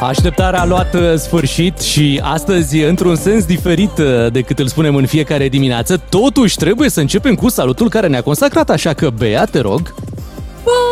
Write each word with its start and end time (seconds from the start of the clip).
Așteptarea 0.00 0.60
a 0.60 0.66
luat 0.66 0.94
uh, 0.94 1.14
sfârșit 1.14 1.78
și 1.78 2.20
astăzi, 2.22 2.78
într-un 2.82 3.16
sens 3.16 3.44
diferit 3.44 3.98
uh, 3.98 4.32
decât 4.32 4.58
îl 4.58 4.66
spunem 4.66 4.94
în 4.94 5.06
fiecare 5.06 5.48
dimineață, 5.48 6.02
totuși 6.08 6.56
trebuie 6.56 6.88
să 6.88 7.00
începem 7.00 7.34
cu 7.34 7.48
salutul 7.48 7.88
care 7.88 8.06
ne-a 8.06 8.22
consacrat, 8.22 8.70
așa 8.70 8.92
că, 8.92 9.10
Bea, 9.10 9.44
te 9.44 9.60
rog. 9.60 9.94
Bună 10.62 10.89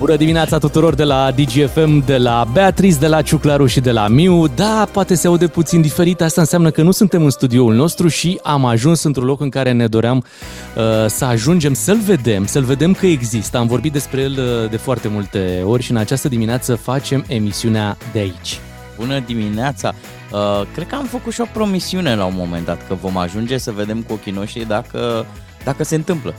Bună 0.00 0.16
dimineața 0.16 0.58
tuturor 0.58 0.94
de 0.94 1.04
la 1.04 1.30
DGFM, 1.30 2.04
de 2.04 2.16
la 2.16 2.46
Beatrice, 2.52 2.98
de 2.98 3.06
la 3.06 3.22
Ciuclaru 3.22 3.66
și 3.66 3.80
de 3.80 3.90
la 3.90 4.08
Miu. 4.08 4.46
Da, 4.48 4.88
poate 4.92 5.14
se 5.14 5.26
aude 5.26 5.46
puțin 5.46 5.80
diferit, 5.80 6.20
asta 6.20 6.40
înseamnă 6.40 6.70
că 6.70 6.82
nu 6.82 6.90
suntem 6.90 7.24
în 7.24 7.30
studioul 7.30 7.74
nostru 7.74 8.08
și 8.08 8.40
am 8.42 8.64
ajuns 8.64 9.02
într-un 9.02 9.24
loc 9.24 9.40
în 9.40 9.48
care 9.48 9.72
ne 9.72 9.86
doream 9.86 10.16
uh, 10.16 10.82
să 11.06 11.24
ajungem 11.24 11.74
să-l 11.74 11.98
vedem, 11.98 12.46
să-l 12.46 12.62
vedem 12.62 12.92
că 12.92 13.06
există. 13.06 13.58
Am 13.58 13.66
vorbit 13.66 13.92
despre 13.92 14.20
el 14.20 14.32
uh, 14.32 14.70
de 14.70 14.76
foarte 14.76 15.08
multe 15.08 15.62
ori 15.64 15.82
și 15.82 15.90
în 15.90 15.96
această 15.96 16.28
dimineață 16.28 16.74
facem 16.74 17.24
emisiunea 17.28 17.96
de 18.12 18.18
aici. 18.18 18.60
Bună 18.96 19.18
dimineața! 19.26 19.94
Uh, 20.32 20.66
cred 20.74 20.86
că 20.86 20.94
am 20.94 21.04
făcut 21.04 21.32
și 21.32 21.40
o 21.40 21.46
promisiune 21.52 22.14
la 22.14 22.24
un 22.24 22.34
moment 22.36 22.64
dat, 22.64 22.86
că 22.86 22.94
vom 22.94 23.16
ajunge 23.16 23.58
să 23.58 23.70
vedem 23.70 24.02
cu 24.02 24.12
ochii 24.12 24.32
noștri 24.32 24.66
dacă, 24.66 25.26
dacă 25.64 25.84
se 25.84 25.94
întâmplă. 25.94 26.34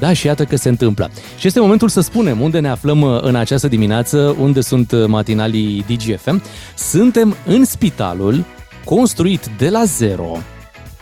Da, 0.00 0.12
și 0.12 0.26
iată 0.26 0.44
că 0.44 0.56
se 0.56 0.68
întâmplă. 0.68 1.10
Și 1.38 1.46
este 1.46 1.60
momentul 1.60 1.88
să 1.88 2.00
spunem 2.00 2.40
unde 2.40 2.60
ne 2.60 2.68
aflăm 2.68 3.00
uh, 3.00 3.18
în 3.22 3.34
această 3.34 3.68
dimineață, 3.68 4.36
unde 4.40 4.60
sunt 4.60 4.92
uh, 4.92 5.06
matinalii 5.06 5.84
DGFM. 5.88 6.42
Suntem 6.76 7.34
în 7.46 7.64
spitalul 7.64 8.44
construit 8.84 9.50
de 9.58 9.68
la 9.68 9.84
zero 9.84 10.38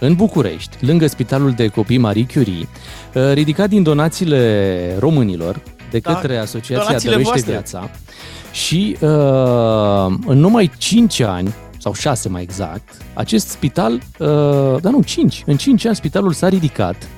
în 0.00 0.14
București, 0.14 0.76
lângă 0.80 1.06
Spitalul 1.06 1.50
de 1.50 1.66
Copii 1.66 1.98
Marie 1.98 2.26
Curie, 2.32 2.68
uh, 3.14 3.32
ridicat 3.32 3.68
din 3.68 3.82
donațiile 3.82 4.96
românilor 4.98 5.62
de 5.90 5.98
Da, 5.98 6.14
către 6.14 6.36
Asociația 6.36 6.84
donațiile 6.86 7.16
Dăruiește 7.16 7.50
voastre. 7.50 7.52
Viața. 7.52 7.90
Și 8.52 8.96
uh, 9.00 10.18
în 10.26 10.38
numai 10.38 10.70
5 10.78 11.20
ani, 11.20 11.54
sau 11.78 11.92
6 11.92 12.28
mai 12.28 12.42
exact, 12.42 12.88
acest 13.14 13.48
spital, 13.48 13.92
uh, 13.92 14.80
dar 14.80 14.92
nu, 14.92 15.02
5, 15.02 15.42
în 15.46 15.56
5 15.56 15.84
ani 15.84 15.96
spitalul 15.96 16.32
s-a 16.32 16.48
ridicat 16.48 17.08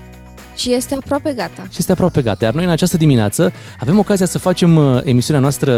Și 0.57 0.73
este 0.73 0.95
aproape 0.95 1.33
gata. 1.33 1.63
și 1.63 1.77
este 1.79 1.93
aproape 1.93 2.23
gata. 2.23 2.45
Iar 2.45 2.55
noi 2.55 2.65
în 2.65 2.71
această 2.71 2.97
dimineață 2.97 3.53
avem 3.79 3.99
ocazia 3.99 4.27
să 4.27 4.39
facem 4.39 4.77
uh, 4.77 5.01
emisiunea 5.05 5.43
noastră 5.43 5.73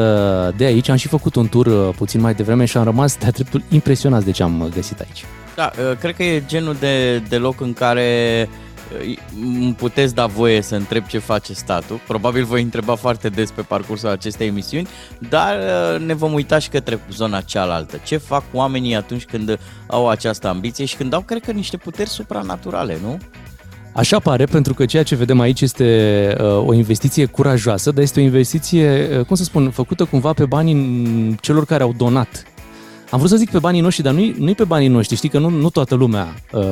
de 0.57 0.65
aici. 0.65 0.89
Am 0.89 0.97
și 0.97 1.09
făcut 1.09 1.35
un 1.35 1.49
tur 1.49 1.67
uh, 1.67 1.95
puțin 1.97 2.21
mai 2.21 2.35
devreme 2.35 2.65
și 2.65 2.77
am 2.77 2.85
rămas 2.85 3.17
de-a 3.17 3.31
dreptul 3.31 3.63
impresionați 3.71 4.25
de 4.25 4.31
ce 4.31 4.43
am 4.43 4.61
uh, 4.61 4.69
găsit 4.75 5.01
aici. 5.01 5.25
Da, 5.55 5.71
uh, 5.91 5.97
cred 5.99 6.17
că 6.17 6.23
e 6.23 6.43
genul 6.47 6.77
de, 6.81 7.19
de 7.19 7.37
loc 7.37 7.61
în 7.61 7.73
care 7.73 8.49
uh, 8.49 9.17
îmi 9.43 9.75
puteți 9.75 10.15
da 10.15 10.27
voie 10.27 10.61
să 10.61 10.75
întreb 10.75 11.07
ce 11.07 11.19
face 11.19 11.53
statul. 11.53 12.01
Probabil 12.07 12.45
voi 12.45 12.63
întreba 12.63 12.95
foarte 12.95 13.29
des 13.29 13.51
pe 13.51 13.63
parcursul 13.63 14.09
acestei 14.09 14.47
emisiuni, 14.47 14.89
dar 15.29 15.59
uh, 15.59 16.01
ne 16.07 16.15
vom 16.15 16.33
uita 16.33 16.59
și 16.59 16.69
către 16.69 17.01
zona 17.11 17.41
cealaltă. 17.41 18.01
Ce 18.05 18.17
fac 18.17 18.43
oamenii 18.53 18.95
atunci 18.95 19.25
când 19.25 19.59
au 19.87 20.09
această 20.09 20.49
ambiție 20.49 20.85
și 20.85 20.97
când 20.97 21.13
au, 21.13 21.21
cred 21.21 21.43
că, 21.43 21.51
niște 21.51 21.77
puteri 21.77 22.09
supranaturale, 22.09 22.99
nu? 23.03 23.19
Așa 23.95 24.19
pare, 24.19 24.45
pentru 24.45 24.75
că 24.75 24.85
ceea 24.85 25.03
ce 25.03 25.15
vedem 25.15 25.41
aici 25.41 25.61
este 25.61 25.87
uh, 26.41 26.67
o 26.67 26.73
investiție 26.73 27.25
curajoasă, 27.27 27.91
dar 27.91 28.03
este 28.03 28.21
o 28.21 28.23
investiție, 28.23 29.09
uh, 29.19 29.25
cum 29.25 29.37
să 29.37 29.45
spun, 29.45 29.71
făcută 29.71 30.05
cumva 30.05 30.33
pe 30.33 30.45
banii 30.45 31.37
celor 31.41 31.65
care 31.65 31.83
au 31.83 31.95
donat. 31.97 32.52
Am 33.13 33.19
vrut 33.19 33.31
să 33.31 33.37
zic 33.37 33.51
pe 33.51 33.59
banii 33.59 33.81
noștri, 33.81 34.03
dar 34.03 34.13
nu-i, 34.13 34.35
nu-i 34.39 34.55
pe 34.55 34.65
banii 34.65 34.89
noștri. 34.89 35.17
Știi 35.17 35.29
că 35.29 35.39
nu, 35.39 35.49
nu 35.49 35.71
toată 35.71 35.95
lumea 35.95 36.35
uh, 36.53 36.63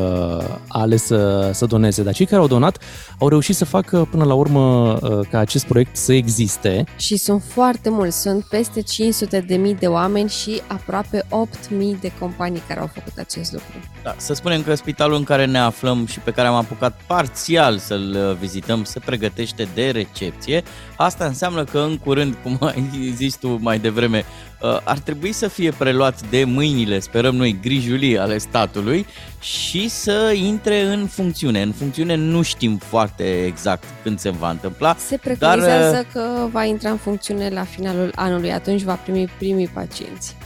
a 0.69 0.81
ales 0.81 1.05
să, 1.05 1.51
să 1.53 1.67
doneze, 1.67 2.03
dar 2.03 2.13
cei 2.13 2.27
care 2.27 2.41
au 2.41 2.47
donat 2.47 2.79
au 3.19 3.29
reușit 3.29 3.57
să 3.57 3.65
facă 3.65 4.09
până 4.11 4.25
la 4.25 4.35
urmă 4.35 4.93
uh, 5.03 5.27
ca 5.31 5.39
acest 5.39 5.67
proiect 5.67 5.97
să 5.97 6.13
existe 6.13 6.85
Și 6.97 7.17
sunt 7.17 7.43
foarte 7.43 7.91
mulți, 7.91 8.21
sunt 8.21 8.45
peste 8.45 8.81
500 8.81 9.41
de 9.41 9.57
mii 9.57 9.75
de 9.75 9.87
oameni 9.87 10.29
și 10.29 10.63
aproape 10.67 11.25
8 11.29 11.71
mii 11.71 11.99
de 12.01 12.13
companii 12.19 12.63
care 12.69 12.81
au 12.81 12.91
făcut 12.95 13.13
acest 13.19 13.53
lucru. 13.53 13.73
Da, 14.03 14.15
să 14.19 14.35
spunem 14.35 14.63
că 14.63 14.75
spitalul 14.75 15.17
în 15.17 15.25
care 15.25 15.47
ne 15.47 15.59
aflăm 15.59 16.07
și 16.07 16.19
pe 16.19 16.31
care 16.31 16.49
am 16.49 16.55
apucat 16.55 17.01
parțial 17.07 17.79
să-l 17.79 18.17
uh, 18.31 18.37
vizităm 18.37 18.85
se 18.85 18.99
pregătește 18.99 19.69
de 19.75 19.91
recepție. 19.91 20.63
Asta 20.97 21.25
înseamnă 21.25 21.65
că 21.65 21.79
în 21.79 21.97
curând, 21.97 22.37
cum 22.43 22.57
ai 22.61 23.13
zis 23.21 23.37
tu 23.37 23.59
mai 23.61 23.79
devreme, 23.79 24.19
uh, 24.19 24.50
ar 24.85 24.99
trebui 24.99 25.33
să 25.33 25.49
fie 25.49 25.71
preluat 25.71 26.29
de 26.29 26.45
mâinile, 26.45 26.99
sperăm 26.99 27.37
noi, 27.37 27.59
grijulii 27.63 28.19
ale 28.19 28.39
statului 28.39 29.07
și 29.41 29.89
să 29.89 30.33
intre 30.37 30.83
în 30.83 31.07
funcțiune. 31.07 31.63
În 31.63 31.73
funcțiune 31.73 32.15
nu 32.15 32.43
știm 32.43 32.77
foarte 32.77 33.45
exact 33.45 33.85
când 34.03 34.19
se 34.19 34.31
va 34.31 34.51
întâmpla. 34.51 34.97
Se 34.99 35.17
preconizează 35.17 35.93
Dar, 35.93 36.07
că 36.13 36.49
va 36.53 36.65
intra 36.65 36.91
în 36.91 36.97
funcțiune 36.97 37.49
la 37.49 37.65
finalul 37.65 38.13
anului, 38.15 38.53
atunci 38.53 38.83
va 38.83 38.95
primi 38.95 39.31
primii 39.39 39.69
pacienți. 39.69 40.37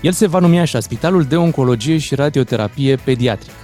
El 0.00 0.12
se 0.12 0.26
va 0.26 0.38
numi 0.38 0.60
așa, 0.60 0.80
Spitalul 0.80 1.24
de 1.24 1.36
Oncologie 1.36 1.98
și 1.98 2.14
Radioterapie 2.14 2.96
Pediatrică. 2.96 3.54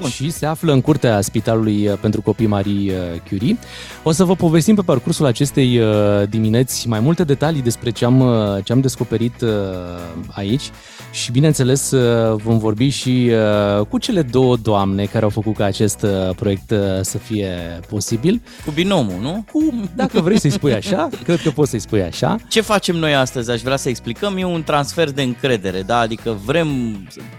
Bun. 0.00 0.10
Și 0.10 0.30
se 0.30 0.46
află 0.46 0.72
în 0.72 0.80
curtea 0.80 1.20
Spitalului 1.20 1.88
uh, 1.88 1.98
pentru 2.00 2.22
Copii 2.22 2.46
Marie 2.46 2.92
uh, 2.92 3.20
Curie. 3.28 3.56
O 4.02 4.10
să 4.10 4.24
vă 4.24 4.34
povestim 4.34 4.74
pe 4.74 4.82
parcursul 4.82 5.26
acestei 5.26 5.78
uh, 5.78 6.28
dimineți 6.28 6.88
mai 6.88 7.00
multe 7.00 7.24
detalii 7.24 7.62
despre 7.62 7.90
ce 7.90 8.04
am, 8.04 8.20
uh, 8.20 8.64
ce 8.64 8.72
am 8.72 8.80
descoperit 8.80 9.40
uh, 9.40 9.50
aici 10.30 10.70
și, 11.10 11.32
bineînțeles, 11.32 11.90
uh, 11.90 12.40
vom 12.42 12.58
vorbi 12.58 12.88
și 12.88 13.30
uh, 13.78 13.86
cu 13.86 13.98
cele 13.98 14.22
două 14.22 14.56
doamne 14.56 15.04
care 15.04 15.24
au 15.24 15.30
făcut 15.30 15.56
ca 15.56 15.64
acest 15.64 16.02
uh, 16.02 16.34
proiect 16.34 16.70
uh, 16.70 16.78
să 17.00 17.18
fie 17.18 17.80
posibil. 17.88 18.42
Cu 18.64 18.70
binomul, 18.70 19.20
nu? 19.20 19.44
Cu, 19.52 19.88
dacă 19.94 20.20
vrei 20.20 20.40
să-i 20.40 20.50
spui 20.50 20.72
așa, 20.72 21.08
cred 21.24 21.40
că 21.42 21.50
poți 21.50 21.70
să-i 21.70 21.78
spui 21.78 22.02
așa. 22.02 22.36
Ce 22.48 22.60
facem 22.60 22.96
noi 22.96 23.14
astăzi? 23.14 23.50
Aș 23.50 23.60
vrea 23.60 23.76
să 23.76 23.88
explicăm. 23.88 24.36
E 24.36 24.44
un 24.44 24.62
transfer 24.62 25.10
de 25.10 25.22
încredere, 25.22 25.82
da? 25.82 25.98
Adică 25.98 26.36
vrem 26.44 26.68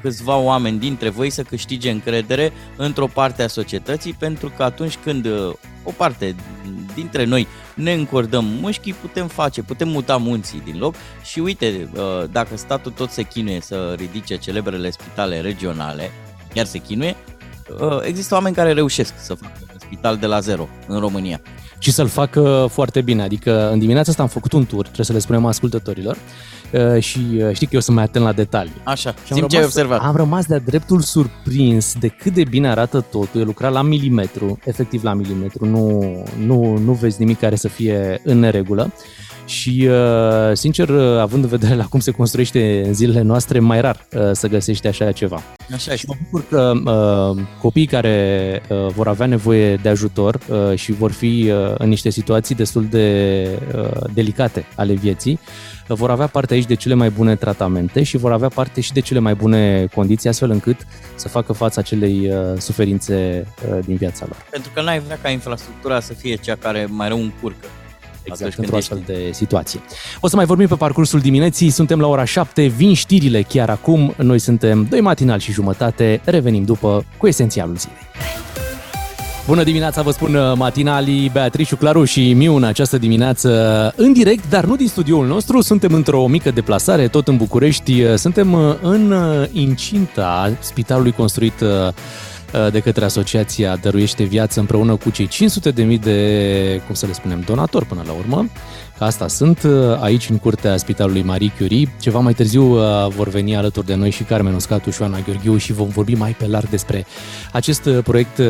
câțiva 0.02 0.38
oameni 0.38 0.80
dintre 0.80 1.10
voi 1.10 1.30
să 1.30 1.42
câștige 1.42 1.90
încredere 1.90 2.47
într-o 2.76 3.08
parte 3.08 3.44
a 3.44 3.48
societății, 3.48 4.14
pentru 4.14 4.52
că 4.58 4.64
atunci 4.64 4.98
când 5.04 5.26
uh, 5.26 5.54
o 5.84 5.92
parte 5.98 6.36
dintre 6.94 7.24
noi 7.24 7.48
ne 7.76 7.94
încordăm 7.94 8.46
mușchii, 8.46 8.94
putem 8.94 9.28
face, 9.28 9.62
putem 9.62 9.88
muta 9.88 10.18
munții 10.18 10.62
din 10.66 10.78
loc 10.78 10.96
și 11.24 11.40
uite, 11.40 11.90
uh, 11.94 12.30
dacă 12.32 12.58
statul 12.58 12.92
tot 12.92 13.10
se 13.10 13.24
chinuie 13.24 13.62
să 13.62 13.94
ridice 13.98 14.38
celebrele 14.38 14.90
spitale 14.90 15.42
regionale, 15.42 16.12
chiar 16.54 16.66
se 16.66 16.78
chinuie, 16.78 17.16
uh, 17.80 18.00
există 18.04 18.34
oameni 18.34 18.56
care 18.56 18.74
reușesc 18.74 19.14
să 19.18 19.34
facă 19.34 19.58
un 19.74 19.80
spital 19.80 20.18
de 20.18 20.26
la 20.26 20.40
zero 20.40 20.68
în 20.88 21.00
România. 21.00 21.42
și 21.80 21.92
să-l 21.92 22.08
facă 22.08 22.68
foarte 22.72 23.02
bine. 23.02 23.24
Adică 23.24 23.72
în 23.72 23.80
dimineața 23.80 24.10
asta 24.10 24.24
am 24.24 24.30
făcut 24.30 24.52
un 24.52 24.66
tur, 24.66 24.82
trebuie 24.82 25.06
să 25.06 25.14
le 25.14 25.20
spunem 25.20 25.46
ascultătorilor, 25.46 26.16
uh, 26.16 26.22
și 27.00 27.20
uh, 27.38 27.54
știi 27.54 27.68
că 27.68 27.76
eu 27.76 27.80
sunt 27.80 27.96
mai 27.96 28.06
atent 28.06 28.26
la 28.26 28.32
detalii. 28.32 28.72
Așa, 28.84 29.14
Și 29.26 29.34
am 29.34 29.38
sim 29.38 29.48
ce 29.48 29.56
ai 29.56 29.62
rămas, 29.62 29.76
observat. 29.76 30.02
am 30.02 30.16
rămas 30.16 30.46
de-a 30.46 30.60
dreptul 30.60 31.02
surprins 31.02 31.96
de 32.00 32.08
cât 32.08 32.34
de 32.34 32.44
bine 32.44 32.70
arată 32.70 33.06
totul. 33.12 33.42
E 33.42 33.44
lucrat 33.44 33.72
la 33.72 33.82
milimetru, 33.82 34.60
efectiv 34.64 35.04
la 35.04 35.14
milimetru, 35.14 35.66
nu, 35.66 36.02
nu, 36.46 36.78
nu 36.78 36.92
vezi 36.92 37.20
nimic 37.20 37.40
care 37.40 37.56
să 37.56 37.68
fie 37.68 38.22
în 38.24 38.40
neregulă. 38.40 38.92
Și, 39.46 39.88
uh, 39.90 40.54
sincer, 40.54 40.90
uh, 40.90 41.20
având 41.20 41.44
în 41.44 41.50
vedere 41.50 41.76
la 41.76 41.84
cum 41.86 42.00
se 42.00 42.12
construiește 42.12 42.84
în 42.86 42.94
zilele 42.94 43.22
noastre, 43.22 43.60
mai 43.60 43.82
rar 43.82 44.06
uh, 44.14 44.30
să 44.32 44.48
găsești 44.48 44.88
așa 44.88 45.12
ceva. 45.12 45.42
Așa 45.74 45.92
Și 45.92 45.98
și 45.98 46.06
mă 46.08 46.14
bucur 46.24 46.46
că 46.50 46.72
uh, 46.86 47.44
copiii 47.62 47.86
care 47.86 48.62
uh, 48.70 48.88
vor 48.96 49.08
avea 49.08 49.26
nevoie 49.26 49.76
de 49.76 49.90
ajutor 49.90 50.40
uh, 50.50 50.78
și 50.78 50.92
vor 50.92 51.12
fi 51.12 51.52
uh, 51.52 51.76
în 51.78 51.90
niște 51.90 52.10
situații 52.10 52.56
destul 52.56 52.86
de 52.90 53.48
uh, 53.76 53.90
delicate 54.14 54.66
ale 54.76 54.94
vieții, 54.94 55.40
uh, 55.42 55.77
vor 55.94 56.10
avea 56.10 56.28
parte 56.28 56.54
aici 56.54 56.66
de 56.66 56.76
cele 56.76 56.94
mai 56.94 57.10
bune 57.10 57.36
tratamente 57.36 58.04
și 58.04 58.18
vor 58.18 58.32
avea 58.32 58.48
parte 58.48 58.82
și 58.82 58.94
de 58.94 59.00
cele 59.00 59.20
mai 59.20 59.36
bune 59.36 59.88
condiții, 59.94 60.30
astfel 60.30 60.50
încât 60.50 60.88
să 61.16 61.28
facă 61.28 61.54
față 61.54 61.80
acelei 61.80 62.30
uh, 62.30 62.60
suferințe 62.60 63.48
uh, 63.70 63.80
din 63.86 63.96
viața 63.96 64.26
lor. 64.28 64.46
Pentru 64.52 64.72
că 64.74 64.82
n-ai 64.82 65.00
vrea 65.00 65.20
ca 65.22 65.30
infrastructura 65.30 66.00
să 66.00 66.14
fie 66.14 66.36
cea 66.36 66.56
care 66.56 66.88
mai 66.90 67.08
rău 67.08 67.20
încurcă. 67.20 67.68
Exact, 68.24 68.52
Atunci 68.52 68.58
într-o 68.58 68.72
când 68.72 69.04
astfel 69.08 69.16
de 69.26 69.32
situație. 69.32 69.80
O 70.20 70.28
să 70.28 70.36
mai 70.36 70.46
vorbim 70.46 70.68
pe 70.68 70.76
parcursul 70.76 71.20
dimineții, 71.20 71.70
suntem 71.70 72.00
la 72.00 72.08
ora 72.08 72.24
7, 72.24 72.66
vin 72.66 72.94
știrile 72.94 73.42
chiar 73.42 73.70
acum, 73.70 74.14
noi 74.18 74.40
suntem 74.40 74.88
doi 74.90 75.02
matinal 75.02 75.40
și 75.40 75.52
jumătate, 75.52 76.22
revenim 76.24 76.64
după 76.64 77.06
cu 77.18 77.28
esențialul 77.28 77.76
zilei. 77.76 77.98
Bună 79.48 79.64
dimineața, 79.64 80.02
vă 80.02 80.12
spun 80.12 80.36
uh, 80.36 80.54
matinalii 80.56 81.30
Beatrice 81.30 81.76
Claru 81.76 82.04
și 82.04 82.34
Miu 82.34 82.56
în 82.56 82.64
această 82.64 82.98
dimineață 82.98 83.94
în 83.96 84.14
direct, 84.14 84.50
dar 84.50 84.66
nu 84.66 84.76
din 84.76 84.88
studioul 84.88 85.28
nostru, 85.28 85.62
suntem 85.62 85.94
într-o 85.94 86.28
mică 86.28 86.52
deplasare, 86.52 87.08
tot 87.08 87.28
în 87.28 87.38
București, 87.38 88.02
Uh, 88.02 88.14
suntem 88.16 88.54
uh, 88.54 88.76
în 88.82 89.12
uh, 89.12 89.48
incinta 89.52 90.58
spitalului 90.60 91.12
construit 91.12 91.60
uh, 91.60 91.68
uh, 91.68 92.72
de 92.72 92.80
către 92.80 93.06
Asociația 93.06 93.76
Dăruiește 93.76 94.24
Viață 94.24 94.60
împreună 94.60 94.96
cu 94.96 95.10
cei 95.10 95.28
500 95.28 95.72
de 95.72 95.84
mii 95.84 95.98
de, 95.98 96.82
cum 96.86 96.96
să 96.96 97.06
le 97.06 97.14
spunem, 97.14 97.44
donatori 97.46 97.86
până 97.86 98.02
la 98.06 98.12
urmă, 98.12 98.50
că 98.98 99.04
asta 99.04 99.28
sunt 99.28 99.64
uh, 99.64 100.00
aici 100.00 100.30
în 100.30 100.38
curtea 100.38 100.78
Spitalului 100.78 101.24
Marie 101.24 101.52
Curie. 101.58 101.94
Ceva 102.00 102.20
mai 102.20 102.34
târziu 102.34 102.64
uh, 102.64 103.08
vor 103.10 103.28
veni 103.28 103.56
alături 103.56 103.86
de 103.86 103.96
noi 103.96 104.10
și 104.10 104.24
Carmen 104.24 104.54
Uscatu 104.54 104.90
și 104.90 105.02
Oana 105.02 105.20
Gheorghiu 105.20 105.58
și 105.58 105.74
vom 105.74 105.88
vorbi 105.88 106.16
mai 106.16 106.32
pe 106.32 106.48
larg 106.48 106.70
despre 106.70 107.06
acest 107.52 107.86
uh, 107.86 107.98
proiect 108.04 108.42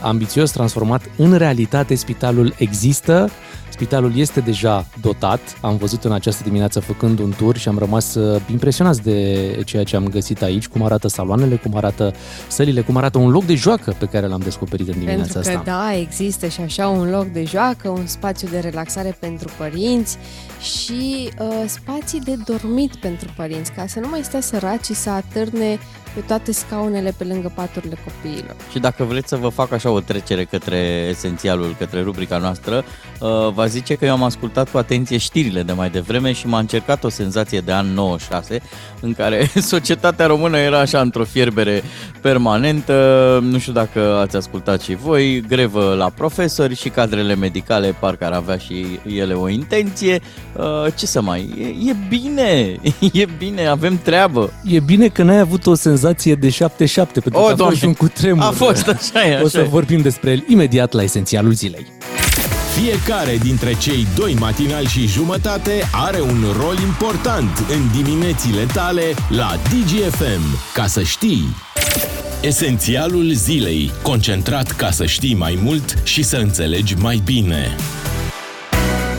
ambițios 0.00 0.50
transformat 0.50 1.02
în 1.16 1.36
realitate. 1.36 1.94
Spitalul 1.94 2.54
există, 2.56 3.30
Spitalul 3.72 4.16
este 4.16 4.40
deja 4.40 4.86
dotat, 5.00 5.40
am 5.60 5.76
văzut 5.76 6.04
în 6.04 6.12
această 6.12 6.42
dimineață 6.42 6.80
făcând 6.80 7.18
un 7.18 7.32
tur 7.36 7.56
și 7.56 7.68
am 7.68 7.78
rămas 7.78 8.14
uh, 8.14 8.40
impresionați 8.50 9.02
de 9.02 9.62
ceea 9.64 9.84
ce 9.84 9.96
am 9.96 10.08
găsit 10.08 10.42
aici, 10.42 10.68
cum 10.68 10.84
arată 10.84 11.08
saloanele, 11.08 11.56
cum 11.56 11.76
arată 11.76 12.14
sălile, 12.48 12.80
cum 12.80 12.96
arată 12.96 13.18
un 13.18 13.30
loc 13.30 13.44
de 13.44 13.54
joacă 13.54 13.94
pe 13.98 14.06
care 14.06 14.26
l-am 14.26 14.40
descoperit 14.40 14.88
în 14.88 14.92
dimineața 14.92 15.32
pentru 15.32 15.50
că, 15.50 15.58
asta. 15.58 15.70
da, 15.70 15.96
există 15.96 16.46
și 16.46 16.60
așa 16.60 16.88
un 16.88 17.10
loc 17.10 17.26
de 17.26 17.44
joacă, 17.44 17.88
un 17.88 18.06
spațiu 18.06 18.48
de 18.50 18.58
relaxare 18.58 19.16
pentru 19.20 19.48
părinți 19.58 19.91
și 20.60 21.30
uh, 21.38 21.64
spații 21.66 22.20
de 22.20 22.36
dormit 22.44 22.96
pentru 22.96 23.32
părinți, 23.36 23.72
ca 23.72 23.86
să 23.86 24.00
nu 24.00 24.08
mai 24.08 24.24
stea 24.24 24.40
săraci 24.40 24.84
și 24.84 24.94
să 24.94 25.10
atârne 25.10 25.78
pe 26.14 26.20
toate 26.20 26.52
scaunele 26.52 27.14
pe 27.16 27.24
lângă 27.24 27.52
paturile 27.54 27.96
copiilor. 28.04 28.56
Și 28.70 28.78
dacă 28.78 29.04
vreți 29.04 29.28
să 29.28 29.36
vă 29.36 29.48
fac 29.48 29.72
așa 29.72 29.90
o 29.90 30.00
trecere 30.00 30.44
către 30.44 30.76
esențialul, 31.08 31.74
către 31.78 32.02
rubrica 32.02 32.38
noastră, 32.38 32.84
uh, 33.20 33.28
va 33.54 33.66
zice 33.66 33.94
că 33.94 34.04
eu 34.04 34.12
am 34.12 34.22
ascultat 34.22 34.70
cu 34.70 34.78
atenție 34.78 35.16
știrile 35.16 35.62
de 35.62 35.72
mai 35.72 35.90
devreme 35.90 36.32
și 36.32 36.46
m-a 36.46 36.58
încercat 36.58 37.04
o 37.04 37.08
senzație 37.08 37.60
de 37.60 37.72
an 37.72 37.86
96 37.86 38.60
în 39.00 39.14
care 39.14 39.50
societatea 39.74 40.26
română 40.26 40.58
era 40.58 40.78
așa 40.78 41.00
într-o 41.00 41.24
fierbere 41.24 41.82
permanentă, 42.20 43.38
nu 43.42 43.58
știu 43.58 43.72
dacă 43.72 44.16
ați 44.20 44.36
ascultat 44.36 44.80
și 44.80 44.94
voi, 44.94 45.40
grevă 45.40 45.94
la 45.94 46.10
profesori 46.10 46.76
și 46.76 46.88
cadrele 46.88 47.34
medicale 47.34 47.94
parcă 47.98 48.24
ar 48.24 48.32
avea 48.32 48.56
și 48.56 49.00
ele 49.16 49.32
o 49.32 49.48
intenție. 49.48 50.20
Uh, 50.56 50.92
ce 50.94 51.06
să 51.06 51.20
mai, 51.20 51.48
e, 51.58 51.90
e 51.90 51.96
bine, 52.08 52.76
e 53.22 53.26
bine, 53.38 53.66
avem 53.66 53.98
treabă. 54.02 54.52
E 54.64 54.80
bine 54.80 55.08
că 55.08 55.22
n-ai 55.22 55.38
avut 55.38 55.66
o 55.66 55.74
senzație 55.74 56.01
de 56.38 56.48
7-7, 56.48 56.54
pentru 56.94 57.30
o, 57.32 57.44
că 57.44 57.50
a 57.50 57.54
doamne, 57.54 57.54
fost 57.54 57.76
și 57.76 57.84
un 57.84 57.94
cutremur. 57.94 58.44
A 58.44 58.50
fost, 58.50 58.88
așa 58.88 59.28
e, 59.28 59.34
așa 59.34 59.44
O 59.44 59.48
să 59.48 59.58
e. 59.58 59.62
vorbim 59.62 60.00
despre 60.00 60.30
el 60.30 60.44
imediat 60.48 60.92
la 60.92 61.02
esențialul 61.02 61.52
zilei. 61.52 61.86
Fiecare 62.74 63.36
dintre 63.36 63.74
cei 63.74 64.06
doi 64.16 64.36
matinali 64.38 64.86
și 64.86 65.06
jumătate 65.06 65.72
are 65.92 66.20
un 66.20 66.44
rol 66.60 66.78
important 66.78 67.58
în 67.58 68.02
diminețile 68.02 68.64
tale 68.72 69.02
la 69.28 69.58
DGFM. 69.62 70.58
Ca 70.74 70.86
să 70.86 71.02
știi! 71.02 71.44
Esențialul 72.42 73.32
zilei. 73.32 73.92
Concentrat 74.02 74.70
ca 74.70 74.90
să 74.90 75.06
știi 75.06 75.34
mai 75.34 75.58
mult 75.62 75.98
și 76.02 76.22
să 76.22 76.36
înțelegi 76.36 76.94
mai 76.94 77.22
bine. 77.24 77.76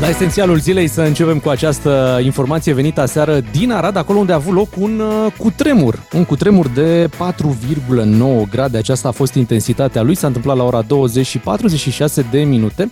La 0.03 0.09
esențialul 0.09 0.59
zilei 0.59 0.88
să 0.88 1.01
începem 1.01 1.39
cu 1.39 1.50
această 1.50 2.19
informație 2.23 2.73
venită 2.73 3.01
aseară 3.01 3.41
din 3.51 3.71
Arad, 3.71 3.95
acolo 3.95 4.19
unde 4.19 4.31
a 4.31 4.35
avut 4.35 4.53
loc 4.53 4.67
un 4.77 5.00
uh, 5.00 5.31
cutremur. 5.38 6.03
Un 6.13 6.25
cutremur 6.25 6.67
de 6.67 7.07
4,9 7.07 8.50
grade. 8.50 8.77
Aceasta 8.77 9.07
a 9.07 9.11
fost 9.11 9.33
intensitatea 9.33 10.01
lui. 10.01 10.15
S-a 10.15 10.27
întâmplat 10.27 10.57
la 10.57 10.63
ora 10.63 10.81
20 10.81 11.25
și 11.25 11.38
46 11.38 12.25
de 12.31 12.39
minute. 12.39 12.91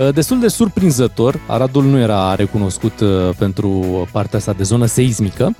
Uh, 0.00 0.14
destul 0.14 0.40
de 0.40 0.48
surprinzător, 0.48 1.40
Aradul 1.46 1.84
nu 1.84 1.98
era 1.98 2.34
recunoscut 2.34 3.00
uh, 3.00 3.08
pentru 3.38 3.68
partea 4.12 4.38
asta 4.38 4.52
de 4.52 4.62
zonă 4.62 4.86
seismică. 4.86 5.56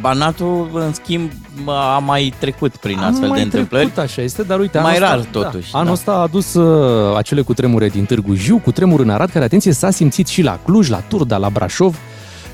Banatul, 0.00 0.70
în 0.72 0.92
schimb, 0.92 1.30
a 1.66 1.98
mai 1.98 2.34
trecut 2.38 2.76
prin 2.76 2.98
a 2.98 3.06
astfel 3.06 3.28
mai 3.28 3.38
de 3.38 3.44
întâmplări. 3.44 3.84
Trecut, 3.84 4.02
așa 4.02 4.22
este, 4.22 4.42
dar 4.42 4.58
uite, 4.58 4.78
mai 4.78 4.96
anul 4.96 5.08
rar 5.08 5.18
ăsta, 5.18 5.30
totuși. 5.30 5.70
Da, 5.72 5.78
anul 5.78 5.86
da. 5.86 5.92
ăsta 5.92 6.12
a 6.12 6.20
adus 6.20 6.54
uh, 6.54 7.16
acele 7.16 7.40
cutremure 7.40 7.88
din 7.88 8.04
Târgu 8.04 8.34
Jiu, 8.34 8.58
cutremur 8.58 9.00
în 9.00 9.10
Arad, 9.10 9.30
care, 9.30 9.44
atenție, 9.44 9.72
s-a 9.72 9.90
simțit 9.90 10.26
și 10.26 10.42
la 10.42 10.58
Cluj, 10.64 10.88
la 10.88 11.02
Turda, 11.08 11.36
la 11.36 11.48
Brașov, 11.48 11.98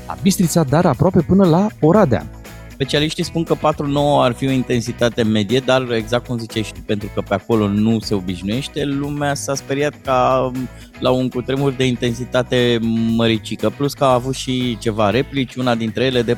la 0.07 0.15
Bistrița, 0.21 0.63
dar 0.63 0.85
aproape 0.85 1.21
până 1.21 1.47
la 1.47 1.67
Oradea. 1.79 2.25
Specialiștii 2.81 3.23
spun 3.23 3.43
că 3.43 3.55
4-9 3.55 3.59
ar 4.21 4.31
fi 4.31 4.47
o 4.47 4.51
intensitate 4.51 5.23
medie, 5.23 5.59
dar 5.59 5.91
exact 5.91 6.27
cum 6.27 6.37
ziceai 6.37 6.63
și 6.63 6.73
tu, 6.73 6.79
pentru 6.85 7.09
că 7.13 7.21
pe 7.27 7.33
acolo 7.33 7.67
nu 7.67 7.99
se 7.99 8.13
obișnuiește, 8.13 8.83
lumea 8.85 9.33
s-a 9.33 9.55
speriat 9.55 9.93
ca 10.03 10.51
la 10.99 11.09
un 11.09 11.29
cutremur 11.29 11.71
de 11.71 11.85
intensitate 11.85 12.79
măricică, 13.15 13.69
plus 13.69 13.93
că 13.93 14.03
a 14.03 14.13
avut 14.13 14.35
și 14.35 14.77
ceva 14.79 15.09
replici, 15.09 15.55
una 15.55 15.75
dintre 15.75 16.03
ele 16.03 16.21
de 16.21 16.37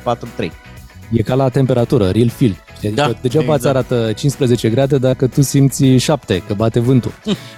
E 1.12 1.22
ca 1.22 1.34
la 1.34 1.48
temperatură, 1.48 2.10
real 2.10 2.28
feel. 2.28 2.56
Adică 2.86 3.00
Da, 3.00 3.18
degeaba 3.20 3.54
exact. 3.54 3.58
îți 3.58 3.68
arată 3.68 4.12
15 4.16 4.68
grade 4.68 4.98
dacă 4.98 5.26
tu 5.26 5.42
simți 5.42 5.84
7, 5.84 6.42
că 6.46 6.54
bate 6.54 6.80
vântul. 6.80 7.12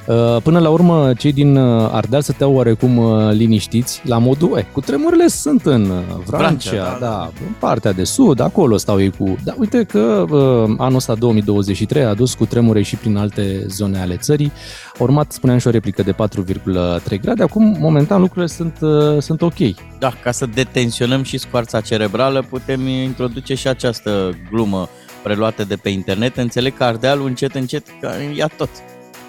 Uh, 0.06 0.36
Până 0.42 0.58
la 0.58 0.68
urmă, 0.68 1.12
cei 1.18 1.32
din 1.32 1.56
uh, 1.56 1.88
Ardeal 1.92 2.22
stăteau 2.22 2.54
oarecum 2.54 2.96
uh, 2.96 3.32
liniștiți 3.32 4.02
la 4.04 4.18
modul, 4.18 4.58
eh, 4.58 4.64
cu 4.72 4.80
tremurile 4.80 5.26
sunt 5.26 5.66
în 5.66 5.82
uh, 5.82 5.96
Vrancea, 6.26 6.70
Vrancea, 6.70 6.98
da, 7.00 7.06
da, 7.06 7.30
în 7.46 7.52
partea 7.58 7.92
de 7.92 8.04
sud, 8.04 8.40
acolo 8.40 8.76
stau 8.76 9.00
ei 9.00 9.10
cu... 9.10 9.36
Dar 9.44 9.54
uite 9.58 9.82
că 9.82 10.24
uh, 10.30 10.74
anul 10.78 10.96
ăsta 10.96 11.14
2023 11.14 12.02
a 12.02 12.08
adus 12.08 12.34
cu 12.34 12.46
tremure 12.46 12.82
și 12.82 12.96
prin 12.96 13.16
alte 13.16 13.64
zone 13.68 13.98
ale 14.00 14.16
țării. 14.16 14.52
A 14.98 15.02
urmat, 15.02 15.32
spuneam 15.32 15.58
și 15.58 15.66
o 15.66 15.70
replică 15.70 16.02
de 16.02 16.12
4,3 16.12 17.20
grade. 17.20 17.42
Acum, 17.42 17.76
momentan, 17.78 18.20
lucrurile 18.20 18.46
sunt, 18.46 18.78
uh, 18.80 19.22
sunt 19.22 19.42
ok. 19.42 19.58
Da, 19.98 20.12
ca 20.22 20.30
să 20.30 20.46
detensionăm 20.54 21.22
și 21.22 21.38
scoarța 21.38 21.80
cerebrală, 21.80 22.44
putem 22.50 22.86
introduce 22.86 23.54
și 23.54 23.68
această 23.68 24.36
glumă 24.50 24.88
preluată 25.26 25.64
de 25.64 25.76
pe 25.76 25.88
internet. 25.88 26.36
Înțeleg 26.36 26.76
că 26.76 26.84
Ardealul 26.84 27.26
încet, 27.26 27.54
încet 27.54 27.86
că 28.00 28.10
ia 28.36 28.50
tot. 28.56 28.68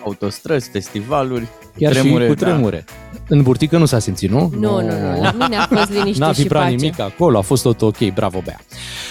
Autostrăzi, 0.03 0.69
festivaluri, 0.69 1.47
Chiar 1.77 1.91
tremure, 1.91 2.23
și 2.23 2.29
cu 2.29 2.35
tremure. 2.35 2.85
În 3.27 3.41
burtică 3.41 3.77
nu 3.77 3.85
s-a 3.85 3.99
simțit, 3.99 4.29
nu? 4.29 4.51
Nu, 4.59 4.81
nu, 4.81 4.81
nu, 4.81 5.21
la 5.21 5.35
mine 5.39 5.55
a 5.55 5.65
fost 5.65 5.91
liniște 5.91 6.23
N-a 6.23 6.31
și 6.31 6.41
vibrat 6.41 6.63
pace. 6.63 6.75
nimic 6.75 6.99
acolo, 6.99 7.38
a 7.38 7.41
fost 7.41 7.63
tot 7.63 7.81
ok, 7.81 8.13
bravo 8.13 8.41
Bea. 8.45 8.59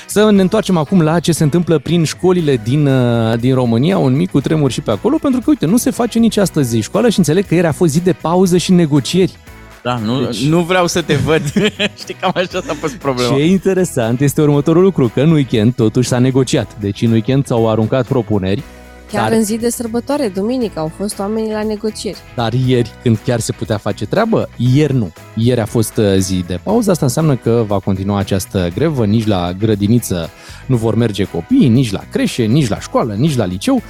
Să 0.06 0.30
ne 0.30 0.40
întoarcem 0.40 0.76
acum 0.76 1.02
la 1.02 1.20
ce 1.20 1.32
se 1.32 1.42
întâmplă 1.42 1.78
prin 1.78 2.04
școlile 2.04 2.60
din, 2.64 2.86
uh, 2.86 3.38
din 3.38 3.54
România, 3.54 3.98
un 3.98 4.16
mic 4.16 4.30
tremur 4.40 4.70
și 4.70 4.80
pe 4.80 4.90
acolo, 4.90 5.18
pentru 5.22 5.40
că, 5.40 5.46
uite, 5.48 5.66
nu 5.66 5.76
se 5.76 5.90
face 5.90 6.18
nici 6.18 6.36
astăzi 6.36 6.78
școală 6.78 7.08
și 7.08 7.18
înțeleg 7.18 7.46
că 7.46 7.54
ieri 7.54 7.66
a 7.66 7.72
fost 7.72 7.92
zi 7.92 8.00
de 8.00 8.12
pauză 8.12 8.56
și 8.56 8.72
negocieri. 8.72 9.36
Da, 9.86 9.96
nu, 9.98 10.24
Deci- 10.24 10.40
deci... 10.40 10.48
nu 10.48 10.60
vreau 10.60 10.86
să 10.86 11.02
te 11.02 11.14
văd. 11.14 11.42
Știi, 12.00 12.14
cam 12.20 12.30
așa 12.34 12.60
s-a 12.66 12.74
fost 12.80 12.94
problema. 12.94 13.34
Ce 13.34 13.40
e 13.40 13.46
interesant 13.46 14.20
este 14.20 14.40
următorul 14.40 14.82
lucru, 14.82 15.08
că 15.14 15.20
în 15.20 15.30
weekend 15.30 15.74
totuși 15.74 16.08
s-a 16.08 16.18
negociat. 16.18 16.76
Deci 16.80 17.02
în 17.02 17.10
weekend 17.12 17.46
s-au 17.46 17.70
aruncat 17.70 18.06
propuneri, 18.06 18.62
Chiar 19.10 19.22
Dar- 19.28 19.32
în 19.32 19.44
zi 19.44 19.56
de 19.56 19.68
sărbătoare, 19.68 20.28
duminică, 20.34 20.78
au 20.78 20.92
fost 20.96 21.18
oamenii 21.18 21.52
la 21.52 21.62
negocieri. 21.62 22.18
dar 22.34 22.52
ieri, 22.52 22.90
când 23.02 23.18
chiar 23.24 23.40
se 23.40 23.52
putea 23.52 23.76
face 23.76 24.06
treabă, 24.06 24.48
ieri 24.56 24.94
nu. 24.94 25.12
Ieri 25.34 25.60
a 25.60 25.64
fost 25.66 25.96
uh, 25.96 26.04
zi 26.18 26.44
de 26.46 26.60
pauză, 26.62 26.90
asta 26.90 27.04
înseamnă 27.04 27.36
că 27.36 27.64
va 27.66 27.78
continua 27.78 28.18
această 28.18 28.68
grevă, 28.74 29.06
nici 29.06 29.26
la 29.26 29.52
grădiniță 29.58 30.30
nu 30.66 30.76
vor 30.76 30.94
merge 30.94 31.24
copiii, 31.24 31.68
nici 31.68 31.90
la 31.90 32.00
creșe, 32.10 32.44
nici 32.44 32.68
la 32.68 32.80
școală, 32.80 33.14
nici 33.14 33.36
la 33.36 33.44
liceu. 33.44 33.82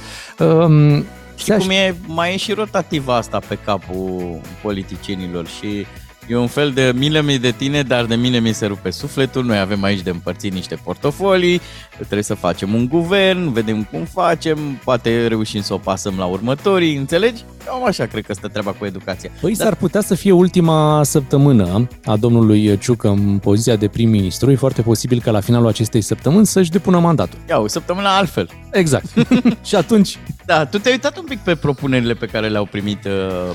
Um, 1.37 1.43
Știi 1.43 1.57
cum 1.57 1.69
e, 1.69 1.95
mai 2.07 2.33
e 2.33 2.37
și 2.37 2.51
rotativa 2.53 3.15
asta 3.15 3.39
pe 3.47 3.55
capul 3.65 4.41
politicienilor 4.61 5.47
și 5.47 5.85
e 6.27 6.35
un 6.35 6.47
fel 6.47 6.71
de 6.71 6.91
mile 6.95 7.21
mi 7.21 7.37
de 7.37 7.51
tine, 7.51 7.81
dar 7.81 8.05
de 8.05 8.15
mine 8.15 8.39
mi 8.39 8.53
se 8.53 8.65
rupe 8.65 8.89
sufletul. 8.89 9.45
Noi 9.45 9.59
avem 9.59 9.83
aici 9.83 10.01
de 10.01 10.09
împărțit 10.09 10.53
niște 10.53 10.75
portofolii, 10.83 11.61
trebuie 11.95 12.23
să 12.23 12.33
facem 12.33 12.73
un 12.73 12.87
guvern, 12.87 13.51
vedem 13.51 13.83
cum 13.83 14.03
facem, 14.03 14.57
poate 14.83 15.27
reușim 15.27 15.61
să 15.61 15.73
o 15.73 15.77
pasăm 15.77 16.13
la 16.17 16.25
următorii, 16.25 16.95
înțelegi? 16.95 17.43
Cam 17.65 17.85
așa 17.85 18.05
cred 18.05 18.25
că 18.25 18.33
stă 18.33 18.47
treaba 18.47 18.71
cu 18.71 18.85
educația. 18.85 19.29
Păi 19.41 19.53
Dar- 19.55 19.65
s-ar 19.67 19.75
putea 19.75 20.01
să 20.01 20.15
fie 20.15 20.31
ultima 20.31 21.01
săptămână 21.03 21.87
a 22.05 22.15
domnului 22.17 22.77
Ciucă 22.77 23.07
în 23.07 23.37
poziția 23.37 23.75
de 23.75 23.87
prim-ministru. 23.87 24.51
E 24.51 24.55
foarte 24.55 24.81
posibil 24.81 25.21
ca 25.21 25.31
la 25.31 25.39
finalul 25.39 25.67
acestei 25.67 26.01
săptămâni 26.01 26.45
să-și 26.45 26.71
depună 26.71 26.99
mandatul. 26.99 27.39
Ia, 27.49 27.59
o 27.59 27.67
săptămână 27.67 28.07
altfel. 28.07 28.49
Exact. 28.71 29.05
și 29.67 29.75
atunci, 29.75 30.17
Da, 30.45 30.65
tu 30.65 30.77
te-ai 30.77 30.93
uitat 30.93 31.17
un 31.17 31.23
pic 31.23 31.39
pe 31.39 31.55
propunerile 31.55 32.13
pe 32.13 32.25
care 32.25 32.47
le-au 32.47 32.65
primit 32.65 33.05
uh, 33.05 33.11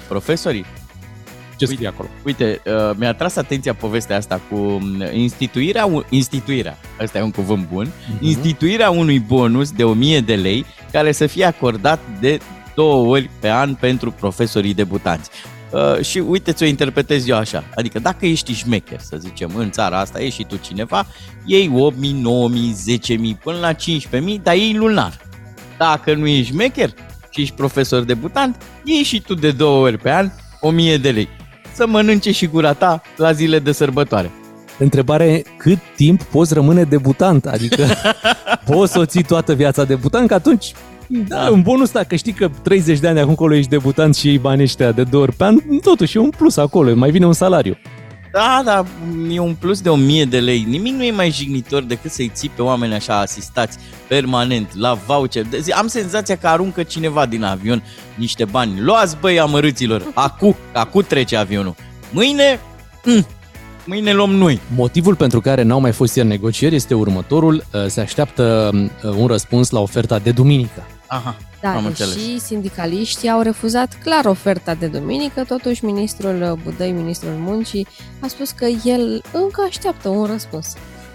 profesorii? 0.09 0.65
Ce 1.57 1.65
scrie 1.65 1.87
acolo? 1.89 2.09
Uite, 2.25 2.61
uh, 2.67 2.91
mi-a 2.97 3.15
tras 3.15 3.37
atenția 3.37 3.75
povestea 3.75 4.17
asta 4.17 4.41
cu 4.51 4.55
um, 4.57 5.03
instituirea, 5.13 5.85
un- 5.85 6.05
instituirea, 6.09 6.79
ăsta 7.01 7.19
e 7.19 7.23
un 7.23 7.31
cuvânt 7.31 7.69
bun, 7.73 7.89
Mhm. 8.15 8.25
instituirea 8.25 8.91
unui 8.91 9.19
bonus 9.19 9.71
de 9.71 9.85
1000 9.85 10.21
de 10.21 10.35
lei 10.35 10.65
care 10.93 11.13
să 11.13 11.27
fie 11.27 11.45
acordat 11.45 12.01
de 12.21 12.39
două 12.75 13.07
ori 13.07 13.31
pe 13.41 13.51
an 13.51 13.75
pentru 13.75 14.11
profesorii 14.11 14.75
debutanți. 14.75 15.31
Uh, 15.71 16.05
și 16.05 16.19
uite, 16.19 16.53
ți-o 16.53 16.67
interpretez 16.67 17.29
eu 17.29 17.37
așa. 17.37 17.65
Adică 17.75 17.99
dacă 17.99 18.27
ești 18.27 18.53
șmecher, 18.55 19.01
să 19.01 19.17
zicem, 19.17 19.51
în 19.57 19.71
țara 19.71 19.99
asta, 19.99 20.21
ești 20.21 20.41
și 20.41 20.47
tu 20.47 20.57
cineva, 20.57 21.07
iei 21.45 21.69
8.000, 21.69 22.13
9.000, 22.13 22.75
10.000, 22.75 23.35
până 23.43 23.59
la 23.59 23.73
15.000, 23.73 24.41
dar 24.43 24.55
iei 24.57 24.75
lunar. 24.75 25.21
Dacă 25.79 26.15
nu 26.15 26.27
ești 26.27 26.53
șmecher 26.53 26.91
și 27.31 27.41
ești 27.41 27.55
profesor 27.55 28.03
debutant, 28.03 28.57
ieși 28.85 29.05
și 29.05 29.21
tu 29.21 29.35
de 29.35 29.51
două 29.51 29.85
ori 29.87 29.99
pe 29.99 30.11
an 30.11 30.31
1.000 30.61 30.99
de 30.99 31.11
lei. 31.11 31.29
Să 31.75 31.87
mănânce 31.87 32.33
și 32.33 32.47
gura 32.47 32.73
ta 32.73 33.03
la 33.17 33.33
zile 33.33 33.59
de 33.59 33.73
sărbătoare. 33.73 34.31
Întrebarea 34.79 35.27
e 35.27 35.43
cât 35.57 35.79
timp 35.97 36.23
poți 36.23 36.55
rămâne 36.55 36.83
debutant? 36.83 37.47
Adică 37.47 37.87
poți 38.71 38.93
să 38.93 38.99
o 38.99 39.05
ții 39.05 39.23
toată 39.23 39.53
viața 39.55 39.85
debutant, 39.85 40.29
că 40.29 40.35
atunci 40.35 40.73
da, 41.07 41.45
Da. 41.45 41.51
un 41.51 41.63
bonus 41.63 41.91
dacă 41.91 42.15
știi 42.17 42.33
că 42.33 42.51
30 42.63 42.99
de 42.99 43.07
ani 43.07 43.15
de 43.15 43.21
acum 43.21 43.31
încolo 43.31 43.55
ești 43.55 43.71
debutant 43.71 44.17
și 44.17 44.27
iei 44.29 44.39
banii 44.39 44.63
ăștia 44.63 44.93
de 44.93 45.03
două 45.03 45.23
ori 45.23 45.33
pe 45.33 45.45
an, 45.45 45.57
totuși 45.83 46.17
e 46.17 46.21
un 46.21 46.31
plus 46.31 46.57
acolo, 46.57 46.95
mai 46.95 47.11
vine 47.11 47.27
un 47.27 47.33
salariu. 47.33 47.77
Da, 48.33 48.63
da, 48.65 48.85
e 49.31 49.39
un 49.39 49.55
plus 49.55 49.81
de 49.81 49.89
1000 49.89 50.25
de 50.25 50.41
lei. 50.41 50.65
Nimic 50.69 50.95
nu 50.95 51.05
e 51.05 51.11
mai 51.11 51.31
jignitor 51.31 51.83
decât 51.83 52.11
să-i 52.11 52.31
ții 52.35 52.49
pe 52.49 52.63
oameni 52.63 52.95
așa 52.95 53.19
asistați 53.19 53.79
permanent, 54.09 54.77
la 54.77 54.95
voucher. 55.07 55.47
Am 55.79 55.87
senzația 55.87 56.37
că 56.37 56.49
aruncă 56.49 56.83
cineva 56.83 57.27
din 57.27 57.43
avion 57.43 57.83
niște 58.15 58.45
bani. 58.45 58.81
Luați 58.81 59.17
băi 59.21 59.41
amărâților, 59.41 60.11
acu, 60.15 60.57
acu 60.73 61.03
trece 61.03 61.37
avionul. 61.37 61.75
Mâine, 62.11 62.61
mm, 63.05 63.27
mâine 63.85 64.13
luăm 64.13 64.31
noi. 64.31 64.61
Motivul 64.75 65.15
pentru 65.15 65.41
care 65.41 65.63
n-au 65.63 65.81
mai 65.81 65.93
fost 65.93 66.17
ieri 66.17 66.29
negocieri 66.29 66.75
este 66.75 66.95
următorul. 66.95 67.65
Se 67.87 68.01
așteaptă 68.01 68.71
un 69.17 69.27
răspuns 69.27 69.71
la 69.71 69.81
oferta 69.81 70.19
de 70.19 70.31
duminică. 70.31 70.87
Aha. 71.07 71.37
Da, 71.63 71.75
Am 71.75 71.87
deși 71.89 72.03
înțeles. 72.03 72.43
sindicaliștii 72.45 73.29
au 73.31 73.41
refuzat 73.41 73.99
clar 74.03 74.25
oferta 74.25 74.75
de 74.75 74.87
duminică, 74.87 75.45
totuși 75.45 75.85
ministrul 75.85 76.59
Budăi, 76.63 76.91
ministrul 76.93 77.33
muncii, 77.39 77.87
a 78.21 78.27
spus 78.27 78.51
că 78.51 78.65
el 78.85 79.23
încă 79.33 79.65
așteaptă 79.69 80.09
un 80.09 80.25
răspuns. 80.25 80.67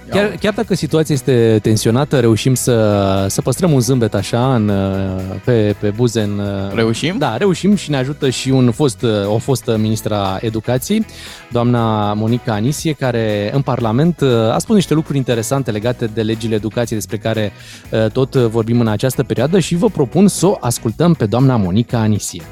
Chiar, 0.09 0.35
chiar 0.39 0.53
dacă 0.53 0.75
situația 0.75 1.15
este 1.15 1.59
tensionată, 1.61 2.19
reușim 2.19 2.53
să, 2.53 3.25
să 3.29 3.41
păstrăm 3.41 3.71
un 3.71 3.79
zâmbet 3.79 4.13
așa 4.13 4.55
în, 4.55 4.71
pe, 5.45 5.75
pe 5.79 5.89
buze. 5.89 6.21
În, 6.21 6.41
Reușim? 6.73 7.17
Da, 7.17 7.37
reușim 7.37 7.75
și 7.75 7.89
ne 7.89 7.97
ajută 7.97 8.29
și 8.29 8.49
un 8.49 8.71
fost, 8.71 9.05
o 9.25 9.37
fostă 9.37 9.77
ministra 9.77 10.37
educației, 10.41 11.05
doamna 11.51 12.13
Monica 12.13 12.53
Anisie, 12.53 12.93
care 12.93 13.49
în 13.53 13.61
Parlament 13.61 14.21
a 14.51 14.57
spus 14.57 14.75
niște 14.75 14.93
lucruri 14.93 15.17
interesante 15.17 15.71
legate 15.71 16.05
de 16.05 16.21
legile 16.21 16.55
educației 16.55 16.99
despre 16.99 17.17
care 17.17 17.51
tot 18.13 18.35
vorbim 18.35 18.79
în 18.79 18.87
această 18.87 19.23
perioadă 19.23 19.59
și 19.59 19.75
vă 19.75 19.89
propun 19.89 20.27
să 20.27 20.45
o 20.45 20.57
ascultăm 20.59 21.13
pe 21.13 21.25
doamna 21.25 21.55
Monica 21.55 21.99
Anisie. 21.99 22.43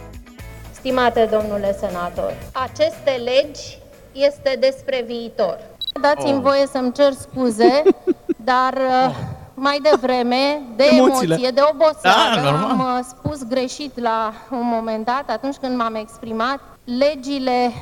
Stimate 0.71 1.29
domnule 1.31 1.75
senator, 1.79 2.33
aceste 2.51 3.21
legi 3.23 3.77
este 4.11 4.57
despre 4.59 5.03
viitor. 5.07 5.57
Dați-mi 6.01 6.33
Oh. 6.37 6.41
voie 6.41 6.67
să-mi 6.67 6.91
cer 6.93 7.13
scuze, 7.13 7.83
dar 8.51 8.73
uh, 8.73 9.15
mai 9.53 9.79
devreme, 9.91 10.61
de 10.75 10.83
Emoțiile. 10.83 11.33
emoție, 11.33 11.49
de 11.51 11.61
oboseală, 11.73 12.35
Da, 12.35 12.41
normal. 12.51 12.69
am 12.69 12.79
uh, 12.79 13.05
spus 13.07 13.43
greșit 13.47 13.99
la 13.99 14.33
un 14.51 14.63
moment 14.73 15.05
dat, 15.05 15.23
atunci 15.29 15.55
când 15.55 15.77
m-am 15.77 15.95
exprimat, 15.95 16.59
legile 16.83 17.73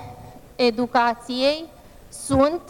educației 0.55 1.65
sunt 2.09 2.61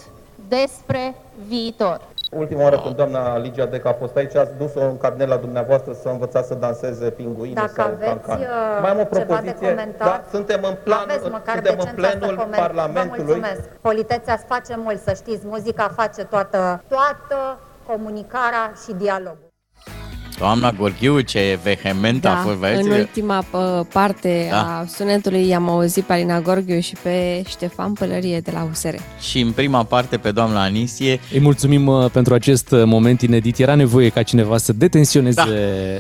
despre 0.48 1.16
viitor. 1.48 2.02
Ultima 2.36 2.62
oară 2.64 2.80
când 2.80 2.96
doamna 2.96 3.38
Ligia 3.38 3.66
Deca 3.66 3.90
a 3.90 3.94
fost 3.94 4.16
aici, 4.16 4.36
ați 4.36 4.52
dus-o 4.58 4.82
în 4.82 4.98
cabinet 4.98 5.28
la 5.28 5.36
dumneavoastră 5.36 5.94
să 5.94 6.10
învățați 6.10 6.48
să 6.48 6.54
danseze 6.54 7.10
pinguine 7.10 7.54
Dacă 7.54 7.72
sau 7.76 7.86
aveți, 7.86 8.10
cancan. 8.10 8.40
uh, 8.40 8.46
Mai 8.82 8.90
am 8.90 9.00
o 9.00 9.04
ceva 9.04 9.18
de 9.20 9.26
propoziție. 9.26 9.70
comentat, 9.70 10.08
da, 10.08 10.24
suntem 10.30 10.64
în 10.64 10.76
plan, 10.84 11.00
Aveți 11.00 11.30
măcar 11.30 11.54
suntem 11.56 11.76
în 11.80 11.86
decența 11.86 12.08
plenul 12.10 12.36
să 12.38 12.42
coment- 12.42 12.56
Vă 12.56 12.62
Parlamentului. 12.62 13.24
mulțumesc. 13.26 13.62
Politețea 13.82 14.34
îți 14.34 14.46
face 14.46 14.76
mult, 14.78 15.00
să 15.02 15.14
știți. 15.14 15.46
Muzica 15.48 15.88
face 15.96 16.24
toată, 16.24 16.84
toată 16.88 17.58
comunicarea 17.88 18.72
și 18.86 18.94
dialogul. 18.94 19.52
Doamna 20.38 20.72
Gorghiu, 20.72 21.20
ce 21.20 21.60
vehement 21.64 22.26
a 22.26 22.30
Da, 22.30 22.36
fost, 22.36 22.54
în 22.54 22.60
vedeți? 22.60 22.90
ultima 23.00 23.44
pă, 23.52 23.86
parte 23.94 24.48
Da. 24.50 24.58
a 24.58 24.86
sunetului 24.96 25.48
i-am 25.48 25.70
auzit 25.70 26.04
pe 26.04 26.14
Alina 26.14 26.40
Gorghiu 26.42 26.80
și 26.80 26.94
pe 27.02 27.44
Ștefan 27.48 27.94
Pălărie 27.94 28.40
de 28.40 28.52
la 28.54 28.68
USR. 28.72 28.96
Și 29.20 29.40
în 29.40 29.52
prima 29.52 29.84
parte 29.84 30.18
pe 30.18 30.32
doamna 30.32 30.64
Anisie. 30.64 31.20
Îi 31.34 31.40
mulțumim 31.40 31.88
uh, 31.88 32.10
pentru 32.12 32.34
acest 32.34 32.72
uh, 32.72 32.84
moment 32.86 33.22
inedit. 33.22 33.58
Era 33.60 33.76
nevoie 33.76 34.10
ca 34.10 34.24
cineva 34.24 34.58
să 34.58 34.74
detensioneze 34.74 35.42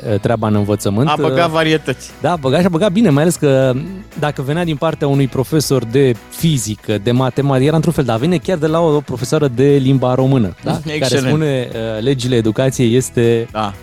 da. 0.05 0.17
treaba 0.17 0.47
în 0.47 0.55
învățământ. 0.55 1.07
A 1.09 1.15
băgat 1.21 1.45
Uh, 1.47 1.51
varietăți. 1.51 2.11
Da, 2.21 2.31
a 2.31 2.35
băgat 2.35 2.59
și 2.59 2.65
a 2.65 2.69
băgat 2.69 2.91
bine, 2.91 3.09
mai 3.09 3.21
ales 3.21 3.35
că 3.35 3.73
dacă 4.19 4.41
venea 4.41 4.63
din 4.63 4.75
partea 4.75 5.07
unui 5.07 5.27
profesor 5.27 5.83
de 5.85 6.15
fizică, 6.29 6.97
de 7.03 7.11
matematică, 7.11 7.65
era 7.65 7.75
într-un 7.75 7.93
fel, 7.93 8.03
dar 8.03 8.17
vine 8.19 8.37
chiar 8.37 8.57
de 8.57 8.67
la 8.67 8.79
o 8.79 8.99
profesoară 8.99 9.47
de 9.47 9.63
limba 9.81 10.13
română, 10.15 10.55
da? 10.63 10.71
care 10.83 10.95
Excelent. 10.95 11.27
spune 11.27 11.67
uh, 11.71 12.03
legile 12.03 12.35
educației 12.35 12.95
este... 12.95 13.47
Da. 13.51 13.73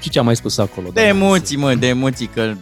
Și 0.00 0.10
ce 0.10 0.18
am 0.18 0.24
mai 0.24 0.36
spus 0.36 0.58
acolo? 0.58 0.88
De 0.92 1.00
doamna 1.00 1.24
emoții, 1.24 1.56
mă, 1.56 1.74
de 1.74 1.86
emoții, 1.86 2.26
că, 2.26 2.54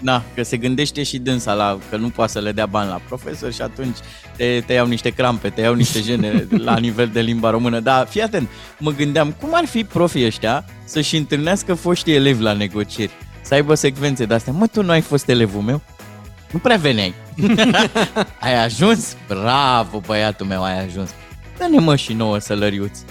na, 0.00 0.22
că 0.34 0.42
se 0.42 0.56
gândește 0.56 1.02
și 1.02 1.18
dânsa 1.18 1.52
la, 1.52 1.78
că 1.90 1.96
nu 1.96 2.08
poate 2.08 2.32
să 2.32 2.40
le 2.40 2.52
dea 2.52 2.66
bani 2.66 2.88
la 2.88 3.00
profesor 3.08 3.52
și 3.52 3.62
atunci 3.62 3.96
te, 4.36 4.62
te 4.66 4.72
iau 4.72 4.86
niște 4.86 5.10
crampe, 5.10 5.48
te 5.48 5.60
iau 5.60 5.74
niște 5.74 6.00
gene 6.00 6.46
la 6.68 6.76
nivel 6.76 7.10
de 7.12 7.20
limba 7.20 7.50
română. 7.50 7.80
Dar 7.80 8.06
fii 8.06 8.22
atent, 8.22 8.48
mă 8.78 8.90
gândeam, 8.90 9.34
cum 9.40 9.50
ar 9.52 9.64
fi 9.64 9.84
profii 9.84 10.26
ăștia 10.26 10.64
să-și 10.84 11.16
întâlnească 11.16 11.74
foștii 11.74 12.14
elevi 12.14 12.42
la 12.42 12.52
negocieri? 12.52 13.12
Să 13.42 13.54
aibă 13.54 13.74
secvențe 13.74 14.24
de-astea. 14.24 14.52
Mă, 14.52 14.66
tu 14.66 14.82
nu 14.82 14.90
ai 14.90 15.00
fost 15.00 15.28
elevul 15.28 15.60
meu? 15.60 15.82
Nu 16.50 16.58
prea 16.58 16.76
veneai. 16.76 17.14
ai 18.40 18.64
ajuns? 18.64 19.16
Bravo, 19.28 20.00
băiatul 20.06 20.46
meu, 20.46 20.62
ai 20.62 20.84
ajuns. 20.84 21.10
Dă-ne 21.58 21.78
mă 21.78 21.96
și 21.96 22.12
nouă 22.12 22.38
sălăriuți. 22.38 23.04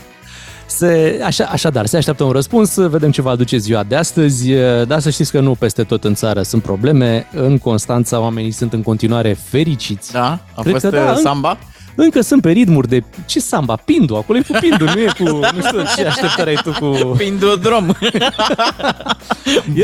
Se, 0.66 1.20
așa, 1.26 1.46
așadar, 1.52 1.86
se 1.86 1.98
așteaptă 1.98 2.24
un 2.24 2.32
răspuns, 2.32 2.76
vedem 2.76 3.12
ce 3.12 3.22
va 3.22 3.30
aduce 3.30 3.58
ziua 3.58 3.84
de 3.84 3.96
astăzi, 3.96 4.50
dar 4.88 5.00
să 5.00 5.10
știți 5.10 5.32
că 5.32 5.40
nu 5.40 5.56
peste 5.56 5.84
tot 5.84 6.04
în 6.04 6.14
țară 6.14 6.42
sunt 6.42 6.62
probleme. 6.62 7.28
În 7.34 7.58
Constanța 7.58 8.20
oamenii 8.20 8.52
sunt 8.52 8.74
în 8.74 8.82
continuare 8.82 9.38
fericiți. 9.50 10.12
Da? 10.12 10.40
A 10.56 10.62
Cred 10.62 10.72
fost 10.74 10.86
că 10.86 10.90
da, 10.92 11.04
uh, 11.04 11.10
în- 11.16 11.22
samba? 11.22 11.58
Încă 11.96 12.22
sunt 12.22 12.42
pe 12.42 12.52
ritmuri 12.52 12.88
de... 12.88 13.04
Ce 13.26 13.40
samba? 13.40 13.76
Pindu, 13.76 14.16
acolo 14.16 14.38
e 14.38 14.42
cu 14.42 14.58
Pindu, 14.60 14.84
nu 14.84 15.00
e 15.00 15.10
cu... 15.18 15.24
Nu 15.24 15.62
știu 15.66 15.80
ce 15.96 16.06
așteptare 16.08 16.50
ai 16.50 16.56
tu 16.64 16.72
cu... 16.80 16.88
Pindodrom. 17.18 17.86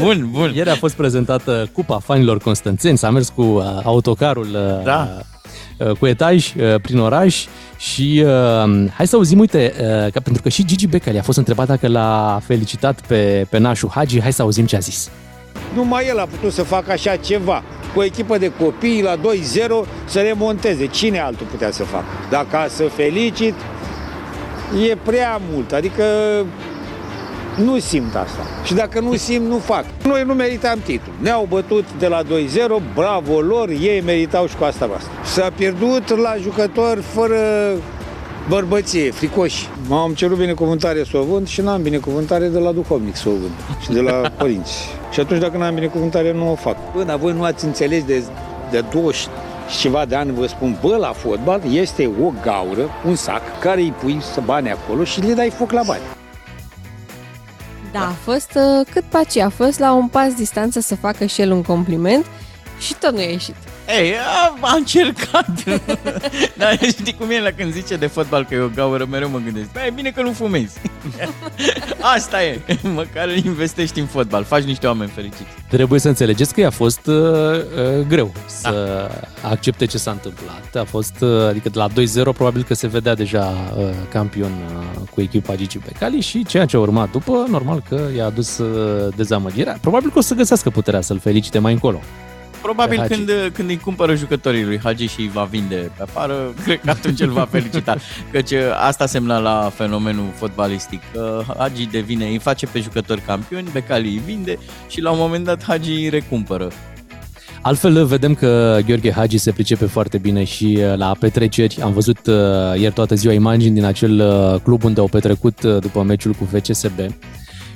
bun, 0.04 0.28
bun. 0.32 0.52
Ieri 0.56 0.70
a 0.70 0.76
fost 0.76 0.96
prezentată 0.96 1.70
Cupa 1.74 2.00
Fanilor 2.00 2.38
Constanțeni, 2.38 2.98
s-a 2.98 3.10
mers 3.10 3.30
cu 3.36 3.42
uh, 3.42 3.64
autocarul 3.84 4.48
uh, 4.54 4.84
Da. 4.84 5.08
Uh, 5.80 5.92
cu 5.92 6.06
etaj 6.08 6.54
uh, 6.56 6.82
prin 6.82 7.00
oraș 7.00 7.46
și 7.78 8.24
uh, 8.26 8.90
hai 8.94 9.08
să 9.08 9.16
auzim, 9.16 9.40
uite, 9.40 9.74
uh, 9.80 10.12
că, 10.12 10.20
pentru 10.20 10.42
că 10.42 10.50
și 10.50 10.66
Gigi 10.66 10.88
Becali 10.88 11.20
a 11.20 11.22
fost 11.22 11.38
întrebat 11.38 11.68
dacă 11.68 11.88
l-a 11.88 12.42
felicitat 12.46 13.02
pe, 13.08 13.46
pe 13.50 13.58
nașul 13.58 13.90
Hagi, 13.94 14.22
hai 14.22 14.34
să 14.34 14.42
auzim 14.42 14.66
ce 14.66 14.76
a 14.76 14.80
zis. 14.80 15.10
Numai 15.74 16.08
el 16.08 16.20
a 16.20 16.26
putut 16.26 16.54
să 16.54 16.64
facă 16.64 16.92
așa 16.92 17.16
ceva. 17.16 17.64
Cu 17.94 18.00
o 18.00 18.04
echipă 18.04 18.38
de 18.38 18.52
copii 18.60 19.04
la 19.04 19.16
2-0 19.16 19.20
să 20.06 20.20
remonteze. 20.20 20.86
Cine 20.86 21.20
altul 21.20 21.46
putea 21.46 21.72
să 21.72 21.84
facă? 21.84 22.06
Dacă 22.30 22.58
să 22.70 22.84
felicit, 22.84 23.54
e 24.90 24.96
prea 24.96 25.42
mult. 25.52 25.72
Adică 25.72 26.04
nu 27.64 27.80
simt 27.80 28.16
asta. 28.16 28.40
Și 28.64 28.74
dacă 28.74 29.00
nu 29.00 29.16
simt, 29.16 29.48
nu 29.48 29.58
fac. 29.58 29.86
Noi 30.04 30.24
nu 30.26 30.34
meritam 30.34 30.80
titlul. 30.86 31.16
Ne-au 31.22 31.46
bătut 31.50 31.86
de 32.00 32.08
la 32.08 32.24
2-0, 32.24 32.26
bravo 32.96 33.40
lor, 33.40 33.70
ei 33.70 34.02
meritau 34.02 34.48
și 34.48 34.56
cu 34.56 34.64
asta 34.64 34.86
basta. 34.86 35.10
S-a 35.24 35.52
pierdut 35.56 36.18
la 36.18 36.36
jucători 36.42 37.02
fără 37.02 37.38
bărbăție, 38.50 39.12
fricoși. 39.12 39.68
M-am 39.88 40.14
cerut 40.14 40.38
binecuvântare 40.38 41.04
să 41.04 41.18
o 41.18 41.24
vând 41.24 41.48
și 41.48 41.62
n-am 41.62 41.82
binecuvântare 41.82 42.48
de 42.48 42.60
la 42.60 42.72
duhovnic 42.72 43.16
să 43.16 43.30
o 43.30 43.32
vând 43.32 43.82
și 43.82 43.90
de 43.90 44.00
la 44.00 44.12
părinți. 44.38 44.88
Și 45.12 45.20
atunci 45.20 45.40
dacă 45.40 45.58
n-am 45.58 45.74
binecuvântare 45.74 46.34
nu 46.34 46.52
o 46.52 46.56
fac. 46.56 46.92
Până 46.92 47.18
voi 47.18 47.34
nu 47.34 47.44
ați 47.44 47.66
înțeles 47.66 48.04
de, 48.04 48.24
de 48.72 48.84
20 48.92 49.28
și 49.70 49.78
ceva 49.78 50.06
de 50.06 50.16
ani 50.16 50.32
vă 50.32 50.48
spun, 50.48 50.78
bă, 50.82 50.96
la 50.96 51.12
fotbal 51.12 51.62
este 51.72 52.12
o 52.24 52.32
gaură, 52.42 52.90
un 53.06 53.16
sac, 53.16 53.60
care 53.60 53.82
îi 53.82 53.94
pui 54.02 54.18
să 54.34 54.42
bani 54.46 54.72
acolo 54.72 55.04
și 55.04 55.22
le 55.22 55.34
dai 55.34 55.50
foc 55.50 55.72
la 55.72 55.82
bani. 55.86 56.02
Da, 57.92 58.08
a 58.08 58.12
fost 58.24 58.52
uh, 58.56 58.88
cât 58.92 59.04
paci, 59.04 59.38
a 59.38 59.50
fost 59.50 59.80
la 59.80 59.94
un 59.94 60.08
pas 60.08 60.34
distanță 60.34 60.80
să 60.80 60.96
facă 60.96 61.26
și 61.26 61.42
el 61.42 61.52
un 61.52 61.62
compliment 61.62 62.26
și 62.80 62.96
tot 63.00 63.12
nu 63.12 63.20
a 63.20 63.22
ieșit. 63.22 63.56
Ei, 63.98 64.14
a, 64.18 64.58
a 64.62 64.76
încercat. 64.76 65.50
Dar 66.58 66.80
știi 66.82 67.14
cum 67.14 67.30
e 67.30 67.40
la 67.40 67.52
când 67.52 67.74
zice 67.74 67.96
de 67.96 68.08
fotbal 68.08 68.46
că 68.46 68.56
e 68.56 68.60
o 68.60 68.68
gaură, 68.76 69.06
mereu 69.10 69.30
mă 69.30 69.42
gândesc. 69.44 69.72
Bă, 69.72 69.80
e 69.88 69.92
bine 69.96 70.10
că 70.10 70.22
nu 70.22 70.32
fumezi. 70.32 70.78
Asta 72.16 72.44
e. 72.44 72.60
Măcar 72.96 73.30
investești 73.36 74.00
în 74.00 74.06
fotbal, 74.06 74.44
faci 74.44 74.64
niște 74.64 74.88
oameni 74.88 75.10
fericiți. 75.10 75.44
Trebuie 75.70 76.00
să 76.00 76.08
înțelegeți 76.08 76.54
că 76.54 76.60
i-a 76.60 76.70
fost 76.70 77.08
uh, 77.08 77.16
uh, 77.16 78.06
greu 78.08 78.32
să 78.46 79.10
accepte 79.42 79.86
ce 79.86 79.98
s-a 79.98 80.12
întâmplat. 80.12 80.76
A 80.76 80.84
fost, 80.84 81.16
uh, 81.22 81.48
adică 81.48 81.70
de 81.70 81.78
la 81.78 81.88
2-0 81.90 81.94
probabil 82.34 82.64
că 82.64 82.74
se 82.74 82.88
vedea 82.88 83.16
deja 83.16 83.74
uh, 83.78 83.84
campion 84.10 84.52
uh, 84.52 85.10
cu 85.14 85.22
echipa 85.22 85.56
Gigi 85.56 85.80
Becali 85.80 86.22
și 86.22 86.46
ceea 86.46 86.66
ce 86.66 86.76
a 86.76 86.80
urmat 86.80 87.12
după, 87.12 87.46
normal 87.50 87.84
că 87.90 88.02
i-a 88.16 88.26
adus 88.26 88.58
uh, 88.58 89.14
dezamăgirea. 89.16 89.78
Probabil 89.82 90.12
că 90.12 90.18
o 90.18 90.22
să 90.22 90.34
găsească 90.34 90.70
puterea 90.70 91.02
să-l 91.02 91.20
felicite 91.20 91.60
mai 91.60 91.74
încolo. 91.74 92.02
Probabil 92.62 92.98
Pe 92.98 93.02
Hagi. 93.02 93.14
când, 93.14 93.52
când 93.54 93.70
îi 93.70 93.78
cumpără 93.78 94.16
jucătorii 94.16 94.64
lui 94.64 94.80
Hagi 94.84 95.08
și 95.08 95.20
îi 95.20 95.30
va 95.34 95.44
vinde 95.44 95.92
pe 95.98 96.04
afară, 96.04 96.34
cred 96.64 96.80
că 96.80 96.90
atunci 96.90 97.20
îl 97.20 97.30
va 97.30 97.48
felicita. 97.52 97.96
Căci 98.32 98.52
asta 98.88 99.06
semna 99.06 99.38
la 99.38 99.72
fenomenul 99.76 100.28
fotbalistic. 100.36 101.02
Că 101.14 101.42
Hagi 101.58 101.86
devine, 101.86 102.26
îi 102.26 102.40
face 102.40 102.66
pe 102.66 102.80
jucători 102.80 103.22
campioni, 103.22 103.70
Becali 103.74 104.08
îi 104.08 104.22
vinde 104.26 104.58
și 104.88 105.02
la 105.02 105.12
un 105.12 105.18
moment 105.20 105.46
dat 105.46 105.64
Hagi 105.64 105.92
îi 105.92 106.10
recumpără. 106.10 106.72
Altfel, 107.62 108.06
vedem 108.06 108.36
că 108.36 108.80
Gheorghe 108.86 109.12
Hagi 109.12 109.38
se 109.38 109.52
pricepe 109.52 109.86
foarte 109.86 110.18
bine 110.18 110.44
și 110.44 110.78
uh, 110.80 110.98
la 110.98 111.16
petreceri. 111.20 111.82
Am 111.82 111.94
văzut 111.94 112.28
uh, 112.28 112.36
ieri 112.80 112.94
toată 112.94 113.16
ziua 113.16 113.34
imagini 113.34 113.74
din 113.74 113.84
acel 113.84 114.20
uh, 114.20 114.60
club 114.64 114.84
unde 114.84 115.00
au 115.00 115.08
petrecut 115.08 115.64
uh, 115.64 115.78
după 115.80 116.04
meciul 116.04 116.32
cu 116.34 116.48
FCSB. 116.54 117.00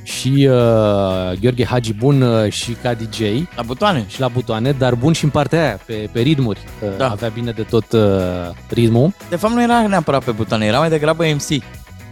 Și 0.03 0.47
uh, 0.49 1.39
Gheorghe 1.39 1.65
Hagi 1.65 1.93
bun 1.93 2.21
uh, 2.21 2.51
și 2.51 2.71
ca 2.81 2.93
DJ. 2.93 3.19
La 3.55 3.61
butoane. 3.65 4.05
Și 4.07 4.19
la 4.19 4.27
butoane, 4.27 4.71
dar 4.71 4.95
bun 4.95 5.13
și 5.13 5.23
în 5.23 5.29
partea 5.29 5.61
aia, 5.63 5.79
pe, 5.85 6.09
pe 6.11 6.19
ritmuri. 6.19 6.59
Uh, 6.83 6.89
Da. 6.97 7.09
Avea 7.09 7.29
bine 7.33 7.51
de 7.51 7.61
tot 7.61 7.91
uh, 7.91 8.01
ritmul. 8.69 9.13
De 9.29 9.35
fapt 9.35 9.53
nu 9.53 9.61
era 9.61 9.87
neapărat 9.87 10.23
pe 10.23 10.31
butoane, 10.31 10.65
era 10.65 10.79
mai 10.79 10.89
degrabă 10.89 11.23
MC. 11.33 11.63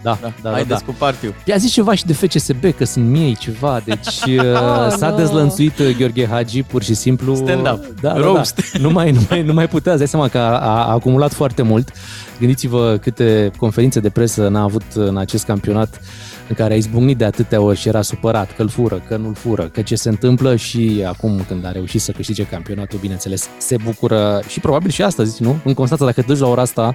Da, 0.04 0.18
Da, 0.22 0.32
da, 0.42 0.52
hai 0.52 0.62
da. 0.62 0.68
da. 0.68 0.74
descupart 0.76 1.24
eu. 1.24 1.34
I-a 1.46 1.56
zis 1.58 1.72
ceva 1.72 1.94
și 1.96 2.06
de 2.06 2.14
FCSB, 2.14 2.64
că 2.78 2.86
sunt 2.86 3.06
miei 3.06 3.36
ceva, 3.36 3.82
deci 3.86 4.08
uh, 4.28 4.40
Oh, 4.86 4.94
s-a 4.98 5.10
no. 5.10 5.16
dezlănțuit 5.16 5.80
uh, 5.80 5.96
Gheorghe 5.98 6.28
Hagi 6.28 6.64
pur 6.64 6.84
și 6.84 6.94
simplu. 6.94 7.36
Stand-up. 7.36 7.86
Da, 8.02 8.14
da, 8.14 8.18
Roast. 8.20 8.72
da. 8.74 8.80
Nu, 8.80 8.90
mai, 8.90 9.12
nu, 9.12 9.20
mai, 9.30 9.42
nu 9.44 9.54
mai 9.54 9.68
putea, 9.68 9.92
îți 9.92 10.00
dai 10.00 10.08
seama 10.10 10.28
că 10.28 10.38
a, 10.38 10.58
a 10.60 10.92
acumulat 10.92 11.34
foarte 11.34 11.62
mult. 11.62 11.92
Gândiți-vă 12.40 12.98
câte 13.02 13.52
conferințe 13.58 14.00
de 14.00 14.10
presă 14.10 14.48
n-a 14.48 14.62
avut 14.62 14.84
în 14.94 15.18
acest 15.18 15.46
campionat 15.46 16.02
în 16.50 16.56
care 16.56 16.74
a 16.74 16.76
izbucnit 16.76 17.18
de 17.18 17.26
atâtea 17.26 17.62
ori 17.62 17.78
și 17.78 17.88
era 17.88 18.02
supărat 18.02 18.56
că 18.56 18.62
îl 18.62 18.70
fură, 18.70 19.04
că 19.08 19.18
nu-l 19.18 19.34
fură, 19.34 19.68
că 19.68 19.82
ce 19.82 19.96
se 19.96 20.10
întâmplă 20.10 20.56
și 20.56 21.04
acum 21.08 21.44
când 21.48 21.66
a 21.66 21.72
reușit 21.72 22.02
să 22.02 22.12
câștige 22.12 22.44
campionatul, 22.46 23.00
bineînțeles, 23.00 23.50
se 23.58 23.76
bucură 23.84 24.42
și 24.48 24.60
probabil 24.60 24.90
și 24.90 25.04
astăzi, 25.04 25.44
nu? 25.44 25.60
În 25.64 25.74
Constanța, 25.74 26.06
dacă 26.06 26.22
te 26.22 26.28
duci 26.28 26.40
la 26.40 26.48
ora 26.48 26.62
asta, 26.62 26.94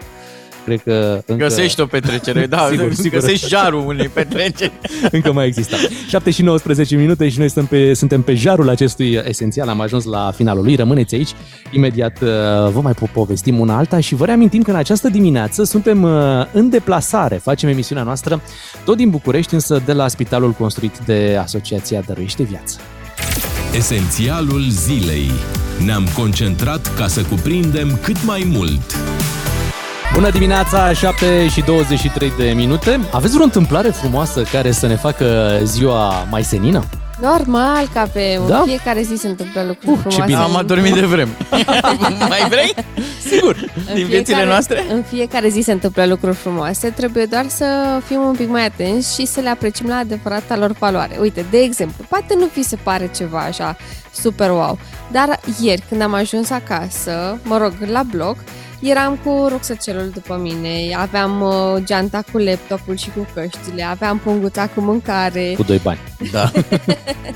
cred 0.67 0.83
că 0.83 1.23
încă... 1.27 1.45
Găsești 1.45 1.81
o 1.81 1.87
petrecere, 1.87 2.47
da, 2.47 2.67
Sigur, 2.71 2.93
sigur. 3.05 3.19
găsești 3.19 3.49
jarul 3.49 3.87
unei 3.87 4.09
petreceri. 4.09 4.73
încă 5.17 5.33
mai 5.33 5.47
există. 5.47 5.77
7 6.09 6.31
și 6.31 6.43
19 6.43 6.97
minute 6.97 7.29
și 7.29 7.39
noi 7.39 7.51
suntem 7.51 7.79
pe, 7.79 7.95
suntem 7.95 8.23
pe 8.23 8.35
jarul 8.35 8.69
acestui 8.69 9.21
esențial. 9.25 9.69
Am 9.69 9.81
ajuns 9.81 10.05
la 10.05 10.33
finalul 10.37 10.65
lui. 10.65 10.75
Rămâneți 10.75 11.15
aici. 11.15 11.31
Imediat 11.71 12.23
uh, 12.23 12.29
vă 12.73 12.81
mai 12.83 12.93
po- 12.93 13.13
povestim 13.13 13.59
una 13.59 13.77
alta 13.77 14.01
și 14.01 14.15
vă 14.15 14.25
reamintim 14.25 14.63
că 14.63 14.71
în 14.71 14.77
această 14.77 15.09
dimineață 15.09 15.65
suntem 15.65 16.03
uh, 16.03 16.13
în 16.53 16.69
deplasare. 16.69 17.37
Facem 17.37 17.69
emisiunea 17.69 18.05
noastră 18.05 18.41
tot 18.85 18.97
din 18.97 19.11
București, 19.11 19.55
însă 19.55 19.83
de 19.85 19.93
la 19.93 20.09
spitalul 20.09 20.51
construit 20.51 20.99
de 21.05 21.39
Asociația 21.41 22.03
Dăruiește 22.07 22.43
Viață. 22.43 22.77
Esențialul 23.77 24.63
zilei. 24.69 25.31
Ne-am 25.85 26.07
concentrat 26.15 26.95
ca 26.97 27.07
să 27.07 27.23
cuprindem 27.23 27.99
cât 28.03 28.25
mai 28.25 28.47
mult. 28.53 28.97
Bună 30.17 30.31
dimineața, 30.31 30.93
7 30.93 31.49
și 31.49 31.61
23 31.61 32.33
de 32.39 32.53
minute. 32.55 33.01
Aveți 33.13 33.33
vreo 33.33 33.45
întâmplare 33.45 33.89
frumoasă 33.89 34.43
care 34.53 34.71
să 34.71 34.87
ne 34.87 34.97
facă 34.97 35.59
ziua 35.63 36.27
mai 36.31 36.45
senină? 36.45 36.85
Normal, 37.21 37.89
ca 37.93 38.09
pe 38.13 38.41
Da? 38.49 38.55
da? 38.55 38.63
fiecare 38.67 39.03
zi 39.03 39.15
se 39.17 39.29
întâmplă 39.29 39.63
lucruri 39.63 39.91
Uh, 39.93 39.97
ce 39.97 40.09
frumoase. 40.09 40.27
bine. 40.27 40.39
Am 40.39 40.57
adormit 40.57 40.95
de 40.95 41.01
vreme. 41.01 41.31
mai 42.29 42.47
vrei? 42.49 42.75
Sigur. 43.31 43.57
În 43.89 43.95
din 43.95 44.07
viețile 44.07 44.45
noastre? 44.45 44.85
În 44.93 45.03
fiecare 45.03 45.49
zi 45.49 45.61
se 45.61 45.73
întâmplă 45.73 46.07
lucruri 46.07 46.37
frumoase, 46.37 46.91
trebuie 46.91 47.25
doar 47.25 47.45
să 47.49 47.65
fim 48.07 48.21
un 48.21 48.35
pic 48.35 48.49
mai 48.49 48.65
atenți 48.65 49.15
și 49.21 49.27
să 49.27 49.41
le 49.41 49.49
apreciem 49.49 49.89
la 49.89 49.97
adevărata 49.97 50.57
lor 50.57 50.73
valoare. 50.79 51.17
Uite, 51.21 51.45
de 51.51 51.59
exemplu, 51.59 52.05
poate 52.09 52.35
nu 52.39 52.49
vi 52.55 52.63
se 52.63 52.77
pare 52.83 53.11
ceva 53.17 53.39
așa 53.39 53.77
super 54.15 54.51
wow, 54.51 54.79
dar 55.13 55.41
ieri 55.61 55.83
când 55.89 56.03
am 56.03 56.15
ajuns 56.15 56.51
acasă, 56.51 57.39
mă 57.43 57.57
rog, 57.59 57.73
la 57.91 58.03
bloc, 58.03 58.37
eram 58.81 59.19
cu 59.25 59.47
rucsăcelul 59.49 60.11
după 60.15 60.37
mine, 60.37 60.95
aveam 60.97 61.41
uh, 61.41 61.83
geanta 61.85 62.23
cu 62.33 62.39
laptopul 62.39 62.97
și 62.97 63.11
cu 63.11 63.27
căștile, 63.35 63.83
aveam 63.83 64.19
punguța 64.19 64.67
cu 64.67 64.81
mâncare, 64.81 65.53
Cu 65.57 65.63
doi 65.63 65.79
bani. 65.79 65.99
Da. 66.33 66.51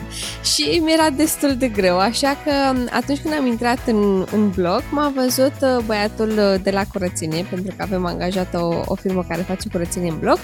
și 0.54 0.80
mi-era 0.84 1.10
destul 1.10 1.54
de 1.56 1.68
greu, 1.68 1.98
așa 1.98 2.36
că 2.44 2.50
um, 2.72 2.88
atunci 2.92 3.18
când 3.20 3.34
am 3.34 3.46
intrat 3.46 3.78
în, 3.86 4.26
în 4.32 4.50
bloc, 4.50 4.82
m-a 4.90 5.12
văzut 5.14 5.52
uh, 5.60 5.84
băiatul 5.86 6.28
uh, 6.28 6.60
de 6.62 6.70
la 6.70 6.82
curățenie, 6.92 7.46
pentru 7.50 7.74
că 7.76 7.82
avem 7.82 8.06
angajată 8.06 8.58
o, 8.58 8.82
o 8.86 8.94
firmă 8.94 9.24
care 9.28 9.42
face 9.42 9.68
curățenie 9.72 10.10
în 10.10 10.18
bloc 10.18 10.38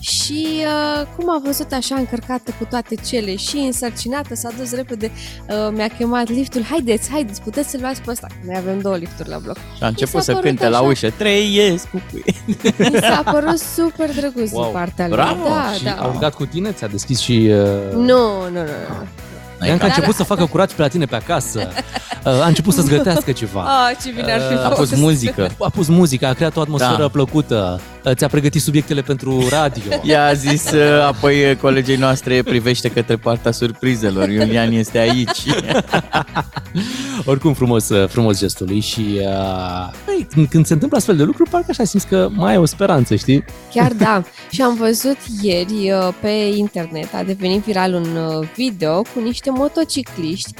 și 0.00 0.46
uh, 0.46 1.06
cum 1.16 1.30
a 1.30 1.40
văzut 1.44 1.72
așa 1.72 1.94
încărcată 1.94 2.54
cu 2.58 2.64
toate 2.70 2.94
cele 3.06 3.36
și 3.36 3.56
însărcinată, 3.56 4.34
s-a 4.34 4.50
dus 4.58 4.74
repede, 4.74 5.10
uh, 5.48 5.72
mi-a 5.72 5.88
chemat 5.88 6.28
liftul, 6.28 6.62
haideți, 6.62 7.10
haideți, 7.10 7.42
puteți 7.42 7.70
să-l 7.70 7.80
luați 7.80 8.00
pe 8.02 8.10
ăsta, 8.10 8.26
că 8.26 8.34
noi 8.46 8.56
avem 8.56 8.80
două 8.80 8.96
lifturi 8.96 9.28
la 9.28 9.38
bloc. 9.38 9.56
Și 9.56 9.82
a 9.82 9.86
început 9.86 10.14
Mi 10.14 10.20
s-a 10.20 10.24
să 10.24 10.32
părut 10.32 10.46
cânte 10.46 10.68
la 10.68 10.78
așa. 10.78 10.86
ușă. 10.86 11.10
Trăiesc 11.10 11.88
cu 11.88 12.02
Mi 12.78 12.98
s-a 13.00 13.22
părut 13.32 13.58
super 13.58 14.14
drăguț 14.14 14.50
Wow, 14.52 14.62
din 14.62 14.72
partea 14.72 15.06
lui. 15.06 15.16
bravo! 15.16 15.48
Da, 15.48 15.72
și 15.76 15.84
da. 15.84 15.90
a 15.92 16.10
rugat 16.12 16.34
cu 16.34 16.46
tine? 16.46 16.72
Ți-a 16.72 16.86
deschis 16.86 17.18
și... 17.20 17.50
Uh... 17.50 17.94
Nu, 17.94 18.42
nu, 18.42 18.50
nu, 18.50 18.60
nu. 18.60 19.06
Neanca 19.60 19.84
a 19.84 19.86
început 19.86 20.14
să 20.14 20.22
facă 20.22 20.46
curat 20.46 20.72
pe 20.72 20.82
la 20.82 20.88
tine 20.88 21.04
pe 21.04 21.16
acasă. 21.16 21.68
Uh, 22.36 22.42
A 22.42 22.46
început 22.46 22.74
să-ți 22.74 22.88
gătească 22.88 23.32
ceva. 23.32 23.60
Ah, 23.88 23.96
ce 24.02 24.10
bine 24.10 24.32
ar 24.32 24.40
fi 24.40 24.54
Uh, 24.54 24.64
A 24.64 24.68
fost. 24.68 24.90
pus 24.90 25.00
muzică. 25.00 25.50
A 25.58 25.68
pus 25.68 25.88
muzica, 25.88 26.28
a 26.28 26.32
creat 26.32 26.56
o 26.56 26.60
atmosferă 26.60 26.96
Da. 26.98 27.08
plăcută. 27.08 27.80
Uh, 28.04 28.12
Ți-a 28.14 28.28
pregătit 28.28 28.62
subiectele 28.62 29.00
pentru 29.00 29.42
radio. 29.50 29.82
I-a 30.10 30.32
zis 30.32 30.70
uh, 30.70 31.04
apoi 31.06 31.50
uh, 31.50 31.56
colegii 31.56 31.96
noastre 31.96 32.42
privește 32.42 32.88
către 32.88 33.16
partea 33.16 33.50
surprizelor. 33.50 34.28
Iulian 34.28 34.72
este 34.72 34.98
aici. 34.98 35.42
Oricum 37.24 37.52
frumos, 37.54 37.88
uh, 37.88 38.08
frumos 38.08 38.38
gestul 38.38 38.66
lui 38.66 38.80
și 38.80 39.06
uh, 39.20 39.90
băi, 40.04 40.26
când, 40.34 40.48
când 40.48 40.66
se 40.66 40.72
întâmplă 40.72 40.96
astfel 40.98 41.16
de 41.16 41.22
lucruri, 41.22 41.50
parcă 41.50 41.66
așa 41.70 41.84
simți 41.84 42.06
că 42.06 42.28
mai 42.32 42.50
ai 42.52 42.58
o 42.58 42.64
speranță, 42.64 43.14
știi? 43.14 43.44
Chiar 43.74 43.92
da. 43.92 44.22
Și 44.50 44.62
am 44.62 44.74
văzut 44.74 45.16
ieri 45.42 45.90
uh, 45.92 46.08
pe 46.20 46.28
internet, 46.56 47.14
a 47.14 47.22
devenit 47.22 47.62
viral 47.64 47.94
un 47.94 48.06
uh, 48.16 48.48
video 48.56 49.02
cu 49.02 49.20
niște 49.24 49.50
motocicliști 49.50 50.52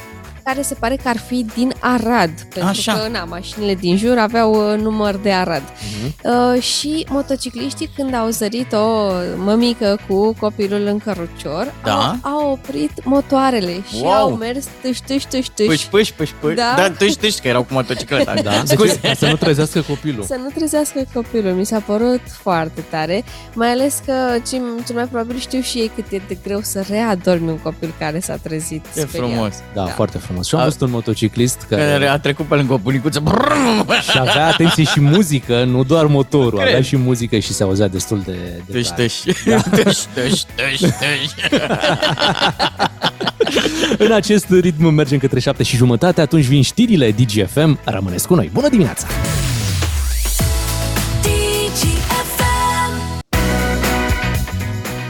care 0.49 0.61
se 0.61 0.73
pare 0.73 0.95
că 0.95 1.07
ar 1.07 1.17
fi 1.17 1.45
din 1.55 1.73
Arad, 1.79 2.29
pentru 2.41 2.63
Așa. 2.69 2.93
că 2.93 3.07
na, 3.11 3.23
mașinile 3.23 3.75
din 3.75 3.97
jur 3.97 4.17
aveau 4.17 4.71
uh, 4.73 4.79
număr 4.79 5.15
de 5.15 5.31
Arad. 5.31 5.61
Mhm. 5.63 6.15
Uh, 6.55 6.61
și 6.61 7.05
motocicliștii 7.09 7.89
când 7.95 8.13
au 8.13 8.29
zărit 8.29 8.73
o 8.73 9.11
mămică 9.37 9.99
cu 10.07 10.33
copilul 10.39 10.85
în 10.85 10.97
cărucior, 10.99 11.73
Da. 11.83 12.17
au, 12.21 12.31
au 12.39 12.51
oprit 12.51 12.91
motoarele 13.03 13.71
și 13.87 13.99
Wow. 14.01 14.11
au 14.11 14.29
mers 14.35 14.65
tâș, 14.81 14.97
tâș, 14.97 15.23
tâș, 15.23 15.45
tâș. 15.55 15.65
Pâși, 15.65 15.87
pâși, 15.89 16.13
pâși, 16.13 16.33
pâși. 16.39 16.55
Da. 16.55 16.73
Da, 16.77 16.89
tâși, 16.91 17.17
tâși, 17.17 17.41
că 17.41 17.47
erau 17.47 17.63
cu 17.63 17.73
motocicleta. 17.73 18.33
Da, 18.33 18.61
de 18.65 18.75
Scuze. 18.75 18.99
ce? 19.01 19.07
Ca 19.07 19.13
să 19.13 19.27
nu 19.27 19.35
trezească 19.35 19.81
copilul. 19.81 20.23
Să 20.23 20.35
nu 20.43 20.49
trezească 20.55 21.03
copilul, 21.13 21.53
mi 21.53 21.65
s-a 21.65 21.79
părut 21.79 22.21
foarte 22.41 22.81
tare, 22.89 23.23
mai 23.53 23.69
ales 23.71 24.01
că 24.05 24.13
ce, 24.49 24.61
cel 24.85 24.95
mai 24.95 25.05
probabil 25.05 25.37
știu 25.39 25.61
și 25.61 25.77
ei 25.77 25.91
cât 25.95 26.11
e 26.11 26.21
de 26.27 26.37
greu 26.43 26.59
să 26.61 26.85
readormi 26.89 27.49
un 27.49 27.57
copil 27.57 27.93
care 27.99 28.19
s-a 28.19 28.35
trezit 28.35 28.85
Ce 28.93 28.99
speriat. 29.01 29.29
frumos. 29.29 29.53
Da, 29.73 29.83
Da. 29.83 29.89
foarte 29.91 30.17
frumos. 30.17 30.38
Și 30.43 30.55
am 30.55 30.61
A- 30.61 30.63
văzut 30.63 30.81
un 30.81 30.89
motociclist 30.91 31.65
Care 31.69 31.81
care 31.81 32.05
a 32.07 32.17
trecut 32.19 32.45
pe 32.45 32.55
lângă 32.55 32.73
o 32.73 32.77
bunicuță. 32.77 33.19
Brrrr. 33.19 34.01
și 34.11 34.17
avea 34.19 34.47
atenție 34.47 34.83
și 34.83 34.99
muzică, 35.01 35.63
nu 35.63 35.83
doar 35.83 36.05
motorul, 36.05 36.59
Cred. 36.59 36.67
avea 36.67 36.81
și 36.81 36.97
muzică 36.97 37.39
și 37.39 37.53
se 37.53 37.63
auzea 37.63 37.87
destul 37.87 38.21
de, 38.25 38.31
de 38.65 38.71
Tâși, 38.71 38.89
tare. 38.89 39.01
tâși. 39.01 39.23
Tâși, 39.23 40.05
tâși, 40.13 40.45
tâși, 40.55 40.81
tâși. 40.81 41.59
În 43.97 44.11
acest 44.11 44.45
ritm 44.49 44.87
mergem 44.87 45.17
către 45.17 45.39
7 45.39 45.63
și 45.63 45.75
jumătate, 45.75 46.21
atunci 46.21 46.45
vin 46.45 46.61
știrile 46.61 47.11
DGFM. 47.11 47.79
Rămâneți 47.83 48.27
cu 48.27 48.35
noi. 48.35 48.49
Bună 48.53 48.69
dimineața! 48.69 49.07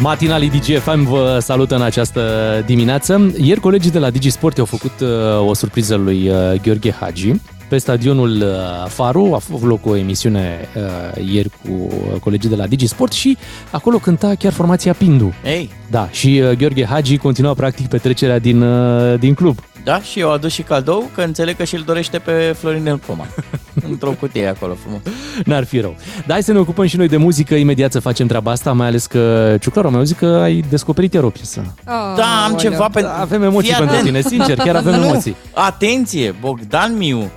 Matinalii 0.01 0.49
DGFM 0.49 1.03
vă 1.03 1.37
salută 1.41 1.75
în 1.75 1.81
această 1.81 2.21
dimineață. 2.65 3.31
Ieri 3.37 3.59
colegii 3.59 3.91
de 3.91 3.99
la 3.99 4.09
DigiSport 4.09 4.57
au 4.57 4.65
făcut 4.65 4.91
uh, 5.01 5.47
o 5.47 5.53
surpriză 5.53 5.95
lui 5.95 6.29
uh, 6.29 6.35
Gheorghe 6.61 6.91
Hagi. 6.91 7.33
Pe 7.69 7.77
stadionul 7.77 8.41
uh, 8.41 8.87
Faru 8.87 9.29
a 9.31 9.41
avut 9.49 9.69
loc 9.69 9.85
o 9.85 9.95
emisiune 9.95 10.69
uh, 10.75 11.25
ieri 11.31 11.49
cu 11.49 11.71
uh, 11.71 12.19
colegii 12.19 12.49
de 12.49 12.55
la 12.55 12.67
DigiSport 12.67 13.11
și 13.11 13.37
acolo 13.71 13.97
cânta 13.97 14.33
chiar 14.39 14.51
formația 14.53 14.93
Pindu. 14.93 15.33
Ei, 15.45 15.69
Da, 15.89 16.09
și 16.11 16.41
uh, 16.43 16.57
Gheorghe 16.57 16.85
Hagi 16.85 17.17
continua 17.17 17.53
practic 17.53 17.87
petrecerea 17.87 18.39
din, 18.39 18.61
uh, 18.61 19.19
din 19.19 19.33
club. 19.33 19.57
Da, 19.89 20.01
și 20.01 20.19
eu 20.19 20.31
adus 20.31 20.51
și 20.51 20.61
cadou, 20.61 21.09
că 21.15 21.21
înțeleg 21.21 21.55
că 21.55 21.63
și-l 21.63 21.83
dorește 21.85 22.19
pe 22.19 22.55
Florinel 22.59 22.97
Coma. 23.07 23.25
Într-o 23.89 24.11
cutie 24.11 24.47
acolo 24.47 24.73
frumos. 24.81 24.99
N-ar 25.45 25.63
fi 25.63 25.79
rău. 25.79 25.95
Dar 26.17 26.29
hai 26.29 26.43
să 26.43 26.51
ne 26.51 26.59
ocupăm 26.59 26.85
și 26.85 26.97
noi 26.97 27.07
de 27.07 27.17
muzică, 27.17 27.55
imediat 27.55 27.91
să 27.91 27.99
facem 27.99 28.27
treaba 28.27 28.51
asta, 28.51 28.71
mai 28.71 28.87
ales 28.87 29.05
că, 29.05 29.55
Ciuclaru, 29.61 29.87
am 29.87 29.95
auzit 29.95 30.17
că 30.17 30.25
ai 30.25 30.63
descoperit 30.69 31.13
iar 31.13 31.23
o 31.23 31.29
piesă. 31.29 31.75
Oh, 31.87 32.13
Da, 32.17 32.43
am 32.45 32.55
ceva 32.57 32.77
Da, 32.77 32.87
pentru... 32.87 33.11
avem 33.19 33.43
emoții 33.43 33.67
Fii 33.69 33.77
pentru 33.77 33.95
atent. 33.95 34.07
tine, 34.07 34.21
sincer, 34.21 34.57
chiar 34.57 34.75
avem 34.75 34.99
Nu. 34.99 35.05
emoții. 35.07 35.35
Atenție, 35.53 36.35
Bogdan 36.39 36.97
Miu. 36.97 37.29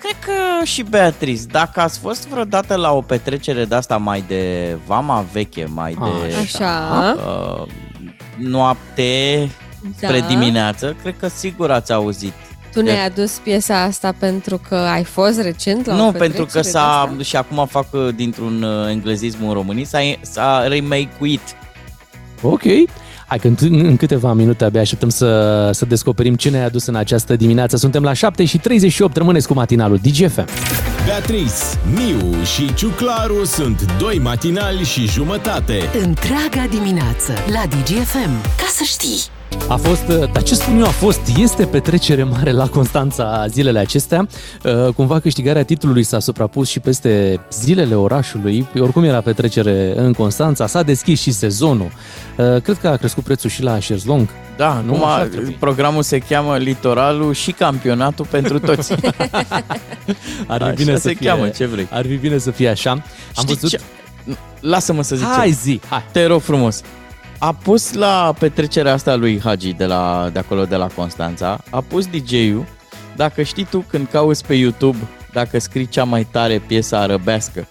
Cred 0.00 0.16
că 0.24 0.64
și 0.64 0.82
Beatrice, 0.82 1.42
dacă 1.50 1.80
ați 1.80 1.98
fost 1.98 2.28
vreodată 2.28 2.74
la 2.74 2.92
o 2.92 3.00
petrecere 3.00 3.64
de 3.64 3.74
asta 3.74 3.96
mai 3.96 4.24
de 4.26 4.76
vama 4.86 5.24
veche, 5.32 5.66
mai 5.74 5.96
de 6.00 6.34
Așa, 6.36 7.16
uh, 7.16 7.66
noapte 8.36 9.48
da. 10.00 10.08
spre 10.08 10.24
dimineață, 10.28 10.96
cred 11.02 11.14
că 11.18 11.28
sigur 11.28 11.70
ați 11.70 11.92
auzit. 11.92 12.32
Tu 12.72 12.82
ne-ai 12.82 13.06
adus 13.06 13.32
piesa 13.32 13.82
asta 13.82 14.14
pentru 14.18 14.60
că 14.68 14.74
ai 14.74 15.04
fost 15.04 15.40
recent 15.40 15.86
la 15.86 15.92
o 15.92 15.96
nu, 15.96 16.02
petrecere 16.02 16.28
pentru 16.28 16.52
că 16.52 16.60
de 16.60 16.68
s-a, 16.68 16.80
asta? 16.80 17.22
și 17.22 17.36
acum 17.36 17.66
fac 17.66 17.86
uh, 17.90 18.08
dintr-un 18.14 18.62
uh, 18.62 18.90
englezism 18.90 19.46
în 19.46 19.52
românii, 19.52 19.84
s-a, 19.84 19.98
s-a 20.20 20.66
remake-uit. 20.68 21.40
Ok. 22.42 22.62
Hai 23.26 23.38
că 23.38 23.46
în, 23.46 23.56
în 23.60 23.96
câteva 23.96 24.32
minute 24.32 24.64
abia 24.64 24.80
așteptăm 24.80 25.08
să, 25.08 25.70
să 25.72 25.84
descoperim 25.84 26.34
ce 26.34 26.50
ne-ai 26.50 26.64
adus 26.64 26.86
în 26.86 26.94
această 26.94 27.36
dimineață. 27.36 27.76
Suntem 27.76 28.02
la 28.02 28.12
7 28.12 28.44
și 28.44 28.58
38, 28.58 29.16
rămâneți 29.16 29.46
cu 29.46 29.54
matinalul 29.54 29.98
DGFM. 30.02 30.46
Beatrice, 31.06 31.52
Miu 31.94 32.42
și 32.42 32.74
Ciuclaru 32.74 33.44
sunt 33.44 33.98
doi 33.98 34.18
matinali 34.18 34.84
și 34.84 35.06
jumătate. 35.06 35.78
Întreaga 36.02 36.66
dimineață 36.70 37.32
la 37.52 37.62
DGFM. 37.66 38.42
Ca 38.42 38.66
să 38.68 38.82
știi! 38.84 39.35
A 39.68 39.76
fost, 39.76 40.08
uh, 40.08 40.32
dar 40.32 40.42
ce 40.42 40.54
spun 40.54 40.78
eu, 40.78 40.84
a 40.84 40.88
fost, 40.90 41.20
este 41.38 41.64
petrecere 41.66 42.22
mare 42.22 42.50
la 42.52 42.68
Constanța 42.68 43.46
zilele 43.48 43.78
acestea. 43.78 44.26
Uh, 44.64 44.94
Cumva 44.94 45.20
câștigarea 45.20 45.62
titlului 45.64 46.02
s-a 46.02 46.18
suprapus 46.18 46.68
și 46.68 46.80
peste 46.80 47.40
zilele 47.50 47.94
orașului. 47.94 48.66
Oricum 48.78 49.04
era 49.04 49.20
petrecere 49.20 49.92
în 49.96 50.12
Constanța, 50.12 50.66
s-a 50.66 50.82
deschis 50.82 51.20
și 51.20 51.30
sezonul. 51.32 51.90
Uh, 52.36 52.60
Cred 52.62 52.78
că 52.78 52.88
a 52.88 52.96
crescut 52.96 53.24
prețul 53.24 53.50
și 53.50 53.62
la 53.62 53.78
șezlong. 53.78 54.28
Da, 54.56 54.82
Nu, 54.86 54.96
nu, 54.96 55.04
așa 55.04 55.12
ar 55.12 55.18
numai 55.20 55.28
trebui. 55.28 55.56
programul 55.60 56.02
se 56.02 56.18
cheamă 56.18 56.56
Litoralul 56.56 57.32
și 57.34 57.50
campionatul 57.52 58.26
pentru 58.30 58.58
toți. 58.58 58.92
Ar 60.46 60.58
fi 60.58 60.62
Așa 60.62 60.72
bine 60.76 60.94
să 60.94 61.00
se 61.00 61.14
fie, 61.14 61.26
cheamă, 61.28 61.48
ce 61.48 61.66
vrei. 61.66 61.88
Ar 61.90 62.06
fi 62.06 62.14
bine 62.16 62.38
să 62.38 62.50
fie 62.50 62.68
așa. 62.68 62.90
Am 62.90 63.02
Știi 63.32 63.46
văzut... 63.54 63.70
ce? 63.70 63.80
Lasă-mă 64.60 65.02
să 65.02 65.16
zic 65.16 65.26
Hai 65.26 65.48
ce. 65.48 65.54
zi, 65.62 65.80
hai. 65.88 66.04
Te 66.12 66.26
rog 66.26 66.40
frumos. 66.40 66.80
A 67.38 67.52
pus 67.52 67.92
la 67.92 68.34
petrecerea 68.38 68.92
asta 68.92 69.14
lui 69.14 69.40
Hagi 69.40 69.72
de, 69.72 69.84
la, 69.86 70.28
de 70.32 70.38
acolo, 70.38 70.64
de 70.64 70.76
la 70.76 70.86
Constanța, 70.86 71.58
a 71.70 71.80
pus 71.80 72.06
DJ-ul, 72.06 72.64
dacă 73.16 73.42
știi 73.42 73.64
tu 73.64 73.84
când 73.90 74.06
cauți 74.10 74.46
pe 74.46 74.54
YouTube, 74.54 74.96
dacă 75.32 75.58
scrii 75.58 75.86
cea 75.88 76.04
mai 76.04 76.24
tare 76.30 76.58
piesă 76.58 76.96
arăbească. 76.96 77.66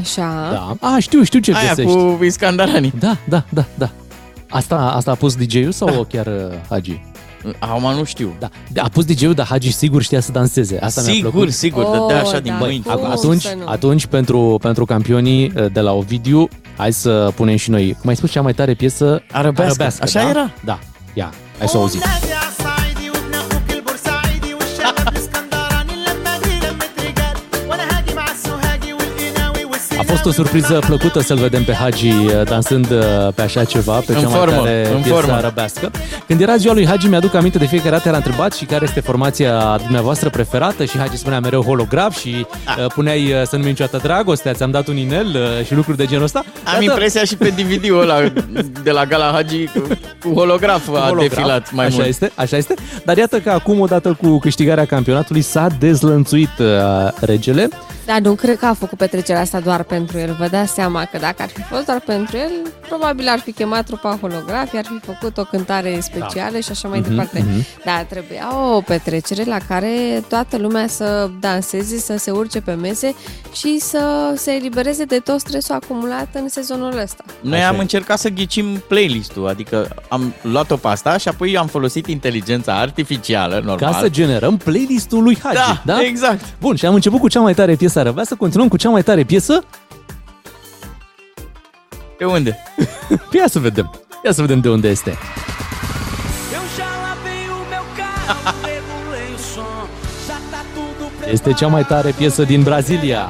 Așa. 0.00 0.48
Da. 0.80 0.88
A, 0.88 0.98
știu, 0.98 1.22
știu 1.22 1.40
ce 1.40 1.54
Aia 1.54 1.68
găsești. 1.68 1.92
cu 1.92 2.24
Iscandarani. 2.24 2.92
Da, 2.98 3.16
da, 3.24 3.44
da, 3.48 3.64
da. 3.74 3.90
Asta, 4.50 4.76
asta 4.76 5.10
a 5.10 5.14
pus 5.14 5.36
DJ-ul 5.36 5.72
sau 5.72 6.04
chiar 6.04 6.26
uh, 6.26 6.58
Hagi? 6.68 7.00
Acum 7.58 7.94
nu 7.94 8.04
știu. 8.04 8.36
Da. 8.38 8.48
A 8.82 8.88
pus 8.92 9.04
DJ-ul, 9.04 9.32
dar 9.34 9.46
Hagi 9.46 9.70
sigur 9.72 10.02
știa 10.02 10.20
să 10.20 10.32
danseze. 10.32 10.78
Asta 10.80 11.00
mi-a 11.00 11.12
sigur, 11.12 11.30
plăcut. 11.30 11.52
sigur, 11.52 11.82
Oh, 11.84 11.98
dădea 11.98 12.20
așa 12.20 12.38
din 12.40 12.52
da, 12.52 12.58
mâini. 12.58 12.82
cum? 12.82 12.92
Acum, 12.92 13.04
să 13.04 13.12
atunci, 13.12 13.48
nu? 13.48 13.66
atunci 13.66 14.06
pentru, 14.06 14.58
pentru 14.60 14.84
campionii 14.84 15.52
uh, 15.56 15.72
de 15.72 15.80
la 15.80 15.92
Ovidiu, 15.92 16.48
hai 16.76 16.92
să 16.92 17.32
punem 17.34 17.56
și 17.56 17.70
noi, 17.70 17.96
cum 18.00 18.08
ai 18.08 18.16
spus, 18.16 18.30
cea 18.30 18.42
mai 18.42 18.52
tare 18.52 18.74
piesă 18.74 19.22
Arăbească. 19.32 19.82
Așa 20.00 20.22
da? 20.22 20.28
era? 20.28 20.50
Da, 20.64 20.78
ia, 21.14 21.32
hai 21.58 21.68
să 21.68 21.76
o 21.76 21.80
auzim. 21.80 22.00
A 30.02 30.04
fost 30.04 30.24
o 30.24 30.30
surpriză 30.30 30.78
plăcută 30.86 31.20
să-l 31.20 31.36
vedem 31.36 31.64
pe 31.64 31.72
Hagi 31.72 32.08
uh, 32.08 32.42
dansând 32.44 32.90
uh, 32.90 32.98
pe 33.34 33.42
așa 33.42 33.64
ceva, 33.64 33.92
pe 33.92 34.12
În 34.12 34.20
cea 34.20 34.28
mai 34.28 34.38
formă, 34.38 34.56
tare 34.56 34.88
în 34.94 35.00
piesă 35.00 35.14
formă. 35.14 35.32
arăbească. 35.32 35.90
Când 36.26 36.40
era 36.40 36.56
ziua 36.56 36.74
lui 36.74 36.86
Hagi, 36.86 37.06
mi-aduc 37.06 37.34
aminte 37.34 37.58
de 37.58 37.66
fiecare 37.66 37.90
dată 37.90 38.08
era 38.08 38.16
întrebat 38.16 38.52
și 38.52 38.64
care 38.64 38.84
este 38.84 39.00
formația 39.00 39.76
dumneavoastră 39.82 40.30
preferată 40.30 40.84
și 40.84 40.98
Hagi 40.98 41.16
spunea 41.16 41.40
mereu 41.40 41.62
holograf 41.62 42.18
și 42.18 42.46
uh, 42.78 42.86
puneai 42.94 43.32
uh, 43.32 43.42
să 43.46 43.56
nu 43.56 43.62
niciodată 43.62 44.00
dragostea, 44.02 44.52
ți-am 44.52 44.70
dat 44.70 44.86
un 44.86 44.96
inel 44.96 45.26
uh, 45.26 45.66
și 45.66 45.74
lucruri 45.74 45.96
de 45.96 46.06
genul 46.06 46.24
ăsta. 46.24 46.44
Am 46.76 46.82
impresia 46.82 47.24
și 47.24 47.36
pe 47.36 47.48
DVD-ul 47.48 48.00
ăla 48.00 48.20
de 48.82 48.90
la 48.90 49.04
Gala 49.04 49.30
Hagi 49.32 49.66
cu, 49.66 49.82
cu 50.22 50.32
holograf 50.34 50.88
a 50.88 51.00
holograf, 51.00 51.28
defilat 51.28 51.72
mai 51.72 51.86
așa 51.86 51.94
mult. 51.94 52.08
este, 52.08 52.32
așa 52.34 52.56
este. 52.56 52.74
Dar 53.04 53.16
iată 53.16 53.38
că 53.38 53.50
acum, 53.50 53.80
odată 53.80 54.18
cu 54.22 54.38
câștigarea 54.38 54.84
campionatului, 54.84 55.42
s-a 55.42 55.66
dezlănțuit 55.78 56.58
uh, 56.58 56.66
regele. 57.20 57.68
Da, 58.06 58.18
nu 58.18 58.34
cred 58.34 58.58
că 58.58 58.66
a 58.66 58.72
făcut 58.74 58.98
petrecerea 58.98 59.40
asta 59.40 59.60
doar 59.60 59.82
pentru 59.82 60.18
el. 60.18 60.36
Vă 60.38 60.46
dați 60.48 60.72
seama 60.72 61.04
că 61.04 61.18
dacă 61.18 61.42
ar 61.42 61.48
fi 61.48 61.62
fost 61.62 61.84
doar 61.84 62.00
pentru 62.06 62.36
el, 62.36 62.50
probabil 62.88 63.28
ar 63.28 63.38
fi 63.38 63.52
chemat 63.52 63.84
trupa 63.86 64.18
holografie, 64.20 64.78
ar 64.78 64.84
fi 64.84 64.98
făcut 65.12 65.38
o 65.38 65.44
cântare 65.44 65.98
specială 66.00 66.58
și 66.58 66.70
așa 66.70 66.88
mai 66.88 66.98
Mhm, 66.98 67.08
departe. 67.08 67.44
mhm. 67.48 67.66
Da, 67.84 68.04
trebuia 68.08 68.48
o 68.74 68.80
petrecere 68.80 69.44
la 69.44 69.56
care 69.68 70.22
toată 70.28 70.56
lumea 70.56 70.86
să 70.86 71.30
danseze, 71.40 71.98
să 71.98 72.16
se 72.18 72.30
urce 72.30 72.60
pe 72.60 72.72
mese 72.72 73.14
și 73.52 73.78
să 73.80 74.32
se 74.36 74.52
elibereze 74.52 75.04
de 75.04 75.18
tot 75.18 75.40
stresul 75.40 75.74
acumulat 75.74 76.28
în 76.32 76.48
sezonul 76.48 76.98
ăsta. 77.02 77.24
Noi 77.40 77.58
Așa 77.58 77.68
am 77.68 77.74
e. 77.76 77.80
încercat 77.80 78.18
să 78.18 78.28
ghicim 78.28 78.82
playlist-ul, 78.88 79.48
adică 79.48 79.88
am 80.08 80.32
luat-o 80.42 80.76
pe 80.76 80.88
asta 80.88 81.16
și 81.18 81.28
apoi 81.28 81.56
am 81.56 81.66
folosit 81.66 82.06
inteligența 82.06 82.78
artificială, 82.78 83.54
normal. 83.64 83.92
Ca 83.92 83.98
să 84.00 84.08
generăm 84.08 84.56
playlistul 84.56 85.22
lui 85.22 85.38
Hagi. 85.42 85.56
da, 85.56 85.82
da? 85.84 86.00
exact. 86.02 86.44
Bun, 86.60 86.76
și 86.76 86.86
am 86.86 86.94
început 86.94 87.20
cu 87.20 87.28
cea 87.28 87.40
mai 87.40 87.54
tare 87.54 87.74
piesă 87.74 88.01
arăbească, 88.02 88.34
să 88.34 88.40
continuăm 88.40 88.68
cu 88.68 88.76
cea 88.76 88.90
mai 88.90 89.02
tare 89.02 89.24
piesă. 89.24 89.64
Pe 92.18 92.24
unde? 92.24 92.58
Ia 93.38 93.46
să 93.48 93.58
vedem. 93.58 94.00
Ia 94.24 94.32
să 94.32 94.40
vedem 94.40 94.60
de 94.60 94.68
unde 94.68 94.88
este. 94.88 95.18
Este 101.30 101.52
cea 101.52 101.66
mai 101.66 101.84
tare 101.84 102.10
piesă 102.10 102.42
din 102.42 102.62
Brazilia. 102.62 103.28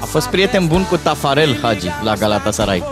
A 0.00 0.04
fost 0.04 0.28
prieten 0.28 0.66
bun 0.66 0.84
cu 0.84 0.96
Tafarel 0.96 1.58
Hagi 1.60 1.88
la 2.02 2.14
Galatasaray. 2.14 2.84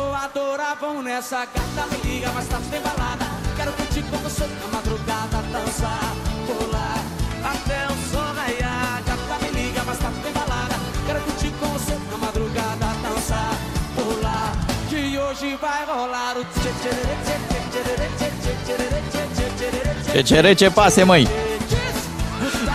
Ce 20.13 20.21
ce 20.23 20.41
rece 20.41 20.71
pase, 20.71 21.03
măi! 21.03 21.29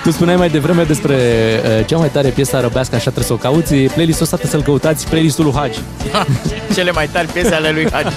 Tu 0.04 0.12
spuneai 0.12 0.38
mai 0.38 0.50
devreme 0.50 0.84
despre 0.84 1.16
uh, 1.16 1.86
cea 1.86 1.98
mai 1.98 2.10
tare 2.10 2.30
piesă 2.30 2.56
arăbească, 2.56 2.96
așa 2.96 3.12
trebuie 3.12 3.24
să 3.26 3.34
o 3.34 3.36
cauți. 3.36 3.76
Playlistul 3.76 4.24
ăsta 4.24 4.38
trebuie 4.38 4.62
să-l 4.62 4.72
căutați, 4.72 5.08
playlistul 5.08 5.44
lui 5.44 5.54
Hagi. 5.54 5.80
Cele 6.76 6.92
mai 6.92 7.08
tari 7.08 7.28
piese 7.28 7.54
ale 7.54 7.72
lui 7.72 7.88
Hagi. 7.92 8.16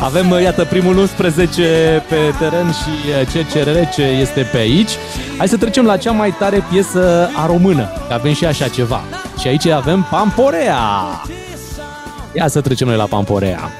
Avem, 0.00 0.30
uh, 0.30 0.42
iată, 0.42 0.64
primul 0.64 0.98
11 0.98 2.04
pe 2.08 2.16
teren 2.38 2.72
și 2.72 3.08
uh, 3.20 3.28
ce 3.32 3.44
cererece 3.52 4.02
este 4.02 4.40
pe 4.52 4.58
aici. 4.58 4.90
Hai 5.38 5.48
să 5.48 5.56
trecem 5.56 5.84
la 5.84 5.96
cea 5.96 6.10
mai 6.10 6.34
tare 6.38 6.64
piesă 6.70 7.30
a 7.34 7.46
română, 7.46 7.88
că 8.08 8.14
avem 8.14 8.32
și 8.34 8.44
așa 8.44 8.68
ceva. 8.68 9.04
Și 9.40 9.48
aici 9.48 9.66
avem 9.66 10.06
Pamporea. 10.10 10.80
Ia 12.36 12.48
să 12.48 12.60
trecem 12.60 12.86
noi 12.86 12.96
la 12.96 13.04
Pamporea. 13.04 13.70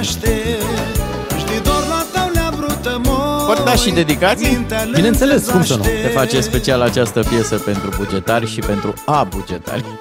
Înzățaște 0.00 0.42
Și 1.38 1.44
de 1.44 1.60
dor 1.62 1.84
la 1.88 2.30
le-a 2.32 2.52
vrută 2.56 3.00
moi 3.04 3.54
Pot 3.54 3.64
da 3.64 3.74
și 3.74 3.90
dedicații? 3.90 4.48
Mintele 4.48 4.90
Bineînțeles, 4.94 5.48
cum 5.48 5.62
să 5.64 5.74
nu? 5.74 5.78
înzățaște. 5.78 6.08
Se 6.08 6.08
face 6.08 6.40
special 6.40 6.80
această 6.80 7.20
piesă 7.28 7.56
pentru 7.56 7.90
bugetari 7.96 8.46
și 8.46 8.60
pentru 8.60 8.94
a 9.06 9.24
bugetari. 9.24 9.84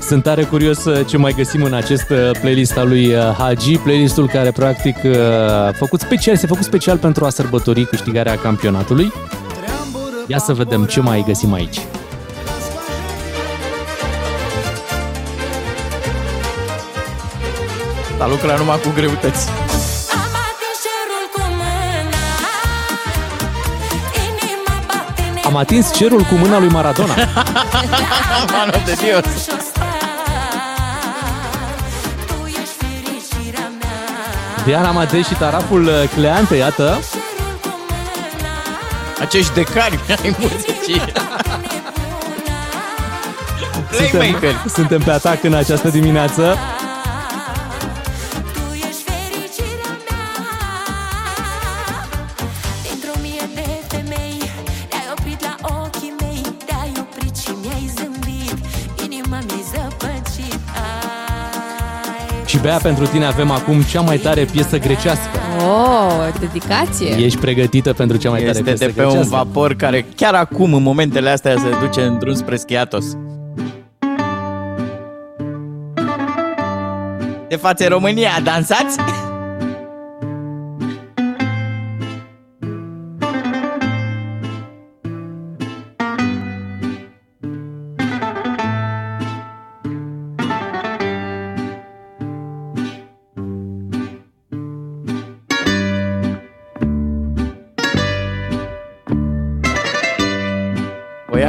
Sunt 0.00 0.22
tare 0.22 0.42
curios 0.42 0.84
uh, 0.84 1.06
ce 1.06 1.16
mai 1.16 1.32
găsim 1.36 1.62
în 1.62 1.74
acest 1.74 2.10
uh, 2.10 2.30
playlist 2.40 2.76
al 2.76 2.88
lui 2.88 3.06
uh, 3.06 3.34
Hagi, 3.38 3.76
playlistul 3.76 4.28
care 4.28 4.50
practic 4.50 4.96
uh, 5.04 5.18
a 5.50 5.72
făcut 5.72 6.00
special, 6.00 6.36
se 6.36 6.46
făcut 6.46 6.64
special 6.64 6.98
pentru 6.98 7.24
a 7.24 7.28
sărbători 7.28 7.86
câștigarea 7.86 8.36
campionatului. 8.36 9.12
Treambură 10.32 10.38
Ia 10.38 10.38
să 10.38 10.52
vedem 10.52 10.84
ce 10.84 11.00
mai 11.00 11.24
găsim 11.26 11.52
aici. 11.52 11.80
Dar 18.18 18.28
lucra 18.28 18.56
numai 18.56 18.80
cu 18.80 18.88
greutăți. 18.94 19.48
Am 25.44 25.56
atins 25.56 25.92
cerul 25.94 26.20
cu 26.20 26.34
mâna 26.34 26.58
lui 26.58 26.68
Maradona. 26.68 27.14
Mano 28.52 28.72
de 28.84 28.92
Dios. 28.92 29.24
Diana 34.64 34.88
Amadei 34.88 35.22
și 35.22 35.34
taraful 35.34 35.84
uh, 35.84 36.08
Cleante, 36.14 36.56
iată. 36.56 36.98
Acești 39.22 39.54
decari 39.54 39.98
ai 40.08 40.36
muzicii. 40.38 41.02
Playmaker. 44.10 44.50
Suntem, 44.50 44.68
suntem 44.74 45.00
pe 45.00 45.10
atac 45.10 45.44
în 45.44 45.54
această 45.54 45.88
dimineață. 45.88 46.56
Și 62.52 62.58
Bea, 62.58 62.76
pentru 62.76 63.06
tine 63.06 63.24
avem 63.24 63.50
acum 63.50 63.82
cea 63.82 64.00
mai 64.00 64.16
tare 64.16 64.44
piesă 64.44 64.78
grecească. 64.78 65.38
Oh, 65.58 66.28
dedicație! 66.40 67.24
Ești 67.24 67.38
pregătită 67.38 67.92
pentru 67.92 68.16
cea 68.16 68.30
mai 68.30 68.38
tare 68.38 68.50
Este 68.50 68.62
piesă 68.62 68.84
de 68.84 68.92
pe 68.92 69.02
un 69.02 69.08
grecească? 69.08 69.36
vapor 69.36 69.74
care 69.74 70.06
chiar 70.16 70.34
acum, 70.34 70.74
în 70.74 70.82
momentele 70.82 71.30
astea, 71.30 71.54
se 71.56 71.86
duce 71.86 72.00
în 72.00 72.18
drum 72.18 72.34
spre 72.34 72.56
Schiatos. 72.56 73.04
De 77.48 77.56
față 77.56 77.86
România, 77.88 78.30
dansați? 78.44 78.98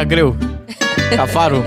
O 0.03 0.05
ia 0.05 0.15
greu. 0.15 0.35
Cafarul. 1.15 1.63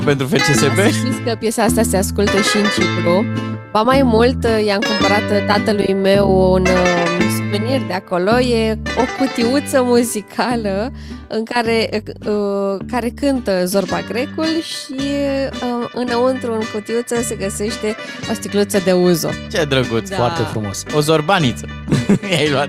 2-0 0.00 0.04
pentru 0.04 0.26
FCSB. 0.26 0.76
Să 0.76 0.88
știți 0.88 1.20
că 1.24 1.36
piesa 1.38 1.62
asta 1.62 1.82
se 1.82 1.96
ascultă 1.96 2.40
și 2.40 2.56
în 2.56 2.62
Cipru. 2.62 3.24
Ba 3.72 3.82
mai 3.82 4.02
mult, 4.02 4.46
i-am 4.66 4.80
cumpărat 4.80 5.46
tatălui 5.46 5.94
meu 5.94 6.52
un 6.52 6.62
uh, 6.62 7.18
suvenir 7.36 7.80
de 7.86 7.92
acolo. 7.92 8.38
E 8.38 8.78
o 8.96 9.02
cutiuță 9.18 9.82
muzicală 9.82 10.92
în 11.28 11.44
care, 11.44 12.02
uh, 12.26 12.80
care 12.90 13.08
cântă 13.08 13.64
Zorba 13.64 14.00
Grecul 14.08 14.60
și 14.62 15.00
uh, 15.00 15.90
înăuntru 15.94 16.52
în 16.52 16.62
cutiuță 16.72 17.14
se 17.22 17.34
găsește 17.34 17.96
o 18.30 18.34
sticluță 18.34 18.80
de 18.84 18.92
uzo. 18.92 19.28
Ce 19.50 19.64
drăguț. 19.64 20.08
Da. 20.08 20.16
Foarte 20.16 20.42
frumos. 20.42 20.84
O 20.94 21.00
zorbaniță. 21.00 21.66
I-ai 22.30 22.50
luat. 22.50 22.68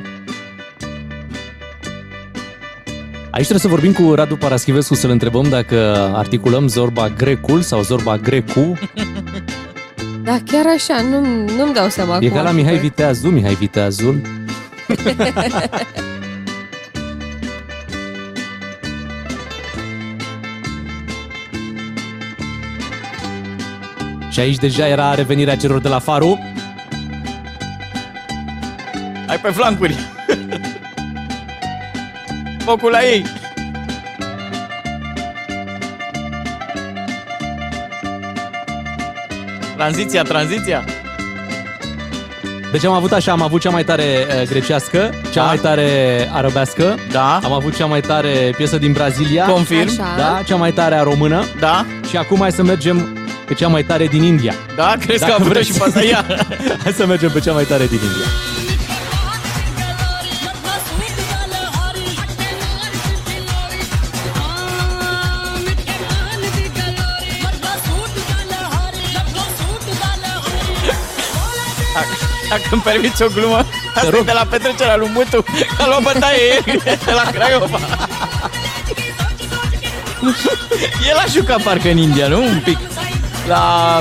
Aici 3.31 3.47
trebuie 3.47 3.59
să 3.59 3.67
vorbim 3.67 3.93
cu 3.93 4.13
Radu 4.13 4.35
Paraschivescu 4.35 4.93
să-l 4.93 5.09
întrebăm 5.09 5.49
dacă 5.49 5.75
articulăm 6.15 6.67
Zorba 6.67 7.09
Grecul 7.09 7.61
sau 7.61 7.81
Zorba 7.81 8.17
Grecu. 8.17 8.73
Da, 10.23 10.37
chiar 10.45 10.65
așa, 10.75 11.01
nu, 11.01 11.19
nu-mi 11.55 11.73
dau 11.73 11.89
seama 11.89 12.15
E 12.15 12.27
cum 12.27 12.37
ca 12.37 12.41
la 12.41 12.49
ar 12.49 12.55
Mihai 12.55 12.73
fi. 12.75 12.79
Viteazul, 12.79 13.31
Mihai 13.31 13.53
Viteazul. 13.53 14.21
Și 24.31 24.39
aici 24.39 24.57
deja 24.57 24.87
era 24.87 25.13
revenirea 25.13 25.55
celor 25.55 25.79
de 25.79 25.87
la 25.87 25.99
Faru. 25.99 26.39
Hai 29.27 29.39
pe 29.39 29.49
flancuri. 29.49 29.95
Focul 32.65 32.91
la 32.91 33.03
ei. 33.03 33.23
Tranziția, 39.75 40.21
tranziția. 40.23 40.83
Deci 42.71 42.85
am 42.85 42.93
avut 42.93 43.11
așa, 43.11 43.31
am 43.31 43.41
avut 43.41 43.61
cea 43.61 43.69
mai 43.69 43.83
tare 43.83 44.03
uh, 44.03 44.47
grecească, 44.47 44.97
cea 45.31 45.41
Da. 45.41 45.43
mai 45.43 45.57
tare 45.57 45.89
arabească, 46.33 46.95
Da. 47.11 47.39
am 47.43 47.51
avut 47.51 47.75
cea 47.75 47.85
mai 47.85 48.01
tare 48.01 48.53
piesă 48.57 48.77
din 48.77 48.91
Brazilia, 48.91 49.45
Confirm. 49.45 49.89
Așa. 50.01 50.13
da, 50.17 50.41
cea 50.45 50.55
mai 50.55 50.71
tare 50.71 50.95
a 50.95 51.03
română 51.03 51.45
Da. 51.59 51.85
și 52.09 52.17
acum 52.17 52.37
hai 52.39 52.51
să 52.51 52.63
mergem 52.63 53.17
pe 53.45 53.53
cea 53.53 53.67
mai 53.67 53.83
tare 53.83 54.07
din 54.07 54.23
India. 54.23 54.53
Da, 54.75 54.93
crezi 54.99 55.19
Dacă 55.19 55.31
că 55.31 55.37
a 55.37 55.41
avut 55.43 55.53
vreți. 55.53 55.67
și 55.71 55.77
pe 55.77 55.83
asta 55.87 56.03
ea? 56.03 56.25
Hai 56.83 56.91
să 56.91 57.05
mergem 57.05 57.29
pe 57.29 57.39
cea 57.39 57.51
mai 57.53 57.63
tare 57.63 57.85
din 57.85 57.99
India. 58.03 58.25
Dacă, 72.51 72.61
dacă 72.63 72.67
îmi 72.71 72.81
permiți 72.81 73.21
o 73.23 73.27
glumă, 73.35 73.57
asta 73.95 74.09
rog. 74.09 74.19
e 74.19 74.23
de 74.23 74.31
la 74.31 74.45
petrecerea 74.49 74.95
lui 74.95 75.09
Mutu, 75.13 75.41
că 75.41 75.81
a 75.83 75.87
luat 75.87 76.01
bătaie 76.01 76.61
de 77.05 77.11
la 77.19 77.25
Craiova. 77.31 77.79
El 81.09 81.17
a 81.17 81.25
jucat 81.31 81.61
parcă 81.61 81.89
în 81.89 81.97
India, 81.97 82.27
nu? 82.27 82.43
Un 82.43 82.61
pic. 82.63 82.77
La 83.47 83.99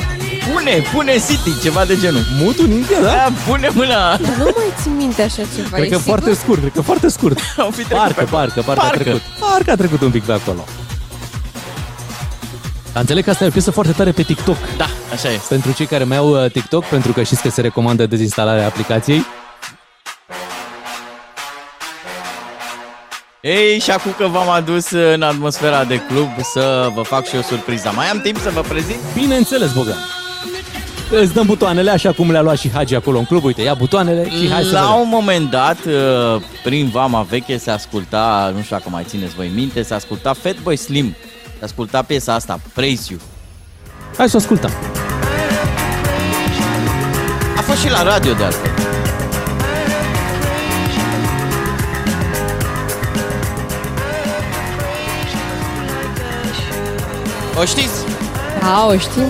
Pune, 0.53 0.83
Pune 0.93 1.13
City, 1.29 1.61
ceva 1.63 1.85
de 1.85 1.97
genul. 2.01 2.23
Mutul 2.43 2.65
în 2.65 2.71
India, 2.71 3.01
da? 3.01 3.07
Da, 3.09 3.29
pune 3.47 3.69
mâna. 3.73 4.17
Dar 4.17 4.35
nu 4.39 4.45
mai 4.57 4.73
țin 4.83 4.97
minte 4.97 5.23
așa 5.23 5.43
ceva. 5.57 5.69
Cred 5.77 5.85
e 5.85 5.89
că 5.89 5.97
sigur? 5.99 6.01
foarte 6.19 6.35
scurt, 6.35 6.61
cred 6.61 6.73
că 6.75 6.81
foarte 6.81 7.09
scurt. 7.09 7.39
Au 7.65 7.71
fi 7.71 7.83
trecut 7.85 7.97
Parcă, 7.99 8.13
pe 8.15 8.21
acolo. 8.21 8.37
parcă, 8.41 8.61
parcă, 8.67 8.81
a 8.81 8.85
Parcă. 8.87 9.03
trecut. 9.03 9.21
Parcă 9.39 9.71
a 9.71 9.75
trecut 9.75 10.01
un 10.01 10.11
pic 10.11 10.23
pe 10.25 10.33
acolo. 10.33 10.65
Dar 12.93 13.01
înțeleg 13.03 13.25
că 13.25 13.31
asta 13.31 13.45
e 13.45 13.47
o 13.47 13.51
piesă 13.51 13.71
foarte 13.71 13.93
tare 13.93 14.11
pe 14.11 14.23
TikTok. 14.23 14.57
Da, 14.77 14.87
așa 15.13 15.29
e. 15.33 15.41
Pentru 15.49 15.73
cei 15.73 15.87
care 15.87 16.05
mai 16.05 16.17
au 16.17 16.45
uh, 16.45 16.51
TikTok, 16.51 16.85
pentru 16.85 17.13
că 17.13 17.23
știți 17.23 17.43
că 17.43 17.51
se 17.51 17.61
recomandă 17.61 18.07
dezinstalarea 18.07 18.67
aplicației. 18.67 19.25
Ei, 23.43 23.79
și 23.79 23.91
acum 23.91 24.15
că 24.17 24.27
v-am 24.27 24.49
adus 24.49 24.91
în 24.91 25.23
atmosfera 25.23 25.85
de 25.85 26.01
club 26.09 26.29
să 26.53 26.89
vă 26.95 27.03
fac 27.03 27.27
și 27.27 27.37
o 27.37 27.43
surpriză. 27.43 27.93
Mai 27.95 28.07
am 28.07 28.21
timp 28.21 28.39
să 28.39 28.51
vă 28.51 28.61
prezint? 28.61 28.99
Bineînțeles, 29.15 29.73
Bogdan. 29.73 29.97
Îți 31.11 31.33
dăm 31.35 31.47
butoanele 31.47 31.91
așa 31.91 32.13
cum 32.13 32.31
le-a 32.31 32.43
luat 32.43 32.59
și 32.59 32.71
Hagi 32.71 32.95
acolo 32.95 33.19
în 33.19 33.25
club. 33.25 33.45
Uite, 33.45 33.63
ia 33.63 33.75
butoanele 33.75 34.29
și 34.29 34.51
hai 34.51 34.63
să 34.63 34.73
La 34.73 34.81
vedem. 34.81 35.01
un 35.01 35.09
moment 35.09 35.51
dat, 35.51 35.79
uh, 35.87 36.43
prin 36.65 36.89
Vama 36.89 37.23
Veche 37.23 37.57
se 37.57 37.71
asculta, 37.71 38.53
nu 38.57 38.63
știu 38.63 38.77
dacă 38.77 38.89
mai 38.91 39.05
țineți 39.07 39.35
voi 39.35 39.51
minte, 39.55 39.83
se 39.83 39.95
asculta 39.95 40.33
Fatboy 40.33 40.77
Slim. 40.77 41.17
Se 41.61 41.67
asculta 41.67 42.03
piesa 42.03 42.35
asta, 42.35 42.61
Praise 42.75 43.07
You. 43.13 43.21
Hai 44.17 44.29
să 44.29 44.37
o 44.37 44.39
ascultăm. 44.39 44.71
A 47.57 47.61
fost 47.61 47.81
și 47.81 47.91
la 47.91 48.03
radio 48.03 48.33
de 48.33 48.45
altfel. 48.45 48.71
O 57.61 57.65
știți? 57.65 58.05
Da, 58.61 58.87
o 58.89 58.99
știm. 58.99 59.23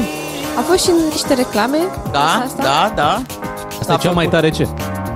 A 0.58 0.60
fost 0.68 0.84
și 0.84 0.90
în 0.90 0.96
niște 1.12 1.34
reclame? 1.34 1.78
Da, 2.12 2.42
Asta? 2.44 2.62
da, 2.62 2.92
da. 2.94 3.22
Asta 3.80 3.92
e 3.92 3.96
cea 3.96 4.10
mai 4.10 4.28
tare 4.28 4.50
ce? 4.50 4.68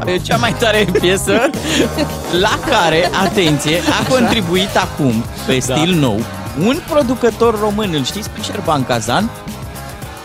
E 0.06 0.18
cea 0.18 0.36
mai 0.36 0.54
tare 0.54 0.86
piesă 1.00 1.50
la 2.44 2.58
care, 2.68 3.10
atenție, 3.24 3.78
a 4.00 4.08
contribuit 4.12 4.76
acum, 4.76 5.24
pe 5.46 5.58
Da. 5.66 5.74
stil 5.76 5.94
nou, 5.94 6.20
un 6.58 6.76
producător 6.90 7.60
român, 7.60 7.94
îl 7.94 8.04
știți 8.04 8.30
pe 8.30 8.40
Șerban 8.42 8.84
Kazan? 8.84 9.30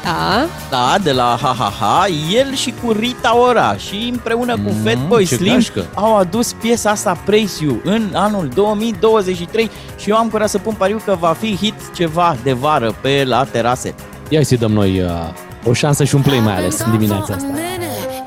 Da. 0.04 0.46
Da, 0.70 0.96
de 1.04 1.12
la 1.12 1.38
Ha 1.42 1.56
Ha 1.58 1.74
Ha, 1.80 2.06
el 2.32 2.54
și 2.56 2.74
cu 2.84 2.92
Rita 2.92 3.38
Ora 3.38 3.76
și 3.76 4.10
împreună 4.12 4.54
cu 4.54 4.60
Mm, 4.70 4.84
Fatboy 4.84 5.26
ce 5.26 5.36
Slim 5.36 5.54
gașcă. 5.54 5.86
au 5.94 6.18
adus 6.18 6.54
piesa 6.54 6.90
asta 6.90 7.18
Praise 7.26 7.64
You 7.64 7.80
în 7.84 8.10
anul 8.14 8.50
2023 8.54 9.70
și 9.98 10.10
eu 10.10 10.16
am 10.16 10.30
curat 10.30 10.50
să 10.50 10.58
pun 10.58 10.74
pariu 10.74 11.02
că 11.06 11.16
va 11.20 11.36
fi 11.40 11.56
hit 11.56 11.74
ceva 11.96 12.36
de 12.44 12.54
vară 12.54 12.96
pe 13.02 13.24
la 13.28 13.44
terase. 13.44 13.94
Ia 14.30 14.44
să 14.44 14.56
dăm 14.56 14.72
noi 14.72 15.02
uh, 15.02 15.10
o 15.66 15.74
șansă 15.74 16.04
și 16.04 16.16
un 16.16 16.22
play 16.22 16.40
mai 16.40 16.56
ales 16.56 16.80
în 16.80 16.92
dimineața 16.92 17.34
asta. 17.34 17.48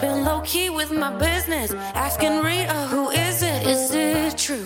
Been 0.01 0.23
low 0.25 0.41
key 0.53 0.71
with 0.77 0.91
my 0.91 1.11
business. 1.19 1.69
Asking 2.07 2.33
Rita, 2.49 2.75
who 2.93 3.03
is 3.29 3.37
it? 3.51 3.61
Is 3.75 3.83
it 4.27 4.35
true? 4.47 4.65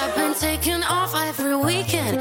I've 0.00 0.14
been 0.20 0.34
taking 0.48 0.82
off 1.00 1.10
every 1.30 1.56
weekend. 1.70 2.14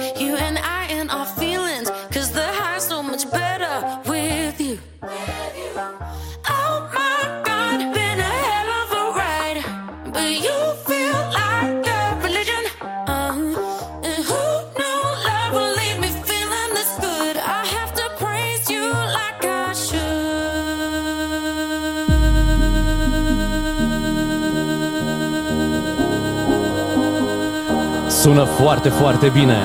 Sună 28.21 28.43
foarte, 28.43 28.89
foarte 28.89 29.29
bine. 29.29 29.57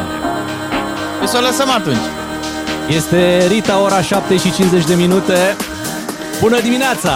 Păi 1.18 1.28
să 1.28 1.36
o 1.36 1.40
lăsăm 1.40 1.70
atunci. 1.70 2.04
Este 2.88 3.46
Rita, 3.46 3.82
ora 3.82 4.02
7 4.02 4.36
și 4.36 4.52
50 4.52 4.84
de 4.84 4.94
minute. 4.94 5.56
Bună 6.40 6.60
dimineața! 6.60 7.10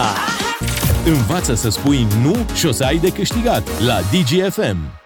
Învață 1.05 1.53
să 1.53 1.69
spui 1.69 2.07
nu 2.21 2.35
și 2.53 2.65
o 2.65 2.71
să 2.71 2.83
ai 2.83 2.97
de 2.97 3.09
câștigat 3.09 3.67
la 3.85 3.99
DGFM. 4.11 5.00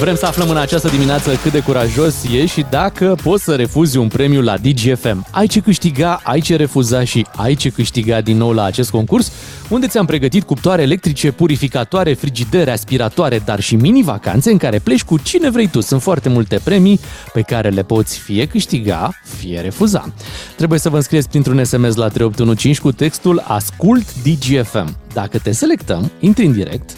Vrem 0.00 0.16
să 0.16 0.26
aflăm 0.26 0.48
în 0.50 0.56
această 0.56 0.88
dimineață 0.88 1.34
cât 1.34 1.52
de 1.52 1.60
curajos 1.60 2.24
e 2.32 2.46
și 2.46 2.66
dacă 2.70 3.16
poți 3.22 3.44
să 3.44 3.54
refuzi 3.54 3.96
un 3.96 4.08
premiu 4.08 4.42
la 4.42 4.56
DGFM. 4.56 5.26
Ai 5.30 5.46
ce 5.46 5.60
câștiga, 5.60 6.20
ai 6.22 6.40
ce 6.40 6.56
refuza 6.56 7.04
și 7.04 7.26
ai 7.36 7.54
ce 7.54 7.70
câștiga 7.70 8.20
din 8.20 8.36
nou 8.36 8.52
la 8.52 8.64
acest 8.64 8.90
concurs, 8.90 9.32
unde 9.68 9.86
ți-am 9.86 10.06
pregătit 10.06 10.42
cuptoare 10.42 10.82
electrice, 10.82 11.30
purificatoare, 11.30 12.14
frigidere, 12.14 12.70
aspiratoare, 12.70 13.42
dar 13.44 13.60
și 13.60 13.76
mini-vacanțe 13.76 14.50
în 14.50 14.56
care 14.56 14.78
pleci 14.78 15.02
cu 15.02 15.18
cine 15.18 15.50
vrei 15.50 15.68
tu. 15.68 15.80
Sunt 15.80 16.02
foarte 16.02 16.28
multe 16.28 16.60
premii 16.64 17.00
pe 17.32 17.40
care 17.40 17.68
le 17.68 17.82
poți 17.82 18.18
fie 18.18 18.46
câștiga, 18.46 19.10
fie 19.38 19.60
refuza. 19.60 20.12
Trebuie 20.56 20.78
să 20.78 20.88
vă 20.88 20.96
înscrieți 20.96 21.28
printr-un 21.28 21.64
SMS 21.64 21.94
la 21.94 22.08
3815 22.08 22.80
cu 22.80 22.92
textul 22.92 23.44
Ascult 23.46 24.14
DGFM. 24.14 24.96
Dacă 25.12 25.38
te 25.38 25.52
selectăm, 25.52 26.10
intri 26.20 26.46
în 26.46 26.52
direct, 26.52 26.90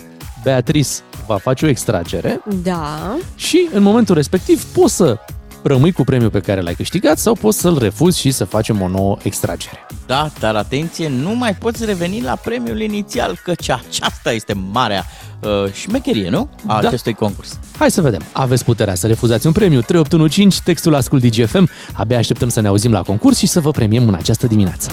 Beatrice 0.42 0.90
va 1.32 1.38
face 1.38 1.64
o 1.64 1.68
extragere 1.68 2.40
Da. 2.62 3.16
și 3.34 3.68
în 3.72 3.82
momentul 3.82 4.14
respectiv 4.14 4.64
poți 4.64 4.96
să 4.96 5.18
rămâi 5.62 5.92
cu 5.92 6.04
premiul 6.04 6.30
pe 6.30 6.40
care 6.40 6.60
l-ai 6.60 6.74
câștigat 6.74 7.18
sau 7.18 7.34
poți 7.34 7.58
să-l 7.60 7.78
refuzi 7.78 8.20
și 8.20 8.30
să 8.30 8.44
facem 8.44 8.80
o 8.80 8.88
nouă 8.88 9.16
extragere. 9.22 9.86
Da, 10.06 10.30
dar 10.40 10.54
atenție, 10.56 11.08
nu 11.08 11.34
mai 11.34 11.54
poți 11.54 11.84
reveni 11.84 12.20
la 12.20 12.36
premiul 12.44 12.80
inițial, 12.80 13.40
căci 13.44 13.68
aceasta 13.70 14.32
este 14.32 14.52
marea 14.72 15.04
uh, 15.40 15.72
șmecherie, 15.72 16.28
nu? 16.30 16.48
A 16.66 16.80
Da. 16.80 16.88
acestui 16.88 17.12
concurs. 17.14 17.58
Hai 17.78 17.90
să 17.90 18.00
vedem. 18.00 18.20
Aveți 18.32 18.64
puterea 18.64 18.94
să 18.94 19.06
refuzați 19.06 19.46
un 19.46 19.52
premiu 19.52 19.80
3815, 19.80 20.62
textul 20.64 20.94
Ascult 20.94 21.22
DGFM. 21.22 21.68
Abia 21.92 22.18
așteptăm 22.18 22.48
să 22.48 22.60
ne 22.60 22.68
auzim 22.68 22.92
la 22.92 23.02
concurs 23.02 23.38
și 23.38 23.46
să 23.46 23.60
vă 23.60 23.70
premiem 23.70 24.08
în 24.08 24.14
această 24.14 24.46
dimineață. 24.46 24.90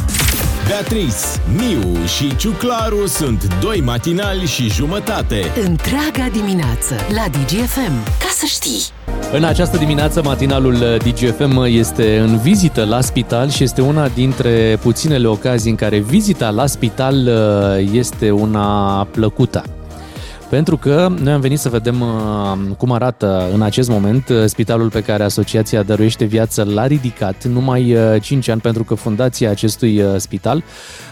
Beatrice, 0.67 1.15
Miu 1.55 2.05
și 2.05 2.35
Ciuclaru 2.35 3.05
sunt 3.05 3.47
doi 3.61 3.81
matinali 3.81 4.45
și 4.45 4.69
jumătate. 4.69 5.51
Întreaga 5.65 6.29
dimineață 6.31 6.95
la 7.09 7.25
DGFM. 7.31 8.03
Ca 8.19 8.29
să 8.31 8.45
știi! 8.45 8.81
În 9.31 9.43
această 9.43 9.77
dimineață, 9.77 10.21
matinalul 10.23 10.75
DGFM 11.03 11.63
este 11.63 12.17
în 12.19 12.37
vizită 12.37 12.85
la 12.85 13.01
spital 13.01 13.49
și 13.49 13.63
este 13.63 13.81
una 13.81 14.07
dintre 14.07 14.77
puținele 14.81 15.27
ocazii 15.27 15.69
în 15.69 15.75
care 15.75 15.97
vizita 15.97 16.49
la 16.49 16.65
spital 16.65 17.15
uh, 17.15 17.89
este 17.91 18.31
una 18.31 19.03
plăcută. 19.11 19.63
Pentru 20.49 20.77
că 20.77 21.11
noi 21.21 21.33
am 21.33 21.39
venit 21.39 21.59
să 21.59 21.69
vedem 21.69 22.01
uh, 22.01 22.75
cum 22.77 22.91
arată 22.91 23.49
în 23.53 23.61
acest 23.61 23.89
moment 23.89 24.29
uh, 24.29 24.45
spitalul 24.45 24.89
pe 24.89 25.01
care 25.01 25.23
Asociația 25.23 25.83
Dăruiește 25.83 26.25
Viață 26.25 26.63
l-a 26.63 26.87
ridicat 26.87 27.45
numai 27.45 27.93
uh, 27.93 28.21
5 28.21 28.47
ani 28.47 28.61
pentru 28.61 28.83
că 28.83 28.93
fundația 28.93 29.49
acestui 29.49 30.01
uh, 30.01 30.15
spital 30.17 30.63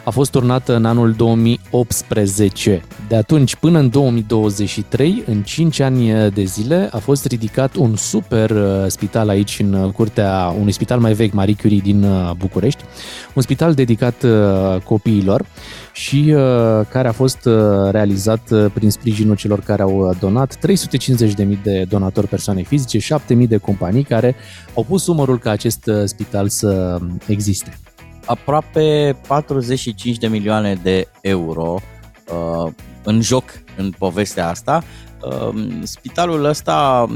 a 0.03 0.09
fost 0.09 0.31
turnată 0.31 0.75
în 0.75 0.85
anul 0.85 1.11
2018. 1.11 2.83
De 3.07 3.15
atunci 3.15 3.55
până 3.55 3.79
în 3.79 3.89
2023, 3.89 5.23
în 5.27 5.41
5 5.41 5.79
ani 5.79 6.29
de 6.33 6.43
zile, 6.43 6.89
a 6.91 6.97
fost 6.97 7.25
ridicat 7.25 7.75
un 7.75 7.95
super 7.95 8.49
uh, 8.49 8.85
spital 8.87 9.29
aici 9.29 9.59
în 9.59 9.73
uh, 9.73 9.91
curtea 9.91 10.55
unui 10.59 10.71
spital 10.71 10.99
mai 10.99 11.13
vechi, 11.13 11.33
Marie 11.33 11.55
Curie 11.61 11.81
din 11.83 12.03
uh, 12.03 12.31
București, 12.37 12.83
un 13.33 13.41
spital 13.41 13.73
dedicat 13.73 14.23
uh, 14.23 14.81
copiilor 14.83 15.45
și 15.95 16.33
uh, 16.35 16.85
care 16.89 17.07
a 17.07 17.11
fost 17.11 17.45
uh, 17.45 17.89
realizat 17.91 18.51
uh, 18.51 18.65
prin 18.73 18.91
sprijinul 18.91 19.35
celor 19.35 19.59
care 19.59 19.81
au 19.81 20.09
uh, 20.09 20.17
donat 20.19 20.57
350.000 20.57 21.61
de 21.63 21.85
donatori 21.89 22.27
persoane 22.27 22.61
fizice, 22.61 23.17
7.000 23.19 23.47
de 23.47 23.57
companii 23.57 24.03
care 24.03 24.35
au 24.73 24.83
pus 24.83 25.07
umărul 25.07 25.39
ca 25.39 25.49
acest 25.49 25.85
uh, 25.85 26.03
spital 26.05 26.49
să 26.49 26.99
existe. 27.27 27.79
Aproape 28.25 29.17
45 29.27 30.17
de 30.17 30.27
milioane 30.27 30.79
de 30.83 31.07
euro 31.21 31.75
uh, 32.65 32.71
în 33.03 33.21
joc 33.21 33.43
în 33.77 33.93
povestea 33.97 34.49
asta. 34.49 34.83
Uh, 35.21 35.63
spitalul 35.83 36.45
ăsta 36.45 37.07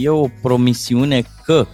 e 0.00 0.08
o 0.08 0.28
promisiune 0.42 1.22
că 1.44 1.66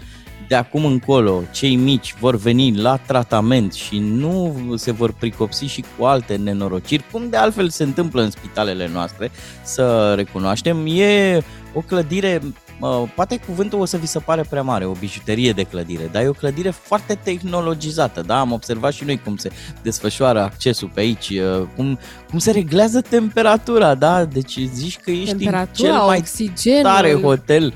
de 0.49 0.55
acum 0.55 0.85
încolo 0.85 1.43
cei 1.53 1.77
mici 1.77 2.15
vor 2.21 2.37
veni 2.37 2.77
la 2.77 2.97
tratament 2.97 3.73
și 3.73 3.99
nu 3.99 4.57
se 4.77 4.91
vor 4.91 5.13
pricopsi 5.13 5.65
și 5.65 5.85
cu 5.99 6.05
alte 6.05 6.37
nenorociri, 6.37 7.05
cum 7.13 7.29
de 7.29 7.37
altfel 7.37 7.69
se 7.69 7.83
întâmplă 7.83 8.23
în 8.23 8.31
spitalele 8.31 8.91
noastre, 8.93 9.31
să 9.63 10.13
recunoaștem. 10.17 10.87
E 10.87 11.43
o 11.75 11.81
clădire, 11.81 12.41
uh, 12.81 13.03
poate 13.15 13.41
cuvântul 13.47 13.81
o 13.81 13.85
să 13.85 13.97
vi 13.97 14.07
se 14.07 14.19
pare 14.19 14.45
prea 14.51 14.63
mare, 14.63 14.85
o 14.85 14.93
bijuterie 14.93 15.53
de 15.53 15.63
clădire, 15.63 16.09
dar 16.13 16.23
e 16.23 16.29
o 16.29 16.33
clădire 16.33 16.71
foarte 16.71 17.19
tehnologizată, 17.23 18.21
da? 18.21 18.41
Am 18.41 18.53
observat 18.53 18.93
și 18.93 19.05
noi 19.05 19.21
cum 19.25 19.37
se 19.37 19.51
desfășoară 19.83 20.41
accesul 20.43 20.91
pe 20.95 21.01
aici, 21.01 21.29
uh, 21.29 21.67
cum, 21.77 21.99
cum 22.31 22.39
se 22.39 22.51
reglează 22.51 23.01
temperatura, 23.01 23.95
da? 23.95 24.25
Deci 24.25 24.59
zici 24.75 24.97
că 24.97 25.11
ești 25.11 25.33
în 25.33 25.39
Temperatura, 25.39 25.89
cel 25.89 25.99
mai 26.07 26.19
oxigenul. 26.19 26.83
tare 26.83 27.15
hotel. 27.15 27.75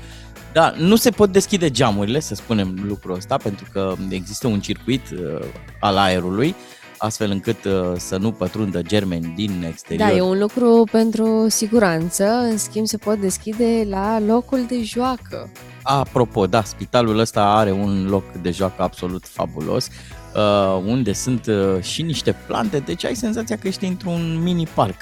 Da, 0.53 0.73
nu 0.77 0.95
se 0.95 1.09
pot 1.09 1.31
deschide 1.31 1.69
geamurile, 1.69 2.19
să 2.19 2.35
spunem 2.35 2.77
lucrul 2.87 3.15
ăsta, 3.15 3.37
pentru 3.37 3.65
că 3.71 3.93
există 4.09 4.47
un 4.47 4.59
circuit 4.59 5.09
uh, 5.09 5.45
al 5.79 5.97
aerului, 5.97 6.55
astfel 6.97 7.31
încât 7.31 7.63
uh, 7.63 7.93
să 7.97 8.17
nu 8.17 8.31
pătrundă 8.31 8.81
germeni 8.81 9.33
din 9.35 9.63
exterior. 9.67 10.09
Da, 10.09 10.15
e 10.15 10.21
un 10.21 10.39
lucru 10.39 10.83
pentru 10.91 11.45
siguranță, 11.49 12.23
în 12.23 12.57
schimb 12.57 12.85
se 12.85 12.97
pot 12.97 13.19
deschide 13.19 13.85
la 13.89 14.19
locul 14.19 14.65
de 14.67 14.83
joacă. 14.83 15.51
Apropo, 15.83 16.47
da, 16.47 16.63
spitalul 16.63 17.19
ăsta 17.19 17.43
are 17.43 17.71
un 17.71 18.07
loc 18.09 18.23
de 18.41 18.51
joacă 18.51 18.81
absolut 18.81 19.25
fabulos, 19.25 19.87
uh, 20.35 20.81
unde 20.85 21.13
sunt 21.13 21.45
uh, 21.45 21.81
și 21.81 22.01
niște 22.01 22.35
plante, 22.47 22.79
deci 22.79 23.05
ai 23.05 23.15
senzația 23.15 23.57
că 23.57 23.67
ești 23.67 23.85
într-un 23.85 24.39
mini 24.43 24.67
parc. 24.73 25.01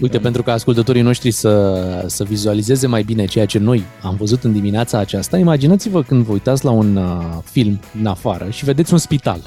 Uite, 0.00 0.18
pentru 0.18 0.42
ca 0.42 0.52
ascultătorii 0.52 1.02
noștri 1.02 1.30
să, 1.30 2.04
să 2.06 2.24
vizualizeze 2.24 2.86
mai 2.86 3.02
bine 3.02 3.24
ceea 3.24 3.46
ce 3.46 3.58
noi 3.58 3.84
am 4.02 4.16
văzut 4.16 4.44
în 4.44 4.52
dimineața 4.52 4.98
aceasta, 4.98 5.38
imaginați-vă 5.38 6.02
când 6.02 6.24
vă 6.24 6.32
uitați 6.32 6.64
la 6.64 6.70
un 6.70 6.96
uh, 6.96 7.20
film 7.44 7.80
în 7.98 8.06
afară 8.06 8.46
și 8.50 8.64
vedeți 8.64 8.92
un 8.92 8.98
spital. 8.98 9.40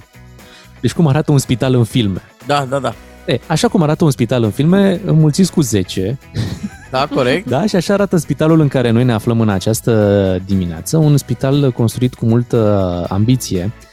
Deci 0.81 0.93
cum 0.93 1.07
arată 1.07 1.31
un 1.31 1.37
spital 1.37 1.73
în 1.73 1.83
filme. 1.83 2.21
Da, 2.45 2.65
da, 2.69 2.79
da. 2.79 2.93
E, 3.25 3.39
așa 3.47 3.67
cum 3.67 3.81
arată 3.81 4.03
un 4.03 4.11
spital 4.11 4.43
în 4.43 4.51
filme, 4.51 5.01
înmulțiți 5.05 5.51
cu 5.51 5.61
10. 5.61 6.17
Da, 6.91 7.07
corect. 7.13 7.49
Da, 7.55 7.65
și 7.65 7.75
așa 7.75 7.93
arată 7.93 8.17
spitalul 8.17 8.59
în 8.59 8.67
care 8.67 8.89
noi 8.89 9.03
ne 9.03 9.13
aflăm 9.13 9.41
în 9.41 9.49
această 9.49 10.41
dimineață. 10.45 10.97
Un 10.97 11.17
spital 11.17 11.71
construit 11.71 12.13
cu 12.13 12.25
multă 12.25 13.05
ambiție 13.09 13.63
uh, 13.63 13.86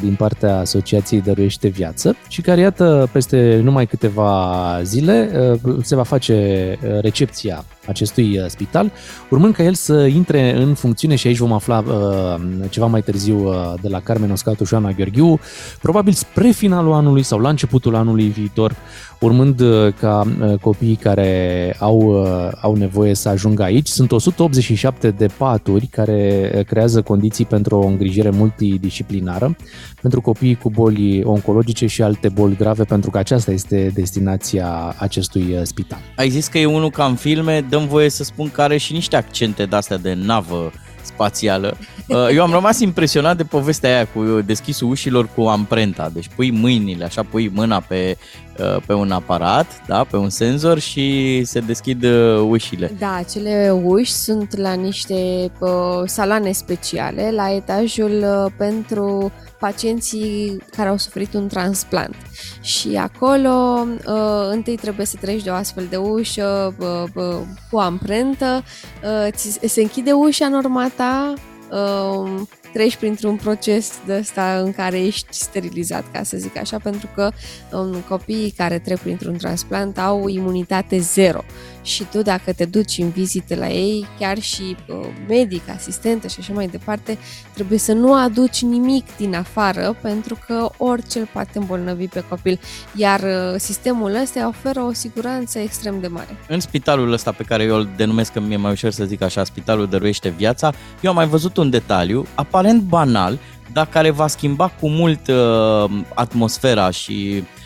din 0.00 0.14
partea 0.14 0.58
Asociației 0.58 1.20
Dăruiește 1.20 1.68
Viață 1.68 2.16
și 2.28 2.40
care, 2.40 2.60
iată, 2.60 3.08
peste 3.12 3.60
numai 3.62 3.86
câteva 3.86 4.80
zile 4.82 5.30
uh, 5.64 5.76
se 5.82 5.94
va 5.94 6.02
face 6.02 6.34
uh, 6.82 7.00
recepția 7.00 7.64
acestui 7.88 8.38
uh, 8.38 8.44
spital, 8.48 8.92
urmând 9.30 9.54
ca 9.54 9.62
el 9.62 9.74
să 9.74 10.06
intre 10.06 10.56
în 10.56 10.74
funcțiune 10.74 11.14
și 11.14 11.26
aici 11.26 11.36
vom 11.36 11.52
afla 11.52 11.78
uh, 11.78 12.40
ceva 12.70 12.86
mai 12.86 13.02
târziu 13.02 13.48
uh, 13.48 13.54
de 13.80 13.88
la 13.88 14.00
Carmen 14.00 14.30
Oscatu 14.30 14.64
și 14.64 14.74
Ana 14.74 14.90
Gheorghiu, 14.90 15.40
probabil 15.82 16.12
spre 16.12 16.50
finalul 16.50 16.92
anului 16.92 17.22
sau 17.22 17.38
la 17.38 17.48
începutul 17.48 17.94
anului 17.94 18.28
viitor, 18.28 18.76
urmând 19.20 19.60
uh, 19.60 19.92
ca 20.00 20.26
uh, 20.40 20.58
copiii 20.60 20.96
care 20.96 21.76
au, 21.78 21.98
uh, 21.98 22.50
au 22.60 22.74
nevoie 22.74 23.14
să 23.14 23.28
ajungă 23.28 23.62
aici. 23.62 23.88
Sunt 23.88 24.12
187 24.12 25.10
de 25.10 25.26
paturi 25.36 25.86
care 25.86 26.52
uh, 26.54 26.64
creează 26.64 27.02
condiții 27.02 27.44
pentru 27.44 27.76
o 27.76 27.86
îngrijire 27.86 28.30
multidisciplinară 28.30 29.56
pentru 30.00 30.20
copiii 30.20 30.54
cu 30.54 30.70
boli 30.70 31.22
oncologice 31.24 31.86
și 31.86 32.02
alte 32.02 32.28
boli 32.28 32.56
grave, 32.56 32.84
pentru 32.84 33.10
că 33.10 33.18
aceasta 33.18 33.50
este 33.50 33.90
destinația 33.94 34.94
acestui 34.98 35.46
uh, 35.50 35.60
spital. 35.62 35.98
Ai 36.16 36.28
zis 36.28 36.46
că 36.46 36.58
e 36.58 36.66
unul 36.66 36.90
ca 36.90 37.04
în 37.04 37.14
filme, 37.14 37.66
dăm 37.78 37.88
voie 37.88 38.08
să 38.08 38.24
spun 38.24 38.50
că 38.50 38.62
are 38.62 38.76
și 38.76 38.92
niște 38.92 39.16
accente 39.16 39.64
de-astea 39.64 39.96
de 39.96 40.12
navă 40.14 40.72
spațială. 41.02 41.76
Uh, 42.06 42.28
Eu 42.32 42.42
am 42.42 42.50
rămas 42.50 42.80
impresionat 42.80 43.36
de 43.36 43.44
povestea 43.44 43.94
aia 43.94 44.06
cu 44.06 44.22
deschisul 44.40 44.90
ușilor 44.90 45.28
cu 45.34 45.40
amprenta. 45.40 46.10
Deci 46.12 46.28
pui 46.36 46.50
mâinile, 46.50 47.04
așa 47.04 47.22
pui 47.22 47.48
mâna 47.48 47.80
pe, 47.80 48.16
uh, 48.18 48.47
pe 48.86 48.92
un 48.92 49.10
aparat, 49.10 49.66
da, 49.86 50.04
pe 50.10 50.16
un 50.16 50.30
senzor 50.30 50.78
și 50.78 51.40
se 51.44 51.60
deschid 51.60 52.04
uh, 52.04 52.40
ușile. 52.48 52.92
Da, 52.98 53.14
acele 53.14 53.80
uși 53.84 54.12
sunt 54.12 54.56
la 54.56 54.72
niște 54.72 55.50
uh, 55.58 56.02
saloane 56.04 56.52
speciale, 56.52 57.30
la 57.34 57.50
etajul 57.50 58.24
uh, 58.44 58.52
pentru 58.56 59.32
pacienții 59.58 60.62
care 60.76 60.88
au 60.88 60.96
suferit 60.96 61.34
un 61.34 61.48
transplant. 61.48 62.16
Și 62.60 62.96
acolo 62.96 63.86
uh, 64.06 64.48
întâi 64.50 64.76
trebuie 64.76 65.06
să 65.06 65.16
treci 65.20 65.42
de 65.42 65.50
o 65.50 65.54
astfel 65.54 65.86
de 65.90 65.96
ușă 65.96 66.74
uh, 66.78 67.02
uh, 67.14 67.40
cu 67.70 67.78
amprentă, 67.78 68.62
uh, 69.04 69.32
ți, 69.32 69.58
se 69.64 69.80
închide 69.80 70.12
ușa 70.12 70.46
în 70.46 70.52
urma 70.52 70.90
ta, 70.96 71.34
uh, 71.70 72.40
treci 72.72 72.96
printr-un 72.96 73.36
proces 73.36 73.92
de 74.06 74.16
ăsta 74.18 74.58
în 74.58 74.72
care 74.72 75.00
ești 75.00 75.26
sterilizat, 75.30 76.04
ca 76.12 76.22
să 76.22 76.36
zic 76.36 76.56
așa, 76.56 76.78
pentru 76.78 77.08
că 77.14 77.30
um, 77.72 77.94
copiii 78.08 78.50
care 78.50 78.78
trec 78.78 78.98
printr-un 78.98 79.36
transplant 79.36 79.98
au 79.98 80.28
imunitate 80.28 80.98
zero 80.98 81.44
și 81.88 82.04
tu 82.04 82.22
dacă 82.22 82.52
te 82.52 82.64
duci 82.64 82.98
în 82.98 83.10
vizite 83.10 83.54
la 83.54 83.68
ei, 83.68 84.06
chiar 84.18 84.38
și 84.38 84.76
uh, 84.86 84.96
medic, 85.28 85.68
asistentă 85.68 86.28
și 86.28 86.36
așa 86.40 86.52
mai 86.52 86.66
departe, 86.66 87.18
trebuie 87.54 87.78
să 87.78 87.92
nu 87.92 88.14
aduci 88.14 88.62
nimic 88.62 89.16
din 89.16 89.34
afară 89.34 89.96
pentru 90.02 90.38
că 90.46 90.70
orice 90.76 91.18
îl 91.18 91.28
poate 91.32 91.58
îmbolnăvi 91.58 92.06
pe 92.06 92.24
copil, 92.28 92.60
iar 92.94 93.20
uh, 93.20 93.54
sistemul 93.56 94.14
ăsta 94.22 94.48
oferă 94.48 94.80
o 94.80 94.92
siguranță 94.92 95.58
extrem 95.58 96.00
de 96.00 96.06
mare. 96.06 96.36
În 96.48 96.60
spitalul 96.60 97.12
ăsta 97.12 97.32
pe 97.32 97.42
care 97.42 97.62
eu 97.62 97.76
îl 97.76 97.88
denumesc 97.96 98.32
că 98.32 98.40
mi-e 98.40 98.56
mai 98.56 98.72
ușor 98.72 98.90
să 98.90 99.04
zic 99.04 99.22
așa, 99.22 99.44
spitalul 99.44 99.86
dăruiește 99.86 100.28
viața, 100.28 100.72
eu 101.00 101.10
am 101.10 101.16
mai 101.16 101.26
văzut 101.26 101.56
un 101.56 101.70
detaliu, 101.70 102.26
aparent 102.34 102.82
banal, 102.82 103.38
dar 103.72 103.86
care 103.86 104.10
va 104.10 104.26
schimba 104.26 104.68
cu 104.68 104.88
mult 104.88 105.28
uh, 105.28 105.90
atmosfera 106.14 106.90
și 106.90 107.42
uh, 107.42 107.57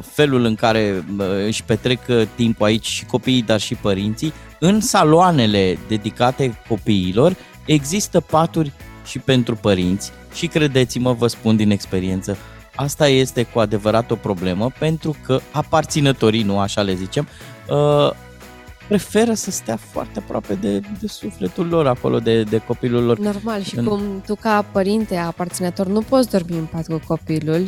felul 0.00 0.44
în 0.44 0.54
care 0.54 1.04
uh, 1.18 1.26
își 1.46 1.64
petrec 1.64 2.00
uh, 2.08 2.22
timpul 2.34 2.66
aici 2.66 2.86
și 2.86 3.04
copiii, 3.04 3.42
dar 3.42 3.60
și 3.60 3.74
părinții. 3.74 4.32
În 4.58 4.80
saloanele 4.80 5.78
dedicate 5.88 6.60
copiilor 6.68 7.36
există 7.66 8.20
paturi 8.20 8.72
și 9.06 9.18
pentru 9.18 9.54
părinți 9.54 10.12
și 10.34 10.46
credeți-mă, 10.46 11.12
vă 11.12 11.26
spun 11.26 11.56
din 11.56 11.70
experiență, 11.70 12.36
asta 12.74 13.08
este 13.08 13.42
cu 13.42 13.58
adevărat 13.58 14.10
o 14.10 14.14
problemă 14.14 14.70
pentru 14.78 15.16
că 15.24 15.40
aparținătorii, 15.50 16.42
nu 16.42 16.58
așa 16.58 16.82
le 16.82 16.94
zicem, 16.94 17.28
uh, 17.68 18.10
preferă 18.88 19.34
să 19.34 19.50
stea 19.50 19.76
foarte 19.76 20.18
aproape 20.18 20.54
de, 20.54 20.78
de 20.78 21.06
sufletul 21.06 21.66
lor 21.68 21.86
acolo, 21.86 22.18
de, 22.18 22.42
de 22.42 22.58
copilul 22.58 23.04
lor. 23.04 23.18
Normal, 23.18 23.62
și 23.62 23.78
În- 23.78 23.84
cum 23.84 24.22
tu 24.26 24.34
ca 24.34 24.64
părinte 24.72 25.16
aparținător 25.16 25.86
nu 25.86 26.00
poți 26.00 26.30
dormi 26.30 26.58
în 26.58 26.64
pat 26.64 26.86
cu 26.86 27.00
copilul 27.06 27.64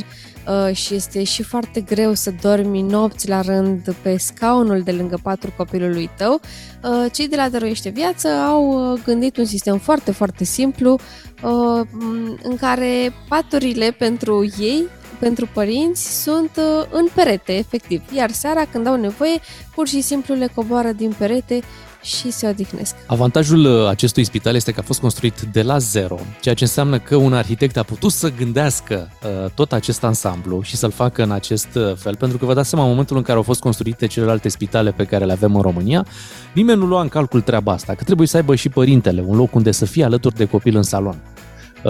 uh, 0.69 0.75
și 0.77 0.95
este 0.95 1.25
și 1.25 1.43
foarte 1.43 1.81
greu 1.81 2.15
să 2.15 2.33
dormi 2.41 2.83
nopți 2.83 3.29
la 3.29 3.41
rând 3.41 3.95
pe 4.03 4.17
scaunul 4.17 4.81
de 4.83 4.93
lângă 4.93 5.19
patul 5.23 5.53
copilului 5.57 6.11
tău, 6.17 6.41
uh, 6.83 7.11
cei 7.13 7.29
de 7.29 7.37
la 7.37 7.49
Dăruiește 7.49 7.89
Viață 7.89 8.29
au 8.29 8.93
uh, 8.93 9.01
gândit 9.05 9.37
un 9.37 9.45
sistem 9.45 9.79
foarte, 9.79 10.11
foarte 10.11 10.45
simplu 10.45 10.93
uh, 10.93 11.87
m, 11.91 12.39
în 12.43 12.57
care 12.57 13.13
paturile 13.29 13.91
pentru 13.99 14.51
ei 14.59 14.85
pentru 15.19 15.49
părinți 15.53 16.23
sunt 16.23 16.51
uh, 16.57 16.87
în 16.91 17.07
perete, 17.15 17.53
efectiv. 17.53 18.03
Iar 18.17 18.31
seara, 18.31 18.65
când 18.73 18.87
au 18.87 18.97
nevoie, 18.97 19.41
pur 19.75 19.89
și 19.89 20.01
simplu 20.01 20.35
le 20.35 20.51
coboară 20.55 20.93
din 20.93 21.15
perete 21.19 21.61
și 22.07 22.31
se 22.31 22.49
odihnesc. 22.49 22.95
Avantajul 23.07 23.65
uh, 23.65 23.89
acestui 23.89 24.25
spital 24.25 24.55
este 24.55 24.73
că 24.73 24.81
a 24.81 24.83
fost 24.83 25.01
construit 25.01 25.41
de 25.41 25.63
la 25.63 25.79
zero, 25.79 26.19
ceea 26.41 26.55
ce 26.55 26.65
înseamnă 26.65 26.99
că 26.99 27.17
un 27.17 27.33
arhitect 27.33 27.77
a 27.77 27.83
putut 27.83 28.11
să 28.11 28.33
gândească 28.39 29.11
uh, 29.23 29.51
tot 29.55 29.73
acest 29.73 30.05
ansamblu 30.05 30.63
și 30.63 30.77
să-l 30.77 30.91
facă 30.91 31.23
în 31.23 31.31
acest 31.31 31.69
uh, 31.75 31.95
fel, 31.97 32.17
pentru 32.17 32.39
că 32.39 32.45
vă 32.45 32.55
dați 32.55 32.69
seama, 32.69 32.85
în 32.85 32.91
momentul 32.91 33.17
în 33.17 33.23
care 33.23 33.37
au 33.37 33.43
fost 33.43 33.61
construite 33.61 34.07
celelalte 34.07 34.49
spitale 34.49 34.91
pe 34.91 35.05
care 35.05 35.25
le 35.25 35.33
avem 35.33 35.55
în 35.55 35.63
România, 35.63 36.07
nimeni 36.53 36.79
nu 36.79 36.87
lua 36.87 37.01
în 37.01 37.09
calcul 37.09 37.41
treaba 37.41 37.73
asta, 37.73 37.95
că 37.95 38.05
trebuie 38.05 38.27
să 38.27 38.37
aibă 38.37 38.55
și 38.55 38.69
părintele 38.69 39.25
un 39.27 39.37
loc 39.37 39.55
unde 39.55 39.71
să 39.71 39.85
fie 39.85 40.05
alături 40.05 40.35
de 40.35 40.45
copil 40.45 40.77
în 40.77 40.83
salon 40.83 41.23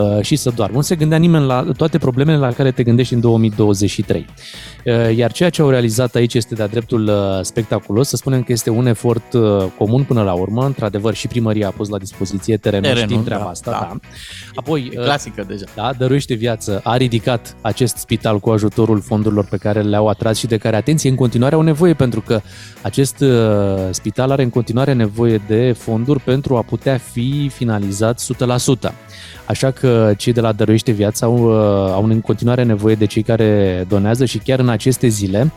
uh, 0.03 0.23
și 0.23 0.37
să 0.37 0.51
doarmă. 0.51 0.77
Nu 0.77 0.83
se 0.83 0.95
gândea 0.97 1.19
nimeni 1.19 1.45
la 1.47 1.67
toate 1.77 1.99
problemele 1.99 2.39
la 2.39 2.53
care 2.53 2.71
te 2.71 2.83
gândești 2.83 3.15
în 3.15 3.21
2023. 3.21 4.27
Uh, 4.85 5.17
Iar 5.17 5.33
ceea 5.33 5.51
ce 5.51 5.63
au 5.63 5.69
realizat 5.71 6.15
aici 6.15 6.35
este 6.35 6.55
de-a 6.55 6.67
dreptul 6.67 7.09
uh, 7.09 7.15
spectaculos. 7.43 8.09
Să 8.09 8.17
spunem 8.17 8.43
că 8.43 8.53
este 8.53 8.71
un 8.71 8.87
efort 8.87 9.33
uh, 9.33 9.65
comun 9.79 10.03
până 10.03 10.23
la 10.23 10.33
urmă. 10.33 10.65
Într-adevăr, 10.65 11.15
și 11.15 11.29
primăria 11.29 11.67
a 11.67 11.71
pus 11.71 11.89
la 11.89 11.99
dispoziție 11.99 12.57
terenul, 12.57 12.87
Terenul, 12.87 13.09
știm 13.09 13.25
treaba 13.25 13.43
da, 13.45 13.49
asta. 13.51 13.71
da. 13.71 13.79
Da. 13.81 13.99
Apoi, 14.55 14.91
E 14.95 14.99
uh, 14.99 15.05
clasică 15.05 15.45
deja. 15.49 15.65
da, 15.75 15.93
Dăruiește 15.99 16.35
Viață 16.35 16.81
a 16.85 16.97
ridicat 16.97 17.57
acest 17.61 17.97
spital 17.97 18.39
cu 18.39 18.51
ajutorul 18.51 19.01
fondurilor 19.01 19.47
pe 19.51 19.57
care 19.57 19.81
le-au 19.83 20.09
atras 20.09 20.39
și 20.39 20.47
de 20.47 20.57
care, 20.57 20.77
atenție, 20.77 21.11
în 21.11 21.17
continuare 21.17 21.55
au 21.55 21.61
nevoie, 21.61 21.95
pentru 21.95 22.21
că 22.21 22.41
acest 22.83 23.21
uh, 23.21 23.29
spital 23.91 24.31
are 24.31 24.43
în 24.43 24.51
continuare 24.51 24.93
nevoie 24.93 25.41
de 25.47 25.73
fonduri 25.79 26.21
pentru 26.21 26.57
a 26.57 26.63
putea 26.63 26.99
fi 27.13 27.51
finalizat 27.55 28.23
100%. 28.89 28.93
Așa 29.47 29.71
că 29.71 29.86
cei 30.17 30.33
de 30.33 30.41
la 30.41 30.53
Dăruiește 30.53 30.93
Viața 30.93 31.27
au, 31.27 31.35
uh, 31.35 31.93
au 31.93 32.05
în 32.05 32.21
continuare 32.21 32.63
nevoie 32.63 32.95
de 32.95 33.05
cei 33.05 33.23
care 33.23 33.85
donează 33.89 34.25
și 34.25 34.39
chiar 34.39 34.59
în 34.59 34.69
aceste 34.69 35.07
zile 35.07 35.53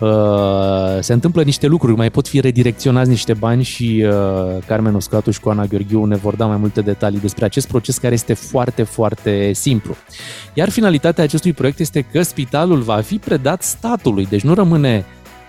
uh, 0.00 0.98
se 1.00 1.12
întâmplă 1.12 1.42
niște 1.42 1.66
lucruri, 1.66 1.96
mai 1.96 2.10
pot 2.10 2.28
fi 2.28 2.40
redirecționați 2.40 3.08
niște 3.08 3.34
bani 3.34 3.62
și 3.62 4.04
uh, 4.06 4.62
Carmen 4.66 4.94
Uscatu 4.94 5.30
și 5.30 5.40
cu 5.40 5.48
Ana 5.48 5.64
Gheorghiu 5.64 6.04
ne 6.04 6.16
vor 6.16 6.34
da 6.34 6.46
mai 6.46 6.56
multe 6.56 6.80
detalii 6.80 7.20
despre 7.20 7.44
acest 7.44 7.68
proces 7.68 7.98
care 7.98 8.14
este 8.14 8.34
foarte, 8.34 8.82
foarte 8.82 9.52
simplu. 9.52 9.96
Iar 10.54 10.68
finalitatea 10.68 11.24
acestui 11.24 11.52
proiect 11.52 11.78
este 11.78 12.06
că 12.12 12.22
spitalul 12.22 12.80
va 12.80 13.00
fi 13.00 13.18
predat 13.18 13.62
statului, 13.62 14.26
deci 14.26 14.42
nu 14.42 14.54
rămâne 14.54 15.04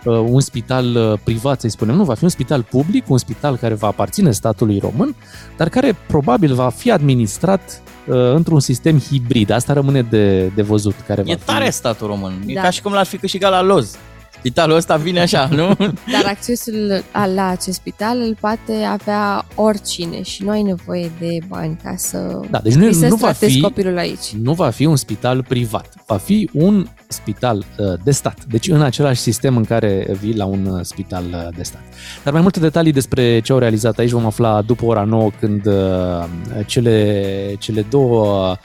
uh, 0.06 0.24
un 0.28 0.40
spital 0.40 0.96
uh, 0.96 1.20
privat, 1.24 1.60
să-i 1.60 1.70
spunem, 1.70 1.96
nu, 1.96 2.04
va 2.04 2.14
fi 2.14 2.24
un 2.24 2.30
spital 2.30 2.64
public, 2.64 3.10
un 3.10 3.18
spital 3.18 3.56
care 3.58 3.74
va 3.74 3.88
aparține 3.88 4.32
statului 4.32 4.80
român, 4.80 5.16
dar 5.58 5.70
care 5.70 5.96
probabil 6.08 6.54
va 6.54 6.70
fi 6.70 6.92
administrat 6.92 7.82
uh, 7.86 7.91
într-un 8.16 8.60
sistem 8.60 9.00
hibrid. 9.00 9.50
Asta 9.50 9.74
rămâne 9.74 10.02
de, 10.02 10.46
de 10.46 10.62
văzut. 10.62 10.96
Care 11.08 11.22
E 11.22 11.24
va 11.34 11.34
fi. 11.40 11.46
tare 11.46 11.70
statul 11.70 12.08
român. 12.08 12.34
E 12.46 12.54
Da. 12.54 12.62
ca 12.62 12.70
și 12.70 12.82
cum 12.82 12.94
l-ar 12.94 13.06
fi 13.06 13.18
câștigat 13.18 13.52
la 13.52 13.62
Loz. 13.62 13.96
Spitalul 14.42 14.76
ăsta 14.76 14.96
vine 14.96 15.20
așa, 15.20 15.50
nu? 15.52 15.74
Dar 16.14 16.26
accesul 16.26 17.04
a- 17.12 17.26
la 17.26 17.48
acest 17.48 17.78
spital 17.78 18.18
îl 18.20 18.38
poate 18.40 18.74
avea 18.90 19.46
oricine 19.56 20.22
și 20.22 20.44
nu 20.44 20.50
ai 20.50 20.62
nevoie 20.62 21.12
de 21.20 21.38
bani 21.48 21.78
ca 21.84 21.94
să 21.98 22.40
Da, 22.50 22.60
deci 22.64 22.74
nu, 22.74 22.86
îi 22.86 22.94
să 22.94 23.08
nu 23.08 23.16
va 23.16 23.28
tratezi 23.30 23.54
fi 23.54 23.62
copilul 23.62 23.98
aici. 23.98 24.32
nu 24.42 24.54
va 24.54 24.70
fi 24.70 24.86
un 24.86 24.96
spital 24.96 25.44
privat, 25.44 25.94
va 26.06 26.18
fi 26.18 26.50
un 26.54 26.88
spital 27.08 27.58
uh, 27.78 27.94
de 28.04 28.12
stat. 28.12 28.46
Deci 28.50 28.68
în 28.68 28.82
același 28.82 29.22
sistem 29.22 29.58
în 29.58 29.64
care 29.66 30.08
vii 30.22 30.36
la 30.36 30.46
un 30.46 30.66
uh, 30.66 30.80
spital 30.84 31.24
uh, 31.34 31.56
de 31.56 31.64
stat. 31.64 31.82
Dar 32.24 32.34
mai 32.34 32.42
multe 32.42 32.60
detalii 32.60 32.92
despre 32.92 33.40
ce 33.40 33.52
au 33.52 33.58
realizat 33.58 33.98
aici 33.98 34.10
vom 34.12 34.26
afla 34.26 34.62
după 34.62 34.86
ora 34.86 35.04
9 35.04 35.30
când 35.40 35.66
uh, 35.66 36.24
cele, 36.66 37.56
cele 37.60 37.86
două 37.90 38.50
uh, 38.50 38.58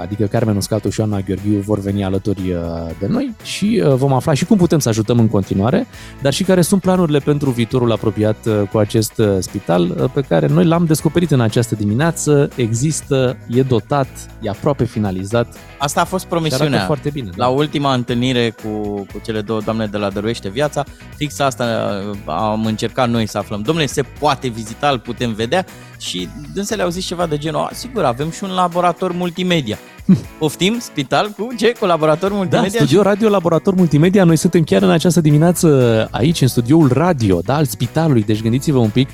adică 0.00 0.24
Carmen 0.24 0.56
Uscatu 0.56 0.90
și 0.90 1.00
Ana 1.00 1.20
Gheorghiu 1.20 1.58
vor 1.58 1.80
veni 1.80 2.04
alături 2.04 2.52
uh, 2.52 2.58
de 2.98 3.06
noi 3.06 3.34
și 3.42 3.82
uh, 3.84 3.94
vom 3.94 4.12
afla 4.12 4.34
și 4.34 4.44
cum 4.44 4.56
putem 4.56 4.78
să 4.78 4.88
ajutăm 4.88 5.18
în 5.18 5.28
continuare, 5.28 5.86
dar 6.22 6.32
și 6.32 6.44
care 6.44 6.60
sunt 6.60 6.80
planurile 6.80 7.18
pentru 7.18 7.50
viitorul 7.50 7.92
apropiat 7.92 8.46
uh, 8.46 8.62
cu 8.72 8.78
acest 8.78 9.18
uh, 9.18 9.36
spital 9.38 9.82
uh, 9.82 10.10
pe 10.14 10.20
care 10.20 10.46
noi 10.46 10.64
l-am 10.64 10.84
descoperit 10.84 11.30
în 11.30 11.40
această 11.40 11.74
dimineață. 11.74 12.50
Există, 12.56 13.36
e 13.48 13.62
dotat, 13.62 14.08
e 14.40 14.48
aproape 14.48 14.84
finalizat. 14.84 15.56
Asta 15.82 16.00
a 16.00 16.04
fost 16.04 16.24
Și 16.24 16.28
arată 16.32 16.48
promisiunea. 16.48 16.84
foarte 16.86 17.10
bine. 17.10 17.30
La 17.34 17.46
ultima 17.48 17.94
întâlnire 17.94 18.54
cu, 18.62 18.68
cu 19.12 19.20
cele 19.24 19.40
două 19.40 19.60
doamne 19.60 19.86
de 19.86 19.96
la 19.96 20.10
Dăruiește 20.10 20.48
Viața, 20.48 20.84
fix 21.16 21.38
asta 21.38 21.64
uh, 22.10 22.16
am 22.26 22.66
încercat 22.66 23.08
noi 23.08 23.26
să 23.26 23.38
aflăm. 23.38 23.60
Domnule, 23.62 23.86
se 23.86 24.02
poate 24.18 24.48
vizita, 24.48 24.88
îl 24.88 24.98
putem 24.98 25.32
vedea? 25.32 25.64
Și 25.98 26.28
dânsele 26.54 26.82
au 26.82 26.88
zis 26.88 27.04
ceva 27.06 27.26
de 27.26 27.38
genul, 27.38 27.60
"A, 27.60 27.68
sigur, 27.72 28.04
avem 28.04 28.30
și 28.30 28.44
un 28.44 28.50
laborator 28.50 29.12
multimedia. 29.12 29.78
Poftim, 30.38 30.76
spital 30.80 31.28
cu 31.36 31.48
ce? 31.58 31.72
Cu 31.78 31.84
laborator 31.84 32.30
Da, 32.30 32.36
multimedia? 32.36 32.80
studio 32.80 33.02
radio, 33.02 33.28
laborator 33.28 33.74
multimedia. 33.74 34.24
Noi 34.24 34.36
suntem 34.36 34.62
chiar 34.64 34.82
în 34.82 34.90
această 34.90 35.20
dimineață 35.20 36.08
aici, 36.10 36.40
în 36.40 36.48
studioul 36.48 36.88
radio, 36.92 37.40
da, 37.44 37.54
al 37.56 37.64
spitalului. 37.64 38.22
Deci 38.22 38.42
gândiți-vă 38.42 38.78
un 38.78 38.88
pic, 38.90 39.08